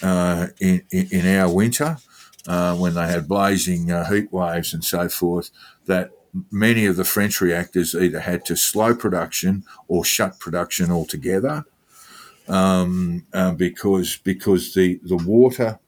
uh, 0.02 0.48
in, 0.60 0.82
in, 0.90 1.08
in 1.10 1.38
our 1.38 1.50
winter 1.50 1.96
uh, 2.46 2.76
when 2.76 2.92
they 2.94 3.06
had 3.06 3.28
blazing 3.28 3.90
uh, 3.90 4.04
heat 4.10 4.30
waves 4.30 4.74
and 4.74 4.84
so 4.84 5.08
forth. 5.08 5.50
That 5.86 6.10
many 6.50 6.84
of 6.84 6.96
the 6.96 7.04
French 7.04 7.40
reactors 7.40 7.94
either 7.94 8.20
had 8.20 8.44
to 8.44 8.56
slow 8.56 8.94
production 8.94 9.64
or 9.88 10.04
shut 10.04 10.38
production 10.38 10.90
altogether 10.90 11.64
um, 12.48 13.26
uh, 13.32 13.52
because 13.52 14.18
because 14.18 14.74
the 14.74 15.00
the 15.02 15.16
water 15.16 15.78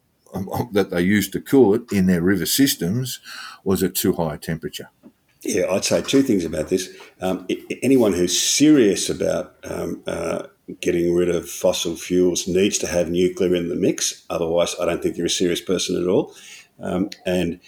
that 0.73 0.91
they 0.91 1.03
used 1.03 1.33
to 1.33 1.41
cool 1.41 1.75
it 1.75 1.91
in 1.93 2.07
their 2.07 2.23
river 2.23 2.47
systems 2.47 3.21
was 3.65 3.83
at 3.83 3.95
too 3.95 4.13
high 4.13 4.35
a 4.35 4.39
temperature. 4.39 4.91
Yeah, 5.43 5.71
I'd 5.71 5.85
say 5.85 6.03
two 6.03 6.23
things 6.23 6.45
about 6.45 6.69
this. 6.69 6.95
Um, 7.21 7.47
anyone 7.83 8.13
who's 8.13 8.39
serious 8.39 9.09
about 9.09 9.55
um, 9.65 10.03
uh, 10.07 10.49
getting 10.81 11.15
rid 11.15 11.29
of 11.29 11.49
fossil 11.49 11.97
fuels 11.97 12.49
needs 12.49 12.77
to 12.79 12.87
have 12.87 13.09
nuclear 13.09 13.55
in 13.55 13.69
the 13.69 13.77
mix. 13.77 14.25
Otherwise, 14.31 14.75
I 14.81 14.85
don't 14.85 15.03
think 15.03 15.17
you're 15.17 15.27
a 15.27 15.31
serious 15.31 15.61
person 15.61 16.01
at 16.01 16.09
all. 16.09 16.35
Um, 16.81 17.11
and 17.25 17.61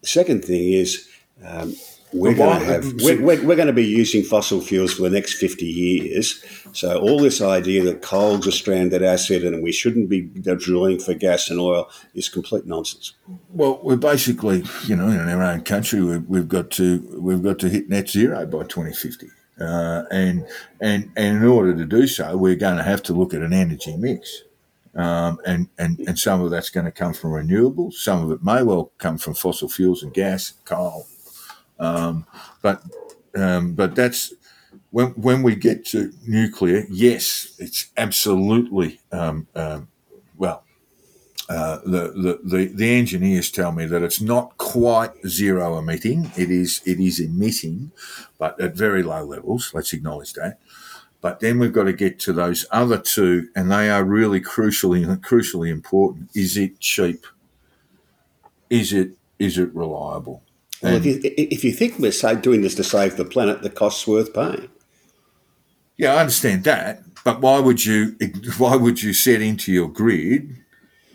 the 0.00 0.06
second 0.06 0.44
thing 0.44 0.72
is 0.72 1.08
um, 1.44 1.74
we're 2.12 2.34
going 2.34 2.60
to 2.60 2.64
have 2.64 2.92
we're, 3.02 3.20
we're, 3.20 3.44
we're, 3.44 3.56
going 3.56 3.66
to 3.66 3.72
be 3.72 3.84
using 3.84 4.22
fossil 4.22 4.60
fuels 4.60 4.94
for 4.94 5.02
the 5.02 5.10
next 5.10 5.34
50 5.34 5.64
years. 5.64 6.42
So 6.72 6.98
all 6.98 7.18
this 7.18 7.40
idea 7.40 7.84
that 7.84 8.02
coal's 8.02 8.46
a 8.46 8.52
stranded 8.52 9.02
asset 9.02 9.42
and 9.42 9.62
we 9.62 9.72
shouldn't 9.72 10.08
be 10.08 10.22
drilling 10.22 10.98
for 10.98 11.14
gas 11.14 11.50
and 11.50 11.60
oil 11.60 11.90
is 12.14 12.28
complete 12.28 12.66
nonsense. 12.66 13.12
Well 13.50 13.80
we're 13.82 13.96
basically 13.96 14.64
you 14.86 14.96
know 14.96 15.08
in 15.08 15.28
our 15.28 15.42
own 15.42 15.62
country 15.62 16.02
we've, 16.02 16.26
we've 16.26 16.48
got 16.48 16.70
to 16.72 17.00
we've 17.20 17.42
got 17.42 17.58
to 17.60 17.68
hit 17.68 17.88
net 17.88 18.08
zero 18.08 18.46
by 18.46 18.62
2050 18.64 19.28
uh, 19.60 20.04
and 20.10 20.46
and 20.80 21.10
and 21.16 21.38
in 21.38 21.44
order 21.44 21.74
to 21.74 21.84
do 21.84 22.06
so 22.06 22.36
we're 22.36 22.56
going 22.56 22.76
to 22.76 22.82
have 22.82 23.02
to 23.04 23.12
look 23.12 23.34
at 23.34 23.42
an 23.42 23.52
energy 23.52 23.96
mix. 23.96 24.42
Um, 24.94 25.38
and, 25.46 25.68
and, 25.78 26.00
and 26.00 26.18
some 26.18 26.40
of 26.40 26.50
that's 26.50 26.70
going 26.70 26.86
to 26.86 26.90
come 26.90 27.12
from 27.12 27.30
renewables. 27.30 27.92
Some 27.92 28.24
of 28.24 28.32
it 28.32 28.42
may 28.42 28.64
well 28.64 28.90
come 28.98 29.16
from 29.16 29.34
fossil 29.34 29.68
fuels 29.68 30.02
and 30.02 30.12
gas, 30.12 30.54
coal, 30.64 31.06
um, 31.78 32.26
but 32.62 32.82
um, 33.36 33.74
but 33.74 33.94
that's 33.94 34.34
when 34.90 35.08
when 35.12 35.42
we 35.42 35.54
get 35.54 35.84
to 35.86 36.12
nuclear, 36.26 36.84
yes, 36.90 37.54
it's 37.58 37.90
absolutely 37.96 39.00
um, 39.12 39.46
um, 39.54 39.88
well. 40.36 40.64
Uh, 41.48 41.78
the, 41.86 42.12
the, 42.12 42.40
the, 42.44 42.66
the 42.74 42.94
engineers 42.98 43.50
tell 43.50 43.72
me 43.72 43.86
that 43.86 44.02
it's 44.02 44.20
not 44.20 44.58
quite 44.58 45.12
zero 45.26 45.78
emitting. 45.78 46.30
It 46.36 46.50
is 46.50 46.82
it 46.84 47.00
is 47.00 47.20
emitting, 47.20 47.90
but 48.38 48.60
at 48.60 48.74
very 48.74 49.02
low 49.02 49.24
levels. 49.24 49.70
Let's 49.72 49.94
acknowledge 49.94 50.34
that. 50.34 50.58
But 51.20 51.40
then 51.40 51.58
we've 51.58 51.72
got 51.72 51.84
to 51.84 51.92
get 51.94 52.18
to 52.20 52.32
those 52.32 52.66
other 52.70 52.98
two, 52.98 53.48
and 53.56 53.70
they 53.70 53.90
are 53.90 54.04
really 54.04 54.40
crucially 54.40 55.04
crucially 55.20 55.70
important. 55.70 56.30
Is 56.34 56.56
it 56.56 56.80
cheap? 56.80 57.26
Is 58.70 58.92
it 58.92 59.12
is 59.38 59.58
it 59.58 59.74
reliable? 59.74 60.42
Well, 60.82 60.94
if 60.94 61.04
you, 61.04 61.20
if 61.24 61.64
you 61.64 61.72
think 61.72 61.98
we're 61.98 62.12
doing 62.40 62.62
this 62.62 62.74
to 62.76 62.84
save 62.84 63.16
the 63.16 63.24
planet, 63.24 63.62
the 63.62 63.70
cost's 63.70 64.06
worth 64.06 64.32
paying. 64.32 64.68
Yeah, 65.96 66.14
I 66.14 66.20
understand 66.20 66.62
that, 66.64 67.02
but 67.24 67.40
why 67.40 67.58
would 67.58 67.84
you 67.84 68.16
why 68.58 68.76
would 68.76 69.02
you 69.02 69.12
set 69.12 69.42
into 69.42 69.72
your 69.72 69.88
grid 69.88 70.56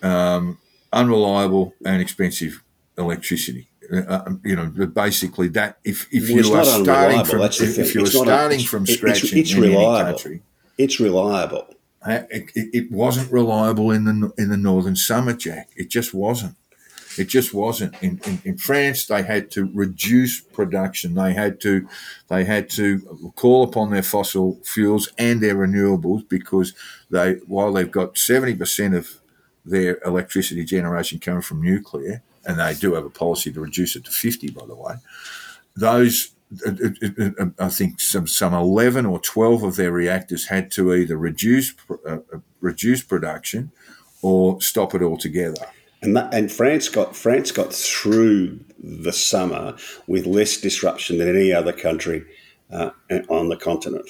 um, 0.01 0.57
unreliable 0.91 1.73
and 1.85 2.01
expensive 2.01 2.61
electricity? 2.97 3.69
Uh, 3.91 3.97
uh 3.97 4.29
you 4.43 4.55
know, 4.55 4.65
basically 4.87 5.47
that 5.49 5.77
if 5.85 6.07
if 6.11 6.29
well, 6.29 6.37
you 6.37 6.53
are 6.53 6.65
starting 6.65 7.23
from 7.23 7.41
if, 7.41 7.79
if 7.79 7.95
you 7.95 8.03
are 8.03 8.07
starting 8.07 8.59
a, 8.59 8.63
from 8.63 8.85
scratch 8.85 9.23
it's, 9.23 9.33
it's 9.33 9.53
in, 9.53 9.61
reliable. 9.61 9.95
any 9.95 10.11
country, 10.11 10.41
it's 10.77 10.99
reliable. 10.99 11.67
It, 12.05 12.51
it, 12.53 12.69
it 12.73 12.91
wasn't 12.91 13.31
reliable 13.31 13.91
in 13.91 14.03
the 14.03 14.33
in 14.37 14.49
the 14.49 14.57
northern 14.57 14.97
summer, 14.97 15.31
Jack. 15.31 15.69
It 15.77 15.89
just 15.89 16.13
wasn't. 16.13 16.57
It 17.17 17.25
just 17.25 17.53
wasn't. 17.53 17.95
In, 18.01 18.19
in, 18.25 18.41
in, 18.43 18.57
France, 18.57 19.05
they 19.05 19.23
had 19.23 19.51
to 19.51 19.69
reduce 19.73 20.41
production. 20.41 21.15
They 21.15 21.33
had 21.33 21.59
to 21.61 21.87
they 22.27 22.43
had 22.43 22.69
to 22.71 23.33
call 23.35 23.63
upon 23.63 23.91
their 23.91 24.03
fossil 24.03 24.59
fuels 24.63 25.09
and 25.17 25.41
their 25.41 25.55
renewables 25.55 26.27
because 26.27 26.73
they 27.09 27.33
while 27.47 27.73
they've 27.73 27.91
got 27.91 28.17
seventy 28.17 28.55
percent 28.55 28.95
of 28.95 29.19
their 29.65 29.99
electricity 30.05 30.63
generation 30.65 31.19
coming 31.19 31.41
from 31.41 31.61
nuclear, 31.61 32.21
and 32.45 32.59
they 32.59 32.73
do 32.73 32.93
have 32.95 33.05
a 33.05 33.09
policy 33.09 33.51
to 33.51 33.61
reduce 33.61 33.95
it 33.95 34.05
to 34.05 34.11
fifty, 34.11 34.49
by 34.49 34.65
the 34.65 34.75
way. 34.75 34.95
Those 35.75 36.31
I 37.59 37.69
think 37.69 37.99
some 37.99 38.27
some 38.27 38.53
eleven 38.53 39.05
or 39.05 39.19
twelve 39.19 39.63
of 39.63 39.75
their 39.75 39.91
reactors 39.91 40.47
had 40.47 40.71
to 40.71 40.93
either 40.93 41.17
reduce 41.17 41.73
uh, 42.07 42.17
reduce 42.59 43.03
production 43.03 43.71
or 44.21 44.61
stop 44.61 44.93
it 44.93 45.01
altogether. 45.01 45.65
And, 46.03 46.15
that, 46.17 46.33
and 46.33 46.51
France 46.51 46.89
got 46.89 47.15
France 47.15 47.51
got 47.51 47.73
through 47.73 48.59
the 48.77 49.13
summer 49.13 49.75
with 50.05 50.25
less 50.25 50.57
disruption 50.57 51.17
than 51.17 51.29
any 51.29 51.53
other 51.53 51.71
country 51.71 52.25
uh, 52.71 52.89
on 53.29 53.49
the 53.49 53.55
continent. 53.55 54.09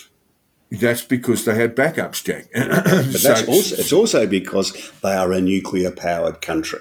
That's 0.71 1.03
because 1.03 1.45
they 1.45 1.53
had 1.53 1.75
backups, 1.75 2.23
Jack. 2.23 2.47
but 2.51 3.03
so, 3.11 3.27
that's 3.27 3.47
also, 3.47 3.75
it's 3.75 3.93
also 3.93 4.25
because 4.25 4.91
they 5.03 5.13
are 5.13 5.31
a 5.31 5.39
nuclear 5.39 5.91
powered 5.91 6.41
country. 6.41 6.79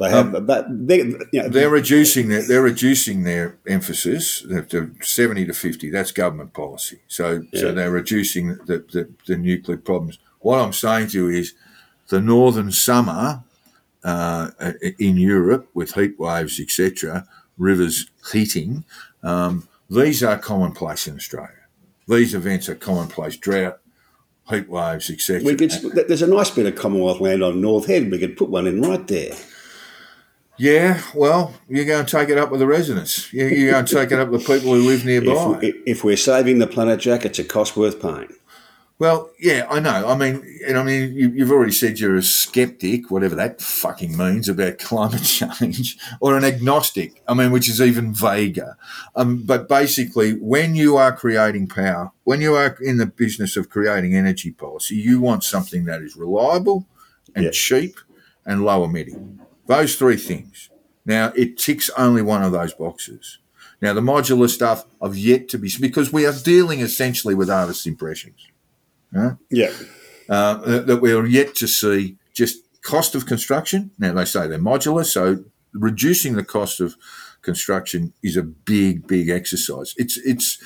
They 0.00 0.10
have 0.10 0.34
um. 0.34 0.86
They, 0.86 0.98
you 0.98 1.26
know, 1.34 1.48
they're 1.48 1.70
reducing 1.70 2.28
their 2.28 2.42
they're 2.42 2.62
reducing 2.62 3.22
their 3.22 3.58
emphasis 3.68 4.40
to 4.40 4.90
seventy 5.02 5.44
to 5.44 5.52
fifty. 5.52 5.90
That's 5.90 6.10
government 6.10 6.54
policy. 6.54 7.00
So 7.06 7.44
yeah. 7.52 7.60
so 7.60 7.72
they're 7.72 7.90
reducing 7.90 8.56
the, 8.64 8.84
the, 8.90 9.10
the 9.26 9.36
nuclear 9.36 9.76
problems. 9.76 10.18
What 10.38 10.58
I'm 10.58 10.72
saying 10.72 11.08
to 11.08 11.28
you 11.28 11.38
is, 11.38 11.54
the 12.08 12.20
northern 12.20 12.72
summer 12.72 13.44
uh, 14.04 14.50
in 14.98 15.16
Europe 15.16 15.68
with 15.74 15.94
heat 15.94 16.18
waves, 16.18 16.60
etc., 16.60 17.26
rivers 17.58 18.10
heating. 18.32 18.84
Um, 19.22 19.68
these 19.88 20.22
are 20.22 20.38
commonplace 20.38 21.06
in 21.06 21.16
Australia. 21.16 21.50
These 22.08 22.34
events 22.34 22.68
are 22.68 22.74
commonplace. 22.74 23.36
Drought, 23.36 23.78
heat 24.48 24.68
waves, 24.68 25.10
etc. 25.10 25.54
There's 25.54 26.22
a 26.22 26.26
nice 26.26 26.50
bit 26.50 26.66
of 26.66 26.76
Commonwealth 26.76 27.20
land 27.20 27.42
on 27.42 27.60
North 27.60 27.86
Head. 27.86 28.10
We 28.10 28.18
could 28.18 28.36
put 28.36 28.50
one 28.50 28.66
in 28.66 28.80
right 28.82 29.06
there. 29.06 29.34
Yeah, 30.58 31.00
well, 31.14 31.54
you're 31.68 31.86
going 31.86 32.04
to 32.04 32.10
take 32.18 32.28
it 32.28 32.36
up 32.36 32.50
with 32.50 32.60
the 32.60 32.66
residents. 32.66 33.32
You're 33.32 33.72
going 33.72 33.86
to 33.86 33.94
take 33.94 34.12
it 34.12 34.18
up 34.18 34.28
with 34.28 34.46
people 34.46 34.74
who 34.74 34.86
live 34.86 35.06
nearby. 35.06 35.58
If, 35.62 35.76
if 35.86 36.04
we're 36.04 36.18
saving 36.18 36.58
the 36.58 36.66
planet, 36.66 37.00
Jack, 37.00 37.24
it's 37.24 37.38
a 37.38 37.44
cost 37.44 37.78
worth 37.78 38.02
paying. 38.02 38.28
Well, 39.00 39.30
yeah, 39.38 39.66
I 39.70 39.80
know. 39.80 40.06
I 40.06 40.14
mean, 40.14 40.60
and 40.68 40.76
I 40.76 40.82
mean, 40.82 41.14
you, 41.14 41.30
have 41.38 41.50
already 41.50 41.72
said 41.72 41.98
you're 41.98 42.16
a 42.16 42.22
skeptic, 42.22 43.10
whatever 43.10 43.34
that 43.34 43.62
fucking 43.62 44.14
means 44.14 44.46
about 44.46 44.78
climate 44.78 45.22
change, 45.22 45.96
or 46.20 46.36
an 46.36 46.44
agnostic. 46.44 47.22
I 47.26 47.32
mean, 47.32 47.50
which 47.50 47.66
is 47.66 47.80
even 47.80 48.12
vaguer. 48.12 48.76
Um, 49.16 49.38
but 49.38 49.70
basically, 49.70 50.34
when 50.34 50.74
you 50.74 50.98
are 50.98 51.16
creating 51.16 51.68
power, 51.68 52.12
when 52.24 52.42
you 52.42 52.54
are 52.54 52.76
in 52.82 52.98
the 52.98 53.06
business 53.06 53.56
of 53.56 53.70
creating 53.70 54.14
energy 54.14 54.50
policy, 54.50 54.96
you 54.96 55.18
want 55.18 55.44
something 55.44 55.86
that 55.86 56.02
is 56.02 56.14
reliable 56.14 56.86
and 57.34 57.46
yeah. 57.46 57.50
cheap 57.52 57.96
and 58.44 58.66
low 58.66 58.84
emitting. 58.84 59.40
Those 59.64 59.96
three 59.96 60.18
things. 60.18 60.68
Now, 61.06 61.32
it 61.34 61.56
ticks 61.56 61.88
only 61.96 62.20
one 62.20 62.42
of 62.42 62.52
those 62.52 62.74
boxes. 62.74 63.38
Now, 63.80 63.94
the 63.94 64.02
modular 64.02 64.50
stuff, 64.50 64.84
I've 65.00 65.16
yet 65.16 65.48
to 65.48 65.58
be 65.58 65.70
because 65.80 66.12
we 66.12 66.26
are 66.26 66.34
dealing 66.34 66.80
essentially 66.80 67.34
with 67.34 67.48
artist 67.48 67.86
impressions. 67.86 68.49
Right? 69.12 69.36
Yeah. 69.50 69.72
Uh, 70.28 70.80
that 70.82 71.00
we're 71.00 71.26
yet 71.26 71.54
to 71.56 71.66
see 71.66 72.16
just 72.32 72.58
cost 72.82 73.14
of 73.14 73.26
construction. 73.26 73.90
Now, 73.98 74.12
they 74.12 74.24
say 74.24 74.46
they're 74.46 74.58
modular, 74.58 75.04
so 75.04 75.44
reducing 75.72 76.34
the 76.34 76.44
cost 76.44 76.80
of 76.80 76.96
construction 77.42 78.12
is 78.22 78.36
a 78.36 78.42
big, 78.42 79.06
big 79.06 79.28
exercise. 79.28 79.94
It's, 79.96 80.16
it's, 80.18 80.58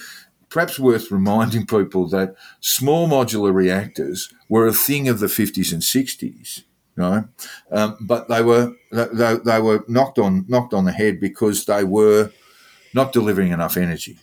perhaps 0.55 0.79
worth 0.79 1.11
reminding 1.11 1.67
people 1.67 2.09
that 2.09 2.37
small 2.61 3.09
modular 3.09 3.53
reactors 3.53 4.33
were 4.49 4.69
a 4.69 4.73
thing 4.73 5.09
of 5.09 5.19
the 5.19 5.27
50s 5.27 5.73
and 5.73 5.83
60s. 5.83 6.63
right? 6.95 7.25
um, 7.73 7.97
but 8.01 8.29
they 8.29 8.41
were 8.41 8.73
they, 8.93 9.37
they 9.45 9.61
were 9.61 9.85
knocked 9.89 10.17
on 10.17 10.45
knocked 10.47 10.73
on 10.73 10.85
the 10.85 10.93
head 10.93 11.19
because 11.19 11.65
they 11.65 11.83
were 11.83 12.31
not 12.95 13.13
delivering 13.13 13.51
enough 13.51 13.77
energy. 13.77 14.17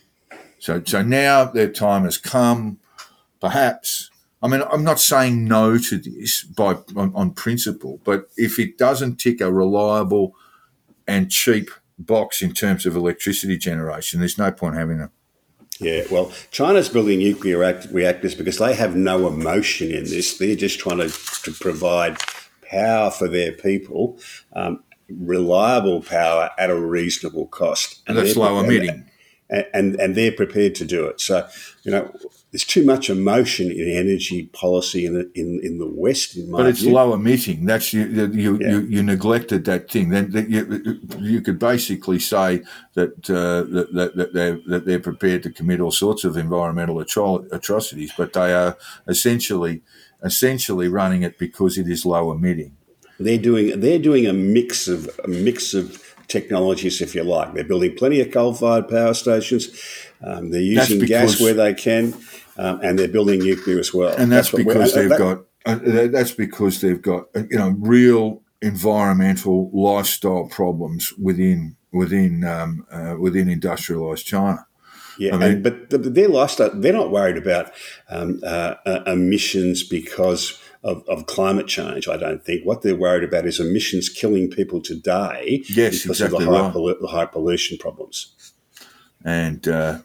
So 0.58 0.82
so 0.86 1.02
now 1.02 1.44
their 1.44 1.70
time 1.70 2.04
has 2.04 2.16
come, 2.16 2.78
perhaps 3.38 4.10
I 4.42 4.48
mean, 4.48 4.62
I'm 4.70 4.82
not 4.82 4.98
saying 4.98 5.44
no 5.44 5.78
to 5.78 5.98
this 5.98 6.42
by 6.42 6.76
on, 6.96 7.12
on, 7.14 7.30
principle, 7.32 8.00
but 8.02 8.28
if 8.36 8.58
it 8.58 8.76
doesn't 8.76 9.16
tick 9.16 9.40
a 9.40 9.52
reliable 9.52 10.34
and 11.06 11.30
cheap 11.30 11.70
box 11.98 12.42
in 12.42 12.52
terms 12.52 12.84
of 12.84 12.96
electricity 12.96 13.56
generation, 13.56 14.18
there's 14.18 14.38
no 14.38 14.50
point 14.50 14.74
having 14.74 15.00
it. 15.00 15.10
Yeah, 15.78 16.02
well, 16.10 16.32
China's 16.50 16.88
building 16.88 17.18
nuclear 17.18 17.58
reactors 17.90 18.34
because 18.34 18.58
they 18.58 18.74
have 18.74 18.94
no 18.94 19.26
emotion 19.26 19.90
in 19.90 20.04
this. 20.04 20.38
They're 20.38 20.56
just 20.56 20.78
trying 20.78 20.98
to, 20.98 21.08
to 21.08 21.52
provide 21.52 22.18
power 22.68 23.10
for 23.10 23.28
their 23.28 23.52
people, 23.52 24.18
um, 24.54 24.82
reliable 25.08 26.02
power 26.02 26.50
at 26.58 26.70
a 26.70 26.78
reasonable 26.78 27.46
cost. 27.46 28.00
And 28.06 28.16
that's 28.16 28.36
low 28.36 28.60
emitting. 28.60 29.10
And, 29.50 29.66
and, 29.74 30.00
and 30.00 30.14
they're 30.14 30.32
prepared 30.32 30.74
to 30.76 30.84
do 30.84 31.06
it. 31.06 31.20
So, 31.20 31.48
you 31.82 31.90
know, 31.90 32.14
there's 32.52 32.64
too 32.66 32.84
much 32.84 33.08
emotion 33.08 33.70
in 33.70 33.88
energy 33.88 34.44
policy 34.52 35.06
in 35.06 35.30
in, 35.34 35.58
in 35.62 35.78
the 35.78 35.86
West. 35.86 36.36
In 36.36 36.50
but 36.50 36.66
it's 36.66 36.80
view. 36.80 36.92
low 36.92 37.14
emitting. 37.14 37.64
That's 37.64 37.94
you 37.94 38.04
you, 38.04 38.58
yeah. 38.60 38.70
you, 38.70 38.80
you 38.80 39.02
neglected 39.02 39.64
that 39.64 39.90
thing. 39.90 40.10
Then 40.10 40.30
you, 40.48 41.00
you 41.18 41.40
could 41.40 41.58
basically 41.58 42.18
say 42.18 42.62
that, 42.92 43.30
uh, 43.30 43.62
that, 43.94 44.12
that 44.16 44.34
they're 44.34 44.60
that 44.66 44.84
they're 44.84 45.00
prepared 45.00 45.42
to 45.44 45.50
commit 45.50 45.80
all 45.80 45.90
sorts 45.90 46.24
of 46.24 46.36
environmental 46.36 46.96
atro- 46.96 47.50
atrocities, 47.50 48.12
but 48.16 48.34
they 48.34 48.52
are 48.52 48.76
essentially 49.08 49.80
essentially 50.22 50.88
running 50.88 51.22
it 51.22 51.38
because 51.38 51.78
it 51.78 51.88
is 51.88 52.04
low 52.04 52.30
emitting. 52.32 52.76
They're 53.18 53.38
doing 53.38 53.80
they're 53.80 53.98
doing 53.98 54.26
a 54.26 54.34
mix 54.34 54.88
of 54.88 55.08
a 55.24 55.28
mix 55.28 55.72
of 55.72 56.14
technologies, 56.28 57.00
if 57.00 57.14
you 57.14 57.24
like. 57.24 57.54
They're 57.54 57.64
building 57.64 57.96
plenty 57.96 58.20
of 58.20 58.30
coal-fired 58.30 58.88
power 58.88 59.14
stations. 59.14 59.68
Um, 60.22 60.50
they're 60.50 60.60
using 60.60 61.00
gas 61.00 61.40
where 61.40 61.54
they 61.54 61.74
can 61.74 62.14
um, 62.56 62.80
and 62.82 62.98
they're 62.98 63.08
building 63.08 63.40
nuclear 63.40 63.78
as 63.78 63.92
well. 63.92 64.14
And 64.16 64.30
that's, 64.30 64.50
that's 64.50 64.64
because 64.64 64.94
they've 64.94 65.08
that, 65.08 65.18
got 65.18 65.44
uh, 65.64 66.08
that's 66.08 66.32
because 66.32 66.80
they've 66.80 67.00
got 67.00 67.26
uh, 67.34 67.42
you 67.50 67.58
know 67.58 67.74
real 67.78 68.42
environmental 68.60 69.70
lifestyle 69.72 70.46
problems 70.48 71.12
within 71.14 71.76
within 71.92 72.44
um, 72.44 72.86
uh, 72.90 73.16
within 73.18 73.48
industrialized 73.48 74.26
China. 74.26 74.66
Yeah, 75.18 75.34
I 75.34 75.38
mean, 75.38 75.52
and, 75.52 75.62
but 75.62 75.90
the, 75.90 75.98
their 75.98 76.28
lifestyle, 76.28 76.70
they're 76.74 76.92
not 76.92 77.10
worried 77.10 77.36
about 77.36 77.72
um, 78.08 78.40
uh, 78.42 78.74
uh, 78.86 79.02
emissions 79.06 79.82
because 79.82 80.58
of, 80.82 81.06
of, 81.06 81.26
climate 81.26 81.66
change, 81.68 82.08
I 82.08 82.16
don't 82.16 82.42
think. 82.42 82.64
What 82.64 82.80
they're 82.80 82.96
worried 82.96 83.22
about 83.22 83.46
is 83.46 83.60
emissions 83.60 84.08
killing 84.08 84.48
people 84.48 84.80
today 84.80 85.62
yes, 85.68 86.02
because 86.02 86.22
exactly 86.22 86.44
of 86.46 86.50
the 86.50 86.58
high, 86.58 86.64
right. 86.64 86.74
pollu- 86.74 87.10
high 87.10 87.26
pollution 87.26 87.76
problems. 87.76 88.54
And 89.24 89.68
uh, 89.68 89.98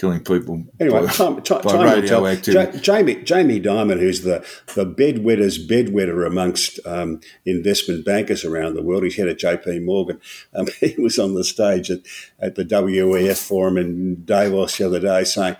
killing 0.00 0.24
people. 0.24 0.64
Anyway, 0.80 1.00
by, 1.00 1.12
time, 1.12 1.42
time, 1.42 1.60
by 1.62 1.72
time 1.72 1.82
radioactivity. 1.82 2.78
Jamie 2.80 3.22
Jamie 3.22 3.60
Dimon, 3.60 4.00
who's 4.00 4.22
the 4.22 4.44
the 4.74 4.86
bedwetter's 4.86 5.64
bedwetter 5.64 6.26
amongst 6.26 6.80
um, 6.86 7.20
investment 7.44 8.04
bankers 8.04 8.44
around 8.44 8.74
the 8.74 8.82
world, 8.82 9.04
he's 9.04 9.16
head 9.16 9.28
of 9.28 9.36
J.P. 9.36 9.80
Morgan. 9.80 10.20
Um, 10.54 10.66
he 10.80 10.94
was 10.98 11.18
on 11.18 11.34
the 11.34 11.44
stage 11.44 11.90
at, 11.90 12.00
at 12.38 12.54
the 12.54 12.64
WEF 12.64 13.46
forum 13.46 13.76
in 13.76 14.24
Davos 14.24 14.78
the 14.78 14.86
other 14.86 15.00
day 15.00 15.24
saying. 15.24 15.56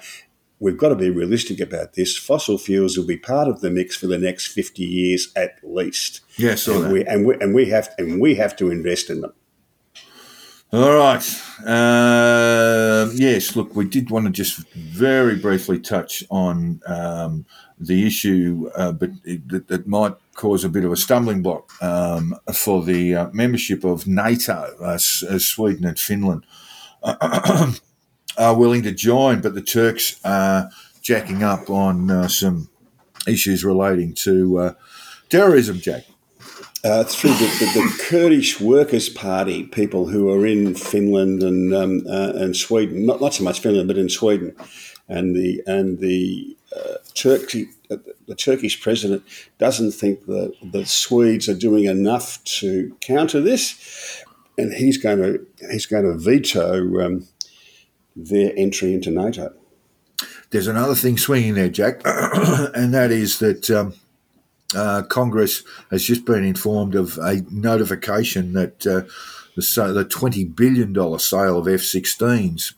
we've 0.63 0.77
got 0.77 0.91
to 0.91 0.95
be 0.95 1.09
realistic 1.09 1.59
about 1.59 1.95
this. 1.95 2.19
Fossil 2.19 2.59
fuels 2.59 2.99
will 2.99 3.07
be 3.07 3.17
part 3.17 3.49
of 3.49 3.63
the 3.63 3.71
mix 3.71 3.97
for 3.97 4.07
the 4.07 4.19
next 4.19 4.49
50 4.49 4.83
years 4.85 5.33
at 5.35 5.57
least. 5.63 6.21
Yes, 6.37 6.67
yeah, 6.67 6.75
and 6.75 6.85
and 6.85 7.27
we 7.27 7.35
and 7.41 7.55
we 7.55 7.67
have 7.71 7.89
and 7.99 8.21
we 8.21 8.35
have 8.37 8.57
to 8.57 8.71
invest 8.71 9.11
in 9.11 9.21
them. 9.21 9.33
All 10.73 10.95
right. 10.95 11.43
Uh, 11.67 13.11
yes, 13.15 13.57
look, 13.57 13.75
we 13.75 13.87
did 13.87 14.09
want 14.09 14.27
to 14.27 14.31
just 14.31 14.69
very 14.73 15.35
briefly 15.35 15.81
touch 15.81 16.23
on 16.31 16.81
um, 16.87 17.45
the 17.81 18.07
issue, 18.07 18.71
uh, 18.77 18.93
but 18.93 19.11
that, 19.25 19.67
that, 19.67 19.89
might 19.89 20.15
cause 20.35 20.63
a 20.63 20.69
bit 20.69 20.85
of 20.85 20.93
a 20.93 20.97
stumbling 20.97 21.43
block 21.43 21.73
um, 21.83 22.37
for 22.55 22.85
the 22.85 23.17
uh, 23.17 23.31
membership 23.33 23.83
of 23.83 24.07
NATO, 24.07 24.77
as 24.87 25.05
Sweden 25.45 25.87
and 25.87 25.99
Finland 25.99 26.47
are 27.03 28.55
willing 28.55 28.85
to 28.85 28.93
join, 28.93 29.41
but 29.41 29.57
the 29.57 29.63
Turks 29.63 30.21
are 30.25 30.71
jacking 31.03 31.43
up 31.43 31.69
on 31.69 32.13
uh, 32.13 32.29
some 32.29 32.69
issues 33.27 33.65
relating 33.65 34.15
to 34.15 34.59
uh, 34.59 34.75
terrorism, 35.29 35.81
Jack. 35.81 36.05
Uh, 36.83 37.05
through 37.05 37.35
the, 37.35 37.45
the, 37.59 37.81
the, 37.81 38.05
Kurdish 38.09 38.59
Workers' 38.59 39.11
Party, 39.11 39.65
people 39.65 40.07
who 40.07 40.31
are 40.31 40.47
in 40.47 40.75
Finland 40.75 41.43
and 41.43 41.75
um, 41.75 42.03
uh, 42.09 42.33
and 42.35 42.57
Sweden, 42.57 43.05
not 43.05 43.21
not 43.21 43.35
so 43.35 43.45
much 43.45 43.61
Finland, 43.61 43.87
but 43.87 43.99
in 43.99 44.09
Sweden, 44.09 44.57
and 45.07 45.37
the 45.37 45.63
and 45.67 45.99
the 45.99 46.57
uh, 46.75 46.95
Turkey, 47.13 47.69
uh, 47.91 47.97
the 48.27 48.35
Turkish 48.35 48.81
president 48.81 49.23
doesn't 49.59 49.91
think 49.93 50.25
that 50.25 50.55
the 50.73 50.87
Swedes 50.87 51.51
are 51.51 51.55
doing 51.55 51.85
enough 51.85 52.43
to 52.45 52.97
counter 53.03 53.43
this, 53.43 54.25
and 54.57 54.73
he's 54.73 54.97
going 54.97 55.19
to 55.19 55.47
he's 55.71 55.85
going 55.85 56.05
to 56.05 56.17
veto 56.17 57.05
um, 57.05 57.29
their 58.17 58.55
entry 58.57 58.95
into 58.95 59.11
NATO. 59.11 59.53
There's 60.49 60.67
another 60.67 60.95
thing 60.95 61.19
swinging 61.19 61.55
there, 61.55 61.69
Jack, 61.69 62.01
and 62.07 62.95
that 62.95 63.11
is 63.11 63.39
that. 63.41 63.71
Um, 63.71 63.93
uh, 64.75 65.03
Congress 65.03 65.63
has 65.91 66.05
just 66.05 66.25
been 66.25 66.45
informed 66.45 66.95
of 66.95 67.19
a 67.19 67.43
notification 67.51 68.53
that 68.55 68.87
uh, 68.87 69.03
the, 69.57 69.93
the 69.93 70.05
$20 70.05 70.55
billion 70.55 71.19
sale 71.19 71.59
of 71.59 71.69
F 71.69 71.81
16s, 71.81 72.75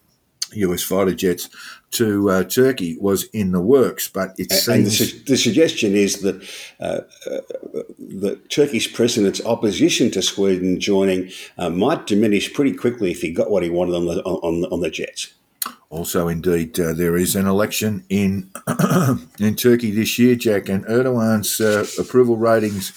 US 0.55 0.83
fighter 0.83 1.15
jets, 1.15 1.49
to 1.93 2.31
uh, 2.31 2.45
Turkey 2.45 2.97
was 2.99 3.25
in 3.25 3.53
the 3.53 3.61
works, 3.61 4.09
but 4.09 4.35
it 4.39 4.51
seems. 4.51 4.69
And 4.69 4.87
the, 4.87 4.91
su- 4.91 5.25
the, 5.25 5.37
suggestion 5.37 5.95
is 5.95 6.21
that 6.23 6.43
uh, 6.81 7.01
uh, 7.31 7.41
the 7.99 8.41
Turkish 8.49 8.95
president's 8.95 9.45
opposition 9.45 10.11
to 10.13 10.23
Sweden 10.23 10.81
joining 10.81 11.31
uh, 11.59 11.71
might 11.71 12.07
diminish 12.07 12.53
pretty 12.53 12.73
quickly 12.73 13.11
if 13.11 13.21
he 13.21 13.31
got 13.31 13.51
what 13.51 13.63
he 13.63 13.71
wanted 13.71 13.95
on 13.95 14.07
the, 14.07 14.23
on, 14.23 14.65
on 14.73 14.81
the 14.81 14.91
jets. 14.91 15.35
Also, 15.93 16.27
indeed, 16.27 16.81
uh, 16.81 16.95
there 16.95 17.19
is 17.19 17.37
an 17.37 17.47
election 17.47 18.03
in 18.09 18.51
in 19.39 19.55
Turkey 19.57 19.91
this 19.91 20.19
year, 20.19 20.35
Jack, 20.35 20.71
and 20.71 20.87
Erdogan's 20.87 21.61
uh, 21.61 21.85
approval 22.01 22.39
ratings 22.39 22.95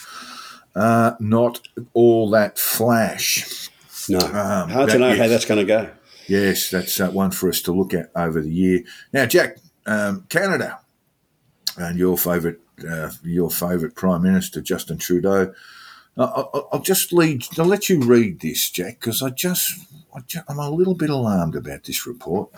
are 0.78 1.18
not 1.20 1.68
all 1.94 2.30
that 2.30 2.58
flash. 2.58 3.70
No, 4.08 4.20
um, 4.20 4.70
hard 4.70 4.92
to 4.92 4.98
know 4.98 5.10
yes, 5.10 5.18
how 5.18 5.28
that's 5.28 5.44
going 5.44 5.60
to 5.60 5.66
go. 5.66 5.90
Yes, 6.30 6.70
that's 6.70 6.98
uh, 7.02 7.10
one 7.10 7.32
for 7.32 7.50
us 7.50 7.62
to 7.64 7.74
look 7.74 7.94
at 7.94 8.12
over 8.16 8.40
the 8.40 8.50
year. 8.50 8.84
Now, 9.12 9.26
Jack, 9.26 9.58
um, 9.86 10.26
Canada, 10.30 10.80
and 11.78 12.00
your 12.00 12.18
favourite 12.18 12.60
uh, 12.90 13.12
your 13.26 13.52
favourite 13.52 13.96
Prime 13.96 14.22
Minister 14.22 14.62
Justin 14.62 15.00
Trudeau. 15.00 15.54
I'll, 16.18 16.70
I'll 16.72 16.82
just 16.82 17.12
lead. 17.12 17.46
I'll 17.60 17.66
let 17.66 17.90
you 17.90 18.00
read 18.00 18.40
this, 18.40 18.70
Jack, 18.70 19.02
because 19.02 19.22
I 19.22 19.32
just 19.32 19.86
I'm 20.48 20.60
a 20.60 20.70
little 20.70 20.96
bit 20.96 21.10
alarmed 21.10 21.58
about 21.58 21.84
this 21.84 22.08
report. 22.08 22.52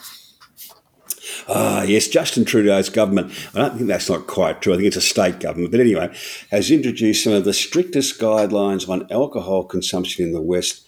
Ah, 1.47 1.83
yes, 1.83 2.07
Justin 2.07 2.45
Trudeau's 2.45 2.89
government, 2.89 3.31
I 3.53 3.59
don't 3.59 3.77
think 3.77 3.87
that's 3.87 4.09
not 4.09 4.27
quite 4.27 4.61
true. 4.61 4.73
I 4.73 4.77
think 4.77 4.87
it's 4.87 4.95
a 4.95 5.01
state 5.01 5.39
government, 5.39 5.71
but 5.71 5.79
anyway, 5.79 6.13
has 6.51 6.71
introduced 6.71 7.23
some 7.23 7.33
of 7.33 7.45
the 7.45 7.53
strictest 7.53 8.19
guidelines 8.19 8.87
on 8.87 9.11
alcohol 9.11 9.63
consumption 9.63 10.25
in 10.25 10.33
the 10.33 10.41
West 10.41 10.87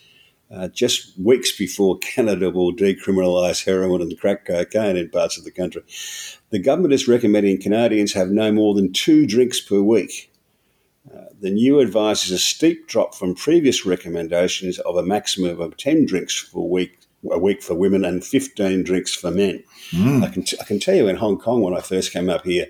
uh, 0.51 0.67
just 0.69 1.17
weeks 1.19 1.55
before 1.55 1.99
Canada 1.99 2.49
will 2.49 2.73
decriminalise 2.73 3.65
heroin 3.65 4.01
and 4.01 4.19
crack 4.19 4.45
cocaine 4.45 4.97
in 4.97 5.09
parts 5.09 5.37
of 5.37 5.43
the 5.43 5.51
country. 5.51 5.83
The 6.49 6.59
government 6.59 6.93
is 6.93 7.07
recommending 7.07 7.61
Canadians 7.61 8.13
have 8.13 8.29
no 8.29 8.51
more 8.51 8.73
than 8.73 8.91
two 8.91 9.27
drinks 9.27 9.61
per 9.61 9.79
week. 9.81 10.31
Uh, 11.13 11.25
the 11.39 11.51
new 11.51 11.79
advice 11.79 12.25
is 12.25 12.31
a 12.31 12.39
steep 12.39 12.87
drop 12.87 13.13
from 13.15 13.35
previous 13.35 13.85
recommendations 13.85 14.79
of 14.79 14.95
a 14.95 15.03
maximum 15.03 15.59
of 15.61 15.77
10 15.77 16.05
drinks 16.05 16.43
per 16.43 16.59
week 16.59 16.99
a 17.31 17.37
week 17.37 17.61
for 17.61 17.75
women 17.75 18.05
and 18.05 18.23
15 18.23 18.83
drinks 18.83 19.13
for 19.13 19.31
men. 19.31 19.63
Mm. 19.91 20.23
I, 20.23 20.29
can 20.29 20.43
t- 20.43 20.57
I 20.59 20.63
can 20.63 20.79
tell 20.79 20.95
you 20.95 21.07
in 21.07 21.17
Hong 21.17 21.37
Kong, 21.37 21.61
when 21.61 21.75
I 21.75 21.81
first 21.81 22.13
came 22.13 22.29
up 22.29 22.45
here, 22.45 22.67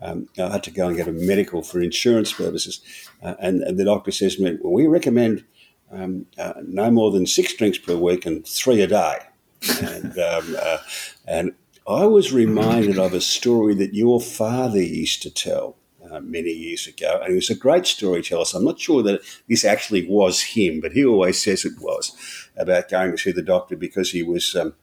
um, 0.00 0.28
I 0.38 0.48
had 0.50 0.62
to 0.64 0.70
go 0.70 0.88
and 0.88 0.96
get 0.96 1.08
a 1.08 1.12
medical 1.12 1.62
for 1.62 1.80
insurance 1.80 2.32
purposes. 2.32 2.80
Uh, 3.22 3.34
and, 3.40 3.62
and, 3.62 3.78
the 3.78 3.84
doctor 3.84 4.10
says 4.10 4.36
to 4.36 4.42
me, 4.42 4.58
well, 4.60 4.72
we 4.72 4.86
recommend 4.86 5.44
um, 5.90 6.26
uh, 6.38 6.52
no 6.66 6.90
more 6.90 7.10
than 7.10 7.26
six 7.26 7.54
drinks 7.54 7.78
per 7.78 7.96
week 7.96 8.26
and 8.26 8.46
three 8.46 8.82
a 8.82 8.86
day. 8.86 9.18
and, 9.80 10.18
um, 10.18 10.56
uh, 10.60 10.78
and 11.26 11.52
I 11.88 12.04
was 12.04 12.32
reminded 12.32 12.98
of 12.98 13.14
a 13.14 13.20
story 13.20 13.74
that 13.76 13.94
your 13.94 14.20
father 14.20 14.82
used 14.82 15.22
to 15.22 15.30
tell 15.30 15.76
uh, 16.10 16.20
many 16.20 16.50
years 16.50 16.86
ago, 16.86 17.20
and 17.22 17.30
he 17.30 17.34
was 17.34 17.50
a 17.50 17.54
great 17.54 17.86
storyteller. 17.86 18.44
So 18.44 18.58
I'm 18.58 18.64
not 18.64 18.80
sure 18.80 19.02
that 19.02 19.20
this 19.48 19.64
actually 19.64 20.06
was 20.08 20.42
him, 20.42 20.80
but 20.80 20.92
he 20.92 21.04
always 21.04 21.42
says 21.42 21.64
it 21.64 21.80
was 21.80 22.16
about 22.56 22.88
going 22.88 23.12
to 23.12 23.18
see 23.18 23.32
the 23.32 23.42
doctor 23.42 23.76
because 23.76 24.10
he 24.10 24.22
was 24.22 24.54
um, 24.56 24.74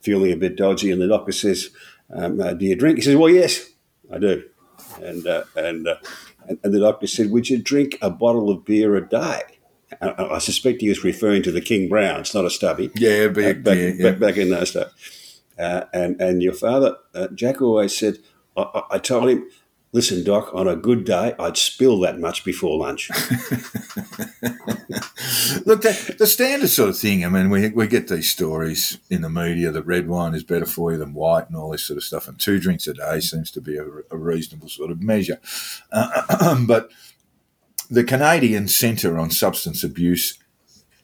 feeling 0.00 0.32
a 0.32 0.36
bit 0.36 0.56
dodgy, 0.56 0.90
and 0.90 1.00
the 1.00 1.08
doctor 1.08 1.32
says, 1.32 1.70
um, 2.10 2.40
uh, 2.40 2.54
"Do 2.54 2.64
you 2.64 2.76
drink?" 2.76 2.98
He 2.98 3.02
says, 3.02 3.16
"Well, 3.16 3.30
yes, 3.30 3.70
I 4.12 4.18
do." 4.18 4.44
And 5.02 5.26
uh, 5.26 5.44
and, 5.56 5.86
uh, 5.86 5.96
and 6.48 6.58
and 6.62 6.74
the 6.74 6.80
doctor 6.80 7.06
said, 7.06 7.30
"Would 7.30 7.50
you 7.50 7.62
drink 7.62 7.98
a 8.00 8.10
bottle 8.10 8.50
of 8.50 8.64
beer 8.64 8.96
a 8.96 9.06
day?" 9.06 9.42
I 10.02 10.38
suspect 10.38 10.82
he 10.82 10.90
was 10.90 11.02
referring 11.02 11.42
to 11.44 11.50
the 11.50 11.62
King 11.62 11.88
Browns, 11.88 12.34
not 12.34 12.44
a 12.44 12.50
stubby. 12.50 12.90
Yeah, 12.94 13.28
back, 13.28 13.62
back, 13.62 13.78
yeah, 13.78 13.92
yeah. 13.94 14.10
back, 14.10 14.18
back 14.18 14.36
in 14.36 14.50
those 14.50 14.72
days. 14.72 15.40
Uh, 15.58 15.84
and 15.92 16.20
and 16.20 16.42
your 16.42 16.52
father, 16.52 16.96
uh, 17.14 17.28
Jack, 17.34 17.60
always 17.60 17.96
said, 17.96 18.18
I, 18.56 18.82
I, 18.92 18.98
told 18.98 19.28
him 19.28 19.48
Listen, 19.92 20.22
Doc, 20.22 20.50
on 20.52 20.68
a 20.68 20.76
good 20.76 21.06
day, 21.06 21.34
I'd 21.38 21.56
spill 21.56 21.98
that 22.00 22.18
much 22.18 22.44
before 22.44 22.78
lunch. 22.78 23.08
Look, 25.64 25.80
the, 25.80 26.14
the, 26.18 26.26
standard 26.26 26.68
sort 26.68 26.90
of 26.90 26.98
thing. 26.98 27.24
I 27.24 27.30
mean, 27.30 27.48
we, 27.48 27.70
we 27.70 27.86
get 27.86 28.08
these 28.08 28.30
stories 28.30 28.98
in 29.08 29.22
the 29.22 29.30
media 29.30 29.70
that 29.70 29.86
red 29.86 30.06
wine 30.06 30.34
is 30.34 30.44
better 30.44 30.66
for 30.66 30.92
you 30.92 30.98
than 30.98 31.14
white 31.14 31.48
and 31.48 31.56
all 31.56 31.70
this 31.70 31.84
sort 31.84 31.96
of 31.96 32.04
stuff. 32.04 32.28
And 32.28 32.38
two 32.38 32.60
drinks 32.60 32.86
a 32.86 32.92
day 32.92 33.20
seems 33.20 33.50
to 33.52 33.62
be 33.62 33.78
a, 33.78 33.84
a 34.10 34.16
reasonable 34.18 34.68
sort 34.68 34.90
of 34.90 35.02
measure. 35.02 35.40
Uh, 35.90 36.62
but 36.66 36.90
the 37.90 38.04
Canadian 38.04 38.68
Centre 38.68 39.18
on 39.18 39.30
Substance 39.30 39.82
Abuse 39.82 40.38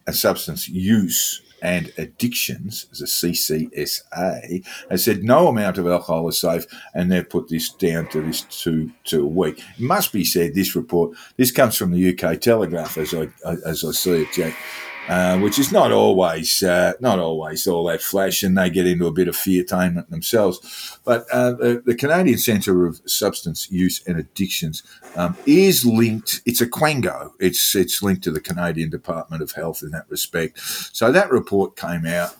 and 0.05 0.15
Substance 0.15 0.69
Use 0.69 1.41
and 1.65 1.91
Addictions, 1.97 2.85
as 2.91 3.01
a 3.01 3.05
CCSA, 3.05 4.63
has 4.91 5.03
said 5.03 5.23
no 5.23 5.47
amount 5.47 5.79
of 5.79 5.87
alcohol 5.87 6.29
is 6.29 6.39
safe, 6.39 6.65
and 6.93 7.11
they've 7.11 7.27
put 7.27 7.49
this 7.49 7.73
down 7.73 8.07
to 8.09 8.21
this 8.21 8.41
two 8.41 8.91
to 9.05 9.23
a 9.23 9.25
week. 9.25 9.57
It 9.57 9.79
must 9.79 10.13
be 10.13 10.23
said, 10.23 10.53
this 10.53 10.75
report, 10.75 11.17
this 11.37 11.51
comes 11.51 11.75
from 11.75 11.91
the 11.91 12.13
UK 12.13 12.39
Telegraph, 12.39 12.99
as 12.99 13.15
I 13.15 13.29
as 13.65 13.83
I 13.83 13.91
see 13.91 14.21
it, 14.21 14.31
Jack. 14.31 14.55
Uh, 15.07 15.37
which 15.37 15.59
is 15.59 15.71
not 15.71 15.91
always 15.91 16.63
uh, 16.63 16.93
not 16.99 17.19
always 17.19 17.67
all 17.67 17.85
that 17.85 18.01
flash, 18.01 18.41
and 18.41 18.57
they 18.57 18.71
get 18.71 18.87
into 18.87 19.05
a 19.05 19.11
bit 19.11 19.27
of 19.27 19.35
feartainment 19.35 20.09
themselves. 20.09 20.99
But 21.05 21.27
uh, 21.31 21.51
the, 21.51 21.83
the, 21.85 21.93
Canadian 21.93 22.39
Centre 22.39 22.87
of 22.87 22.99
Substance 23.05 23.71
Use 23.71 24.01
and 24.07 24.17
Addictions 24.17 24.81
um, 25.15 25.37
is 25.45 25.85
linked. 25.85 26.41
It's 26.47 26.59
a 26.59 26.65
Quango. 26.65 27.33
It's 27.39 27.75
it's 27.75 28.01
linked 28.01 28.23
to 28.23 28.31
the 28.31 28.41
Canadian 28.41 28.89
Department 28.89 29.43
of 29.43 29.51
Health 29.51 29.83
in 29.83 29.91
that 29.91 30.09
respect. 30.09 30.59
So 30.59 31.11
that 31.11 31.29
report 31.29 31.75
came 31.75 32.07
out, 32.07 32.35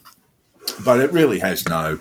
but 0.84 1.00
it 1.00 1.12
really 1.12 1.40
has 1.40 1.68
no. 1.70 2.00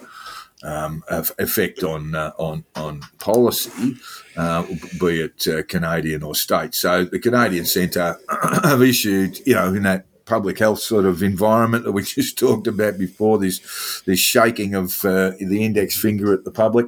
Um, 0.63 1.05
effect 1.11 1.83
on 1.83 2.15
uh, 2.15 2.33
on 2.39 2.65
on 2.75 3.03
policy, 3.19 3.97
uh, 4.35 4.63
be 4.99 5.21
it 5.21 5.47
uh, 5.47 5.63
Canadian 5.65 6.23
or 6.23 6.35
state. 6.35 6.75
So 6.75 7.05
the 7.05 7.19
Canadian 7.19 7.67
Centre 7.67 8.17
have 8.65 8.81
issued, 8.81 9.47
you 9.47 9.57
know, 9.57 9.75
in 9.75 9.83
that 9.83 10.07
public 10.27 10.59
health 10.59 10.81
sort 10.81 11.05
of 11.05 11.23
environment 11.23 11.85
that 11.85 11.93
we 11.93 12.03
just 12.05 12.39
talked 12.39 12.67
about 12.67 12.99
before. 12.99 13.39
This 13.39 14.03
this 14.07 14.21
shaking 14.21 14.75
of 14.75 15.05
uh, 15.05 15.33
the 15.41 15.65
index 15.65 15.99
finger 15.99 16.33
at 16.33 16.45
the 16.45 16.51
public, 16.51 16.87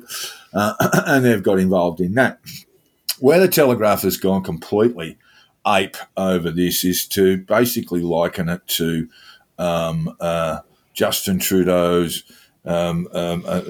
uh, 0.54 0.74
and 1.06 1.24
they've 1.24 1.42
got 1.42 1.58
involved 1.58 2.00
in 2.00 2.14
that. 2.14 2.40
Where 3.18 3.40
the 3.40 3.48
Telegraph 3.48 4.02
has 4.02 4.18
gone 4.18 4.42
completely 4.42 5.18
ape 5.66 5.96
over 6.16 6.50
this 6.50 6.84
is 6.84 7.06
to 7.08 7.38
basically 7.38 8.00
liken 8.00 8.48
it 8.48 8.66
to 8.68 9.08
um, 9.58 10.14
uh, 10.20 10.60
Justin 10.94 11.38
Trudeau's 11.38 12.22
um, 12.66 13.08
um, 13.12 13.44
uh, 13.46 13.62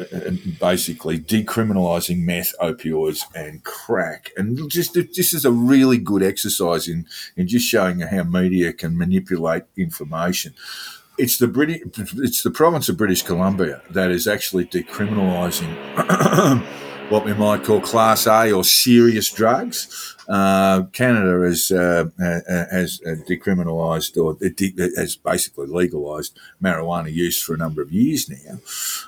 basically 0.59 1.19
decriminalising 1.19 2.21
meth, 2.21 2.55
opioids, 2.61 3.25
and 3.35 3.63
crack. 3.63 4.33
And 4.37 4.71
just 4.71 4.95
this 4.95 5.33
is 5.33 5.45
a 5.45 5.53
really 5.53 5.99
good 5.99 6.23
exercise 6.23 6.89
in 6.89 7.07
in 7.37 7.47
just 7.47 7.67
showing 7.67 8.01
how 8.01 8.25
media 8.25 8.73
can 8.73 8.97
manipulate 8.97 9.65
information. 9.77 10.55
it's 11.19 11.39
the 11.39 11.49
British, 11.49 11.81
it's 12.17 12.43
the 12.43 12.51
province 12.51 12.89
of 12.89 12.97
British 12.97 13.23
Columbia 13.23 13.83
that 13.91 14.11
is 14.11 14.27
actually 14.27 14.67
decriminalising 14.67 15.75
what 17.09 17.25
we 17.25 17.33
might 17.35 17.63
call 17.63 17.81
Class 17.81 18.27
A 18.27 18.51
or 18.53 18.65
serious 18.65 19.31
drugs. 19.31 20.17
Uh, 20.29 20.83
Canada 20.93 21.47
has 21.47 21.71
uh, 21.71 22.07
has 22.19 23.01
decriminalised 23.29 24.17
or 24.17 24.37
has 24.97 25.17
basically 25.17 25.69
legalised 25.69 26.39
marijuana 26.61 27.13
use 27.13 27.41
for 27.41 27.55
a 27.55 27.59
number 27.59 27.81
of 27.81 27.93
years 27.93 28.29
now. 28.29 28.59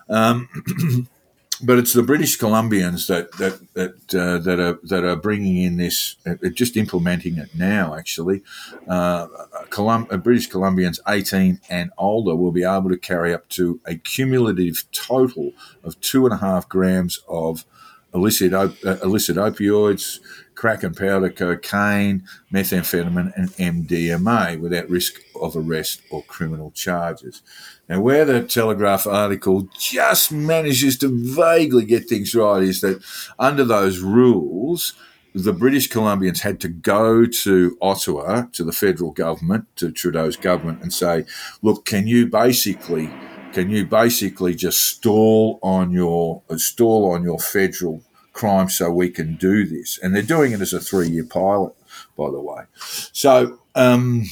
Um, 0.09 1.09
but 1.63 1.79
it's 1.79 1.93
the 1.93 2.05
British 2.05 2.39
Columbians 2.39 3.09
that 3.09 3.33
that 3.33 3.61
that 3.75 4.15
uh, 4.15 4.39
that 4.39 4.61
are 4.61 4.79
that 4.85 5.03
are 5.03 5.17
bringing 5.17 5.57
in 5.57 5.77
this, 5.77 6.17
uh, 6.25 6.37
just 6.55 6.77
implementing 6.77 7.37
it 7.37 7.53
now. 7.57 7.97
Actually, 7.97 8.43
uh, 8.87 9.27
Colum- 9.71 10.07
uh, 10.11 10.19
British 10.19 10.49
Columbians 10.49 11.01
18 11.09 11.61
and 11.69 11.91
older 11.99 12.37
will 12.37 12.53
be 12.53 12.63
able 12.63 12.91
to 12.91 12.97
carry 12.97 13.35
up 13.35 13.49
to 13.49 13.81
a 13.87 13.97
cumulative 13.97 14.85
total 14.93 15.53
of 15.83 16.01
two 16.01 16.27
and 16.27 16.35
a 16.35 16.39
half 16.39 16.69
grams 16.69 17.21
of 17.29 17.65
illicit 18.15 18.55
op- 18.55 18.85
uh, 18.85 18.97
illicit 19.03 19.37
opioids, 19.37 20.21
crack 20.55 20.83
and 20.83 20.97
powder 20.97 21.31
cocaine, 21.31 22.25
methamphetamine, 22.53 23.33
and 23.37 23.51
MDMA 23.53 24.61
without 24.61 24.89
risk 24.91 25.21
of 25.41 25.57
arrest 25.57 26.03
or 26.11 26.23
criminal 26.25 26.71
charges. 26.73 27.43
Now, 27.89 28.01
where 28.01 28.25
the 28.25 28.43
Telegraph 28.43 29.07
article 29.07 29.69
just 29.79 30.33
manages 30.33 30.99
to 30.99 31.09
vaguely 31.09 31.85
get 31.85 32.09
things 32.09 32.35
right 32.35 32.63
is 32.63 32.81
that 32.81 33.03
under 33.39 33.65
those 33.65 34.01
rules, 34.01 34.95
the 35.35 35.53
British 35.53 35.89
Columbians 35.89 36.41
had 36.41 36.61
to 36.61 36.69
go 36.69 37.25
to 37.25 37.79
Ottawa, 37.81 38.47
to 38.53 38.65
the 38.65 38.73
federal 38.73 39.13
government, 39.13 39.67
to 39.77 39.93
Trudeau's 39.93 40.37
government, 40.37 40.83
and 40.83 40.93
say, 40.93 41.25
look, 41.63 41.85
can 41.85 42.07
you 42.07 42.27
basically 42.27 43.11
can 43.53 43.71
you 43.71 43.87
basically 43.87 44.55
just 44.55 44.83
stall 44.83 45.59
on 45.63 45.91
your 45.91 46.43
stall 46.57 47.13
on 47.13 47.23
your 47.23 47.39
federal 47.39 48.03
crime 48.33 48.69
so 48.69 48.91
we 48.91 49.11
can 49.11 49.37
do 49.37 49.65
this? 49.65 49.99
And 50.03 50.15
they're 50.15 50.23
doing 50.23 50.53
it 50.53 50.61
as 50.61 50.73
a 50.73 50.81
three 50.81 51.09
year 51.09 51.25
pilot, 51.25 51.75
by 52.17 52.31
the 52.31 52.41
way. 52.41 52.65
So 52.77 53.61
um, 53.75 54.25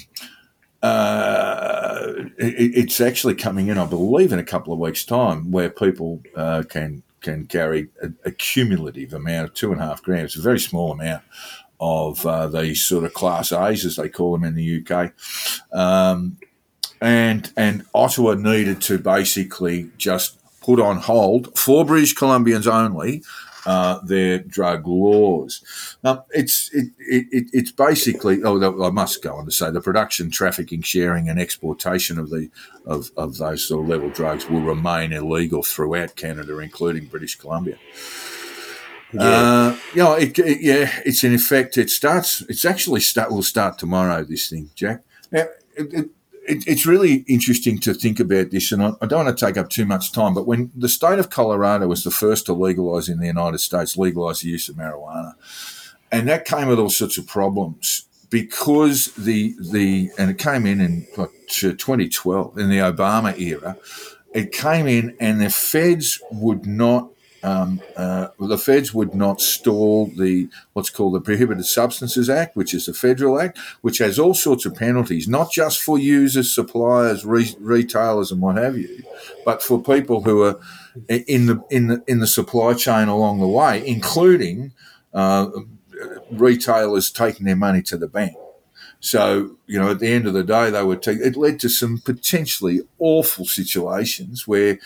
uh, 0.83 2.13
it, 2.39 2.73
it's 2.77 3.01
actually 3.01 3.35
coming 3.35 3.69
in, 3.69 3.79
I 3.79 3.87
believe, 3.87 4.33
in 4.33 4.39
a 4.39 4.45
couple 4.45 4.73
of 4.73 4.79
weeks' 4.79 5.05
time, 5.05 5.51
where 5.51 5.71
people 5.71 6.23
uh, 6.35 6.63
can 6.69 7.03
can 7.23 7.47
carry 7.47 7.89
a, 8.03 8.11
a, 8.27 8.31
cumulative 8.31 9.13
amount 9.13 9.49
of 9.49 9.55
two 9.55 9.73
and 9.73 9.81
a 9.81 9.85
half 9.85 10.01
grams, 10.03 10.37
a 10.37 10.41
very 10.41 10.61
small 10.61 10.93
amount 10.93 11.25
of 11.81 12.25
uh, 12.25 12.47
these 12.47 12.85
sort 12.85 13.05
of 13.05 13.15
class 13.15 13.51
A's, 13.51 13.85
as 13.85 13.97
they 13.97 14.09
call 14.09 14.33
them 14.33 14.45
in 14.45 14.55
the 14.55 14.85
UK. 14.87 15.13
Um, 15.73 16.37
and 17.01 17.53
and 17.57 17.85
Ottawa 17.95 18.35
needed 18.35 18.81
to 18.83 18.99
basically 18.99 19.91
just 19.99 20.39
put 20.61 20.81
on 20.81 20.99
hold 20.99 21.57
for 21.59 21.85
British 21.85 22.15
Columbians 22.15 22.67
only 22.67 23.23
uh, 23.67 23.99
their 24.05 24.39
drug 24.39 24.87
laws. 24.87 25.97
Now, 26.03 26.25
it's 26.31 26.73
it, 26.73 26.93
it, 26.99 27.51
it's 27.53 27.73
basically. 27.73 28.43
Oh, 28.43 28.85
I 28.85 28.91
must 28.91 29.23
go 29.23 29.35
on 29.35 29.45
to 29.45 29.51
say 29.51 29.71
the 29.71 29.81
production, 29.81 30.31
trafficking, 30.31 30.83
sharing, 30.83 31.29
and 31.29 31.39
exportation 31.39 32.19
of 32.19 32.31
the 32.31 32.49
of, 32.87 33.11
of 33.17 33.39
those 33.39 33.67
sort 33.67 33.83
of 33.83 33.89
level 33.89 34.11
drugs 34.11 34.49
will 34.49 34.61
remain 34.61 35.13
illegal 35.13 35.63
throughout 35.63 36.17
Canada, 36.17 36.59
including 36.59 37.07
British 37.07 37.35
Columbia. 37.37 37.77
Yeah, 39.13 39.23
uh, 39.23 39.77
you 39.95 40.03
know, 40.03 40.15
it, 40.15 40.39
it, 40.39 40.61
yeah, 40.61 41.01
it's 41.05 41.25
in 41.25 41.35
effect. 41.35 41.77
It 41.77 41.91
starts. 41.91 42.43
It's 42.43 42.65
actually 42.65 43.01
start. 43.01 43.31
Will 43.31 43.43
start 43.43 43.79
tomorrow. 43.79 44.25
This 44.25 44.49
thing, 44.49 44.71
Jack. 44.75 45.03
Now, 45.33 45.47
it, 45.77 46.11
it, 46.47 46.67
it's 46.67 46.87
really 46.87 47.25
interesting 47.27 47.79
to 47.81 47.95
think 47.95 48.21
about 48.21 48.51
this, 48.51 48.73
and 48.73 48.83
I, 48.83 48.93
I, 49.01 49.07
don't 49.07 49.25
want 49.25 49.37
to 49.37 49.47
take 49.47 49.57
up 49.57 49.69
too 49.69 49.85
much 49.85 50.13
time. 50.13 50.35
But 50.35 50.47
when 50.47 50.71
the 50.75 50.89
state 50.89 51.19
of 51.19 51.31
Colorado 51.31 51.89
was 51.89 52.05
the 52.05 52.11
first 52.11 52.47
to 52.47 52.53
legalize 52.53 53.09
in 53.09 53.19
the 53.19 53.27
United 53.27 53.59
States, 53.59 53.97
legalize 53.97 54.41
the 54.41 54.49
use 54.49 54.69
of 54.69 54.77
marijuana, 54.77 55.35
and 56.11 56.29
that 56.29 56.45
came 56.45 56.69
with 56.69 56.79
all 56.79 56.91
sorts 56.91 57.19
of 57.19 57.27
problems 57.27 58.07
because 58.31 59.07
the 59.15 59.55
the 59.61 60.11
and 60.19 60.31
it 60.31 60.39
came 60.39 60.67
in 60.67 60.81
in 60.81 61.07
like 61.17 61.31
2012 61.49 62.59
in 62.59 62.71
the 62.71 62.79
Obama 62.79 63.39
era. 63.39 63.77
It 64.33 64.53
came 64.53 64.87
in, 64.87 65.17
and 65.19 65.41
the 65.41 65.51
feds 65.51 66.21
would 66.31 66.67
not 66.67 67.11
um, 67.43 67.81
uh, 67.97 68.29
the 68.39 68.59
feds 68.59 68.93
would 68.93 69.15
not 69.15 69.41
stall 69.41 70.07
the 70.07 70.49
what's 70.73 70.91
called 70.91 71.15
the 71.15 71.21
Prohibited 71.21 71.65
Substances 71.65 72.29
Act, 72.29 72.57
which 72.57 72.75
is 72.75 72.89
a 72.89 72.95
federal 72.95 73.41
act, 73.41 73.59
which 73.83 73.99
has 73.99 74.19
all 74.19 74.35
sorts 74.35 74.67
of 74.67 74.75
penalties, 74.75 75.29
not 75.29 75.53
just 75.53 75.81
for 75.81 75.99
users, 75.99 76.55
suppliers, 76.55 77.25
re- 77.25 77.57
retailers, 77.61 78.33
and 78.33 78.41
what 78.41 78.57
have 78.57 78.77
you, 78.77 79.03
but 79.45 79.63
for 79.63 79.83
people 79.83 80.23
who 80.23 80.43
are 80.43 80.59
in 81.09 81.47
the 81.47 81.63
in 81.71 81.87
the 81.89 82.03
in 82.07 82.21
the 82.21 82.27
supply 82.27 82.75
chain 82.75 83.09
along 83.09 83.41
the 83.41 83.49
way, 83.49 83.87
including 83.87 84.73
uh, 85.15 85.49
retailers 86.31 87.11
taking 87.11 87.47
their 87.47 87.57
money 87.57 87.83
to 87.83 87.97
the 87.97 88.09
bank. 88.09 88.37
So, 89.01 89.57
you 89.67 89.79
know, 89.79 89.91
at 89.91 90.01
the 90.01 90.09
end 90.09 90.27
of 90.27 90.33
the 90.33 90.43
day, 90.43 90.71
they 90.71 90.83
would 90.83 91.03
take, 91.03 91.19
it 91.19 91.37
led 91.37 91.61
to 91.61 91.69
some 91.69 91.99
potentially 91.99 92.81
awful 92.99 93.45
situations 93.45 94.49
where 94.49 94.79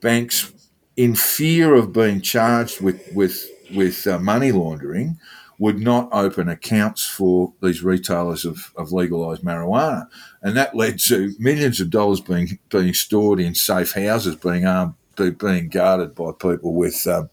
banks 0.00 0.52
in 0.96 1.14
fear 1.14 1.74
of 1.74 1.92
being 1.92 2.20
charged 2.20 2.80
with 2.80 3.00
with 3.14 3.48
with 3.74 4.06
uh, 4.06 4.18
money 4.18 4.52
laundering, 4.52 5.18
would 5.58 5.78
not 5.78 6.08
open 6.12 6.48
accounts 6.48 7.06
for 7.06 7.52
these 7.62 7.82
retailers 7.82 8.44
of, 8.44 8.72
of 8.76 8.92
legalized 8.92 9.42
marijuana, 9.42 10.06
and 10.42 10.56
that 10.56 10.74
led 10.74 10.98
to 10.98 11.34
millions 11.38 11.80
of 11.80 11.90
dollars 11.90 12.20
being 12.20 12.58
being 12.68 12.94
stored 12.94 13.40
in 13.40 13.54
safe 13.54 13.92
houses, 13.92 14.36
being 14.36 14.66
armed, 14.66 14.94
being 15.38 15.68
guarded 15.68 16.14
by 16.14 16.32
people 16.32 16.74
with. 16.74 17.06
Um, 17.06 17.30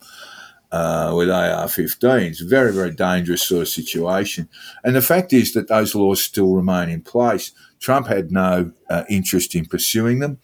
uh, 0.72 1.14
with 1.16 1.30
AR-15s, 1.30 2.50
very 2.50 2.74
very 2.74 2.90
dangerous 2.90 3.44
sort 3.44 3.62
of 3.62 3.68
situation, 3.68 4.50
and 4.84 4.96
the 4.96 5.04
fact 5.04 5.32
is 5.32 5.54
that 5.54 5.68
those 5.68 5.94
laws 5.94 6.24
still 6.24 6.56
remain 6.56 6.90
in 6.90 7.00
place. 7.00 7.52
Trump 7.80 8.08
had 8.08 8.32
no 8.32 8.72
uh, 8.90 9.04
interest 9.08 9.54
in 9.54 9.68
pursuing 9.68 10.18
them, 10.18 10.40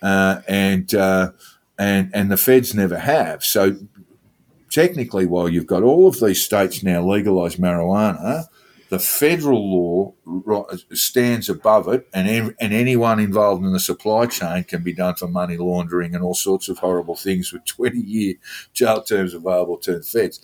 uh, 0.00 0.40
and 0.46 0.94
uh, 0.94 1.32
and 1.82 2.10
and 2.14 2.30
the 2.30 2.36
feds 2.36 2.74
never 2.74 2.98
have. 2.98 3.44
So 3.44 3.76
technically, 4.70 5.26
while 5.26 5.48
you've 5.48 5.66
got 5.66 5.82
all 5.82 6.06
of 6.06 6.20
these 6.20 6.40
states 6.40 6.82
now 6.82 7.04
legalised 7.04 7.58
marijuana, 7.58 8.44
the 8.88 8.98
federal 8.98 10.14
law 10.26 10.66
stands 10.92 11.48
above 11.48 11.88
it, 11.88 12.06
and 12.14 12.54
and 12.60 12.72
anyone 12.72 13.18
involved 13.18 13.64
in 13.64 13.72
the 13.72 13.80
supply 13.80 14.26
chain 14.26 14.64
can 14.64 14.82
be 14.82 14.92
done 14.92 15.16
for 15.16 15.26
money 15.26 15.56
laundering 15.56 16.14
and 16.14 16.22
all 16.22 16.34
sorts 16.34 16.68
of 16.68 16.78
horrible 16.78 17.16
things 17.16 17.52
with 17.52 17.64
twenty 17.64 18.00
year 18.00 18.34
jail 18.72 19.02
terms 19.02 19.34
available 19.34 19.78
to 19.78 19.96
the 19.96 20.02
feds. 20.02 20.38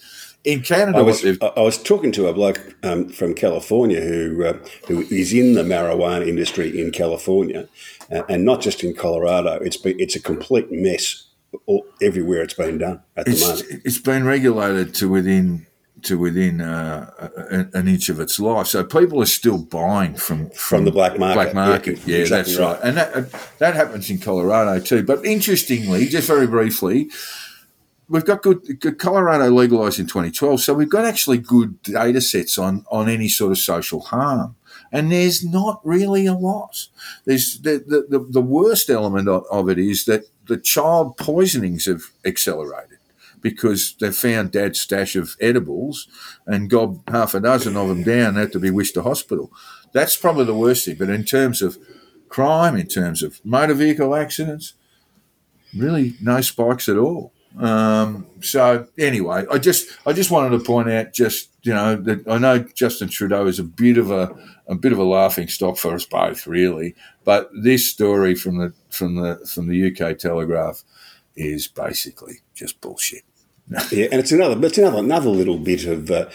In 0.45 0.63
Canada, 0.63 0.99
I 0.99 1.03
was, 1.03 1.25
I 1.25 1.61
was 1.61 1.83
talking 1.83 2.13
to 2.13 2.29
a 2.29 2.33
bloke 2.33 2.75
um, 2.83 3.09
from 3.09 3.35
California 3.35 4.01
who 4.01 4.45
uh, 4.45 4.59
who 4.87 5.03
is 5.03 5.33
in 5.33 5.55
the 5.55 5.63
marijuana 5.63 6.27
industry 6.27 6.81
in 6.81 6.91
California, 6.91 7.69
uh, 8.11 8.23
and 8.29 8.45
not 8.45 8.61
just 8.63 8.83
in 8.83 8.95
Colorado. 8.95 9.59
It's 9.61 9.79
it's 9.85 10.17
a 10.17 10.23
complete 10.23 10.69
mess 10.71 11.28
all, 11.67 11.87
everywhere 12.03 12.43
it's 12.43 12.55
been 12.55 12.79
done 12.79 13.03
at 13.17 13.29
it's, 13.29 13.41
the 13.41 13.49
moment. 13.49 13.83
It's 13.85 13.99
been 13.99 14.25
regulated 14.25 14.95
to 14.97 15.09
within 15.09 15.67
to 16.03 16.17
within 16.17 16.61
uh, 16.61 17.69
an 17.75 17.89
inch 17.89 18.09
of 18.09 18.21
its 18.21 18.39
life. 18.39 18.69
So 18.69 18.85
people 18.85 19.21
are 19.21 19.27
still 19.27 19.59
buying 19.59 20.15
from 20.15 20.51
from, 20.51 20.57
from 20.57 20.85
the 20.85 20.93
black 20.93 21.19
market. 21.19 21.35
Black 21.35 21.55
market, 21.55 21.99
yeah, 22.07 22.17
yeah 22.17 22.23
exactly 22.23 22.55
that's 22.55 22.61
right. 22.61 22.73
right. 22.75 22.85
And 22.85 22.97
that 22.97 23.59
that 23.59 23.75
happens 23.75 24.11
in 24.11 24.19
Colorado 24.19 24.81
too. 24.81 25.03
But 25.03 25.25
interestingly, 25.25 26.07
just 26.07 26.27
very 26.27 26.47
briefly. 26.47 27.11
We've 28.11 28.25
got 28.25 28.41
good, 28.41 28.81
good 28.81 28.99
Colorado 28.99 29.51
legalized 29.51 29.99
in 29.99 30.07
2012, 30.07 30.63
so 30.63 30.73
we've 30.73 30.89
got 30.89 31.05
actually 31.05 31.37
good 31.37 31.83
data 31.83 32.23
sets 32.23 32.57
on, 32.57 32.87
on 32.91 33.07
any 33.07 33.29
sort 33.29 33.53
of 33.53 33.59
social 33.59 34.01
harm 34.01 34.57
and 34.93 35.13
there's 35.13 35.45
not 35.45 35.81
really 35.85 36.27
a 36.27 36.35
lot. 36.35 36.89
There's 37.25 37.61
the, 37.61 38.07
the, 38.09 38.19
the, 38.19 38.41
worst 38.41 38.89
element 38.91 39.29
of, 39.29 39.45
of, 39.51 39.69
it 39.69 39.79
is 39.79 40.05
that 40.07 40.25
the 40.49 40.57
child 40.57 41.17
poisonings 41.17 41.87
have 41.87 42.05
accelerated 42.25 42.99
because 43.41 43.95
they 44.01 44.11
found 44.11 44.51
dad's 44.51 44.81
stash 44.81 45.15
of 45.15 45.37
edibles 45.41 46.09
and 46.47 46.71
got 46.71 46.97
half 47.09 47.35
a 47.35 47.41
dozen 47.41 47.77
of 47.77 47.89
them 47.89 48.03
down 48.03 48.35
had 48.35 48.53
to 48.53 48.59
be 48.59 48.71
wished 48.71 48.95
to 48.95 49.03
hospital. 49.03 49.53
That's 49.93 50.17
probably 50.17 50.45
the 50.45 50.55
worst 50.55 50.85
thing. 50.85 50.97
But 50.99 51.11
in 51.11 51.25
terms 51.25 51.63
of 51.63 51.79
crime, 52.29 52.77
in 52.77 52.87
terms 52.87 53.23
of 53.23 53.45
motor 53.45 53.75
vehicle 53.75 54.15
accidents, 54.15 54.75
really 55.77 56.15
no 56.21 56.41
spikes 56.41 56.89
at 56.89 56.97
all. 56.99 57.33
Um, 57.59 58.27
so 58.41 58.87
anyway, 58.99 59.45
I 59.51 59.59
just 59.59 59.89
I 60.07 60.13
just 60.13 60.31
wanted 60.31 60.57
to 60.59 60.65
point 60.65 60.91
out 60.91 61.13
just 61.13 61.49
you 61.63 61.73
know 61.73 61.97
that 61.97 62.29
I 62.29 62.39
know 62.39 62.59
Justin 62.59 63.09
Trudeau 63.09 63.47
is 63.47 63.59
a 63.59 63.65
bit 63.65 63.99
of 63.99 64.11
a 64.11 64.35
a 64.69 64.75
bit 64.75 64.93
of 64.93 64.99
a 64.99 65.05
laughing 65.05 65.49
stock 65.49 65.79
for 65.79 65.95
us 65.95 66.05
both, 66.05 66.47
really. 66.47 66.95
But 67.25 67.51
this 67.63 67.89
story 67.89 68.35
from 68.35 68.59
the 68.59 68.75
from 68.91 69.17
the 69.17 69.47
from 69.47 69.69
the 69.69 69.87
UK 69.87 70.19
Telegraph 70.19 70.85
is 71.37 71.69
basically 71.69 72.41
just 72.55 72.81
bullshit. 72.81 73.23
yeah, 73.93 74.07
and 74.11 74.21
it's 74.21 74.33
another 74.33 74.67
it's 74.67 74.79
another 74.79 74.99
another 74.99 75.31
little 75.31 75.59
bit 75.59 75.85
of 75.85 76.11
uh, 76.11 76.27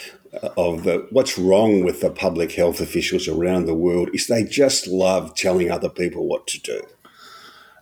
of 0.57 0.87
uh, 0.87 0.99
what's 1.09 1.37
wrong 1.37 1.83
with 1.83 2.01
the 2.01 2.09
public 2.09 2.51
health 2.53 2.79
officials 2.79 3.27
around 3.27 3.65
the 3.65 3.73
world 3.73 4.09
is 4.13 4.27
they 4.27 4.43
just 4.43 4.87
love 4.87 5.35
telling 5.35 5.69
other 5.69 5.89
people 5.89 6.27
what 6.27 6.47
to 6.47 6.59
do. 6.61 6.81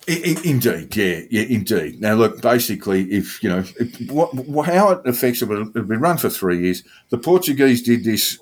Indeed, 0.07 0.95
yeah, 0.95 1.21
yeah, 1.29 1.43
indeed. 1.43 2.01
Now, 2.01 2.15
look, 2.15 2.41
basically, 2.41 3.03
if 3.11 3.41
you 3.43 3.49
know 3.49 3.63
if, 3.79 4.11
what, 4.11 4.65
how 4.65 4.91
it 4.91 5.07
affects 5.07 5.43
it, 5.43 5.51
it'll 5.51 5.65
been 5.65 5.99
run 5.99 6.17
for 6.17 6.29
three 6.29 6.59
years. 6.59 6.83
The 7.09 7.19
Portuguese 7.19 7.83
did 7.83 8.03
this 8.03 8.39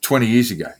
twenty 0.00 0.26
years 0.26 0.50
ago, 0.50 0.72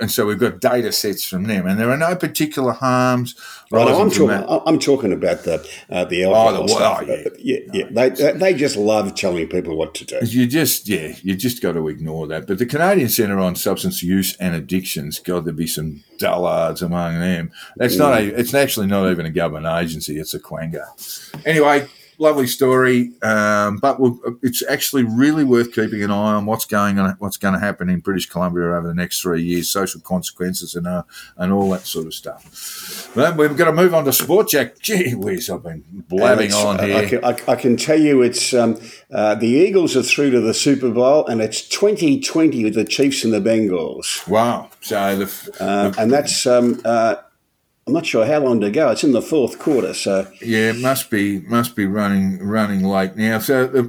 and 0.00 0.10
so 0.10 0.26
we've 0.26 0.38
got 0.38 0.60
data 0.60 0.90
sets 0.92 1.24
from 1.24 1.44
them, 1.44 1.66
and 1.66 1.78
there 1.78 1.90
are 1.90 1.96
no 1.96 2.16
particular 2.16 2.72
harms. 2.72 3.34
Right, 3.70 3.88
I'm 3.88 4.10
talking. 4.10 4.26
that. 4.28 4.62
I'm 4.66 4.78
talking 4.78 5.12
about 5.12 5.42
the 5.44 5.66
uh, 5.90 6.04
the 6.04 6.24
Oh, 6.26 6.62
the- 6.62 6.68
stuff. 6.68 7.00
oh, 7.02 7.06
yeah. 7.06 7.28
yeah, 7.38 7.58
yeah. 7.72 7.84
They, 7.90 8.08
they 8.10 8.32
they 8.32 8.54
just 8.54 8.76
love 8.76 9.14
telling 9.14 9.48
people 9.48 9.76
what 9.76 9.94
to 9.96 10.04
do. 10.04 10.18
You 10.22 10.46
just, 10.46 10.88
yeah, 10.88 11.14
you 11.22 11.34
just 11.34 11.60
got 11.62 11.72
to 11.72 11.88
ignore 11.88 12.26
that. 12.28 12.46
But 12.46 12.58
the 12.58 12.66
Canadian 12.66 13.08
Centre 13.08 13.38
on 13.40 13.56
Substance 13.56 14.02
Use 14.02 14.36
and 14.38 14.54
Addictions, 14.54 15.18
God, 15.18 15.44
there'd 15.44 15.56
be 15.56 15.66
some 15.66 16.04
dullards 16.18 16.82
among 16.82 17.18
them. 17.20 17.50
That's 17.76 17.96
not 17.96 18.18
a, 18.20 18.38
it's 18.38 18.54
actually 18.54 18.86
not 18.86 19.10
even 19.10 19.26
a 19.26 19.30
government 19.30 19.66
agency. 19.82 20.18
It's 20.18 20.34
a 20.34 20.40
quango. 20.40 20.84
Anyway, 21.44 21.88
lovely 22.18 22.46
story. 22.46 23.12
Um, 23.22 23.78
but 23.78 24.00
we'll, 24.00 24.18
it's 24.42 24.62
actually 24.68 25.04
really 25.04 25.44
worth 25.44 25.72
keeping 25.72 26.02
an 26.02 26.10
eye 26.10 26.34
on 26.34 26.46
what's 26.46 26.64
going 26.64 26.98
on, 26.98 27.16
what's 27.18 27.36
going 27.36 27.54
to 27.54 27.60
happen 27.60 27.88
in 27.88 28.00
British 28.00 28.28
Columbia 28.28 28.76
over 28.76 28.86
the 28.86 28.94
next 28.94 29.20
three 29.20 29.42
years, 29.42 29.68
social 29.68 30.00
consequences 30.00 30.74
and 30.74 30.86
uh, 30.86 31.02
and 31.36 31.52
all 31.52 31.70
that 31.70 31.86
sort 31.86 32.06
of 32.06 32.14
stuff. 32.14 33.10
But 33.14 33.36
we've 33.36 33.56
got 33.56 33.66
to 33.66 33.72
move 33.72 33.94
on 33.94 34.04
to 34.04 34.12
sport, 34.12 34.48
Jack. 34.48 34.78
Gee 34.80 35.14
whiz, 35.14 35.50
I've 35.50 35.62
been 35.62 35.84
blabbing 36.08 36.52
on 36.52 36.78
here. 36.78 36.96
I 36.96 37.04
can, 37.06 37.24
I, 37.24 37.52
I 37.52 37.56
can 37.56 37.76
tell 37.76 38.00
you 38.00 38.22
it's 38.22 38.54
um, 38.54 38.78
uh, 39.12 39.34
the 39.34 39.48
Eagles 39.48 39.96
are 39.96 40.02
through 40.02 40.30
to 40.32 40.40
the 40.40 40.54
Super 40.54 40.90
Bowl, 40.90 41.26
and 41.26 41.40
it's 41.40 41.68
2020 41.68 42.64
with 42.64 42.74
the 42.74 42.84
Chiefs 42.84 43.24
and 43.24 43.32
the 43.32 43.40
Bengals, 43.40 44.26
wow. 44.28 44.70
So 44.80 45.16
the, 45.16 45.56
uh, 45.60 45.92
and 45.98 46.12
that's 46.12 46.46
um, 46.46 46.80
uh, 46.84 47.16
I'm 47.86 47.92
not 47.92 48.06
sure 48.06 48.24
how 48.24 48.40
long 48.40 48.60
to 48.62 48.70
go. 48.70 48.90
It's 48.90 49.04
in 49.04 49.12
the 49.12 49.20
fourth 49.20 49.58
quarter, 49.58 49.92
so 49.92 50.26
Yeah, 50.40 50.70
it 50.70 50.80
must 50.80 51.10
be 51.10 51.40
must 51.40 51.76
be 51.76 51.84
running 51.84 52.38
running 52.38 52.82
late 52.82 53.14
now. 53.14 53.38
So 53.40 53.66
the, 53.66 53.82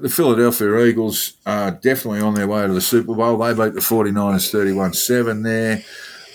the 0.00 0.08
Philadelphia 0.08 0.78
Eagles 0.84 1.34
are 1.44 1.72
definitely 1.72 2.20
on 2.20 2.34
their 2.34 2.46
way 2.46 2.66
to 2.66 2.72
the 2.72 2.80
Super 2.80 3.14
Bowl. 3.14 3.38
They 3.38 3.52
beat 3.52 3.74
the 3.74 3.80
49ers 3.80 4.52
31-7 4.52 5.42
there. 5.42 5.82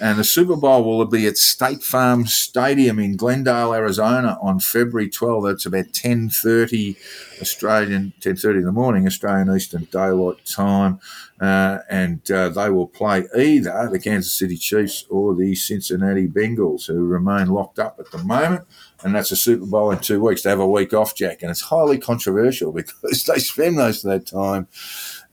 And 0.01 0.19
the 0.19 0.26
Super 0.26 0.57
Bowl 0.57 0.84
will 0.84 1.05
be 1.05 1.26
at 1.26 1.38
State 1.38 1.81
Farm 1.81 2.26
Stadium 2.26 2.99
in 2.99 3.15
Glendale, 3.15 3.73
Arizona 3.73 4.38
on 4.41 4.59
February 4.59 5.09
12th. 5.09 5.47
That's 5.47 5.65
about 5.65 5.85
10.30 5.85 6.97
Australian, 7.41 8.11
10.30 8.19 8.57
in 8.57 8.65
the 8.65 8.72
morning, 8.73 9.07
Australian 9.07 9.55
Eastern 9.55 9.85
Daylight 9.85 10.45
Time. 10.45 10.99
Uh, 11.39 11.80
and 11.89 12.30
uh, 12.30 12.49
they 12.49 12.69
will 12.69 12.88
play 12.88 13.26
either 13.38 13.89
the 13.89 13.99
Kansas 13.99 14.34
City 14.34 14.57
Chiefs 14.57 15.05
or 15.09 15.34
the 15.34 15.55
Cincinnati 15.55 16.27
Bengals, 16.27 16.88
who 16.88 17.05
remain 17.05 17.47
locked 17.47 17.80
up 17.80 17.97
at 17.99 18.11
the 18.11 18.17
moment. 18.17 18.65
And 19.03 19.15
that's 19.15 19.31
a 19.31 19.35
Super 19.35 19.65
Bowl 19.65 19.91
in 19.91 19.99
two 19.99 20.22
weeks. 20.22 20.43
They 20.43 20.49
have 20.49 20.59
a 20.59 20.67
week 20.67 20.93
off, 20.93 21.15
Jack. 21.15 21.41
And 21.41 21.51
it's 21.51 21.61
highly 21.61 21.97
controversial 21.97 22.72
because 22.73 23.23
they 23.23 23.39
spend 23.39 23.77
most 23.77 24.03
of 24.03 24.11
that 24.11 24.26
time 24.26 24.67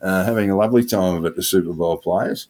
uh, 0.00 0.24
having 0.24 0.50
a 0.50 0.56
lovely 0.56 0.84
time 0.84 1.16
of 1.16 1.24
it, 1.24 1.34
the 1.34 1.42
Super 1.42 1.72
Bowl 1.72 1.96
players. 1.96 2.48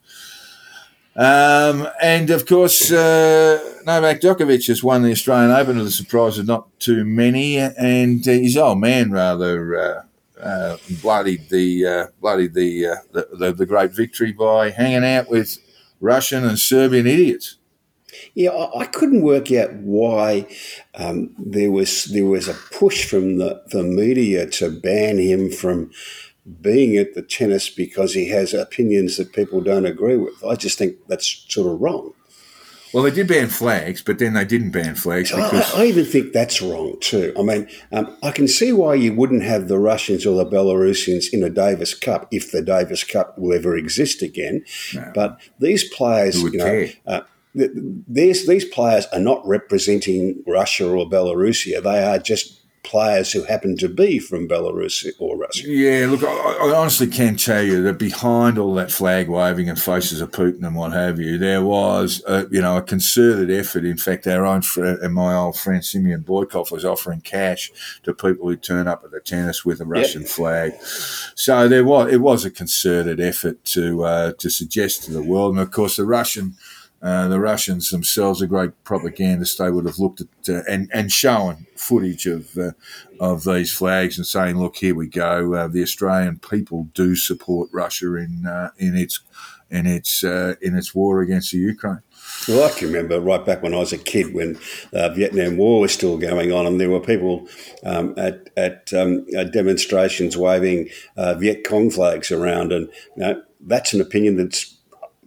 Um, 1.15 1.87
and 2.01 2.29
of 2.31 2.47
course, 2.47 2.91
uh, 2.91 3.59
Novak 3.85 4.19
Djokovic 4.19 4.67
has 4.67 4.83
won 4.83 5.03
the 5.03 5.11
Australian 5.11 5.51
Open 5.51 5.77
to 5.77 5.83
the 5.83 5.91
surprise 5.91 6.39
of 6.39 6.47
not 6.47 6.67
too 6.79 7.05
many, 7.05 7.57
and 7.57 8.27
uh, 8.27 8.31
his 8.31 8.57
old 8.57 8.79
man 8.79 9.11
rather 9.11 9.75
uh, 9.75 10.03
uh, 10.41 10.77
bloodied 11.01 11.49
the 11.49 11.85
uh, 11.85 12.07
bloodied 12.19 12.55
the, 12.55 12.97
the, 13.11 13.27
the 13.31 13.53
the 13.53 13.65
great 13.65 13.91
victory 13.91 14.31
by 14.31 14.71
hanging 14.71 15.05
out 15.05 15.29
with 15.29 15.59
Russian 16.01 16.43
and 16.45 16.57
Serbian 16.57 17.05
idiots. 17.05 17.57
Yeah, 18.33 18.49
I, 18.49 18.81
I 18.81 18.85
couldn't 18.85 19.21
work 19.21 19.51
out 19.51 19.73
why 19.73 20.47
um, 20.95 21.35
there 21.37 21.71
was 21.71 22.05
there 22.05 22.25
was 22.25 22.47
a 22.47 22.53
push 22.53 23.05
from 23.05 23.37
the, 23.37 23.61
the 23.67 23.83
media 23.83 24.47
to 24.51 24.71
ban 24.71 25.19
him 25.19 25.51
from 25.51 25.91
being 26.61 26.97
at 26.97 27.13
the 27.13 27.21
tennis 27.21 27.69
because 27.69 28.13
he 28.13 28.29
has 28.29 28.53
opinions 28.53 29.17
that 29.17 29.33
people 29.33 29.61
don't 29.61 29.85
agree 29.85 30.17
with. 30.17 30.43
I 30.43 30.55
just 30.55 30.77
think 30.77 30.97
that's 31.07 31.45
sort 31.49 31.71
of 31.73 31.81
wrong. 31.81 32.13
Well, 32.93 33.03
they 33.03 33.11
did 33.11 33.27
ban 33.27 33.47
flags, 33.47 34.03
but 34.03 34.19
then 34.19 34.33
they 34.33 34.45
didn't 34.45 34.69
ban 34.69 34.93
flags 34.93 35.31
I, 35.31 35.49
because 35.49 35.73
I 35.73 35.85
even 35.85 36.05
think 36.05 36.31
that's 36.31 36.61
wrong 36.61 36.95
too. 36.99 37.33
I 37.37 37.41
mean, 37.41 37.67
um, 37.91 38.15
I 38.21 38.29
can 38.29 38.47
see 38.47 38.71
why 38.71 38.93
you 38.93 39.13
wouldn't 39.13 39.41
have 39.41 39.67
the 39.67 39.79
Russians 39.79 40.27
or 40.27 40.35
the 40.37 40.45
Belarusians 40.45 41.25
in 41.33 41.43
a 41.43 41.49
Davis 41.49 41.95
Cup 41.95 42.27
if 42.29 42.51
the 42.51 42.61
Davis 42.61 43.03
Cup 43.03 43.37
will 43.39 43.57
ever 43.57 43.75
exist 43.75 44.21
again. 44.21 44.63
But 45.15 45.39
these 45.57 45.83
players, 45.91 46.43
you 46.43 46.51
know, 46.51 46.87
uh, 47.07 47.21
th- 47.57 47.71
these 48.07 48.45
these 48.45 48.65
players 48.65 49.07
are 49.07 49.19
not 49.19 49.45
representing 49.47 50.43
Russia 50.45 50.87
or 50.87 51.09
Belarusia. 51.09 51.81
They 51.81 52.03
are 52.03 52.19
just 52.19 52.62
players 52.83 53.31
who 53.31 53.43
happen 53.43 53.77
to 53.77 53.87
be 53.87 54.19
from 54.19 54.47
Belarus 54.47 55.05
or 55.17 55.37
Russia. 55.37 55.63
Yeah, 55.67 56.07
look, 56.09 56.23
I, 56.23 56.27
I 56.27 56.75
honestly 56.75 57.07
can 57.07 57.37
tell 57.37 57.63
you 57.63 57.81
that 57.83 57.97
behind 57.97 58.57
all 58.57 58.73
that 58.75 58.91
flag 58.91 59.29
waving 59.29 59.69
and 59.69 59.81
faces 59.81 60.21
of 60.21 60.31
Putin 60.31 60.67
and 60.67 60.75
what 60.75 60.91
have 60.91 61.19
you, 61.19 61.37
there 61.37 61.63
was, 61.63 62.21
a, 62.27 62.45
you 62.51 62.61
know, 62.61 62.77
a 62.77 62.81
concerted 62.81 63.49
effort. 63.49 63.85
In 63.85 63.97
fact, 63.97 64.27
our 64.27 64.45
own 64.45 64.61
friend 64.61 64.99
and 65.01 65.13
my 65.13 65.33
old 65.33 65.57
friend 65.57 65.83
Simeon 65.83 66.23
Boykov 66.23 66.71
was 66.71 66.83
offering 66.83 67.21
cash 67.21 67.71
to 68.03 68.13
people 68.13 68.47
who 68.47 68.55
turn 68.55 68.87
up 68.87 69.03
at 69.03 69.11
the 69.11 69.21
tennis 69.21 69.63
with 69.63 69.79
a 69.79 69.85
Russian 69.85 70.25
flag. 70.25 70.73
So 71.35 71.67
there 71.67 71.85
was, 71.85 72.11
it 72.11 72.21
was 72.21 72.43
a 72.45 72.51
concerted 72.51 73.19
effort 73.19 73.63
to 73.65 74.03
uh, 74.03 74.33
to 74.39 74.49
suggest 74.49 75.03
to 75.03 75.11
the 75.11 75.23
world, 75.23 75.53
and 75.53 75.61
of 75.61 75.71
course, 75.71 75.95
the 75.95 76.05
Russian. 76.05 76.55
Uh, 77.03 77.27
the 77.27 77.39
Russians 77.39 77.89
themselves 77.89 78.41
are 78.41 78.47
great 78.47 78.71
propagandists. 78.85 79.57
They 79.57 79.69
would 79.69 79.85
have 79.85 79.99
looked 79.99 80.21
at 80.21 80.27
uh, 80.47 80.61
and 80.69 80.89
and 80.93 81.11
shown 81.11 81.67
footage 81.75 82.25
of 82.25 82.57
uh, 82.57 82.71
of 83.19 83.43
these 83.43 83.75
flags 83.75 84.17
and 84.17 84.25
saying, 84.25 84.57
"Look, 84.57 84.77
here 84.77 84.95
we 84.95 85.07
go. 85.07 85.53
Uh, 85.53 85.67
the 85.67 85.83
Australian 85.83 86.39
people 86.39 86.87
do 86.93 87.17
support 87.17 87.69
Russia 87.73 88.15
in 88.15 88.45
uh, 88.47 88.69
in 88.77 88.95
its 88.95 89.19
in 89.69 89.85
its 89.85 90.23
uh, 90.23 90.55
in 90.61 90.77
its 90.77 90.95
war 90.95 91.19
against 91.19 91.51
the 91.51 91.57
Ukraine." 91.57 91.99
Well, 92.47 92.63
I 92.63 92.69
can 92.69 92.87
remember 92.87 93.19
right 93.19 93.45
back 93.45 93.61
when 93.61 93.73
I 93.73 93.79
was 93.79 93.91
a 93.91 93.97
kid 93.97 94.33
when 94.33 94.57
the 94.91 95.09
Vietnam 95.09 95.57
War 95.57 95.81
was 95.81 95.93
still 95.93 96.17
going 96.17 96.53
on, 96.53 96.65
and 96.65 96.79
there 96.79 96.89
were 96.89 97.01
people 97.01 97.49
um, 97.83 98.13
at, 98.17 98.49
at, 98.55 98.93
um, 98.93 99.25
at 99.37 99.51
demonstrations 99.51 100.37
waving 100.37 100.89
Viet 101.17 101.65
Cong 101.67 101.89
flags 101.89 102.31
around, 102.31 102.71
and 102.71 102.87
you 103.17 103.23
know, 103.23 103.43
that's 103.59 103.93
an 103.93 103.99
opinion 103.99 104.37
that's 104.37 104.72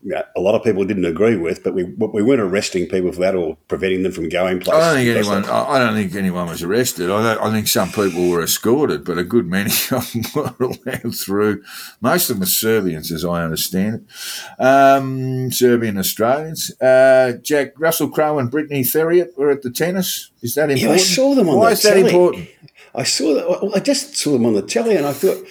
you 0.06 0.12
know, 0.12 0.22
a 0.36 0.40
lot 0.40 0.54
of 0.54 0.62
people 0.62 0.84
didn't 0.84 1.04
agree 1.04 1.34
with, 1.36 1.64
but 1.64 1.74
we 1.74 1.82
we 1.82 2.22
weren't 2.22 2.40
arresting 2.40 2.86
people 2.86 3.10
for 3.10 3.18
that 3.18 3.34
or 3.34 3.56
preventing 3.66 4.04
them 4.04 4.12
from 4.12 4.28
going 4.28 4.60
places. 4.60 4.80
I 4.80 4.94
don't 4.94 5.04
think 5.04 5.16
anyone. 5.16 5.44
I 5.46 5.78
don't 5.80 5.94
think 5.94 6.14
anyone 6.14 6.48
was 6.48 6.62
arrested. 6.62 7.10
I, 7.10 7.44
I 7.44 7.50
think 7.50 7.66
some 7.66 7.90
people 7.90 8.30
were 8.30 8.40
escorted, 8.40 9.04
but 9.04 9.18
a 9.18 9.24
good 9.24 9.48
many 9.48 9.72
of 9.90 10.12
them 10.12 10.22
were 10.32 10.54
allowed 10.60 11.16
through. 11.16 11.64
Most 12.00 12.30
of 12.30 12.36
them 12.36 12.44
are 12.44 12.46
Serbians, 12.46 13.10
as 13.10 13.24
I 13.24 13.42
understand 13.42 14.06
it. 14.06 14.64
Um, 14.64 15.50
Serbian 15.50 15.98
Australians. 15.98 16.70
Uh, 16.80 17.32
Jack 17.42 17.72
Russell 17.76 18.08
Crowe 18.08 18.38
and 18.38 18.48
Britney 18.48 18.82
Theriot 18.82 19.36
were 19.36 19.50
at 19.50 19.62
the 19.62 19.72
tennis. 19.72 20.30
Is 20.40 20.54
that 20.54 20.70
important? 20.70 20.88
Yeah, 20.88 20.94
I 20.94 20.98
saw 20.98 21.34
them 21.34 21.48
on 21.48 21.58
Why 21.58 21.70
the 21.70 21.72
is 21.72 21.82
that 21.82 21.96
important? 21.96 22.48
I 22.94 23.02
saw 23.02 23.34
that. 23.34 23.72
I 23.74 23.80
just 23.80 24.16
saw 24.16 24.32
them 24.32 24.46
on 24.46 24.54
the 24.54 24.62
telly, 24.62 24.96
and 24.96 25.04
I 25.04 25.12
thought 25.12 25.44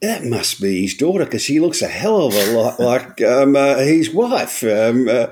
that 0.00 0.24
must 0.24 0.60
be 0.60 0.82
his 0.82 0.94
daughter 0.94 1.24
because 1.24 1.42
she 1.42 1.60
looks 1.60 1.82
a 1.82 1.88
hell 1.88 2.26
of 2.26 2.34
a 2.34 2.52
lot 2.52 2.80
like 2.80 3.20
um, 3.22 3.56
uh, 3.56 3.78
his 3.78 4.12
wife. 4.12 4.62
Um, 4.62 5.08
uh, 5.08 5.26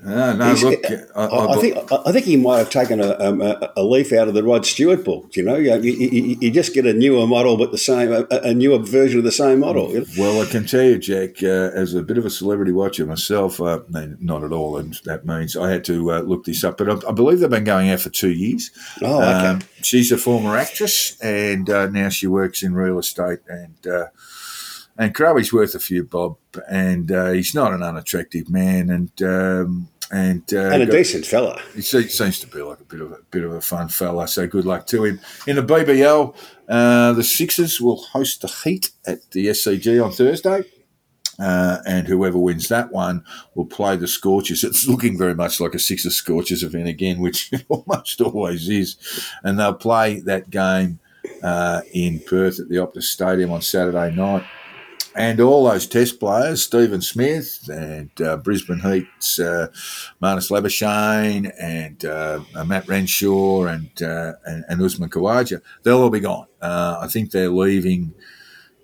No, 0.00 0.34
no. 0.36 0.54
He's- 0.54 0.62
Look, 0.62 0.84
I, 1.16 1.24
I, 1.24 1.54
I 1.56 1.60
think 1.60 1.92
I 2.06 2.12
think 2.12 2.26
he 2.26 2.36
might 2.36 2.58
have 2.58 2.68
taken 2.68 3.00
a, 3.00 3.18
um, 3.18 3.40
a, 3.40 3.72
a 3.76 3.82
leaf 3.82 4.12
out 4.12 4.28
of 4.28 4.34
the 4.34 4.42
Rod 4.42 4.66
Stewart 4.66 5.02
book. 5.02 5.34
You 5.34 5.44
know, 5.44 5.56
you, 5.56 5.74
you, 5.76 6.36
you 6.40 6.50
just 6.50 6.74
get 6.74 6.84
a 6.84 6.92
newer 6.92 7.26
model, 7.26 7.56
but 7.56 7.70
the 7.70 7.78
same 7.78 8.12
a, 8.12 8.26
a 8.30 8.52
newer 8.52 8.78
version 8.78 9.18
of 9.18 9.24
the 9.24 9.32
same 9.32 9.60
model. 9.60 9.90
you 9.92 10.00
know? 10.00 10.06
Well, 10.18 10.42
I 10.42 10.46
can 10.46 10.66
tell 10.66 10.82
you, 10.82 10.98
Jack, 10.98 11.42
uh, 11.42 11.70
as 11.74 11.94
a 11.94 12.02
bit 12.02 12.18
of 12.18 12.26
a 12.26 12.30
celebrity 12.30 12.72
watcher 12.72 13.06
myself, 13.06 13.60
uh, 13.62 13.80
no, 13.88 14.14
not 14.20 14.44
at 14.44 14.52
all, 14.52 14.76
and 14.76 14.98
that 15.04 15.24
means 15.24 15.56
I 15.56 15.70
had 15.70 15.84
to 15.86 16.12
uh, 16.12 16.20
look 16.20 16.44
this 16.44 16.64
up. 16.64 16.76
But 16.76 16.90
I, 17.04 17.08
I 17.08 17.12
believe 17.12 17.40
they've 17.40 17.48
been 17.48 17.64
going 17.64 17.88
out 17.88 18.00
for 18.00 18.10
two 18.10 18.32
years. 18.32 18.70
Oh, 19.00 19.22
okay. 19.22 19.46
Um, 19.46 19.60
she's 19.82 20.12
a 20.12 20.18
former 20.18 20.54
actress, 20.56 21.18
and 21.20 21.70
uh, 21.70 21.86
now 21.86 22.10
she 22.10 22.26
works 22.26 22.62
in 22.62 22.74
real 22.74 22.98
estate. 22.98 23.38
And 23.48 23.86
uh, 23.86 24.06
and 24.98 25.14
Crowley's 25.14 25.52
worth 25.52 25.74
a 25.74 25.80
few 25.80 26.04
bob, 26.04 26.36
and 26.68 27.10
uh, 27.10 27.30
he's 27.32 27.54
not 27.54 27.72
an 27.72 27.82
unattractive 27.82 28.48
man, 28.48 28.90
and 28.90 29.22
um, 29.22 29.88
and 30.12 30.42
uh, 30.52 30.70
and 30.70 30.82
a 30.82 30.86
got- 30.86 30.92
decent 30.92 31.26
fella. 31.26 31.60
he 31.74 31.80
seems 31.82 32.38
to 32.40 32.46
be 32.46 32.62
like 32.62 32.80
a 32.80 32.84
bit 32.84 33.00
of 33.00 33.12
a 33.12 33.18
bit 33.30 33.44
of 33.44 33.52
a 33.52 33.60
fun 33.60 33.88
fella. 33.88 34.28
So 34.28 34.46
good 34.46 34.64
luck 34.64 34.86
to 34.88 35.04
him. 35.04 35.20
In 35.46 35.56
the 35.56 35.62
BBL, 35.62 36.34
uh, 36.68 37.12
the 37.12 37.24
Sixers 37.24 37.80
will 37.80 38.02
host 38.02 38.42
the 38.42 38.48
Heat 38.48 38.90
at 39.06 39.30
the 39.32 39.46
SCG 39.48 40.04
on 40.04 40.12
Thursday. 40.12 40.64
Uh, 41.36 41.78
and 41.84 42.06
whoever 42.06 42.38
wins 42.38 42.68
that 42.68 42.92
one 42.92 43.24
will 43.56 43.66
play 43.66 43.96
the 43.96 44.06
Scorchers. 44.06 44.62
It's 44.62 44.86
looking 44.86 45.18
very 45.18 45.34
much 45.34 45.58
like 45.58 45.74
a 45.74 45.80
Sixers 45.80 46.14
Scorchers 46.14 46.62
event 46.62 46.86
again, 46.86 47.18
which 47.18 47.48
it 47.52 47.64
almost 47.68 48.20
always 48.20 48.68
is. 48.68 48.96
And 49.42 49.58
they'll 49.58 49.74
play 49.74 50.20
that 50.20 50.50
game 50.50 51.00
uh, 51.42 51.80
in 51.92 52.20
Perth 52.20 52.60
at 52.60 52.68
the 52.68 52.76
Optus 52.76 53.04
Stadium 53.04 53.50
on 53.50 53.62
Saturday 53.62 54.14
night. 54.14 54.44
And 55.14 55.40
all 55.40 55.68
those 55.68 55.86
test 55.86 56.18
players, 56.18 56.62
Stephen 56.62 57.00
Smith 57.00 57.68
and 57.72 58.10
uh, 58.20 58.36
Brisbane 58.36 58.80
Heat's 58.80 59.38
uh, 59.38 59.68
Marnus 60.20 60.50
Labuschagne 60.50 61.52
and 61.60 62.04
uh, 62.04 62.40
Matt 62.64 62.88
Renshaw 62.88 63.66
and, 63.66 63.90
uh, 64.02 64.32
and, 64.44 64.64
and 64.68 64.82
Usman 64.82 65.10
Khawaja, 65.10 65.60
they'll 65.82 66.02
all 66.02 66.10
be 66.10 66.20
gone. 66.20 66.46
Uh, 66.60 66.98
I 67.00 67.06
think 67.08 67.30
they're 67.30 67.48
leaving 67.48 68.12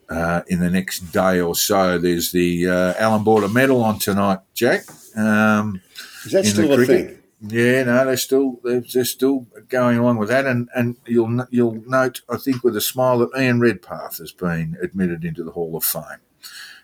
uh, 0.09 0.43
in 0.49 0.61
the 0.61 0.71
next 0.71 1.01
day 1.13 1.41
or 1.41 1.55
so. 1.55 1.99
There's 1.99 2.33
the 2.33 2.69
uh, 2.69 2.95
Allan 2.99 3.25
Border 3.25 3.49
Medal 3.49 3.83
on 3.83 3.99
tonight, 3.99 4.41
Jack. 4.55 4.85
Um, 5.17 5.81
Is 6.25 6.33
that 6.33 6.47
still 6.47 6.73
a 6.81 6.87
thing? 6.87 7.20
Yeah, 7.43 7.85
no, 7.85 8.05
they're 8.05 8.17
still 8.19 8.61
they're, 8.63 8.83
they're 8.83 9.05
still 9.05 9.47
going 9.69 9.99
along 9.99 10.19
with 10.19 10.29
that, 10.29 10.45
and 10.45 10.69
and 10.75 10.97
you'll 11.07 11.47
you'll 11.51 11.83
note, 11.87 12.21
I 12.29 12.37
think, 12.37 12.63
with 12.63 12.77
a 12.77 12.83
smile 12.83 13.19
that 13.19 13.31
Ian 13.39 13.61
Redpath 13.61 14.19
has 14.19 14.33
been 14.33 14.77
admitted 14.83 15.25
into 15.25 15.43
the 15.43 15.53
Hall 15.53 15.75
of 15.77 15.85
Fame 15.85 16.21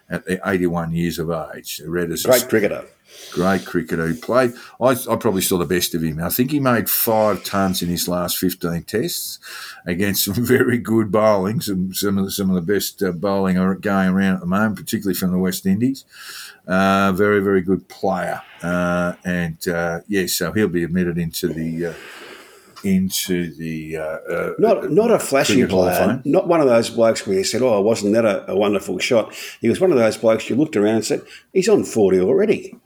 at 0.08 0.24
the 0.24 0.40
81 0.44 0.92
years 0.92 1.18
of 1.18 1.30
age. 1.30 1.82
Red 1.84 2.10
is 2.10 2.24
a 2.24 2.28
Great 2.28 2.48
cricketer. 2.48 2.86
Great 3.32 3.64
cricketer 3.64 4.06
who 4.06 4.14
played. 4.14 4.52
I, 4.80 4.96
I 5.10 5.16
probably 5.16 5.42
saw 5.42 5.58
the 5.58 5.64
best 5.64 5.94
of 5.94 6.02
him. 6.02 6.22
I 6.22 6.28
think 6.28 6.50
he 6.50 6.60
made 6.60 6.88
five 6.88 7.44
tons 7.44 7.82
in 7.82 7.88
his 7.88 8.08
last 8.08 8.38
15 8.38 8.82
tests 8.84 9.38
against 9.86 10.24
some 10.24 10.34
very 10.46 10.78
good 10.78 11.12
bowling, 11.12 11.60
some, 11.60 11.92
some, 11.94 12.18
of, 12.18 12.24
the, 12.24 12.30
some 12.30 12.50
of 12.50 12.56
the 12.56 12.72
best 12.72 13.02
uh, 13.02 13.12
bowling 13.12 13.56
going 13.80 14.08
around 14.08 14.34
at 14.34 14.40
the 14.40 14.46
moment, 14.46 14.76
particularly 14.76 15.14
from 15.14 15.32
the 15.32 15.38
West 15.38 15.66
Indies. 15.66 16.04
Uh, 16.66 17.12
very, 17.12 17.40
very 17.40 17.62
good 17.62 17.88
player. 17.88 18.42
Uh, 18.62 19.14
and 19.24 19.68
uh, 19.68 20.00
yeah, 20.08 20.26
so 20.26 20.52
he'll 20.52 20.68
be 20.68 20.84
admitted 20.84 21.18
into 21.18 21.48
the. 21.48 21.94
Uh, 22.86 22.90
into 22.90 23.52
the 23.54 23.96
uh, 23.96 24.02
uh, 24.02 24.52
Not 24.58 24.90
not 24.90 25.10
a 25.10 25.18
flashy 25.18 25.54
Cricket 25.54 25.70
Hall 25.70 25.88
of 25.88 25.96
player, 25.96 26.22
not 26.24 26.46
one 26.48 26.60
of 26.60 26.66
those 26.68 26.90
blokes 26.90 27.26
where 27.26 27.36
you 27.38 27.44
said, 27.44 27.62
"Oh, 27.62 27.80
wasn't 27.80 28.14
that 28.14 28.24
a, 28.24 28.50
a 28.52 28.56
wonderful 28.56 28.98
shot?" 28.98 29.34
He 29.60 29.68
was 29.68 29.80
one 29.80 29.92
of 29.92 29.98
those 29.98 30.16
blokes 30.16 30.48
you 30.48 30.56
looked 30.56 30.76
around 30.76 30.96
and 30.96 31.04
said, 31.04 31.22
"He's 31.52 31.68
on 31.68 31.84
forty 31.84 32.20
already." 32.20 32.76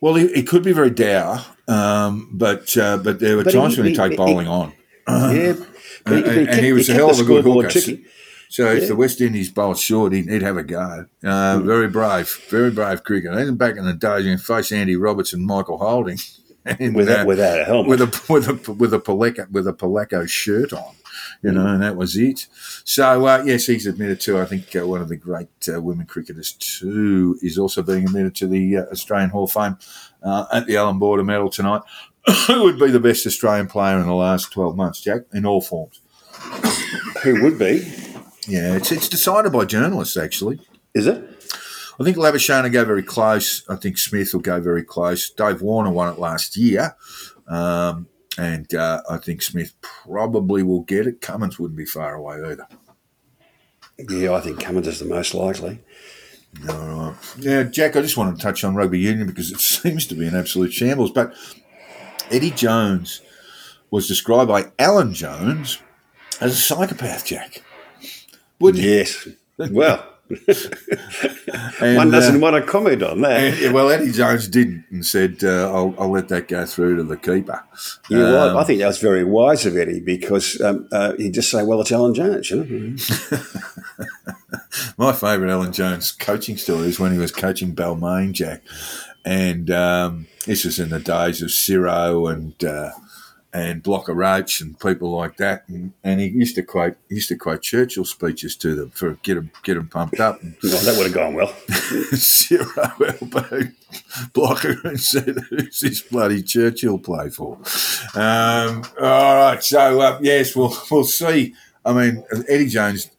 Well, 0.00 0.14
he, 0.14 0.28
he 0.32 0.42
could 0.44 0.62
be 0.62 0.72
very 0.72 0.90
dour, 0.90 1.44
um, 1.66 2.30
but 2.32 2.76
uh, 2.76 2.98
but 2.98 3.18
there 3.20 3.36
were 3.36 3.44
But 3.44 3.52
times 3.54 3.74
he- 3.74 3.80
when 3.80 3.86
he 3.86 3.92
he- 3.92 3.96
take 3.98 4.10
he- 4.12 4.16
bowling 4.16 4.46
on. 4.48 4.72
yeah, 5.08 5.54
And, 6.06 6.24
and 6.24 6.64
he 6.64 6.72
was 6.72 6.88
a 6.88 6.94
hell 6.94 7.10
of 7.10 7.18
a 7.20 7.24
good 7.24 7.44
hooker. 7.44 7.68
ticking. 7.68 8.04
So 8.50 8.70
if 8.72 8.88
the 8.88 8.96
West 8.96 9.20
Indies 9.20 9.50
bowled 9.50 9.78
short, 9.78 10.14
he'd, 10.14 10.40
have 10.42 10.56
a 10.56 10.62
go. 10.62 11.04
Uh, 11.22 11.58
Very 11.62 11.86
brave, 11.88 12.30
very 12.48 12.70
brave 12.70 13.04
cricketer. 13.04 13.38
Even 13.38 13.56
back 13.56 13.76
in 13.76 13.84
the 13.84 13.92
days, 13.92 14.24
when 14.24 14.38
he 14.38 14.42
faced 14.42 14.72
Andy 14.72 14.96
Roberts 14.96 15.34
and 15.34 15.44
Michael 15.44 15.76
Holding, 15.76 16.16
and, 16.78 16.94
Without- 16.94 17.20
uh, 17.20 17.26
without 17.26 17.60
a 17.60 17.64
helmet. 17.64 17.88
with 17.88 18.00
a 18.02 18.32
with 18.32 18.48
a 18.48 18.72
with 18.72 18.94
a 18.94 18.98
Pelaco, 18.98 19.50
with 19.50 19.66
a 19.66 19.72
Pelaco 19.72 20.28
shirt 20.28 20.72
on, 20.72 20.94
you 21.42 21.52
know, 21.52 21.66
and 21.66 21.82
that 21.82 21.96
was 21.96 22.16
it. 22.16 22.46
So 22.84 23.26
uh, 23.26 23.42
yes, 23.46 23.66
he's 23.66 23.86
admitted 23.86 24.20
to. 24.22 24.38
I 24.38 24.44
think 24.44 24.74
uh, 24.76 24.86
one 24.86 25.00
of 25.00 25.08
the 25.08 25.16
great 25.16 25.48
uh, 25.72 25.80
women 25.80 26.06
cricketers 26.06 26.52
too 26.52 27.38
is 27.42 27.56
also 27.58 27.82
being 27.82 28.04
admitted 28.04 28.34
to 28.36 28.46
the 28.46 28.78
uh, 28.78 28.82
Australian 28.86 29.30
Hall 29.30 29.44
of 29.44 29.52
Fame 29.52 29.78
uh, 30.22 30.46
at 30.52 30.66
the 30.66 30.76
Allan 30.76 30.98
Border 30.98 31.24
Medal 31.24 31.48
tonight. 31.48 31.82
Who 32.46 32.64
would 32.64 32.78
be 32.78 32.90
the 32.90 33.00
best 33.00 33.26
Australian 33.26 33.68
player 33.68 33.98
in 33.98 34.06
the 34.06 34.14
last 34.14 34.52
twelve 34.52 34.76
months, 34.76 35.00
Jack, 35.00 35.22
in 35.32 35.46
all 35.46 35.62
forms? 35.62 36.00
Who 37.22 37.42
would 37.42 37.58
be? 37.58 37.90
Yeah, 38.46 38.76
it's 38.76 38.92
it's 38.92 39.08
decided 39.08 39.52
by 39.52 39.64
journalists 39.64 40.16
actually. 40.16 40.60
Is 40.94 41.06
it? 41.06 41.37
I 42.00 42.04
think 42.04 42.16
Labuschagne 42.16 42.62
will 42.62 42.70
go 42.70 42.84
very 42.84 43.02
close. 43.02 43.64
I 43.68 43.76
think 43.76 43.98
Smith 43.98 44.32
will 44.32 44.40
go 44.40 44.60
very 44.60 44.84
close. 44.84 45.30
Dave 45.30 45.62
Warner 45.62 45.90
won 45.90 46.12
it 46.12 46.18
last 46.18 46.56
year. 46.56 46.96
Um, 47.48 48.06
and 48.38 48.72
uh, 48.72 49.02
I 49.10 49.16
think 49.16 49.42
Smith 49.42 49.74
probably 49.80 50.62
will 50.62 50.82
get 50.82 51.08
it. 51.08 51.20
Cummins 51.20 51.58
wouldn't 51.58 51.76
be 51.76 51.84
far 51.84 52.14
away 52.14 52.36
either. 52.36 52.68
Yeah, 54.08 54.32
I 54.32 54.40
think 54.40 54.60
Cummins 54.60 54.86
is 54.86 55.00
the 55.00 55.06
most 55.06 55.34
likely. 55.34 55.80
All 56.68 56.76
right. 56.78 57.16
Yeah, 57.36 57.64
Jack, 57.64 57.96
I 57.96 58.00
just 58.00 58.16
want 58.16 58.36
to 58.36 58.42
touch 58.42 58.62
on 58.62 58.76
rugby 58.76 59.00
union 59.00 59.26
because 59.26 59.50
it 59.50 59.60
seems 59.60 60.06
to 60.06 60.14
be 60.14 60.26
an 60.28 60.36
absolute 60.36 60.72
shambles. 60.72 61.10
But 61.10 61.34
Eddie 62.30 62.52
Jones 62.52 63.22
was 63.90 64.06
described 64.06 64.48
by 64.48 64.70
Alan 64.78 65.14
Jones 65.14 65.80
as 66.40 66.52
a 66.52 66.56
psychopath, 66.56 67.24
Jack. 67.26 67.62
Wouldn't 68.60 68.84
he? 68.84 68.98
Yes. 68.98 69.28
Well, 69.58 70.06
And, 71.80 71.96
one 71.96 72.10
doesn't 72.10 72.36
uh, 72.36 72.38
want 72.38 72.56
to 72.56 72.70
comment 72.70 73.02
on 73.02 73.20
that. 73.22 73.62
and- 73.62 73.74
well, 73.74 73.90
Eddie 73.90 74.12
Jones 74.12 74.48
did 74.48 74.84
and 74.90 75.04
said, 75.04 75.42
uh, 75.42 75.72
I'll, 75.72 75.94
I'll 75.98 76.10
let 76.10 76.28
that 76.28 76.48
go 76.48 76.64
through 76.66 76.96
to 76.96 77.04
the 77.04 77.16
keeper. 77.16 77.62
Um, 78.10 78.56
I 78.56 78.64
think 78.64 78.80
that 78.80 78.86
was 78.86 78.98
very 78.98 79.24
wise 79.24 79.66
of 79.66 79.76
Eddie 79.76 80.00
because 80.00 80.60
um, 80.60 80.88
uh, 80.92 81.12
he'd 81.16 81.34
just 81.34 81.50
say, 81.50 81.62
"Well, 81.62 81.80
it's 81.80 81.92
Alan 81.92 82.14
Jones," 82.14 82.50
you 82.50 82.64
know. 82.64 82.96
My 84.96 85.12
favourite 85.12 85.50
Alan 85.50 85.72
Jones 85.72 86.12
coaching 86.12 86.56
story 86.56 86.88
is 86.88 87.00
when 87.00 87.12
he 87.12 87.18
was 87.18 87.32
coaching 87.32 87.74
Balmain, 87.74 88.32
Jack. 88.32 88.62
And 89.24 89.70
um, 89.70 90.26
this 90.46 90.64
was 90.64 90.78
in 90.78 90.90
the 90.90 91.00
days 91.00 91.42
of 91.42 91.50
Ciro 91.50 92.26
and 92.26 92.62
uh, 92.64 92.90
and 93.52 93.82
Blocker 93.82 94.12
Roach 94.12 94.60
and 94.60 94.78
people 94.78 95.10
like 95.10 95.36
that. 95.38 95.64
And, 95.68 95.92
and 96.04 96.20
he 96.20 96.26
used 96.28 96.54
to 96.56 96.62
quote 96.62 96.96
he 97.08 97.16
used 97.16 97.28
to 97.28 97.36
quote 97.36 97.62
Churchill 97.62 98.04
speeches 98.04 98.56
to 98.56 98.74
them 98.74 98.90
for 98.90 99.14
get 99.22 99.34
them 99.34 99.50
get 99.62 99.74
them 99.74 99.88
pumped 99.88 100.20
up. 100.20 100.42
And 100.42 100.56
Well, 100.62 100.82
that 100.82 100.96
would 100.96 101.06
have 101.06 101.14
gone 101.14 101.34
well. 101.34 101.54
Ciro 102.12 102.66
elbowed 102.76 103.74
Blocker 104.32 104.76
and 104.84 105.00
said, 105.00 105.38
"Who's 105.50 105.80
this 105.80 106.02
bloody 106.02 106.42
Churchill 106.42 106.98
play 106.98 107.30
for?" 107.30 107.56
Um, 108.14 108.84
all 109.00 109.36
right, 109.36 109.62
so 109.62 110.00
uh, 110.00 110.18
yes, 110.22 110.54
we'll 110.54 110.76
we'll 110.90 111.04
see. 111.04 111.54
I 111.84 111.92
mean, 111.92 112.24
Eddie 112.48 112.68
Jones 112.68 113.10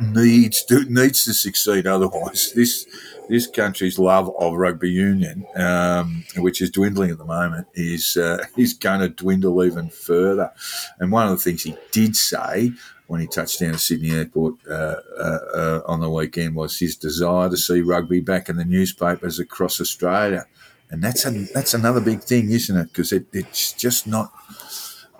needs 0.00 0.64
to 0.64 0.84
needs 0.84 1.24
to 1.24 1.34
succeed. 1.34 1.86
Otherwise, 1.86 2.52
this 2.56 2.86
this 3.32 3.46
country's 3.46 3.98
love 3.98 4.30
of 4.38 4.52
rugby 4.52 4.90
union, 4.90 5.46
um, 5.56 6.22
which 6.36 6.60
is 6.60 6.70
dwindling 6.70 7.10
at 7.10 7.16
the 7.16 7.24
moment, 7.24 7.66
is 7.72 8.18
uh, 8.18 8.44
is 8.58 8.74
going 8.74 9.00
to 9.00 9.08
dwindle 9.08 9.64
even 9.64 9.88
further. 9.88 10.52
And 11.00 11.10
one 11.10 11.26
of 11.26 11.30
the 11.30 11.42
things 11.42 11.62
he 11.62 11.74
did 11.92 12.14
say 12.14 12.72
when 13.06 13.22
he 13.22 13.26
touched 13.26 13.58
down 13.60 13.72
at 13.72 13.80
Sydney 13.80 14.10
Airport 14.10 14.56
uh, 14.68 14.96
uh, 15.18 15.38
uh, 15.54 15.80
on 15.86 16.00
the 16.00 16.10
weekend 16.10 16.54
was 16.54 16.78
his 16.78 16.94
desire 16.94 17.48
to 17.48 17.56
see 17.56 17.80
rugby 17.80 18.20
back 18.20 18.50
in 18.50 18.56
the 18.56 18.66
newspapers 18.66 19.38
across 19.38 19.80
Australia. 19.80 20.44
And 20.90 21.02
that's 21.02 21.24
a, 21.24 21.30
that's 21.30 21.72
another 21.72 22.02
big 22.02 22.20
thing, 22.20 22.50
isn't 22.50 22.76
it? 22.76 22.88
Because 22.88 23.12
it, 23.12 23.26
it's 23.32 23.72
just 23.72 24.06
not 24.06 24.30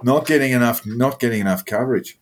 not 0.03 0.27
getting 0.27 0.53
enough 0.53 0.85
not 0.85 1.19
getting 1.19 1.41
enough 1.41 1.65
coverage. 1.65 2.19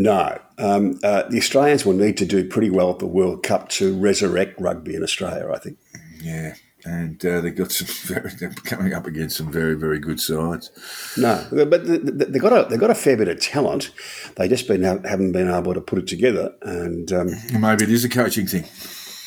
No, 0.00 0.38
um, 0.58 1.00
uh, 1.02 1.24
the 1.28 1.38
Australians 1.38 1.84
will 1.84 1.92
need 1.92 2.16
to 2.18 2.24
do 2.24 2.44
pretty 2.48 2.70
well 2.70 2.90
at 2.90 3.00
the 3.00 3.06
World 3.06 3.42
Cup 3.42 3.68
to 3.70 3.98
resurrect 3.98 4.60
rugby 4.60 4.94
in 4.94 5.02
Australia. 5.02 5.50
I 5.52 5.58
think. 5.58 5.76
Yeah, 6.22 6.54
and 6.84 7.24
uh, 7.26 7.40
they've 7.40 7.56
got 7.56 7.72
some 7.72 7.88
very 8.14 8.30
they're 8.30 8.50
coming 8.62 8.94
up 8.94 9.06
against 9.08 9.36
some 9.36 9.50
very 9.50 9.74
very 9.74 9.98
good 9.98 10.20
sides. 10.20 10.70
No, 11.16 11.44
but 11.50 11.84
th- 11.84 12.02
th- 12.02 12.28
they've 12.30 12.40
got 12.40 12.52
a 12.52 12.68
they've 12.70 12.78
got 12.78 12.90
a 12.90 12.94
fair 12.94 13.16
bit 13.16 13.26
of 13.26 13.40
talent. 13.40 13.90
They 14.36 14.46
just 14.46 14.68
been 14.68 14.84
haven't 14.84 15.32
been 15.32 15.50
able 15.50 15.74
to 15.74 15.80
put 15.80 15.98
it 15.98 16.06
together. 16.06 16.54
And 16.62 17.12
um, 17.12 17.30
Maybe 17.52 17.82
it 17.82 17.90
is 17.90 18.04
a 18.04 18.08
coaching 18.08 18.46
thing. 18.46 18.66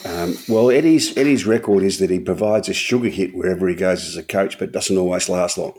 um, 0.05 0.37
well, 0.47 0.71
Eddie's 0.71 1.17
Eddie's 1.17 1.45
record 1.45 1.83
is 1.83 1.99
that 1.99 2.09
he 2.09 2.19
provides 2.21 2.69
a 2.69 2.73
sugar 2.73 3.09
hit 3.09 3.35
wherever 3.35 3.67
he 3.67 3.75
goes 3.75 4.07
as 4.07 4.15
a 4.15 4.23
coach, 4.23 4.57
but 4.57 4.71
doesn't 4.71 4.97
always 4.97 5.27
last 5.27 5.57
long. 5.57 5.73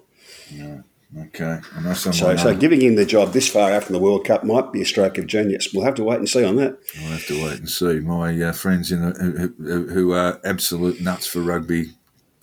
Okay, 1.18 1.60
I. 1.76 1.92
So, 1.92 2.10
so 2.36 2.56
giving 2.56 2.80
him 2.80 2.94
the 2.94 3.04
job 3.04 3.32
this 3.32 3.46
far 3.46 3.70
out 3.70 3.84
from 3.84 3.92
the 3.92 3.98
World 3.98 4.24
Cup 4.24 4.44
might 4.44 4.72
be 4.72 4.80
a 4.80 4.86
stroke 4.86 5.18
of 5.18 5.26
genius. 5.26 5.68
We'll 5.72 5.84
have 5.84 5.96
to 5.96 6.04
wait 6.04 6.18
and 6.18 6.28
see 6.28 6.42
on 6.42 6.56
that. 6.56 6.78
We'll 6.98 7.10
have 7.10 7.26
to 7.26 7.44
wait 7.44 7.58
and 7.58 7.68
see. 7.68 8.00
My 8.00 8.40
uh, 8.42 8.52
friends 8.52 8.90
in 8.90 9.02
the, 9.02 9.52
who, 9.58 9.88
who, 9.88 10.12
are 10.12 10.40
absolute 10.42 11.02
nuts 11.02 11.26
for 11.26 11.40
rugby 11.40 11.92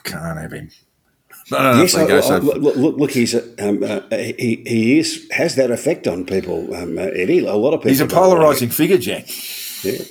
can't 0.04 0.38
have 0.38 0.52
him. 0.52 0.70
I 1.52 1.82
Yes, 1.82 1.96
go 1.96 2.18
I- 2.18 2.22
so 2.22 2.38
look, 2.38 2.76
look, 2.76 2.98
look, 2.98 3.12
he's 3.12 3.34
a, 3.34 3.68
um, 3.68 3.82
uh, 3.84 4.02
he, 4.12 4.64
he 4.68 5.00
is 5.00 5.28
has 5.32 5.56
that 5.56 5.72
effect 5.72 6.08
on 6.08 6.28
people, 6.28 6.76
um, 6.76 7.00
uh, 7.00 7.02
Eddie. 7.02 7.40
A 7.40 7.56
lot 7.56 7.74
of 7.74 7.80
people. 7.80 7.90
He's 7.90 8.02
a 8.02 8.08
polarising 8.08 8.72
figure, 8.72 9.00
Jack. 9.00 9.30
Yeah. 9.84 10.04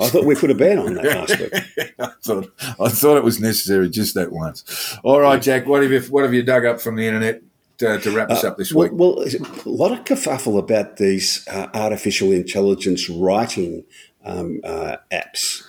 I 0.00 0.08
thought 0.08 0.24
we 0.24 0.34
put 0.36 0.50
a 0.50 0.54
ban 0.54 0.78
on 0.78 0.94
that 0.94 1.04
last 1.28 1.38
week. 1.38 1.94
I 1.98 2.12
thought 2.22 2.50
I 2.80 2.88
thought 2.88 3.16
it 3.16 3.24
was 3.24 3.40
necessary 3.40 3.90
just 3.90 4.14
that 4.14 4.32
once. 4.32 4.96
All 5.02 5.20
right, 5.20 5.42
Jack. 5.42 5.66
What 5.66 5.82
have 5.82 5.90
you 5.90 6.00
What 6.02 6.22
have 6.24 6.32
you 6.32 6.42
dug 6.42 6.64
up 6.64 6.80
from 6.80 6.96
the 6.96 7.06
internet 7.06 7.42
to, 7.78 7.98
to 8.00 8.10
wrap 8.10 8.30
us 8.30 8.44
up 8.44 8.56
this 8.58 8.72
Well, 8.72 8.88
week? 8.88 8.98
well, 8.98 9.22
a 9.24 9.68
lot 9.68 9.92
of 9.92 10.04
kerfuffle 10.04 10.58
about 10.58 10.96
these 10.96 11.46
uh, 11.48 11.68
artificial 11.74 12.32
intelligence 12.32 13.08
writing 13.08 13.84
um, 14.24 14.60
uh, 14.64 14.96
apps, 15.12 15.62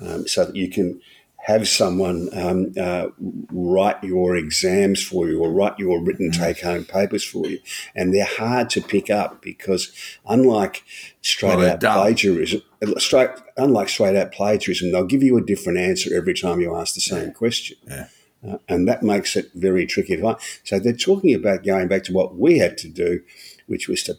um, 0.00 0.26
so 0.26 0.44
that 0.44 0.56
you 0.56 0.68
can 0.68 1.00
have 1.46 1.66
someone 1.66 2.28
um, 2.34 2.72
uh, 2.80 3.08
write 3.50 4.02
your 4.04 4.36
exams 4.36 5.02
for 5.02 5.28
you 5.28 5.40
or 5.42 5.50
write 5.50 5.76
your 5.76 6.00
written 6.00 6.30
Mm. 6.30 6.38
take-home 6.38 6.84
papers 6.84 7.24
for 7.24 7.48
you, 7.48 7.58
and 7.96 8.14
they're 8.14 8.24
hard 8.24 8.70
to 8.70 8.80
pick 8.80 9.10
up 9.10 9.42
because 9.42 9.90
unlike 10.26 10.84
straight 11.20 11.56
Well, 11.56 11.70
out 11.72 11.80
dumb. 11.80 11.94
plagiarism, 11.94 12.62
straight 12.98 13.30
unlike 13.56 13.88
straight 13.88 14.14
out 14.16 14.30
plagiarism, 14.30 14.92
they'll 14.92 15.04
give 15.04 15.22
you 15.24 15.36
a 15.36 15.42
different 15.44 15.78
answer 15.80 16.14
every 16.16 16.34
time 16.34 16.60
you 16.60 16.76
ask 16.76 16.94
the 16.94 17.00
same 17.00 17.32
question. 17.32 17.76
Yeah. 17.88 18.06
Uh, 18.46 18.58
and 18.68 18.88
that 18.88 19.02
makes 19.02 19.36
it 19.36 19.50
very 19.54 19.86
tricky. 19.86 20.20
So 20.64 20.78
they're 20.78 20.92
talking 20.92 21.34
about 21.34 21.64
going 21.64 21.88
back 21.88 22.04
to 22.04 22.12
what 22.12 22.36
we 22.36 22.58
had 22.58 22.76
to 22.78 22.88
do, 22.88 23.22
which 23.66 23.88
was 23.88 24.02
to, 24.04 24.16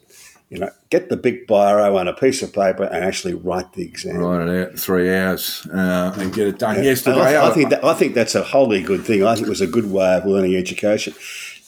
You 0.50 0.60
know, 0.60 0.70
get 0.90 1.10
the 1.10 1.18
big 1.18 1.48
biro 1.48 2.00
on 2.00 2.08
a 2.08 2.14
piece 2.14 2.44
of 2.44 2.54
paper 2.54 2.84
and 2.84 3.04
actually 3.04 3.34
write 3.34 3.74
the 3.74 3.84
exam. 3.84 4.18
Write 4.18 4.48
it 4.48 4.62
out 4.62 4.72
in 4.72 4.78
three 4.78 5.14
hours 5.14 5.68
uh, 5.74 6.16
and 6.18 6.32
get 6.32 6.48
it 6.48 6.60
done. 6.60 6.76
And 6.76 6.86
Yesterday, 6.86 7.38
I, 7.38 7.50
I 7.50 7.52
think 7.52 7.72
that, 7.72 7.84
I 7.84 7.94
think 7.96 8.14
that's 8.14 8.36
a 8.36 8.44
wholly 8.44 8.82
good 8.84 9.04
thing. 9.04 9.26
I 9.26 9.34
think 9.34 9.48
it 9.48 9.50
was 9.50 9.62
a 9.62 9.68
good 9.68 9.92
way 9.92 10.14
of 10.16 10.26
learning 10.26 10.56
education. 10.56 11.16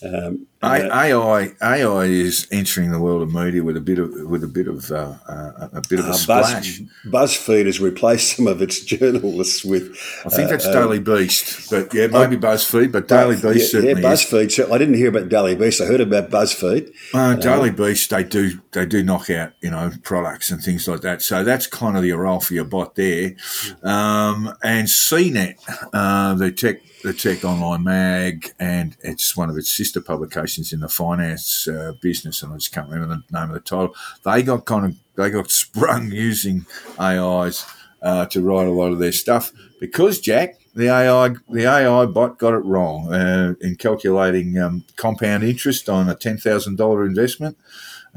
Um, 0.03 0.45
AI 0.65 1.51
AI 1.61 2.03
is 2.05 2.47
entering 2.51 2.91
the 2.91 2.99
world 2.99 3.21
of 3.21 3.33
media 3.33 3.63
with 3.63 3.77
a 3.77 3.81
bit 3.81 3.99
of 3.99 4.11
with 4.29 4.43
a 4.43 4.47
bit 4.47 4.67
of 4.67 4.91
uh, 4.91 5.15
uh, 5.27 5.69
a 5.73 5.81
bit 5.87 5.99
of 5.99 6.05
a 6.05 6.09
uh, 6.09 6.13
splash. 6.13 6.79
Buzz, 7.05 7.35
BuzzFeed 7.35 7.65
has 7.65 7.79
replaced 7.79 8.35
some 8.35 8.47
of 8.47 8.61
its 8.61 8.79
journalists 8.85 9.63
with. 9.63 9.97
I 10.25 10.29
think 10.29 10.49
that's 10.49 10.65
uh, 10.65 10.73
Daily 10.73 10.99
Beast, 10.99 11.69
but 11.69 11.93
yeah, 11.93 12.07
maybe 12.07 12.37
BuzzFeed, 12.37 12.91
but 12.91 13.07
Daily 13.07 13.35
Beast 13.35 13.73
yeah, 13.73 13.81
certainly 13.81 14.01
is. 14.01 14.05
BuzzFeed. 14.05 14.51
So 14.51 14.73
I 14.73 14.77
didn't 14.77 14.95
hear 14.95 15.09
about 15.09 15.29
Daily 15.29 15.55
Beast. 15.55 15.81
I 15.81 15.85
heard 15.85 16.01
about 16.01 16.29
BuzzFeed. 16.29 16.93
Uh, 17.13 17.35
Daily 17.35 17.71
Beast, 17.71 18.09
they 18.09 18.23
do 18.23 18.59
they 18.71 18.85
do 18.85 19.03
knock 19.03 19.29
out 19.29 19.53
you 19.61 19.71
know 19.71 19.91
products 20.03 20.51
and 20.51 20.61
things 20.61 20.87
like 20.87 21.01
that. 21.01 21.21
So 21.21 21.43
that's 21.43 21.67
kind 21.67 21.97
of 21.97 22.03
the 22.03 22.11
role 22.13 22.39
for 22.39 22.53
your 22.53 22.65
bot 22.65 22.95
there. 22.95 23.35
Um, 23.83 24.53
and 24.63 24.87
CNET, 24.87 25.55
uh, 25.93 26.35
the 26.35 26.51
tech 26.51 26.81
the 27.05 27.13
tech 27.13 27.45
online 27.45 27.83
mag, 27.83 28.51
and 28.59 28.97
it's 29.01 29.37
one 29.37 29.49
of 29.49 29.57
its 29.57 29.69
sister 29.69 30.01
publications 30.01 30.54
in 30.73 30.79
the 30.79 30.89
finance 30.89 31.67
uh, 31.67 31.93
business, 32.01 32.43
and 32.43 32.53
I 32.53 32.57
just 32.57 32.71
can't 32.71 32.89
remember 32.89 33.21
the 33.29 33.39
name 33.39 33.49
of 33.49 33.55
the 33.55 33.59
title. 33.59 33.95
They 34.23 34.43
got 34.43 34.65
kind 34.65 34.85
of 34.85 34.95
they 35.15 35.29
got 35.29 35.51
sprung 35.51 36.11
using 36.11 36.65
AIs 36.99 37.65
uh, 38.01 38.25
to 38.27 38.41
write 38.41 38.67
a 38.67 38.71
lot 38.71 38.91
of 38.91 38.99
their 38.99 39.11
stuff 39.11 39.51
because 39.79 40.19
Jack. 40.19 40.55
The 40.77 40.89
AI, 40.89 41.29
the 41.49 41.67
AI 41.67 42.05
bot 42.05 42.37
got 42.37 42.53
it 42.53 42.65
wrong 42.65 43.13
uh, 43.13 43.53
in 43.61 43.77
calculating 43.77 44.59
um, 44.59 44.83
compound 44.97 45.45
interest 45.45 45.87
on 45.87 46.09
a 46.09 46.15
ten 46.15 46.37
thousand 46.37 46.75
dollar 46.75 47.05
investment 47.05 47.57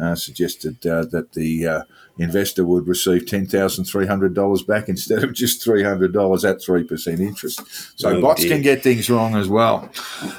uh, 0.00 0.14
suggested 0.14 0.84
uh, 0.86 1.04
that 1.06 1.32
the 1.32 1.66
uh, 1.66 1.82
investor 2.18 2.64
would 2.64 2.86
receive 2.86 3.22
$10,300 3.24 4.66
back 4.66 4.88
instead 4.88 5.22
of 5.24 5.32
just 5.32 5.64
$300 5.64 6.48
at 6.48 6.58
3% 6.58 7.20
interest. 7.20 7.60
So 7.98 8.10
Oh, 8.10 8.20
bots 8.20 8.42
dear. 8.42 8.50
can 8.52 8.62
get 8.62 8.82
things 8.82 9.08
wrong 9.10 9.34
as 9.36 9.48
well. 9.48 9.88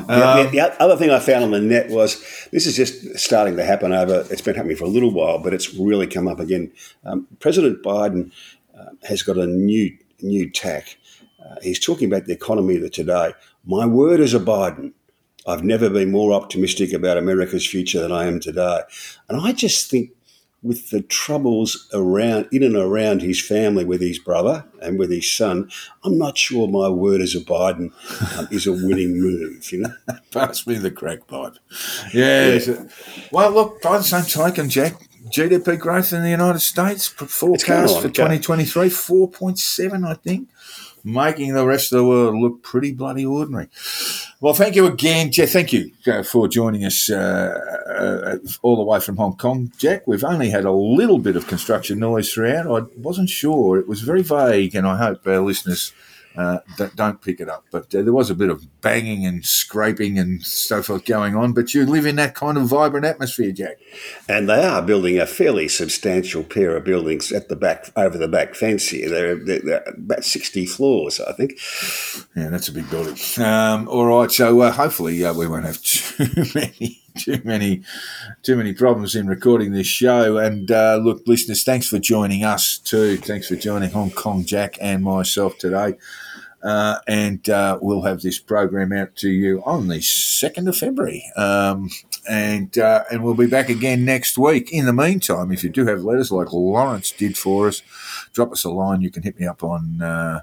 The- 0.07 0.27
Um, 0.29 0.45
the, 0.45 0.49
the 0.51 0.81
other 0.83 0.95
thing 0.97 1.09
I 1.09 1.19
found 1.19 1.43
on 1.43 1.51
the 1.51 1.59
net 1.61 1.89
was 1.89 2.23
this 2.51 2.65
is 2.65 2.75
just 2.75 3.17
starting 3.19 3.55
to 3.57 3.63
happen 3.63 3.91
over. 3.93 4.25
It's 4.29 4.41
been 4.41 4.55
happening 4.55 4.77
for 4.77 4.85
a 4.85 4.89
little 4.89 5.11
while, 5.11 5.39
but 5.39 5.53
it's 5.53 5.73
really 5.73 6.07
come 6.07 6.27
up 6.27 6.39
again. 6.39 6.71
Um, 7.05 7.27
President 7.39 7.83
Biden 7.83 8.31
uh, 8.77 8.85
has 9.07 9.21
got 9.23 9.37
a 9.37 9.47
new 9.47 9.95
new 10.21 10.49
tack. 10.49 10.97
Uh, 11.43 11.55
he's 11.61 11.79
talking 11.79 12.07
about 12.11 12.25
the 12.25 12.33
economy 12.33 12.75
of 12.75 12.91
today. 12.91 13.33
My 13.65 13.85
word 13.85 14.19
is 14.19 14.33
a 14.33 14.39
Biden, 14.39 14.91
I've 15.47 15.63
never 15.63 15.89
been 15.89 16.11
more 16.11 16.33
optimistic 16.33 16.93
about 16.93 17.17
America's 17.17 17.65
future 17.65 18.01
than 18.01 18.11
I 18.11 18.25
am 18.25 18.39
today. 18.39 18.81
And 19.27 19.39
I 19.41 19.51
just 19.53 19.89
think 19.89 20.11
with 20.61 20.89
the 20.89 21.01
troubles 21.01 21.89
around 21.93 22.47
in 22.51 22.63
and 22.63 22.75
around 22.75 23.21
his 23.21 23.41
family 23.41 23.85
with 23.85 24.01
his 24.01 24.19
brother 24.19 24.65
and 24.81 24.99
with 24.99 25.09
his 25.09 25.31
son, 25.31 25.69
I'm 26.03 26.17
not 26.17 26.37
sure 26.37 26.67
my 26.67 26.89
word 26.89 27.21
as 27.21 27.35
a 27.35 27.39
Biden 27.39 27.91
um, 28.37 28.47
is 28.51 28.67
a 28.67 28.73
winning 28.73 29.19
move. 29.19 29.71
You 29.71 29.79
know. 29.79 29.93
pass 30.31 30.67
me 30.67 30.75
the 30.75 30.91
crack 30.91 31.27
pipe. 31.27 31.57
Yeah. 32.13 32.59
Well, 33.31 33.51
look, 33.51 33.81
by 33.81 33.97
the 33.97 34.03
same 34.03 34.25
token, 34.25 34.69
Jack, 34.69 35.01
GDP 35.29 35.79
growth 35.79 36.11
in 36.11 36.23
the 36.23 36.29
United 36.29 36.59
States 36.59 37.07
forecast 37.07 38.01
for 38.01 38.09
2023, 38.09 38.87
4.7, 38.87 40.07
I 40.07 40.13
think. 40.15 40.49
Making 41.03 41.53
the 41.53 41.65
rest 41.65 41.91
of 41.91 41.99
the 41.99 42.05
world 42.05 42.35
look 42.35 42.61
pretty 42.63 42.91
bloody 42.91 43.25
ordinary. 43.25 43.67
Well, 44.41 44.53
thank 44.53 44.75
you 44.75 44.85
again, 44.85 45.31
Jack. 45.31 45.49
Thank 45.49 45.73
you 45.73 45.91
uh, 46.07 46.23
for 46.23 46.47
joining 46.47 46.85
us 46.85 47.09
uh, 47.09 48.37
uh, 48.43 48.47
all 48.61 48.77
the 48.77 48.83
way 48.83 48.99
from 48.99 49.17
Hong 49.17 49.35
Kong, 49.35 49.71
Jack. 49.77 50.07
We've 50.07 50.23
only 50.23 50.49
had 50.49 50.65
a 50.65 50.71
little 50.71 51.19
bit 51.19 51.35
of 51.35 51.47
construction 51.47 51.99
noise 51.99 52.31
throughout. 52.31 52.67
I 52.67 52.85
wasn't 52.95 53.29
sure; 53.29 53.77
it 53.77 53.87
was 53.87 54.01
very 54.01 54.21
vague, 54.21 54.75
and 54.75 54.87
I 54.87 54.97
hope 54.97 55.27
our 55.27 55.41
listeners 55.41 55.93
uh, 56.35 56.59
that 56.77 56.95
don't 56.95 57.21
pick 57.21 57.39
it 57.39 57.49
up. 57.49 57.65
But 57.71 57.93
uh, 57.93 58.01
there 58.01 58.13
was 58.13 58.29
a 58.29 58.35
bit 58.35 58.49
of 58.49 58.81
banging 58.81 59.25
and 59.25 59.45
scraping 59.45 60.17
and 60.17 60.43
so 60.43 60.81
forth 60.81 61.05
going 61.05 61.35
on. 61.35 61.53
But 61.53 61.73
you 61.73 61.85
live 61.85 62.05
in 62.05 62.15
that 62.17 62.35
kind 62.35 62.57
of 62.57 62.67
vibrant 62.67 63.05
atmosphere, 63.05 63.51
Jack. 63.51 63.77
And 64.27 64.47
they 64.47 64.63
are 64.63 64.81
building 64.81 65.19
a 65.19 65.25
fairly 65.25 65.67
substantial 65.67 66.43
pair 66.43 66.75
of 66.75 66.83
buildings 66.83 67.31
at 67.31 67.49
the 67.49 67.55
back, 67.55 67.91
over 67.95 68.17
the 68.17 68.27
back 68.27 68.55
fence 68.55 68.87
here. 68.87 69.09
They're, 69.09 69.35
they're, 69.35 69.61
they're 69.61 69.83
about 69.87 70.23
60 70.23 70.65
floors, 70.67 71.19
I 71.19 71.33
think. 71.33 71.59
Yeah, 72.35 72.49
that's 72.49 72.67
a 72.67 72.73
big 72.73 72.89
building. 72.89 73.17
Um, 73.43 73.87
all 73.87 74.05
right, 74.05 74.31
so 74.31 74.61
uh, 74.61 74.71
hopefully 74.71 75.23
uh, 75.23 75.33
we 75.33 75.47
won't 75.47 75.65
have 75.65 75.81
too 75.81 76.25
many, 76.55 77.01
too 77.19 77.41
many, 77.43 77.81
too 78.41 78.55
many 78.55 78.73
problems 78.73 79.15
in 79.15 79.27
recording 79.27 79.71
this 79.71 79.87
show. 79.87 80.37
And 80.37 80.71
uh, 80.71 80.99
look, 81.01 81.23
listeners, 81.27 81.63
thanks 81.63 81.87
for 81.87 81.99
joining 81.99 82.43
us 82.43 82.77
too. 82.77 83.17
Thanks 83.17 83.47
for 83.47 83.55
joining 83.55 83.91
Hong 83.91 84.11
Kong 84.11 84.45
Jack 84.45 84.77
and 84.81 85.03
myself 85.03 85.57
today. 85.57 85.97
Uh, 86.61 86.97
and 87.07 87.49
uh, 87.49 87.79
we'll 87.81 88.01
have 88.01 88.21
this 88.21 88.37
program 88.37 88.91
out 88.91 89.15
to 89.15 89.29
you 89.29 89.63
on 89.65 89.87
the 89.87 90.01
second 90.01 90.67
of 90.67 90.75
February, 90.75 91.23
um, 91.37 91.89
and 92.29 92.77
uh, 92.77 93.05
and 93.09 93.23
we'll 93.23 93.33
be 93.33 93.47
back 93.47 93.69
again 93.69 94.03
next 94.03 94.37
week. 94.37 94.69
In 94.69 94.85
the 94.85 94.91
meantime, 94.91 95.53
if 95.53 95.63
you 95.63 95.69
do 95.69 95.85
have 95.85 96.03
letters 96.03 96.33
like 96.33 96.51
Lawrence 96.51 97.11
did 97.11 97.37
for 97.37 97.69
us, 97.69 97.81
drop 98.33 98.51
us 98.51 98.65
a 98.65 98.69
line. 98.69 98.99
You 98.99 99.09
can 99.09 99.23
hit 99.23 99.39
me 99.39 99.47
up 99.47 99.63
on 99.63 100.01
uh, 100.01 100.41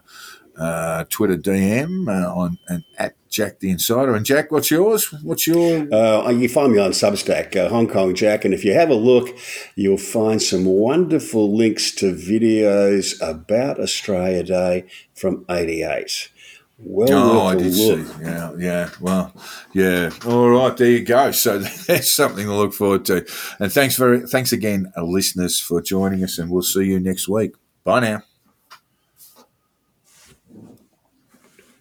uh, 0.59 1.05
Twitter 1.11 1.37
DM 1.37 2.09
on 2.09 2.59
and 2.67 2.85
at 2.97 3.15
Jack 3.37 3.61
the 3.61 3.71
Insider. 3.71 4.15
And 4.15 4.25
Jack, 4.25 4.51
what's 4.51 4.71
yours? 4.71 5.13
What's 5.23 5.47
your 5.47 5.93
Uh, 5.95 6.31
you 6.31 6.49
find 6.49 6.73
me 6.73 6.79
on 6.79 6.93
Substack, 6.93 7.55
uh, 7.57 7.69
Hong 7.69 7.87
Kong 7.87 8.15
Jack, 8.15 8.45
and 8.45 8.55
if 8.55 8.65
you 8.65 8.73
have 8.73 8.91
a 8.91 8.95
look, 8.95 9.29
you'll 9.77 9.99
find 9.99 10.41
some 10.43 10.65
wonderful 10.65 11.55
links 11.55 11.91
to 11.97 12.15
videos 12.15 13.15
about 13.21 13.79
Australia 13.79 14.43
Day 14.43 14.85
from 15.15 15.45
'88. 15.51 16.31
Well 16.79 17.09
Oh, 17.13 17.47
I 17.47 17.55
did 17.57 17.75
look. 17.75 18.07
see. 18.07 18.23
Yeah, 18.23 18.53
yeah. 18.59 18.91
Well, 19.01 19.33
yeah. 19.73 20.11
All 20.27 20.51
right, 20.51 20.77
there 20.77 20.91
you 20.91 21.05
go. 21.05 21.31
So 21.33 21.59
that's 21.87 22.11
something 22.11 22.47
to 22.47 22.55
look 22.55 22.75
forward 22.75 23.05
to. 23.07 23.25
And 23.61 23.73
thanks 23.73 23.97
very, 23.97 24.21
thanks 24.27 24.53
again, 24.53 24.93
uh, 24.97 25.03
listeners, 25.05 25.59
for 25.59 25.81
joining 25.81 26.23
us. 26.23 26.39
And 26.39 26.51
we'll 26.51 26.63
see 26.63 26.85
you 26.85 27.01
next 27.01 27.29
week. 27.29 27.53
Bye 27.85 28.01
now. 28.01 28.36